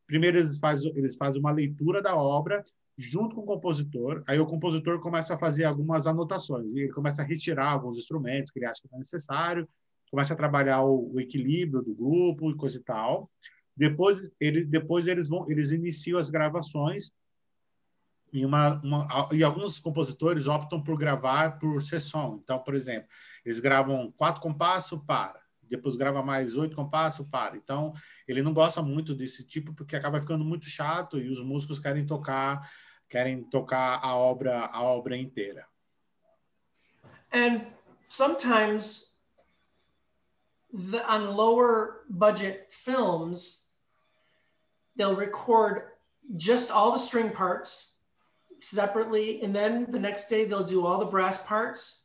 Primeiro 0.07 0.39
eles 0.39 0.59
fazem 0.59 0.90
eles 0.97 1.16
fazem 1.16 1.39
uma 1.39 1.51
leitura 1.51 2.01
da 2.01 2.16
obra 2.16 2.65
junto 2.97 3.36
com 3.36 3.43
o 3.43 3.47
compositor. 3.47 4.23
Aí 4.27 4.40
o 4.40 4.47
compositor 4.47 5.01
começa 5.01 5.35
a 5.35 5.39
fazer 5.39 5.65
algumas 5.65 6.07
anotações. 6.07 6.66
Ele 6.74 6.89
começa 6.89 7.23
a 7.23 7.24
retirar 7.24 7.73
alguns 7.73 7.99
instrumentos 7.99 8.51
que 8.51 8.59
ele 8.59 8.66
acha 8.66 8.81
que 8.82 8.89
não 8.90 8.99
é 8.99 9.01
necessário, 9.01 9.69
começa 10.11 10.32
a 10.32 10.36
trabalhar 10.36 10.82
o, 10.82 11.12
o 11.12 11.20
equilíbrio 11.20 11.82
do 11.82 11.95
grupo 11.95 12.51
e 12.51 12.57
coisa 12.57 12.78
e 12.78 12.82
tal. 12.82 13.31
Depois, 13.77 14.28
ele, 14.40 14.65
depois 14.65 15.07
eles 15.07 15.28
vão, 15.28 15.49
eles 15.49 15.70
iniciam 15.70 16.19
as 16.19 16.31
gravações 16.31 17.12
e, 18.32 18.44
uma, 18.44 18.80
uma, 18.82 19.28
e 19.32 19.42
alguns 19.42 19.80
compositores 19.80 20.46
optam 20.46 20.82
por 20.82 20.98
gravar 20.98 21.59
por 21.59 21.82
sessão. 21.82 22.38
Então, 22.42 22.59
por 22.59 22.74
exemplo, 22.74 23.09
eles 23.44 23.60
gravam 23.60 24.12
quatro 24.12 24.40
compassos, 24.40 25.00
para. 25.06 25.40
Depois 25.62 25.96
grava 25.96 26.22
mais 26.22 26.56
oito 26.56 26.74
compassos, 26.74 27.26
para. 27.28 27.56
Então, 27.56 27.92
ele 28.26 28.42
não 28.42 28.52
gosta 28.52 28.82
muito 28.82 29.14
desse 29.14 29.44
tipo 29.44 29.74
porque 29.74 29.96
acaba 29.96 30.20
ficando 30.20 30.44
muito 30.44 30.66
chato 30.66 31.18
e 31.18 31.28
os 31.28 31.40
músicos 31.40 31.78
querem 31.78 32.06
tocar 32.06 32.70
querem 33.09 33.42
tocar 33.42 34.00
a 34.02 34.14
obra 34.14 34.66
a 34.66 34.82
obra 34.82 35.16
inteira. 35.16 35.66
And 37.32 37.62
sometimes 38.06 39.14
the, 40.72 41.02
on 41.10 41.34
lower 41.34 42.05
budget 42.10 42.66
films 42.70 43.64
they'll 44.96 45.16
record 45.16 45.84
just 46.36 46.70
all 46.70 46.92
the 46.92 46.98
string 46.98 47.30
parts 47.30 47.88
separately 48.60 49.43
and 49.43 49.55
then 49.55 49.86
the 49.90 49.98
next 49.98 50.28
day 50.28 50.44
they'll 50.44 50.64
do 50.64 50.86
all 50.86 50.98
the 50.98 51.05
brass 51.05 51.43
parts 51.43 52.02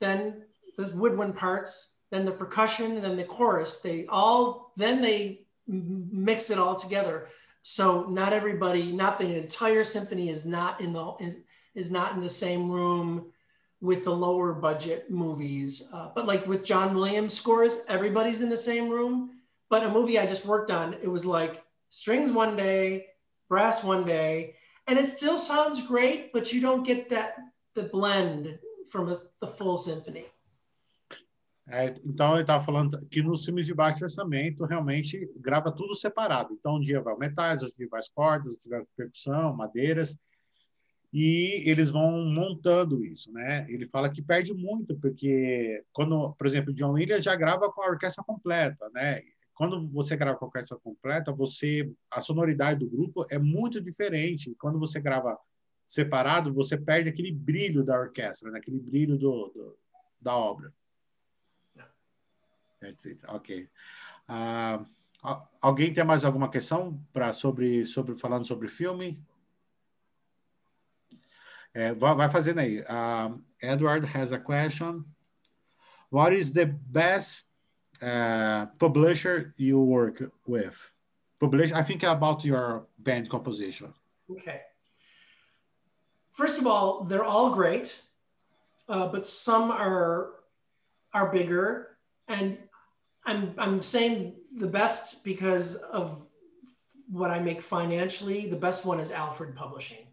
then 0.00 0.42
the 0.76 0.88
woodwind 0.96 1.36
parts 1.36 1.94
then 2.10 2.24
the 2.24 2.32
percussion 2.32 2.96
and 2.96 3.04
then 3.04 3.16
the 3.16 3.24
chorus 3.24 3.80
they 3.80 4.06
all 4.06 4.72
then 4.76 5.00
they 5.00 5.42
mix 5.68 6.50
it 6.50 6.58
all 6.58 6.74
together 6.74 7.28
so 7.68 8.04
not 8.04 8.32
everybody, 8.32 8.92
not 8.92 9.18
the 9.18 9.36
entire 9.36 9.82
symphony 9.82 10.30
is 10.30 10.46
not 10.46 10.80
in 10.80 10.92
the 10.92 11.34
is 11.74 11.90
not 11.90 12.14
in 12.14 12.20
the 12.20 12.28
same 12.28 12.70
room 12.70 13.32
with 13.80 14.04
the 14.04 14.12
lower 14.12 14.52
budget 14.52 15.10
movies. 15.10 15.90
Uh, 15.92 16.10
but 16.14 16.26
like 16.26 16.46
with 16.46 16.64
John 16.64 16.94
Williams 16.94 17.34
scores, 17.34 17.80
everybody's 17.88 18.40
in 18.40 18.50
the 18.50 18.56
same 18.56 18.88
room. 18.88 19.30
But 19.68 19.82
a 19.82 19.90
movie 19.90 20.16
I 20.16 20.26
just 20.26 20.46
worked 20.46 20.70
on, 20.70 20.94
it 20.94 21.08
was 21.08 21.26
like 21.26 21.64
strings 21.90 22.30
one 22.30 22.56
day, 22.56 23.06
brass 23.48 23.82
one 23.82 24.04
day, 24.04 24.54
and 24.86 24.98
it 24.98 25.08
still 25.08 25.38
sounds 25.38 25.86
great, 25.86 26.32
but 26.32 26.52
you 26.52 26.60
don't 26.60 26.86
get 26.86 27.08
that 27.10 27.36
the 27.74 27.84
blend 27.84 28.58
from 28.88 29.08
a, 29.08 29.16
the 29.40 29.46
full 29.46 29.76
symphony. 29.76 30.26
É, 31.68 31.92
então, 32.04 32.34
ele 32.34 32.42
estava 32.42 32.64
falando 32.64 33.04
que 33.08 33.20
nos 33.22 33.44
filmes 33.44 33.66
de 33.66 33.74
baixo 33.74 34.04
orçamento, 34.04 34.64
realmente 34.64 35.28
grava 35.36 35.72
tudo 35.72 35.96
separado. 35.96 36.54
Então, 36.54 36.76
um 36.76 36.80
dia 36.80 37.00
vai 37.00 37.16
metais, 37.16 37.60
outro 37.60 37.76
dia 37.76 37.88
vai 37.90 37.98
as 37.98 38.08
cordas, 38.08 38.52
outro 38.52 38.68
dia 38.68 38.78
vai 38.78 38.86
percussão, 38.96 39.56
madeiras, 39.56 40.16
e 41.12 41.68
eles 41.68 41.90
vão 41.90 42.24
montando 42.26 43.04
isso, 43.04 43.32
né? 43.32 43.66
Ele 43.68 43.88
fala 43.88 44.10
que 44.10 44.22
perde 44.22 44.54
muito, 44.54 44.96
porque 44.96 45.82
quando, 45.92 46.34
por 46.34 46.46
exemplo, 46.46 46.72
John 46.72 46.92
Williams 46.92 47.24
já 47.24 47.34
grava 47.34 47.72
com 47.72 47.82
a 47.82 47.88
orquestra 47.88 48.22
completa, 48.22 48.88
né? 48.94 49.22
Quando 49.56 49.88
você 49.88 50.14
grava 50.16 50.36
com 50.38 50.44
a 50.44 50.48
orquestra 50.48 50.76
completa, 50.76 51.32
você 51.32 51.90
a 52.10 52.20
sonoridade 52.20 52.80
do 52.80 52.90
grupo 52.90 53.24
é 53.30 53.38
muito 53.38 53.80
diferente. 53.80 54.54
Quando 54.58 54.78
você 54.78 55.00
grava 55.00 55.36
separado, 55.86 56.52
você 56.52 56.76
perde 56.76 57.08
aquele 57.08 57.32
brilho 57.32 57.82
da 57.82 57.98
orquestra, 57.98 58.50
né? 58.50 58.58
aquele 58.58 58.78
brilho 58.78 59.16
do, 59.16 59.48
do 59.48 59.78
da 60.20 60.36
obra. 60.36 60.72
That's 62.80 63.06
it. 63.06 63.24
Ok. 63.28 63.66
Uh, 64.28 64.86
alguém 65.62 65.90
tem 65.90 66.04
mais 66.04 66.24
alguma 66.24 66.50
questão 66.50 67.02
para 67.10 67.32
sobre 67.32 67.86
sobre 67.86 68.14
falando 68.14 68.46
sobre 68.46 68.68
filme? 68.68 69.18
É, 71.72 71.94
vai 71.94 72.28
fazendo 72.28 72.58
aí. 72.58 72.80
Uh, 72.80 73.42
Edward 73.62 74.06
has 74.06 74.32
a 74.32 74.38
question. 74.38 75.02
What 76.10 76.34
is 76.34 76.52
the 76.52 76.66
best 76.66 77.45
uh, 78.02 78.66
publisher 78.78 79.52
you 79.56 79.80
work 79.80 80.22
with? 80.46 80.92
Publish. 81.40 81.72
I 81.72 81.82
think 81.82 82.02
about 82.02 82.44
your 82.44 82.86
band 82.98 83.28
composition. 83.28 83.92
Okay. 84.30 84.60
First 86.32 86.58
of 86.58 86.66
all, 86.66 87.04
they're 87.04 87.24
all 87.24 87.50
great, 87.50 88.02
uh, 88.88 89.08
but 89.08 89.26
some 89.26 89.70
are 89.70 90.32
are 91.12 91.32
bigger, 91.32 91.96
and 92.28 92.58
I'm 93.24 93.54
I'm 93.58 93.82
saying 93.82 94.34
the 94.56 94.66
best 94.66 95.24
because 95.24 95.76
of 95.76 96.26
what 97.08 97.30
I 97.30 97.38
make 97.38 97.62
financially. 97.62 98.48
The 98.48 98.56
best 98.56 98.84
one 98.84 99.00
is 99.00 99.12
Alfred 99.12 99.54
Publishing. 99.54 100.06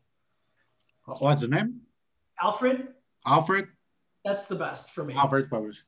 What's 1.06 1.42
the 1.42 1.50
name? 1.50 1.82
Alfred. 2.42 2.88
Alfred. 3.26 3.68
That's 4.24 4.46
the 4.46 4.56
best 4.56 4.92
for 4.92 5.04
me. 5.04 5.14
Alfred 5.14 5.50
Publishing. 5.50 5.84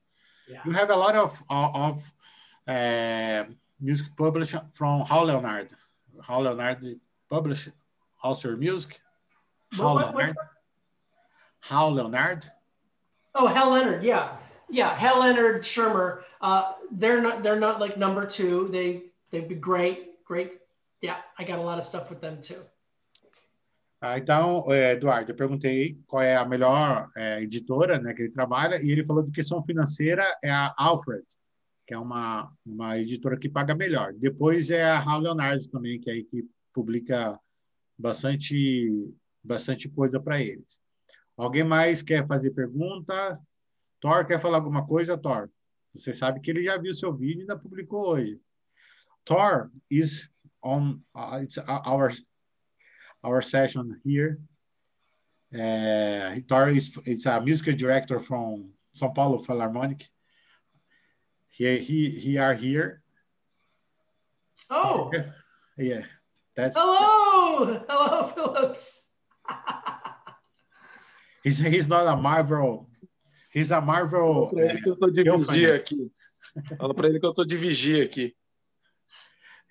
Yeah. 0.48 0.62
You 0.66 0.72
have 0.72 0.90
a 0.90 0.96
lot 0.96 1.16
of 1.16 1.44
of 1.50 2.14
uh, 2.68 3.44
music 3.80 4.08
published 4.16 4.56
from 4.74 5.06
How 5.06 5.24
Leonard. 5.24 5.70
How 6.22 6.40
Leonard 6.42 7.00
published 7.30 7.70
also 8.22 8.50
your 8.50 8.58
music. 8.58 9.00
How 9.72 9.96
what, 9.96 10.16
Leonard. 10.16 10.36
What? 10.36 10.48
How 11.60 11.90
Leonard. 11.90 12.46
Oh, 13.34 13.48
Hal 13.48 13.72
Leonard. 13.72 14.04
Yeah 14.04 14.38
yeah, 14.70 14.96
Hal 14.96 15.20
Leonard, 15.20 15.64
Shermer, 15.64 16.22
uh, 16.42 16.74
they're 16.92 17.22
not 17.22 17.44
they're 17.44 17.60
not 17.60 17.80
like 17.80 17.98
number 17.98 18.26
two. 18.26 18.68
They 18.72 19.04
they'd 19.32 19.48
be 19.48 19.56
great, 19.56 20.24
great. 20.26 20.54
Yeah, 21.02 21.18
I 21.38 21.44
got 21.44 21.60
a 21.60 21.62
lot 21.62 21.78
of 21.78 21.84
stuff 21.84 22.10
with 22.10 22.22
them 22.22 22.42
too. 22.42 22.62
Ah, 24.08 24.20
então, 24.20 24.72
é, 24.72 24.92
Eduardo, 24.92 25.32
eu 25.32 25.36
perguntei 25.36 25.98
qual 26.06 26.22
é 26.22 26.36
a 26.36 26.46
melhor 26.46 27.10
é, 27.18 27.42
editora 27.42 27.98
né, 28.00 28.14
que 28.14 28.22
ele 28.22 28.32
trabalha, 28.32 28.80
e 28.80 28.92
ele 28.92 29.04
falou 29.04 29.24
de 29.24 29.32
questão 29.32 29.64
financeira 29.64 30.24
é 30.44 30.52
a 30.52 30.72
Alfred, 30.78 31.26
que 31.88 31.94
é 31.96 31.98
uma, 31.98 32.54
uma 32.64 33.00
editora 33.00 33.36
que 33.36 33.50
paga 33.50 33.74
melhor. 33.74 34.14
Depois 34.14 34.70
é 34.70 34.84
a 34.84 35.00
Hal 35.00 35.22
Leonard 35.22 35.68
também, 35.72 36.00
que 36.00 36.12
é 36.12 36.14
aí 36.14 36.24
que 36.24 36.46
publica 36.72 37.40
bastante, 37.98 39.12
bastante 39.44 39.90
coisa 39.90 40.20
para 40.20 40.40
eles. 40.40 40.80
Alguém 41.36 41.64
mais 41.64 42.04
quer 42.04 42.28
fazer 42.28 42.52
pergunta? 42.52 43.40
Thor 44.00 44.24
quer 44.24 44.40
falar 44.40 44.58
alguma 44.58 44.86
coisa, 44.86 45.18
Thor? 45.18 45.50
Você 45.96 46.14
sabe 46.14 46.42
que 46.42 46.52
ele 46.52 46.64
já 46.64 46.78
viu 46.78 46.94
seu 46.94 47.12
vídeo 47.12 47.40
e 47.40 47.42
ainda 47.42 47.58
publicou 47.58 48.10
hoje. 48.10 48.40
Thor 49.26 49.72
is 49.90 50.30
on 50.64 51.02
uh, 51.16 51.42
it's 51.42 51.58
our 51.58 52.12
our 53.26 53.42
session 53.42 54.00
here. 54.04 54.40
Uh, 55.54 56.36
Thor 56.48 56.70
is 56.70 56.98
it's 57.06 57.26
a 57.26 57.42
music 57.42 57.78
director 57.78 58.20
from 58.20 58.72
São 58.94 59.14
Paulo 59.14 59.38
Philharmonic. 59.38 60.08
He 61.50 61.78
he 61.80 62.10
he 62.10 62.38
are 62.38 62.54
here. 62.54 63.02
Oh. 64.70 65.12
Yeah. 65.78 66.06
That's 66.56 66.78
Hello. 66.78 67.84
Hello, 67.90 68.28
Phillips. 68.32 69.12
he's 71.44 71.58
he's 71.58 71.90
not 71.90 72.08
a 72.08 72.16
Marvel 72.16 72.88
He's 73.56 73.72
a 73.72 73.80
Marvel. 73.80 74.50
Fala 74.50 74.52
para 74.52 74.66
ele 74.66 74.82
que 74.82 74.90
eu 74.90 74.94
estou 74.94 75.12
de 75.12 75.24
vigia 75.24 75.76
aqui. 75.76 76.12
Fala 76.78 76.94
para 76.94 77.08
ele 77.08 77.20
que 77.22 77.26
eu 77.26 77.30
estou 77.30 77.46
de 77.46 77.56
vigia 77.56 78.04
aqui. 78.04 78.36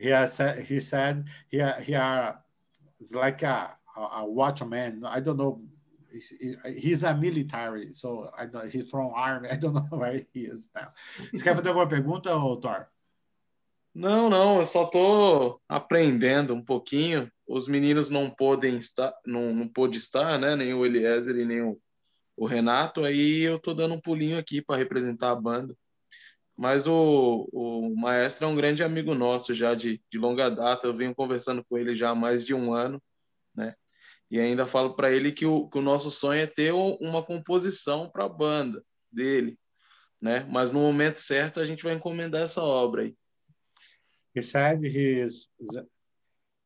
He, 0.01 0.11
has, 0.11 0.39
he 0.71 0.81
said 0.81 1.25
he, 1.53 1.59
he 1.87 1.95
are, 1.95 2.43
it's 3.05 3.15
like 3.15 3.43
a, 3.43 3.77
a 3.97 4.25
watchman. 4.25 5.05
I 5.05 5.21
don't 5.21 5.37
know. 5.37 5.61
He's 6.65 7.03
a 7.03 7.15
military, 7.15 7.93
so 7.93 8.31
I 8.39 8.47
don't, 8.47 8.71
he's 8.71 8.89
from 8.89 9.13
army. 9.15 9.49
I 9.53 9.57
don't 9.57 9.75
know 9.75 9.99
where 9.99 10.21
he 10.33 10.41
is 10.41 10.71
now. 10.75 10.93
Você 11.33 11.43
quer 11.43 11.55
fazer 11.55 11.69
alguma 11.69 11.89
pergunta, 11.89 12.31
Thor? 12.31 12.87
Não, 13.95 14.31
não, 14.31 14.59
eu 14.59 14.65
só 14.65 14.85
estou 14.85 15.61
aprendendo 15.69 16.55
um 16.55 16.65
pouquinho. 16.65 17.31
Os 17.47 17.69
meninos 17.69 18.11
não 18.11 18.31
podem 18.31 18.77
estar, 18.77 19.13
não, 19.27 19.55
não 19.55 19.69
pôde 19.69 19.99
estar, 19.99 20.39
né? 20.39 20.57
Nem 20.57 20.73
o 20.73 20.87
Eliezer 20.87 21.37
e 21.37 21.45
nem 21.45 21.61
o, 21.61 21.79
o 22.37 22.47
Renato, 22.47 23.05
aí 23.05 23.43
eu 23.43 23.59
tô 23.59 23.75
dando 23.75 23.95
um 23.95 24.01
pulinho 24.01 24.39
aqui 24.39 24.63
para 24.63 24.79
representar 24.79 25.31
a 25.31 25.37
banda. 25.37 25.77
Mas 26.57 26.87
o, 26.87 27.49
o 27.53 27.97
maestro 27.97 28.47
é 28.47 28.49
um 28.49 28.55
grande 28.55 28.83
amigo 28.83 29.15
nosso 29.15 29.53
já 29.53 29.75
de, 29.75 30.01
de 30.11 30.19
longa 30.19 30.51
data, 30.51 30.87
eu 30.87 30.97
venho 30.97 31.15
conversando 31.15 31.65
com 31.65 31.77
ele 31.77 31.95
já 31.95 32.11
há 32.11 32.15
mais 32.15 32.45
de 32.45 32.55
um 32.55 32.73
ano, 32.73 33.03
né? 33.55 33.75
E 34.31 34.41
ainda 34.41 34.67
falo 34.67 34.95
para 34.95 35.11
ele 35.11 35.33
que 35.33 35.47
o, 35.47 35.69
que 35.69 35.79
o 35.79 35.83
nosso 35.83 36.11
sonho 36.11 36.41
é 36.43 36.47
ter 36.47 36.73
uma 36.73 37.23
composição 37.23 38.09
para 38.09 38.25
a 38.25 38.29
banda 38.29 38.83
dele, 39.11 39.59
né? 40.21 40.47
Mas 40.51 40.71
no 40.71 40.81
momento 40.81 41.21
certo 41.21 41.61
a 41.61 41.67
gente 41.67 41.83
vai 41.83 41.93
encomendar 41.95 42.43
essa 42.43 42.63
obra 42.63 43.03
aí. 43.03 43.17
He 44.35 44.43
said 44.43 44.83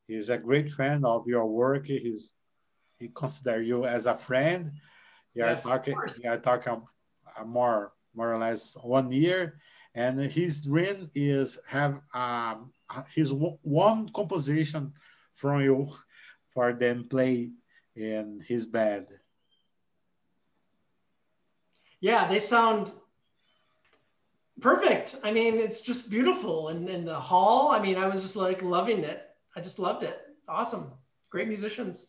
he's 0.09 0.31
a 0.31 0.39
great 0.39 0.71
fan 0.71 1.05
of 1.05 1.29
your 1.29 1.47
work. 1.47 1.89
He's 1.89 2.35
he 2.99 3.09
consider 3.09 3.63
you 3.63 3.85
as 3.85 4.07
a 4.07 4.17
friend. 4.17 4.71
You 5.35 5.45
Yes, 5.45 5.67
are 5.67 5.75
of 5.75 5.79
talking. 5.79 5.95
course. 5.95 6.19
You 6.23 6.31
are 6.31 6.41
talking 6.41 6.83
more 7.45 7.93
more 8.15 8.33
or 8.35 8.39
less 8.39 8.77
one 8.83 9.11
year, 9.13 9.61
and 9.95 10.21
his 10.21 10.65
dream 10.65 11.11
is 11.15 11.59
have 11.67 12.01
um, 12.15 12.73
his 13.15 13.33
one 13.33 14.09
composition 14.11 14.93
from 15.35 15.61
you 15.61 15.89
for 16.53 16.73
them 16.73 17.07
play 17.09 17.51
in 17.97 18.43
his 18.47 18.67
band. 18.67 19.09
Yeah, 22.01 22.29
they 22.29 22.39
sound 22.39 22.93
perfect. 24.61 25.17
I 25.25 25.33
mean, 25.33 25.57
it's 25.57 25.83
just 25.83 26.11
beautiful. 26.11 26.69
And, 26.69 26.89
and 26.89 27.07
the 27.07 27.19
hall, 27.19 27.71
I 27.71 27.81
mean, 27.81 27.97
I 27.97 28.07
was 28.07 28.23
just 28.23 28.37
like 28.37 28.63
loving 28.63 29.01
it. 29.01 29.23
I 29.57 29.61
just 29.61 29.79
loved 29.79 30.05
it. 30.05 30.21
It's 30.39 30.49
awesome. 30.49 30.93
Great 31.31 31.49
musicians. 31.49 32.09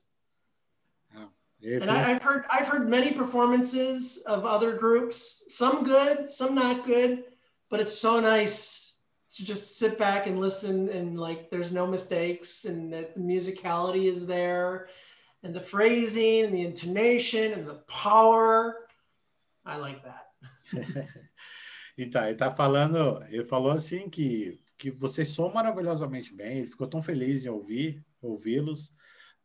If 1.62 1.82
And 1.82 1.92
I, 1.92 2.12
I've 2.12 2.22
heard 2.22 2.46
I've 2.50 2.68
heard 2.68 2.90
many 2.90 3.12
performances 3.12 4.24
of 4.26 4.46
other 4.46 4.78
groups, 4.78 5.44
some 5.50 5.84
good, 5.84 6.30
some 6.30 6.56
not 6.56 6.86
good, 6.86 7.26
but 7.70 7.80
it's 7.80 7.98
so 7.98 8.20
nice 8.20 8.96
to 9.36 9.46
just 9.46 9.78
sit 9.78 9.98
back 9.98 10.28
and 10.28 10.40
listen 10.40 10.90
and 10.90 11.20
like 11.20 11.50
there's 11.50 11.72
no 11.72 11.86
mistakes 11.86 12.66
and 12.66 12.92
that 12.92 13.14
the 13.14 13.22
musicality 13.22 14.12
is 14.12 14.26
there 14.26 14.88
and 15.44 15.54
the 15.54 15.62
phrasing 15.62 16.46
and 16.46 16.54
the 16.54 16.66
intonation 16.66 17.54
and 17.54 17.68
the 17.68 17.82
power. 17.88 18.88
I 19.66 19.78
like 19.78 20.04
that. 20.04 20.26
Então, 21.98 22.24
ele 22.26 22.36
tá 22.36 22.52
falando, 22.52 23.24
ele 23.30 23.46
falou 23.46 23.72
assim 23.72 24.10
que, 24.10 24.60
que 24.78 24.90
vocês 24.90 25.30
são 25.30 25.54
maravilhosamente 25.54 26.34
bem, 26.34 26.60
ele 26.60 26.68
ficou 26.68 26.88
tão 26.88 27.02
feliz 27.02 27.46
em 27.46 27.50
ouvir, 27.50 28.04
ouvi-los 28.22 28.94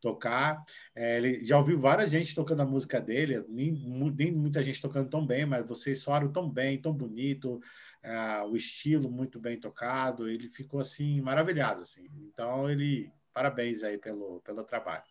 tocar. 0.04 0.62
É, 0.94 1.16
ele 1.16 1.44
já 1.44 1.56
ouviu 1.56 1.80
várias 1.80 2.10
gente 2.10 2.34
tocando 2.34 2.60
a 2.60 2.66
música 2.66 3.00
dele, 3.00 3.42
nem, 3.48 3.72
nem 3.72 4.32
muita 4.32 4.62
gente 4.62 4.80
tocando 4.80 5.08
tão 5.08 5.26
bem, 5.26 5.46
mas 5.46 5.66
vocês 5.66 6.00
soaram 6.02 6.30
tão 6.30 6.48
bem, 6.48 6.78
tão 6.78 6.92
bonito, 6.92 7.58
é, 8.04 8.42
o 8.42 8.54
estilo 8.54 9.10
muito 9.10 9.40
bem 9.40 9.58
tocado, 9.58 10.28
ele 10.28 10.48
ficou 10.50 10.80
assim 10.80 11.22
maravilhado 11.22 11.82
assim. 11.82 12.06
Então 12.28 12.70
ele 12.70 13.10
parabéns 13.32 13.82
aí 13.82 13.96
pelo 13.98 14.40
pelo 14.42 14.62
trabalho. 14.62 15.02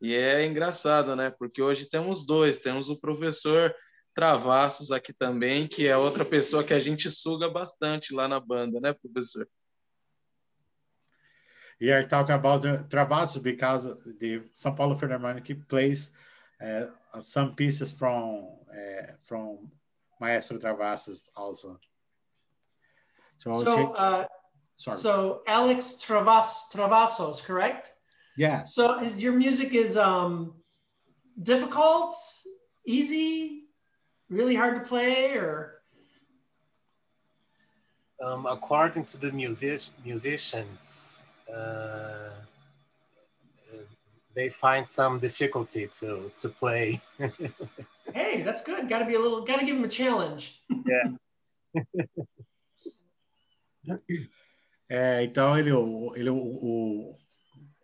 E 0.00 0.14
é 0.14 0.44
engraçado, 0.44 1.16
né? 1.16 1.30
Porque 1.30 1.62
hoje 1.62 1.88
temos 1.88 2.26
dois, 2.26 2.58
temos 2.58 2.90
o 2.90 2.98
professor 2.98 3.74
Travassos 4.14 4.92
aqui 4.92 5.10
também, 5.10 5.66
que 5.66 5.88
é 5.88 5.96
outra 5.96 6.22
pessoa 6.22 6.62
que 6.62 6.74
a 6.74 6.78
gente 6.78 7.10
suga 7.10 7.48
bastante 7.48 8.12
lá 8.14 8.28
na 8.28 8.38
banda, 8.38 8.78
né, 8.78 8.92
professor? 8.92 9.48
Here 11.80 12.06
talk 12.06 12.30
about 12.30 12.62
the 12.62 12.84
Travassos 12.84 13.42
because 13.42 13.88
the 14.18 14.42
São 14.52 14.74
Paulo 14.76 14.94
Philharmonic 14.94 15.54
plays 15.66 16.12
uh, 16.60 17.20
some 17.22 17.54
pieces 17.54 17.90
from 17.90 18.58
uh, 18.68 19.16
from 19.24 19.70
Maestro 20.22 20.56
Travassos 20.58 21.28
also. 21.34 21.68
So, 23.38 23.64
So 23.64 23.92
uh, 23.94 24.24
sorry. 24.76 24.98
so 24.98 25.42
Alex 25.48 25.98
Travas 26.04 26.48
Travassos, 26.72 27.42
correct? 27.44 27.92
Yeah. 28.36 28.62
So 28.62 29.02
is, 29.04 29.16
your 29.16 29.34
music 29.44 29.74
is 29.74 29.96
um, 29.96 30.54
difficult, 31.42 32.14
easy, 32.86 33.64
really 34.38 34.54
hard 34.54 34.74
to 34.80 34.88
play, 34.88 35.34
or 35.34 35.82
Um, 38.22 38.46
according 38.46 39.04
to 39.10 39.16
the 39.18 39.32
music, 39.32 39.80
musicians, 40.04 41.24
uh, 41.52 42.30
they 44.34 44.48
find 44.48 44.86
some 44.88 45.18
difficulty 45.18 45.86
to 45.98 46.30
to 46.40 46.48
play. 46.48 47.00
hey, 48.14 48.42
that's 48.42 48.64
good. 48.64 48.88
Got 48.88 49.00
to 49.00 49.04
be 49.04 49.14
a 49.14 49.20
little. 49.20 49.44
Got 49.44 49.60
to 49.60 49.66
give 49.66 49.76
them 49.76 49.84
a 49.84 49.88
challenge. 49.88 50.62
É, 54.88 55.24
então 55.24 55.58
ele, 55.58 55.72
o, 55.72 56.14
ele, 56.14 56.28
o, 56.28 56.36
o, 56.36 57.18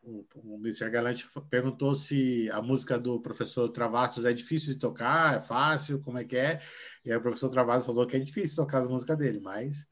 o, 0.02 0.26
o 0.36 0.58
Mr. 0.58 0.90
Galante 0.90 1.26
perguntou 1.48 1.94
se 1.94 2.50
a 2.50 2.60
música 2.60 2.98
do 2.98 3.18
professor 3.18 3.66
Travassos 3.70 4.26
é 4.26 4.32
difícil 4.34 4.74
de 4.74 4.78
tocar, 4.78 5.38
é 5.38 5.40
fácil, 5.40 6.02
como 6.02 6.18
é 6.18 6.24
que 6.24 6.36
é? 6.36 6.60
E 7.06 7.10
aí 7.10 7.16
o 7.16 7.22
professor 7.22 7.48
Travassos 7.48 7.86
falou 7.86 8.06
que 8.06 8.14
é 8.14 8.20
difícil 8.20 8.56
tocar 8.56 8.80
as 8.80 8.88
músicas 8.88 9.16
dele, 9.16 9.40
mas 9.40 9.86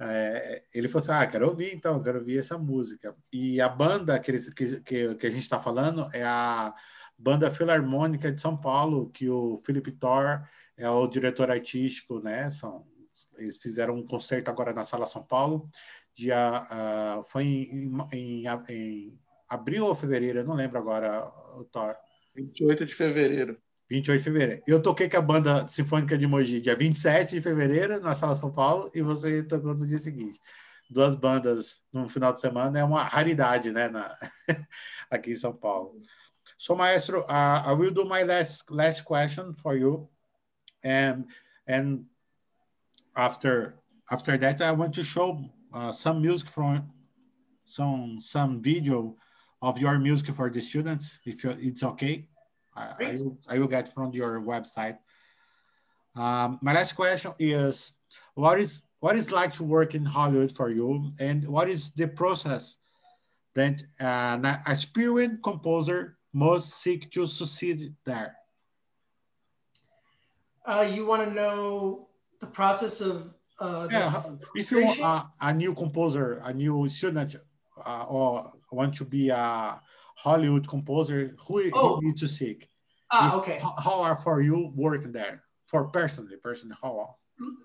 é, 0.00 0.62
ele 0.74 0.88
falou 0.88 1.02
assim: 1.02 1.12
ah, 1.12 1.26
quero 1.26 1.48
ouvir 1.48 1.74
então, 1.74 2.02
quero 2.02 2.18
ouvir 2.18 2.38
essa 2.38 2.56
música. 2.58 3.14
E 3.32 3.60
a 3.60 3.68
banda 3.68 4.18
que, 4.18 4.38
que, 4.82 5.14
que 5.14 5.26
a 5.26 5.30
gente 5.30 5.42
está 5.42 5.58
falando 5.58 6.06
é 6.14 6.22
a 6.24 6.74
Banda 7.16 7.50
Filarmônica 7.50 8.30
de 8.30 8.40
São 8.40 8.56
Paulo, 8.56 9.10
que 9.10 9.28
o 9.28 9.58
Felipe 9.64 9.92
Thor 9.92 10.42
é 10.76 10.88
o 10.88 11.06
diretor 11.06 11.50
artístico, 11.50 12.20
né? 12.20 12.50
São, 12.50 12.86
eles 13.36 13.58
fizeram 13.58 13.96
um 13.96 14.06
concerto 14.06 14.50
agora 14.50 14.72
na 14.72 14.84
Sala 14.84 15.06
São 15.06 15.24
Paulo 15.24 15.64
dia 16.18 16.64
uh, 16.64 17.24
foi 17.28 17.44
em, 17.44 17.96
em, 18.12 18.44
em, 18.68 19.18
abril 19.48 19.86
ou 19.86 19.94
fevereiro, 19.94 20.40
eu 20.40 20.44
não 20.44 20.54
lembro 20.54 20.76
agora, 20.76 21.24
o 21.56 21.64
Thor. 21.64 21.94
28 22.34 22.84
de 22.84 22.94
fevereiro. 22.94 23.56
28 23.88 24.18
de 24.18 24.24
fevereiro. 24.24 24.62
Eu 24.66 24.82
toquei 24.82 25.08
com 25.08 25.16
a 25.16 25.22
banda 25.22 25.66
Sinfônica 25.68 26.16
de 26.18 26.26
Mogi 26.26 26.60
dia 26.60 26.76
27 26.76 27.36
de 27.36 27.40
fevereiro 27.40 28.00
na 28.00 28.14
Sala 28.14 28.34
São 28.34 28.52
Paulo 28.52 28.90
e 28.94 29.00
você 29.00 29.42
tocou 29.42 29.74
no 29.74 29.86
dia 29.86 29.98
seguinte. 29.98 30.40
Duas 30.90 31.14
bandas 31.14 31.82
no 31.92 32.08
final 32.08 32.32
de 32.32 32.40
semana 32.40 32.78
é 32.78 32.84
uma 32.84 33.02
raridade, 33.02 33.70
né, 33.70 33.88
na, 33.88 34.14
aqui 35.10 35.32
em 35.32 35.36
São 35.36 35.54
Paulo. 35.54 36.00
So, 36.56 36.74
maestro, 36.74 37.20
uh, 37.22 37.70
I 37.70 37.72
will 37.74 37.92
do 37.92 38.04
my 38.04 38.24
last 38.24 38.64
last 38.70 39.04
question 39.04 39.54
for 39.54 39.76
you, 39.76 40.08
and 40.82 41.24
and 41.68 42.04
after 43.14 43.78
after 44.10 44.36
that, 44.38 44.60
I 44.60 44.72
want 44.72 44.94
to 44.94 45.04
show 45.04 45.38
uh, 45.72 45.92
some 45.92 46.20
music 46.20 46.48
from 46.48 46.90
some 47.64 48.18
some 48.18 48.60
video 48.60 49.16
of 49.62 49.78
your 49.78 49.98
music 49.98 50.34
for 50.34 50.50
the 50.50 50.60
students, 50.60 51.20
if 51.24 51.44
you, 51.44 51.54
it's 51.60 51.82
okay. 51.82 52.28
I, 52.78 53.04
I, 53.04 53.12
will, 53.12 53.38
I 53.48 53.58
will 53.58 53.68
get 53.68 53.92
from 53.92 54.12
your 54.12 54.40
website. 54.40 54.98
Um, 56.14 56.58
my 56.62 56.72
last 56.72 56.92
question 56.92 57.32
is: 57.38 57.92
What 58.34 58.58
is 58.58 58.84
what 59.00 59.16
is 59.16 59.30
like 59.30 59.52
to 59.54 59.64
work 59.64 59.94
in 59.94 60.04
Hollywood 60.04 60.52
for 60.52 60.70
you, 60.70 61.12
and 61.20 61.46
what 61.46 61.68
is 61.68 61.90
the 61.92 62.08
process 62.08 62.78
that 63.54 63.82
uh, 64.00 64.38
an 64.42 64.58
aspiring 64.66 65.38
composer 65.42 66.16
must 66.32 66.82
seek 66.82 67.10
to 67.12 67.26
succeed 67.26 67.94
there? 68.04 68.36
Uh, 70.66 70.82
you 70.82 71.06
want 71.06 71.26
to 71.26 71.34
know 71.34 72.08
the 72.40 72.46
process 72.46 73.00
of 73.00 73.34
uh, 73.60 73.88
Yeah, 73.90 74.22
if 74.54 74.70
you 74.70 74.84
are 75.02 75.30
a, 75.42 75.48
a 75.48 75.54
new 75.54 75.74
composer, 75.74 76.40
a 76.44 76.52
new 76.52 76.88
student, 76.88 77.36
uh, 77.84 78.06
or 78.08 78.52
want 78.70 78.94
to 78.94 79.04
be 79.04 79.30
a 79.30 79.80
Hollywood 80.22 80.66
composer, 80.68 81.36
who 81.46 81.70
Oh. 81.72 82.00
need 82.02 82.16
to 82.18 82.28
seek? 82.28 82.68
ah, 83.10 83.28
If- 83.28 83.34
okay. 83.40 83.58
How, 83.84 84.02
are 84.02 84.16
for 84.16 84.42
you 84.42 84.72
working 84.74 85.12
there? 85.12 85.44
For 85.66 85.84
personally, 85.88 86.36
personally, 86.36 86.76
how? 86.82 87.16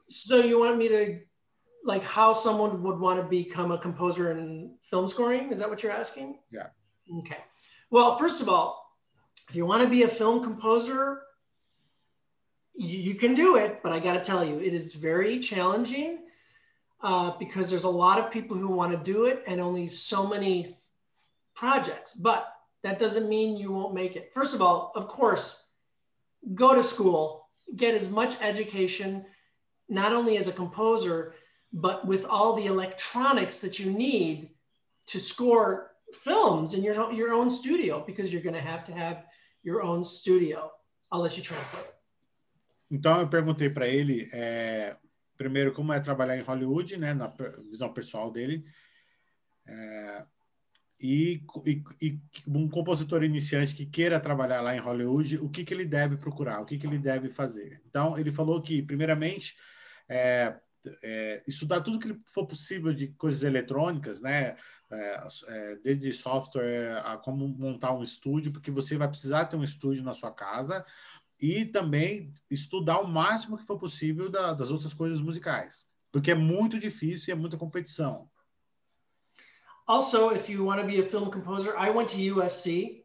So 0.08 0.36
you 0.38 0.60
want 0.60 0.78
me 0.78 0.88
to 0.90 1.20
like 1.84 2.04
how 2.04 2.32
someone 2.34 2.82
would 2.84 3.00
want 3.00 3.20
to 3.22 3.28
become 3.28 3.72
a 3.72 3.78
composer 3.78 4.32
in 4.32 4.78
film 4.84 5.08
scoring? 5.08 5.52
Is 5.52 5.60
that 5.60 5.70
what 5.70 5.82
you're 5.84 5.92
asking? 5.92 6.40
Yeah. 6.52 6.68
Okay. 7.20 7.42
Well, 7.90 8.16
first 8.18 8.40
of 8.40 8.48
all, 8.48 8.68
if 9.50 9.56
you 9.56 9.66
want 9.66 9.84
to 9.84 9.90
be 9.90 10.04
a 10.04 10.08
film 10.08 10.44
composer, 10.44 11.24
you, 12.76 12.98
you 13.00 13.16
can 13.16 13.34
do 13.34 13.58
it, 13.58 13.82
but 13.84 13.92
I 13.92 14.00
got 14.00 14.14
to 14.14 14.22
tell 14.22 14.46
you, 14.46 14.60
it 14.60 14.74
is 14.74 14.94
very 14.94 15.40
challenging 15.40 16.20
uh, 17.02 17.32
because 17.38 17.70
there's 17.70 17.84
a 17.84 17.90
lot 18.06 18.18
of 18.20 18.32
people 18.32 18.56
who 18.56 18.70
want 18.70 18.92
to 18.94 19.12
do 19.14 19.26
it 19.26 19.44
and 19.48 19.60
only 19.60 19.88
so 19.90 20.26
many 20.26 20.74
projects. 21.56 22.14
But 22.16 22.54
that 22.84 23.00
doesn't 23.00 23.30
mean 23.30 23.58
you 23.58 23.72
won't 23.72 23.94
make 23.94 24.16
it. 24.16 24.34
First 24.34 24.54
of 24.54 24.62
all, 24.62 24.92
of 24.96 25.08
course, 25.08 25.64
go 26.54 26.76
to 26.76 26.84
school, 26.84 27.48
get 27.76 27.96
as 27.96 28.12
much 28.12 28.36
education, 28.42 29.26
not 29.88 30.14
only 30.14 30.38
as 30.38 30.48
a 30.48 30.52
composer, 30.52 31.34
but 31.72 32.06
with 32.06 32.26
all 32.26 32.54
the 32.54 32.66
electronics 32.66 33.60
that 33.62 33.80
you 33.80 33.92
need 33.92 34.50
to 35.08 35.20
score 35.20 35.92
films 36.12 36.74
in 36.74 36.84
your, 36.84 37.12
your 37.12 37.34
own 37.34 37.50
studio, 37.50 38.04
because 38.06 38.32
you're 38.32 38.44
going 38.44 38.56
to 38.56 38.62
have 38.62 38.84
to 38.84 38.94
have 38.94 39.24
your 39.64 39.82
own 39.82 40.04
studio. 40.04 40.72
I'll 41.12 41.22
let 41.22 41.38
you 41.38 41.44
translate. 41.44 41.88
Então 42.92 43.20
eu 43.20 43.28
perguntei 43.28 43.70
para 43.70 43.88
ele, 43.88 44.30
é, 44.32 44.96
primeiro 45.36 45.72
como 45.72 45.92
é 45.94 46.00
trabalhar 46.00 46.38
em 46.38 46.42
Hollywood, 46.42 46.98
né, 46.98 47.14
na 47.14 47.28
visão 47.70 47.92
pessoal 47.92 48.30
dele, 48.30 48.64
é, 49.68 50.26
e, 51.04 51.44
e, 51.66 51.84
e 52.02 52.20
um 52.48 52.70
compositor 52.70 53.24
iniciante 53.24 53.76
que 53.76 53.86
queira 53.86 54.22
trabalhar 54.22 54.62
lá 54.62 54.74
em 54.74 54.80
Hollywood, 54.80 55.38
o 55.40 55.50
que 55.50 55.66
que 55.66 55.74
ele 55.74 55.86
deve 55.86 56.16
procurar, 56.16 56.62
o 56.62 56.66
que 56.66 56.78
que 56.78 56.88
ele 56.88 56.98
deve 56.98 57.30
fazer. 57.30 57.82
Então 57.86 58.18
ele 58.18 58.32
falou 58.32 58.62
que 58.62 58.82
primeiramente 58.82 59.54
é, 60.08 60.56
é, 61.04 61.44
estudar 61.46 61.82
tudo 61.82 62.00
que 62.00 62.18
for 62.26 62.48
possível 62.48 62.94
de 62.94 63.10
coisas 63.10 63.44
eletrônicas, 63.44 64.22
né? 64.22 64.56
É, 64.90 65.28
é, 65.48 65.76
desde 65.84 66.14
software 66.14 67.02
a 67.04 67.18
como 67.18 67.48
montar 67.48 67.94
um 67.94 68.04
estúdio, 68.04 68.54
porque 68.54 68.72
você 68.72 68.96
vai 68.96 69.10
precisar 69.10 69.46
ter 69.46 69.58
um 69.58 69.64
estúdio 69.64 70.04
na 70.04 70.14
sua 70.14 70.32
casa 70.32 70.86
e 71.42 71.66
também 71.66 72.32
estudar 72.50 73.00
o 73.00 73.08
máximo 73.08 73.58
que 73.58 73.66
for 73.66 73.78
possível 73.78 74.30
da, 74.30 74.54
das 74.54 74.70
outras 74.70 74.94
coisas 74.94 75.20
musicais, 75.20 75.84
porque 76.12 76.32
é 76.32 76.36
muito 76.36 76.80
difícil 76.80 77.32
e 77.32 77.38
é 77.38 77.40
muita 77.40 77.58
competição. 77.58 78.30
Also, 79.88 80.30
if 80.30 80.50
you 80.50 80.64
want 80.64 80.80
to 80.80 80.88
be 80.88 81.00
a 81.00 81.04
film 81.04 81.30
composer, 81.30 81.76
I 81.78 81.90
went 81.90 82.10
to 82.10 82.36
USC 82.36 83.04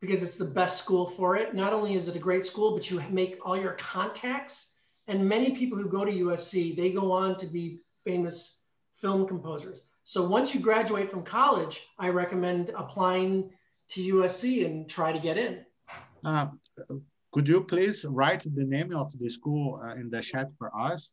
because 0.00 0.22
it's 0.22 0.36
the 0.36 0.44
best 0.44 0.78
school 0.78 1.06
for 1.06 1.36
it. 1.36 1.54
Not 1.54 1.72
only 1.72 1.94
is 1.94 2.08
it 2.08 2.16
a 2.16 2.20
great 2.20 2.46
school, 2.46 2.72
but 2.72 2.90
you 2.90 3.02
make 3.10 3.38
all 3.44 3.56
your 3.56 3.72
contacts. 3.72 4.74
And 5.08 5.28
many 5.28 5.56
people 5.56 5.76
who 5.76 5.88
go 5.88 6.04
to 6.04 6.12
USC, 6.12 6.76
they 6.76 6.90
go 6.90 7.10
on 7.10 7.36
to 7.38 7.46
be 7.46 7.80
famous 8.04 8.60
film 8.96 9.26
composers. 9.26 9.80
So 10.04 10.26
once 10.26 10.54
you 10.54 10.60
graduate 10.60 11.10
from 11.10 11.22
college, 11.24 11.88
I 11.98 12.08
recommend 12.10 12.70
applying 12.76 13.50
to 13.90 14.14
USC 14.16 14.64
and 14.66 14.88
try 14.88 15.12
to 15.12 15.18
get 15.18 15.36
in. 15.36 15.64
Uh, 16.24 16.48
could 17.32 17.48
you 17.48 17.64
please 17.64 18.04
write 18.04 18.42
the 18.44 18.64
name 18.64 18.94
of 18.94 19.18
the 19.18 19.28
school 19.28 19.80
uh, 19.82 19.94
in 19.94 20.10
the 20.10 20.20
chat 20.20 20.50
for 20.58 20.70
us? 20.76 21.12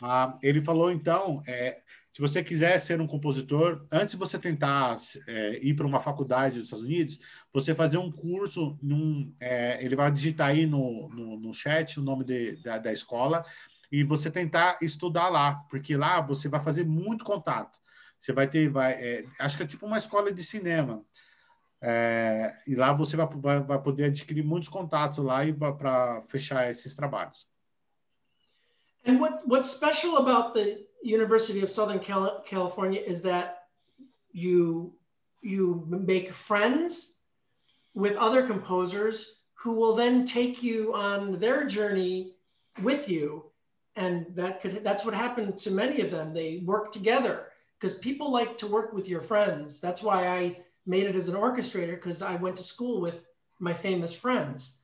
Ah, 0.00 0.38
ele 0.42 0.62
falou 0.62 0.90
então, 0.90 1.40
é, 1.48 1.76
se 2.18 2.22
você 2.22 2.42
quiser 2.42 2.76
ser 2.80 3.00
um 3.00 3.06
compositor, 3.06 3.86
antes 3.92 4.10
de 4.10 4.16
você 4.16 4.36
tentar 4.40 4.96
é, 5.28 5.64
ir 5.64 5.74
para 5.74 5.86
uma 5.86 6.00
faculdade 6.00 6.56
dos 6.56 6.64
Estados 6.64 6.84
Unidos, 6.84 7.16
você 7.52 7.76
fazer 7.76 7.96
um 7.98 8.10
curso, 8.10 8.76
num, 8.82 9.32
é, 9.38 9.80
ele 9.84 9.94
vai 9.94 10.10
digitar 10.10 10.48
aí 10.48 10.66
no, 10.66 11.08
no, 11.10 11.38
no 11.38 11.54
chat 11.54 12.00
o 12.00 12.02
nome 12.02 12.24
de, 12.24 12.60
da, 12.60 12.78
da 12.78 12.90
escola 12.90 13.46
e 13.92 14.02
você 14.02 14.32
tentar 14.32 14.78
estudar 14.82 15.28
lá, 15.28 15.64
porque 15.70 15.96
lá 15.96 16.20
você 16.20 16.48
vai 16.48 16.58
fazer 16.58 16.84
muito 16.84 17.24
contato. 17.24 17.78
Você 18.18 18.32
vai 18.32 18.48
ter, 18.48 18.68
vai, 18.68 18.94
é, 18.94 19.24
acho 19.38 19.56
que 19.56 19.62
é 19.62 19.66
tipo 19.66 19.86
uma 19.86 19.98
escola 19.98 20.32
de 20.32 20.42
cinema. 20.42 21.04
É, 21.80 22.52
e 22.66 22.74
lá 22.74 22.92
você 22.92 23.16
vai, 23.16 23.28
vai, 23.28 23.60
vai 23.60 23.80
poder 23.80 24.06
adquirir 24.06 24.42
muitos 24.42 24.68
contatos 24.68 25.18
lá 25.18 25.44
e 25.44 25.52
para 25.52 26.20
fechar 26.26 26.68
esses 26.68 26.96
trabalhos. 26.96 27.46
And 29.06 29.20
what, 29.20 29.40
what's 29.46 29.70
special 29.70 30.16
about 30.16 30.52
the 30.52 30.87
University 31.02 31.62
of 31.62 31.70
Southern 31.70 31.98
Cal 31.98 32.42
California 32.46 33.00
is 33.00 33.22
that 33.22 33.64
you 34.32 34.94
you 35.42 35.86
make 35.88 36.32
friends 36.32 37.20
with 37.94 38.16
other 38.16 38.46
composers 38.46 39.36
who 39.54 39.74
will 39.74 39.94
then 39.94 40.24
take 40.24 40.62
you 40.62 40.94
on 40.94 41.38
their 41.38 41.64
journey 41.64 42.34
with 42.82 43.08
you. 43.08 43.44
And 43.96 44.26
that 44.34 44.60
could 44.60 44.84
that's 44.84 45.04
what 45.04 45.14
happened 45.14 45.58
to 45.58 45.70
many 45.70 46.00
of 46.00 46.10
them. 46.10 46.32
They 46.32 46.62
work 46.64 46.92
together 46.92 47.46
because 47.74 47.98
people 47.98 48.30
like 48.30 48.56
to 48.58 48.66
work 48.66 48.92
with 48.92 49.08
your 49.08 49.22
friends. 49.22 49.80
That's 49.80 50.02
why 50.02 50.28
i 50.28 50.60
made 50.86 51.06
it 51.06 51.16
as 51.16 51.28
an 51.28 51.34
orchestrator 51.34 51.96
because 51.96 52.22
i 52.22 52.34
went 52.36 52.56
to 52.56 52.62
school 52.62 53.00
with 53.00 53.24
my 53.58 53.74
famous 53.74 54.14
friends. 54.14 54.78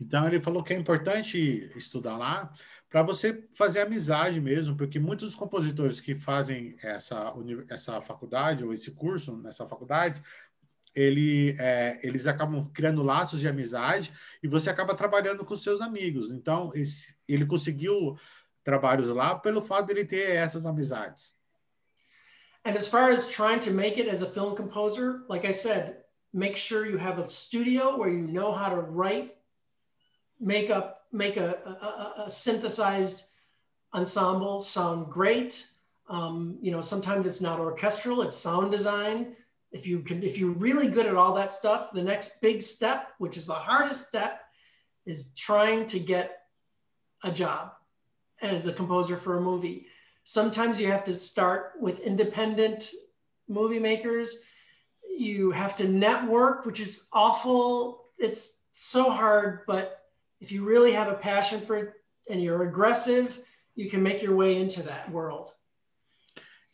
Então 0.00 0.26
ele 0.26 0.40
falou 0.40 0.62
que 0.62 0.74
é 0.74 0.76
importante 0.76 1.70
estudar 1.74 2.16
lá 2.16 2.50
para 2.94 3.02
você 3.02 3.44
fazer 3.54 3.80
amizade 3.80 4.40
mesmo, 4.40 4.76
porque 4.76 5.00
muitos 5.00 5.26
dos 5.26 5.34
compositores 5.34 6.00
que 6.00 6.14
fazem 6.14 6.76
essa, 6.80 7.34
essa 7.68 8.00
faculdade 8.00 8.64
ou 8.64 8.72
esse 8.72 8.92
curso 8.92 9.36
nessa 9.36 9.66
faculdade, 9.66 10.22
ele, 10.94 11.56
é, 11.58 11.98
eles 12.04 12.28
acabam 12.28 12.70
criando 12.72 13.02
laços 13.02 13.40
de 13.40 13.48
amizade 13.48 14.12
e 14.40 14.46
você 14.46 14.70
acaba 14.70 14.94
trabalhando 14.94 15.44
com 15.44 15.56
seus 15.56 15.80
amigos. 15.80 16.30
Então, 16.30 16.70
esse, 16.72 17.16
ele 17.28 17.44
conseguiu 17.44 18.16
trabalhos 18.62 19.08
lá 19.08 19.34
pelo 19.34 19.60
fato 19.60 19.86
de 19.86 19.94
ele 19.94 20.04
ter 20.04 20.30
essas 20.30 20.64
amizades. 20.64 21.34
And 22.64 22.76
as 22.76 22.86
far 22.86 23.10
as 23.10 23.26
trying 23.26 23.58
to 23.62 23.72
make 23.72 24.00
it 24.00 24.08
as 24.08 24.22
a 24.22 24.26
film 24.26 24.54
composer, 24.54 25.24
like 25.28 25.44
I 25.44 25.52
said, 25.52 25.96
make 26.32 26.56
sure 26.56 26.88
you 26.88 26.96
have 26.96 27.20
a 27.20 27.28
studio 27.28 27.98
where 27.98 28.08
you 28.08 28.28
know 28.28 28.52
how 28.52 28.70
to 28.70 28.82
write, 28.82 29.34
make 30.38 30.70
up 30.70 31.03
make 31.14 31.36
a, 31.36 32.16
a, 32.18 32.22
a 32.24 32.30
synthesized 32.30 33.28
ensemble 33.94 34.60
sound 34.60 35.10
great. 35.10 35.66
Um, 36.08 36.58
you 36.60 36.70
know, 36.70 36.80
sometimes 36.80 37.24
it's 37.24 37.40
not 37.40 37.60
orchestral, 37.60 38.22
it's 38.22 38.36
sound 38.36 38.70
design. 38.70 39.36
If 39.70 39.86
you 39.86 40.00
can, 40.00 40.22
if 40.22 40.36
you're 40.38 40.50
really 40.50 40.88
good 40.88 41.06
at 41.06 41.16
all 41.16 41.34
that 41.34 41.52
stuff, 41.52 41.92
the 41.92 42.02
next 42.02 42.40
big 42.40 42.60
step, 42.60 43.12
which 43.18 43.36
is 43.36 43.46
the 43.46 43.54
hardest 43.54 44.08
step, 44.08 44.42
is 45.06 45.32
trying 45.34 45.86
to 45.86 45.98
get 45.98 46.42
a 47.22 47.30
job 47.30 47.72
as 48.42 48.66
a 48.66 48.72
composer 48.72 49.16
for 49.16 49.38
a 49.38 49.40
movie. 49.40 49.86
Sometimes 50.24 50.80
you 50.80 50.88
have 50.90 51.04
to 51.04 51.14
start 51.14 51.72
with 51.80 52.00
independent 52.00 52.90
movie 53.48 53.78
makers. 53.78 54.42
You 55.16 55.50
have 55.50 55.76
to 55.76 55.88
network, 55.88 56.66
which 56.66 56.80
is 56.80 57.08
awful. 57.12 58.06
It's 58.18 58.62
so 58.72 59.10
hard, 59.10 59.60
but 59.66 60.03
if 60.44 60.52
you 60.52 60.62
really 60.62 60.92
have 60.92 61.10
a 61.10 61.16
passion 61.16 61.60
for 61.60 61.76
it 61.76 61.92
and 62.30 62.42
you're 62.42 62.64
aggressive, 62.68 63.40
you 63.74 63.88
can 63.88 64.02
make 64.02 64.22
your 64.22 64.36
way 64.36 64.60
into 64.60 64.82
that 64.82 65.10
world. 65.10 65.50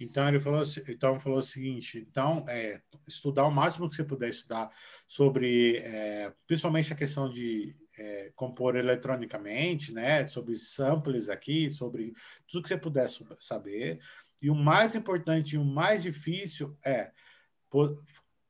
Então 0.00 0.26
ele 0.26 0.40
falou, 0.40 0.62
então 0.88 1.20
falou 1.20 1.38
o 1.38 1.42
seguinte, 1.42 1.98
então 1.98 2.44
é, 2.48 2.80
estudar 3.06 3.44
o 3.44 3.50
máximo 3.50 3.88
que 3.88 3.94
você 3.94 4.02
puder 4.02 4.30
estudar 4.30 4.70
sobre, 5.06 5.76
é, 5.76 6.32
principalmente 6.46 6.92
a 6.92 6.96
questão 6.96 7.30
de 7.30 7.76
é, 7.98 8.32
compor 8.34 8.76
eletronicamente, 8.76 9.92
né, 9.92 10.26
sobre 10.26 10.54
samples 10.54 11.28
aqui, 11.28 11.70
sobre 11.70 12.14
tudo 12.48 12.62
que 12.62 12.68
você 12.68 12.78
puder 12.78 13.06
saber. 13.38 14.00
E 14.42 14.48
o 14.48 14.54
mais 14.54 14.94
importante 14.94 15.54
e 15.54 15.58
o 15.58 15.64
mais 15.64 16.02
difícil 16.02 16.74
é 16.84 17.12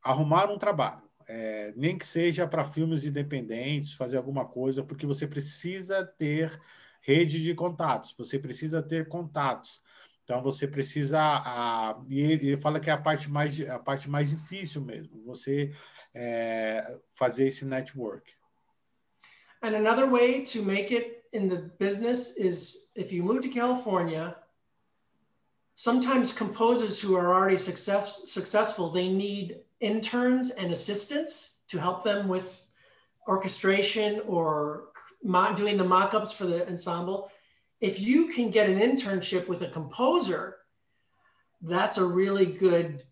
arrumar 0.05 0.49
um 0.49 0.57
trabalho 0.57 1.10
é, 1.33 1.73
nem 1.77 1.97
que 1.97 2.05
seja 2.05 2.45
para 2.45 2.65
filmes 2.65 3.05
independentes, 3.05 3.95
fazer 3.95 4.17
alguma 4.17 4.45
coisa, 4.45 4.83
porque 4.83 5.07
você 5.07 5.29
precisa 5.29 6.05
ter 6.05 6.61
rede 7.01 7.41
de 7.41 7.55
contatos, 7.55 8.13
você 8.19 8.37
precisa 8.37 8.83
ter 8.83 9.07
contatos. 9.07 9.81
Então 10.25 10.43
você 10.43 10.67
precisa 10.67 11.21
a, 11.21 11.97
e 12.09 12.21
ele, 12.21 12.57
fala 12.57 12.81
que 12.81 12.91
é 12.91 12.93
a 12.93 12.99
parte 13.01 13.31
mais 13.31 13.61
a 13.61 13.79
parte 13.79 14.11
mais 14.11 14.29
difícil 14.29 14.83
mesmo, 14.83 15.23
você 15.25 15.73
é, 16.13 17.01
fazer 17.15 17.47
esse 17.47 17.65
network. 17.65 18.33
And 19.63 19.77
another 19.77 20.11
way 20.11 20.43
to 20.43 20.65
make 20.65 20.93
it 20.93 21.23
in 21.33 21.49
the 21.49 21.71
business 21.79 22.37
is 22.39 22.91
if 22.97 23.13
you 23.13 23.23
move 23.23 23.41
to 23.43 23.49
California, 23.51 24.35
sometimes 25.77 26.33
composers 26.33 27.01
who 27.01 27.17
are 27.17 27.29
already 27.29 27.59
success, 27.59 28.23
successful, 28.27 28.91
they 28.91 29.09
need 29.09 29.61
interns 29.81 30.51
and 30.51 30.73
assistants 30.73 31.59
to 31.69 31.79
help 31.79 32.05
them 32.05 32.29
with 32.29 32.67
orchestration 33.27 34.21
or 34.27 34.89
doing 35.57 35.77
the 35.77 35.85
mock-ups 35.85 36.33
for 36.33 36.47
the 36.47 36.67
ensemble. 36.69 37.31
If 37.81 38.01
you 38.01 38.27
can 38.29 38.51
get 38.51 38.69
an 38.69 38.79
internship 38.79 39.49
with 39.49 39.63
a 39.63 39.69
composer, 39.69 40.57
that's 41.63 41.99
a 41.99 42.05
really 42.05 42.47
good 42.47 43.05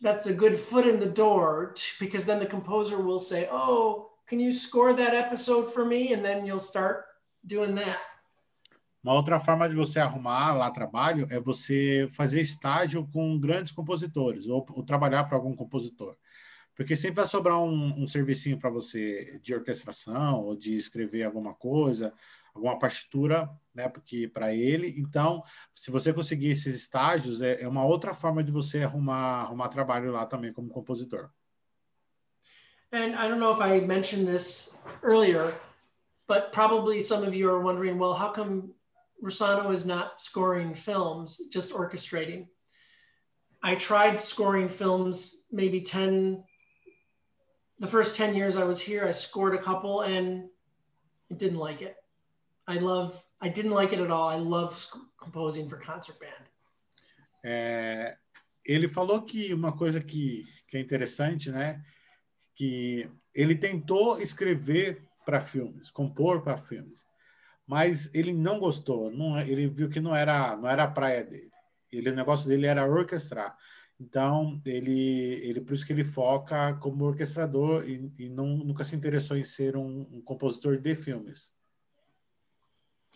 that's 0.00 0.26
a 0.26 0.34
good 0.34 0.58
foot 0.58 0.84
in 0.84 0.98
the 0.98 1.06
door 1.06 1.74
to, 1.76 1.84
because 2.00 2.26
then 2.26 2.40
the 2.40 2.46
composer 2.46 3.00
will 3.00 3.20
say, 3.20 3.48
"Oh, 3.52 4.10
can 4.26 4.40
you 4.40 4.52
score 4.52 4.92
that 4.92 5.14
episode 5.14 5.72
for 5.72 5.84
me?" 5.84 6.12
and 6.12 6.24
then 6.24 6.44
you'll 6.44 6.58
start 6.58 7.06
doing 7.46 7.74
that. 7.76 7.98
Uma 9.02 9.14
outra 9.14 9.40
forma 9.40 9.68
de 9.68 9.74
você 9.74 9.98
arrumar 9.98 10.54
lá 10.54 10.70
trabalho 10.70 11.26
é 11.30 11.40
você 11.40 12.08
fazer 12.12 12.40
estágio 12.40 13.06
com 13.12 13.38
grandes 13.38 13.72
compositores 13.72 14.46
ou, 14.46 14.64
ou 14.70 14.84
trabalhar 14.84 15.24
para 15.24 15.36
algum 15.36 15.56
compositor. 15.56 16.16
Porque 16.74 16.94
sempre 16.94 17.16
vai 17.16 17.26
sobrar 17.26 17.60
um, 17.60 18.02
um 18.02 18.06
servicinho 18.06 18.58
para 18.58 18.70
você 18.70 19.40
de 19.42 19.54
orquestração 19.54 20.44
ou 20.44 20.56
de 20.56 20.76
escrever 20.76 21.24
alguma 21.24 21.52
coisa, 21.52 22.14
alguma 22.54 22.78
partitura, 22.78 23.50
né? 23.74 23.88
Porque 23.88 24.28
para 24.28 24.54
ele, 24.54 24.94
então, 24.96 25.42
se 25.74 25.90
você 25.90 26.12
conseguir 26.12 26.50
esses 26.50 26.74
estágios, 26.74 27.40
é, 27.40 27.62
é 27.62 27.68
uma 27.68 27.84
outra 27.84 28.14
forma 28.14 28.42
de 28.42 28.52
você 28.52 28.84
arrumar, 28.84 29.42
arrumar 29.42 29.68
trabalho 29.68 30.12
lá 30.12 30.24
também 30.26 30.52
como 30.52 30.70
compositor. 30.70 31.28
And 32.92 33.16
I 33.16 33.28
don't 33.28 33.40
know 33.40 33.52
if 33.52 33.60
I 33.60 33.84
mentioned 33.84 34.26
this 34.26 34.78
earlier, 35.02 35.52
but 36.28 36.52
probably 36.52 37.02
some 37.02 37.26
of 37.26 37.34
you 37.34 37.50
are 37.50 37.60
wondering, 37.60 37.98
well, 37.98 38.14
how 38.14 38.32
come 38.32 38.74
Rosano 39.22 39.72
is 39.72 39.86
not 39.86 40.20
scoring 40.20 40.74
films, 40.74 41.40
just 41.50 41.72
orchestrating. 41.72 42.48
I 43.62 43.76
tried 43.76 44.18
scoring 44.18 44.68
films 44.68 45.44
maybe 45.52 45.80
10, 45.80 46.42
the 47.78 47.86
first 47.86 48.16
10 48.16 48.34
years 48.34 48.56
I 48.56 48.64
was 48.64 48.80
here, 48.80 49.06
I 49.06 49.12
scored 49.12 49.54
a 49.54 49.62
couple 49.62 50.00
and 50.00 50.48
I 51.30 51.34
didn't 51.36 51.58
like 51.58 51.82
it. 51.82 51.96
I 52.66 52.78
love, 52.78 53.24
I 53.40 53.48
didn't 53.48 53.72
like 53.72 53.92
it 53.92 54.00
at 54.00 54.10
all. 54.10 54.28
I 54.28 54.36
love 54.36 54.86
composing 55.20 55.68
for 55.68 55.76
concert 55.78 56.18
band. 56.18 56.48
É, 57.44 58.16
ele 58.64 58.88
falou 58.88 59.22
que 59.22 59.52
uma 59.52 59.76
coisa 59.76 60.00
que, 60.00 60.46
que 60.68 60.76
é 60.76 60.80
interessante, 60.80 61.50
né? 61.50 61.84
Que 62.54 63.10
ele 63.34 63.54
tentou 63.54 64.18
escrever 64.20 65.08
para 65.24 65.40
filmes, 65.40 65.90
compor 65.90 66.42
para 66.42 66.58
filmes. 66.58 67.06
Mas 67.72 68.14
ele 68.14 68.34
não 68.34 68.60
gostou, 68.60 69.10
não, 69.10 69.40
ele 69.40 69.66
viu 69.66 69.88
que 69.88 69.98
não 69.98 70.14
era, 70.14 70.54
não 70.58 70.68
era 70.68 70.84
a 70.84 70.90
praia 70.90 71.24
dele. 71.24 71.50
Ele, 71.90 72.10
o 72.10 72.14
negócio 72.14 72.46
dele 72.46 72.66
era 72.66 72.86
orquestrar. 72.86 73.56
Então, 73.98 74.60
ele, 74.66 75.40
ele 75.42 75.62
por 75.62 75.72
isso 75.72 75.86
que 75.86 75.94
ele 75.94 76.04
foca 76.04 76.74
como 76.74 77.06
orquestrador 77.06 77.88
e, 77.88 78.12
e 78.18 78.28
não, 78.28 78.58
nunca 78.58 78.84
se 78.84 78.94
interessou 78.94 79.38
em 79.38 79.44
ser 79.44 79.74
um, 79.74 80.02
um 80.12 80.20
compositor 80.20 80.76
de 80.76 80.94
filmes. 80.94 81.50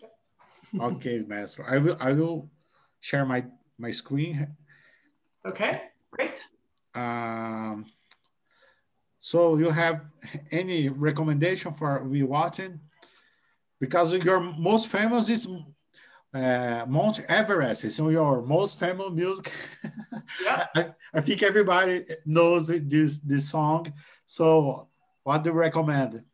ok, 0.81 1.27
maestro. 1.28 1.62
I 1.65 1.77
will, 1.77 1.97
I 2.01 2.15
will 2.15 2.51
share 2.99 3.27
my, 3.27 3.47
my 3.77 3.93
screen. 3.93 4.49
Okay, 5.45 5.83
great. 6.11 6.49
Um, 6.95 7.85
so 9.19 9.59
you 9.59 9.69
have 9.69 10.01
any 10.51 10.89
recommendation 10.89 11.74
for 11.74 12.03
we 12.09 12.23
watching? 12.23 12.81
Because 13.78 14.16
your 14.24 14.40
most 14.40 14.89
famous 14.89 15.28
is 15.28 15.47
uh, 16.35 16.85
Mount 16.89 17.20
Everest. 17.28 17.90
So 17.90 18.09
your 18.09 18.43
most 18.43 18.78
famous 18.78 19.11
music. 19.11 19.53
Yeah. 20.43 20.66
I, 20.74 20.86
I 21.15 21.20
think 21.20 21.43
everybody 21.43 22.05
knows 22.24 22.66
this 22.66 23.19
this 23.20 23.51
song. 23.51 23.93
So 24.24 24.89
what 25.23 25.43
do 25.43 25.51
you 25.51 25.57
recommend? 25.57 26.24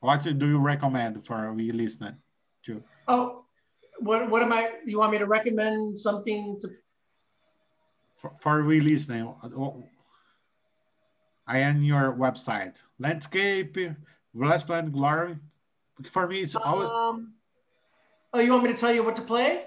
What 0.00 0.22
do 0.22 0.48
you 0.48 0.58
recommend 0.58 1.24
for 1.24 1.52
we 1.52 1.70
listener 1.70 2.18
to? 2.64 2.82
Oh, 3.06 3.44
what 4.00 4.28
what 4.28 4.42
am 4.42 4.52
I? 4.52 4.70
You 4.84 4.98
want 4.98 5.12
me 5.12 5.18
to 5.18 5.26
recommend 5.26 5.98
something 5.98 6.58
to? 6.60 6.68
For, 8.16 8.32
for 8.40 8.64
we 8.64 8.80
listening, 8.80 9.32
I 11.46 11.58
am 11.58 11.82
your 11.82 12.14
website. 12.14 12.82
Landscape, 12.98 13.76
Last 14.34 14.66
Planet 14.66 14.92
Glory. 14.92 15.36
For 16.04 16.26
me, 16.26 16.40
it's 16.40 16.56
always. 16.56 16.88
Um, 16.88 17.34
oh, 18.32 18.40
you 18.40 18.52
want 18.52 18.64
me 18.64 18.70
to 18.72 18.76
tell 18.76 18.92
you 18.92 19.02
what 19.02 19.16
to 19.16 19.22
play? 19.22 19.64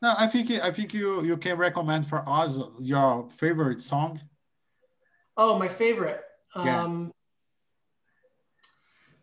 No, 0.00 0.14
I 0.16 0.26
think 0.26 0.50
I 0.50 0.70
think 0.70 0.94
you 0.94 1.24
you 1.24 1.36
can 1.36 1.56
recommend 1.56 2.06
for 2.06 2.28
us 2.28 2.58
your 2.78 3.28
favorite 3.30 3.82
song. 3.82 4.20
Oh, 5.36 5.58
my 5.58 5.68
favorite. 5.68 6.22
Yeah. 6.56 6.82
Um, 6.82 7.12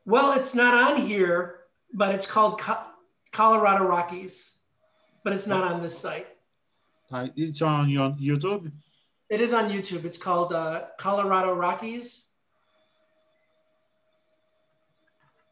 well, 0.05 0.37
it's 0.37 0.55
not 0.55 0.73
on 0.73 1.01
here, 1.01 1.61
but 1.93 2.13
it's 2.15 2.25
called 2.29 2.59
Co- 2.59 2.85
Colorado 3.31 3.85
Rockies, 3.85 4.59
but 5.23 5.33
it's 5.33 5.47
not 5.47 5.63
on 5.63 5.81
this 5.81 5.97
site. 5.97 6.27
Uh, 7.11 7.27
it's 7.35 7.61
on 7.61 7.89
your 7.89 8.11
YouTube. 8.11 8.71
It 9.29 9.41
is 9.41 9.53
on 9.53 9.69
YouTube. 9.69 10.05
It's 10.05 10.17
called 10.17 10.53
uh, 10.53 10.85
Colorado 10.97 11.53
Rockies. 11.53 12.27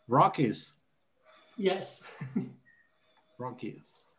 Rockies. 0.07 0.73
Yes. 1.57 2.05
Rockies. 3.39 4.13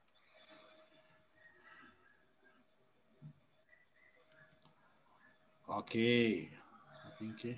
Okay. 5.71 6.51
I 7.07 7.11
think. 7.19 7.57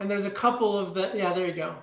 and 0.00 0.10
there's 0.10 0.26
a 0.26 0.30
couple 0.30 0.78
of 0.78 0.94
the, 0.94 1.10
yeah, 1.14 1.32
there 1.32 1.46
you 1.46 1.54
go. 1.54 1.76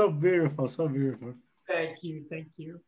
So 0.00 0.10
beautiful, 0.10 0.66
so 0.66 0.88
beautiful. 0.88 1.34
Thank 1.68 2.02
you, 2.02 2.24
thank 2.30 2.48
you. 2.56 2.80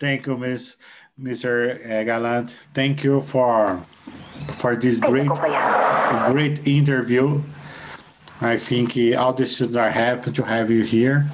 Thank 0.00 0.26
you, 0.26 0.38
Miss 0.38 0.76
Mr. 1.20 1.76
Galant. 2.06 2.48
Thank 2.72 3.04
you 3.04 3.20
for 3.20 3.82
for 4.58 4.74
this 4.74 5.00
great 5.00 5.28
great 6.32 6.66
interview. 6.66 7.42
I 8.40 8.56
think 8.56 8.96
uh, 8.96 9.20
all 9.20 9.34
the 9.34 9.44
students 9.44 9.76
are 9.76 9.90
happy 9.90 10.32
to 10.32 10.42
have 10.42 10.70
you 10.70 10.82
here. 10.82 11.28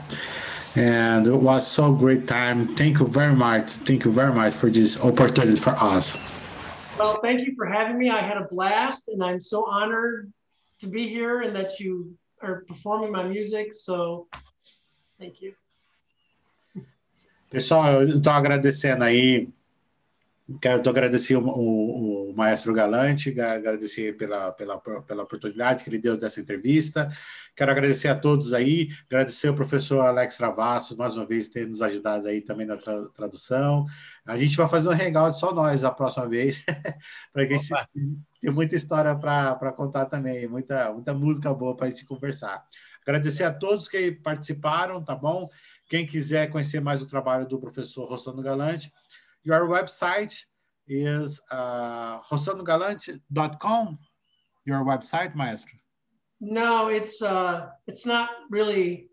And 0.75 1.27
it 1.27 1.41
was 1.49 1.67
so 1.67 1.95
great 1.95 2.27
time. 2.27 2.75
Thank 2.75 2.99
you 3.01 3.07
very 3.07 3.35
much. 3.35 3.67
Thank 3.87 4.05
you 4.05 4.13
very 4.13 4.35
much 4.35 4.55
for 4.55 4.71
this 4.71 5.03
opportunity 5.03 5.57
for 5.57 5.75
us. 5.95 6.19
Well, 6.99 7.19
thank 7.23 7.47
you 7.47 7.55
for 7.57 7.67
having 7.67 7.97
me. 7.97 8.11
I 8.11 8.23
had 8.23 8.37
a 8.37 8.47
blast 8.55 9.05
and 9.09 9.23
I'm 9.23 9.41
so 9.41 9.65
honored 9.67 10.33
to 10.81 10.87
be 10.89 11.09
here 11.09 11.43
and 11.43 11.55
that 11.57 11.79
you 11.81 12.15
are 12.43 12.65
performing 12.69 13.11
my 13.13 13.25
music. 13.25 13.73
So 13.73 14.29
thank 15.21 15.45
you. 15.45 15.55
Pessoal, 17.51 18.03
eu 18.03 18.09
estou 18.09 18.33
agradecendo 18.33 19.05
aí 19.05 19.49
Quero 20.59 20.89
agradecer 20.89 21.37
o, 21.37 21.47
o, 21.47 22.31
o, 22.31 22.35
Maestro 22.35 22.73
Galante, 22.73 23.39
agradecer 23.41 24.17
pela, 24.17 24.51
pela, 24.51 24.79
pela 24.79 25.23
oportunidade 25.23 25.85
que 25.85 25.91
ele 25.91 25.99
deu 25.99 26.17
dessa 26.17 26.41
entrevista. 26.41 27.09
Quero 27.55 27.71
agradecer 27.71 28.09
a 28.09 28.17
todos 28.17 28.53
aí, 28.53 28.89
agradecer 29.07 29.49
ao 29.49 29.55
professor 29.55 30.01
Alex 30.01 30.37
Travassos, 30.37 30.97
mais 30.97 31.17
uma 31.17 31.27
vez, 31.27 31.49
ter 31.49 31.69
nos 31.69 31.83
ajudado 31.83 32.27
aí 32.27 32.41
também 32.41 32.67
na 32.67 32.77
tra 32.77 33.09
tradução. 33.11 33.87
A 34.27 34.37
gente 34.37 34.57
vai 34.57 34.69
fazer 34.69 34.89
um 34.89 34.93
hangout 34.93 35.39
só 35.39 35.55
nós 35.55 35.85
a 35.85 35.91
próxima 35.91 36.29
vez, 36.29 36.65
para 37.33 37.47
que 37.47 37.55
a 37.55 37.57
gente 37.57 37.71
tem 38.41 38.51
muita 38.51 38.75
história 38.75 39.15
para 39.15 39.73
contar 39.73 40.07
também, 40.07 40.49
muita, 40.49 40.93
muita 40.93 41.15
música 41.15 41.53
boa 41.55 41.77
para 41.77 41.87
a 41.87 41.91
gente 41.91 42.05
conversar. 42.07 42.65
Agradecer 43.03 43.45
a 43.45 43.53
todos 43.53 43.89
que 43.89 44.13
participaram, 44.13 45.03
tá 45.03 45.15
bom? 45.15 45.49
Quem 45.89 46.07
quiser 46.07 46.51
conhecer 46.51 46.81
mais 46.81 47.03
o 47.03 47.07
trabalho 47.07 47.47
do 47.47 47.59
professor 47.59 48.05
Rossano 48.05 48.43
Galante, 48.43 48.93
Your 49.43 49.69
website 49.69 50.45
is 50.87 51.41
uh, 51.51 52.21
rossanogalante.com. 52.31 53.99
Your 54.67 54.85
website, 54.85 55.35
Maestro? 55.35 55.79
No, 56.41 56.89
it's 56.89 57.23
uh, 57.23 57.69
it's 57.87 58.05
not 58.05 58.31
really. 58.51 59.09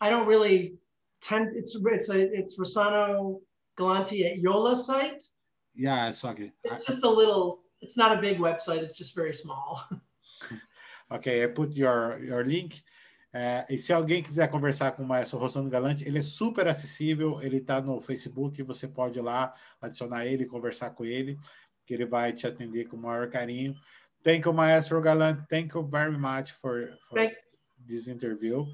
I 0.00 0.10
don't 0.10 0.26
really 0.26 0.78
tend. 1.20 1.56
It's 1.56 1.76
it's 1.76 2.10
a 2.10 2.20
it's 2.20 2.58
Rossano 2.58 3.40
Galante 3.76 4.24
at 4.24 4.38
Yola 4.38 4.76
site. 4.76 5.22
Yeah, 5.74 6.08
it's 6.08 6.24
okay. 6.24 6.52
It's 6.64 6.86
just 6.86 7.02
a 7.04 7.10
little. 7.10 7.60
It's 7.80 7.96
not 7.96 8.16
a 8.16 8.20
big 8.20 8.38
website. 8.38 8.82
It's 8.82 8.96
just 8.96 9.14
very 9.14 9.34
small. 9.34 9.82
okay, 11.12 11.42
I 11.42 11.48
put 11.48 11.72
your 11.72 12.20
your 12.22 12.44
link 12.44 12.82
É, 13.38 13.66
e 13.68 13.78
se 13.78 13.92
alguém 13.92 14.22
quiser 14.22 14.48
conversar 14.48 14.92
com 14.92 15.02
o 15.02 15.06
Maestro 15.06 15.38
Rossano 15.38 15.68
Galante, 15.68 16.08
ele 16.08 16.20
é 16.20 16.22
super 16.22 16.66
acessível, 16.66 17.38
ele 17.42 17.58
está 17.58 17.82
no 17.82 18.00
Facebook, 18.00 18.62
você 18.62 18.88
pode 18.88 19.18
ir 19.18 19.22
lá 19.22 19.52
adicionar 19.78 20.24
ele, 20.24 20.46
conversar 20.46 20.88
com 20.92 21.04
ele, 21.04 21.38
que 21.84 21.92
ele 21.92 22.06
vai 22.06 22.32
te 22.32 22.46
atender 22.46 22.86
com 22.86 22.96
o 22.96 23.00
maior 23.02 23.28
carinho. 23.28 23.74
Thank 24.22 24.46
you, 24.46 24.54
Maestro 24.54 25.02
Galante. 25.02 25.44
Thank 25.50 25.74
you 25.74 25.86
very 25.86 26.16
much 26.16 26.52
for, 26.52 26.96
for 27.10 27.30
this 27.86 28.08
interview. 28.08 28.64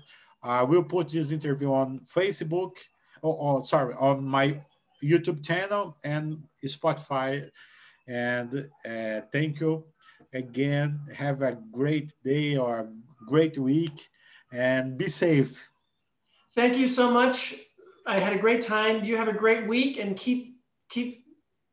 I 0.41 0.63
will 0.63 0.85
put 0.85 1.09
this 1.09 1.33
interview 1.33 1.73
on 1.73 1.99
Facebook, 2.07 2.77
oh, 3.21 3.37
oh, 3.41 3.63
sorry, 3.63 3.95
on 3.95 4.23
my 4.23 4.61
YouTube 5.03 5.45
channel 5.45 5.97
and 6.05 6.39
Spotify. 6.65 7.51
And 8.07 8.69
uh, 8.87 9.23
thank 9.33 9.59
you 9.59 9.87
again. 10.33 11.01
Have 11.17 11.43
a 11.43 11.59
great 11.73 12.13
day 12.23 12.57
or 12.57 12.79
a 12.79 12.89
great 13.27 13.59
week 13.59 14.09
and 14.53 14.97
be 14.97 15.09
safe. 15.09 15.69
Thank 16.55 16.77
you 16.77 16.87
so 16.87 17.11
much. 17.11 17.55
I 18.07 18.21
had 18.21 18.35
a 18.35 18.39
great 18.39 18.61
time. 18.61 19.05
You 19.05 19.17
have 19.17 19.29
a 19.29 19.33
great 19.33 19.67
week 19.67 19.99
and 19.99 20.17
keep 20.17 20.59
keep 20.89 21.25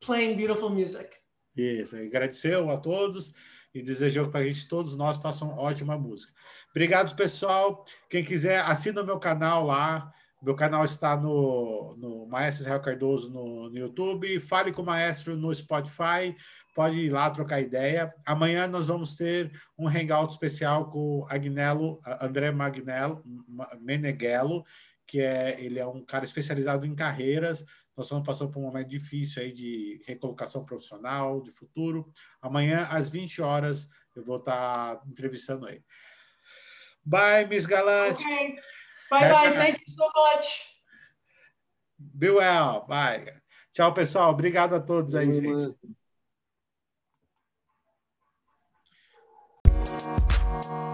playing 0.01 0.37
beautiful 0.37 0.69
music. 0.69 1.09
Isso, 1.55 1.97
agradeceu 1.97 2.69
a 2.69 2.77
todos 2.77 3.33
e 3.73 3.81
desejou 3.81 4.29
para 4.29 4.41
a 4.41 4.43
gente 4.43 4.67
todos 4.67 4.95
nós 4.95 5.17
façam 5.17 5.57
ótima 5.57 5.97
música. 5.97 6.31
Obrigado, 6.71 7.15
pessoal. 7.15 7.83
Quem 8.09 8.23
quiser, 8.23 8.61
assina 8.61 9.01
o 9.01 9.05
meu 9.05 9.19
canal 9.19 9.65
lá. 9.65 10.11
Meu 10.41 10.55
canal 10.55 10.85
está 10.85 11.17
no, 11.17 11.95
no 11.97 12.25
Maestro 12.27 12.63
Israel 12.63 12.79
Cardoso 12.79 13.29
no, 13.29 13.69
no 13.69 13.77
YouTube. 13.77 14.39
Fale 14.39 14.71
com 14.71 14.81
o 14.81 14.85
Maestro 14.85 15.35
no 15.35 15.53
Spotify 15.53 16.35
pode 16.75 16.99
ir 17.01 17.09
lá 17.09 17.29
trocar 17.29 17.61
ideia. 17.61 18.13
Amanhã 18.25 18.67
nós 18.67 18.87
vamos 18.87 19.15
ter 19.15 19.51
um 19.77 19.87
hangout 19.87 20.31
especial 20.31 20.89
com 20.89 21.19
o 21.19 21.25
Agnello, 21.27 21.99
André 22.21 22.51
Magnello, 22.51 23.23
Meneghello, 23.79 24.63
que 25.05 25.21
é 25.21 25.59
ele 25.63 25.79
é 25.79 25.85
um 25.85 26.03
cara 26.05 26.25
especializado 26.25 26.85
em 26.85 26.95
carreiras. 26.95 27.65
Nós 27.97 28.05
estamos 28.05 28.25
passando 28.25 28.51
por 28.51 28.59
um 28.59 28.63
momento 28.63 28.87
difícil 28.87 29.41
aí 29.43 29.51
de 29.51 30.01
recolocação 30.05 30.63
profissional, 30.63 31.41
de 31.41 31.51
futuro. 31.51 32.09
Amanhã, 32.41 32.87
às 32.89 33.09
20 33.09 33.41
horas, 33.41 33.89
eu 34.15 34.23
vou 34.23 34.37
estar 34.37 35.01
entrevistando 35.05 35.67
ele. 35.67 35.83
Bye, 37.03 37.47
Miss 37.49 37.65
Galante. 37.65 38.23
Okay. 38.23 38.55
Bye, 39.09 39.29
bye. 39.29 39.53
Thank 39.53 39.79
you 39.79 39.93
so 39.93 40.09
much. 40.15 40.69
Be 41.97 42.29
well. 42.29 42.85
Bye. 42.87 43.33
Tchau, 43.71 43.93
pessoal. 43.93 44.31
Obrigado 44.31 44.75
a 44.75 44.79
todos 44.79 45.15
aí, 45.15 45.33
gente. 45.33 45.75
Thank 50.61 50.89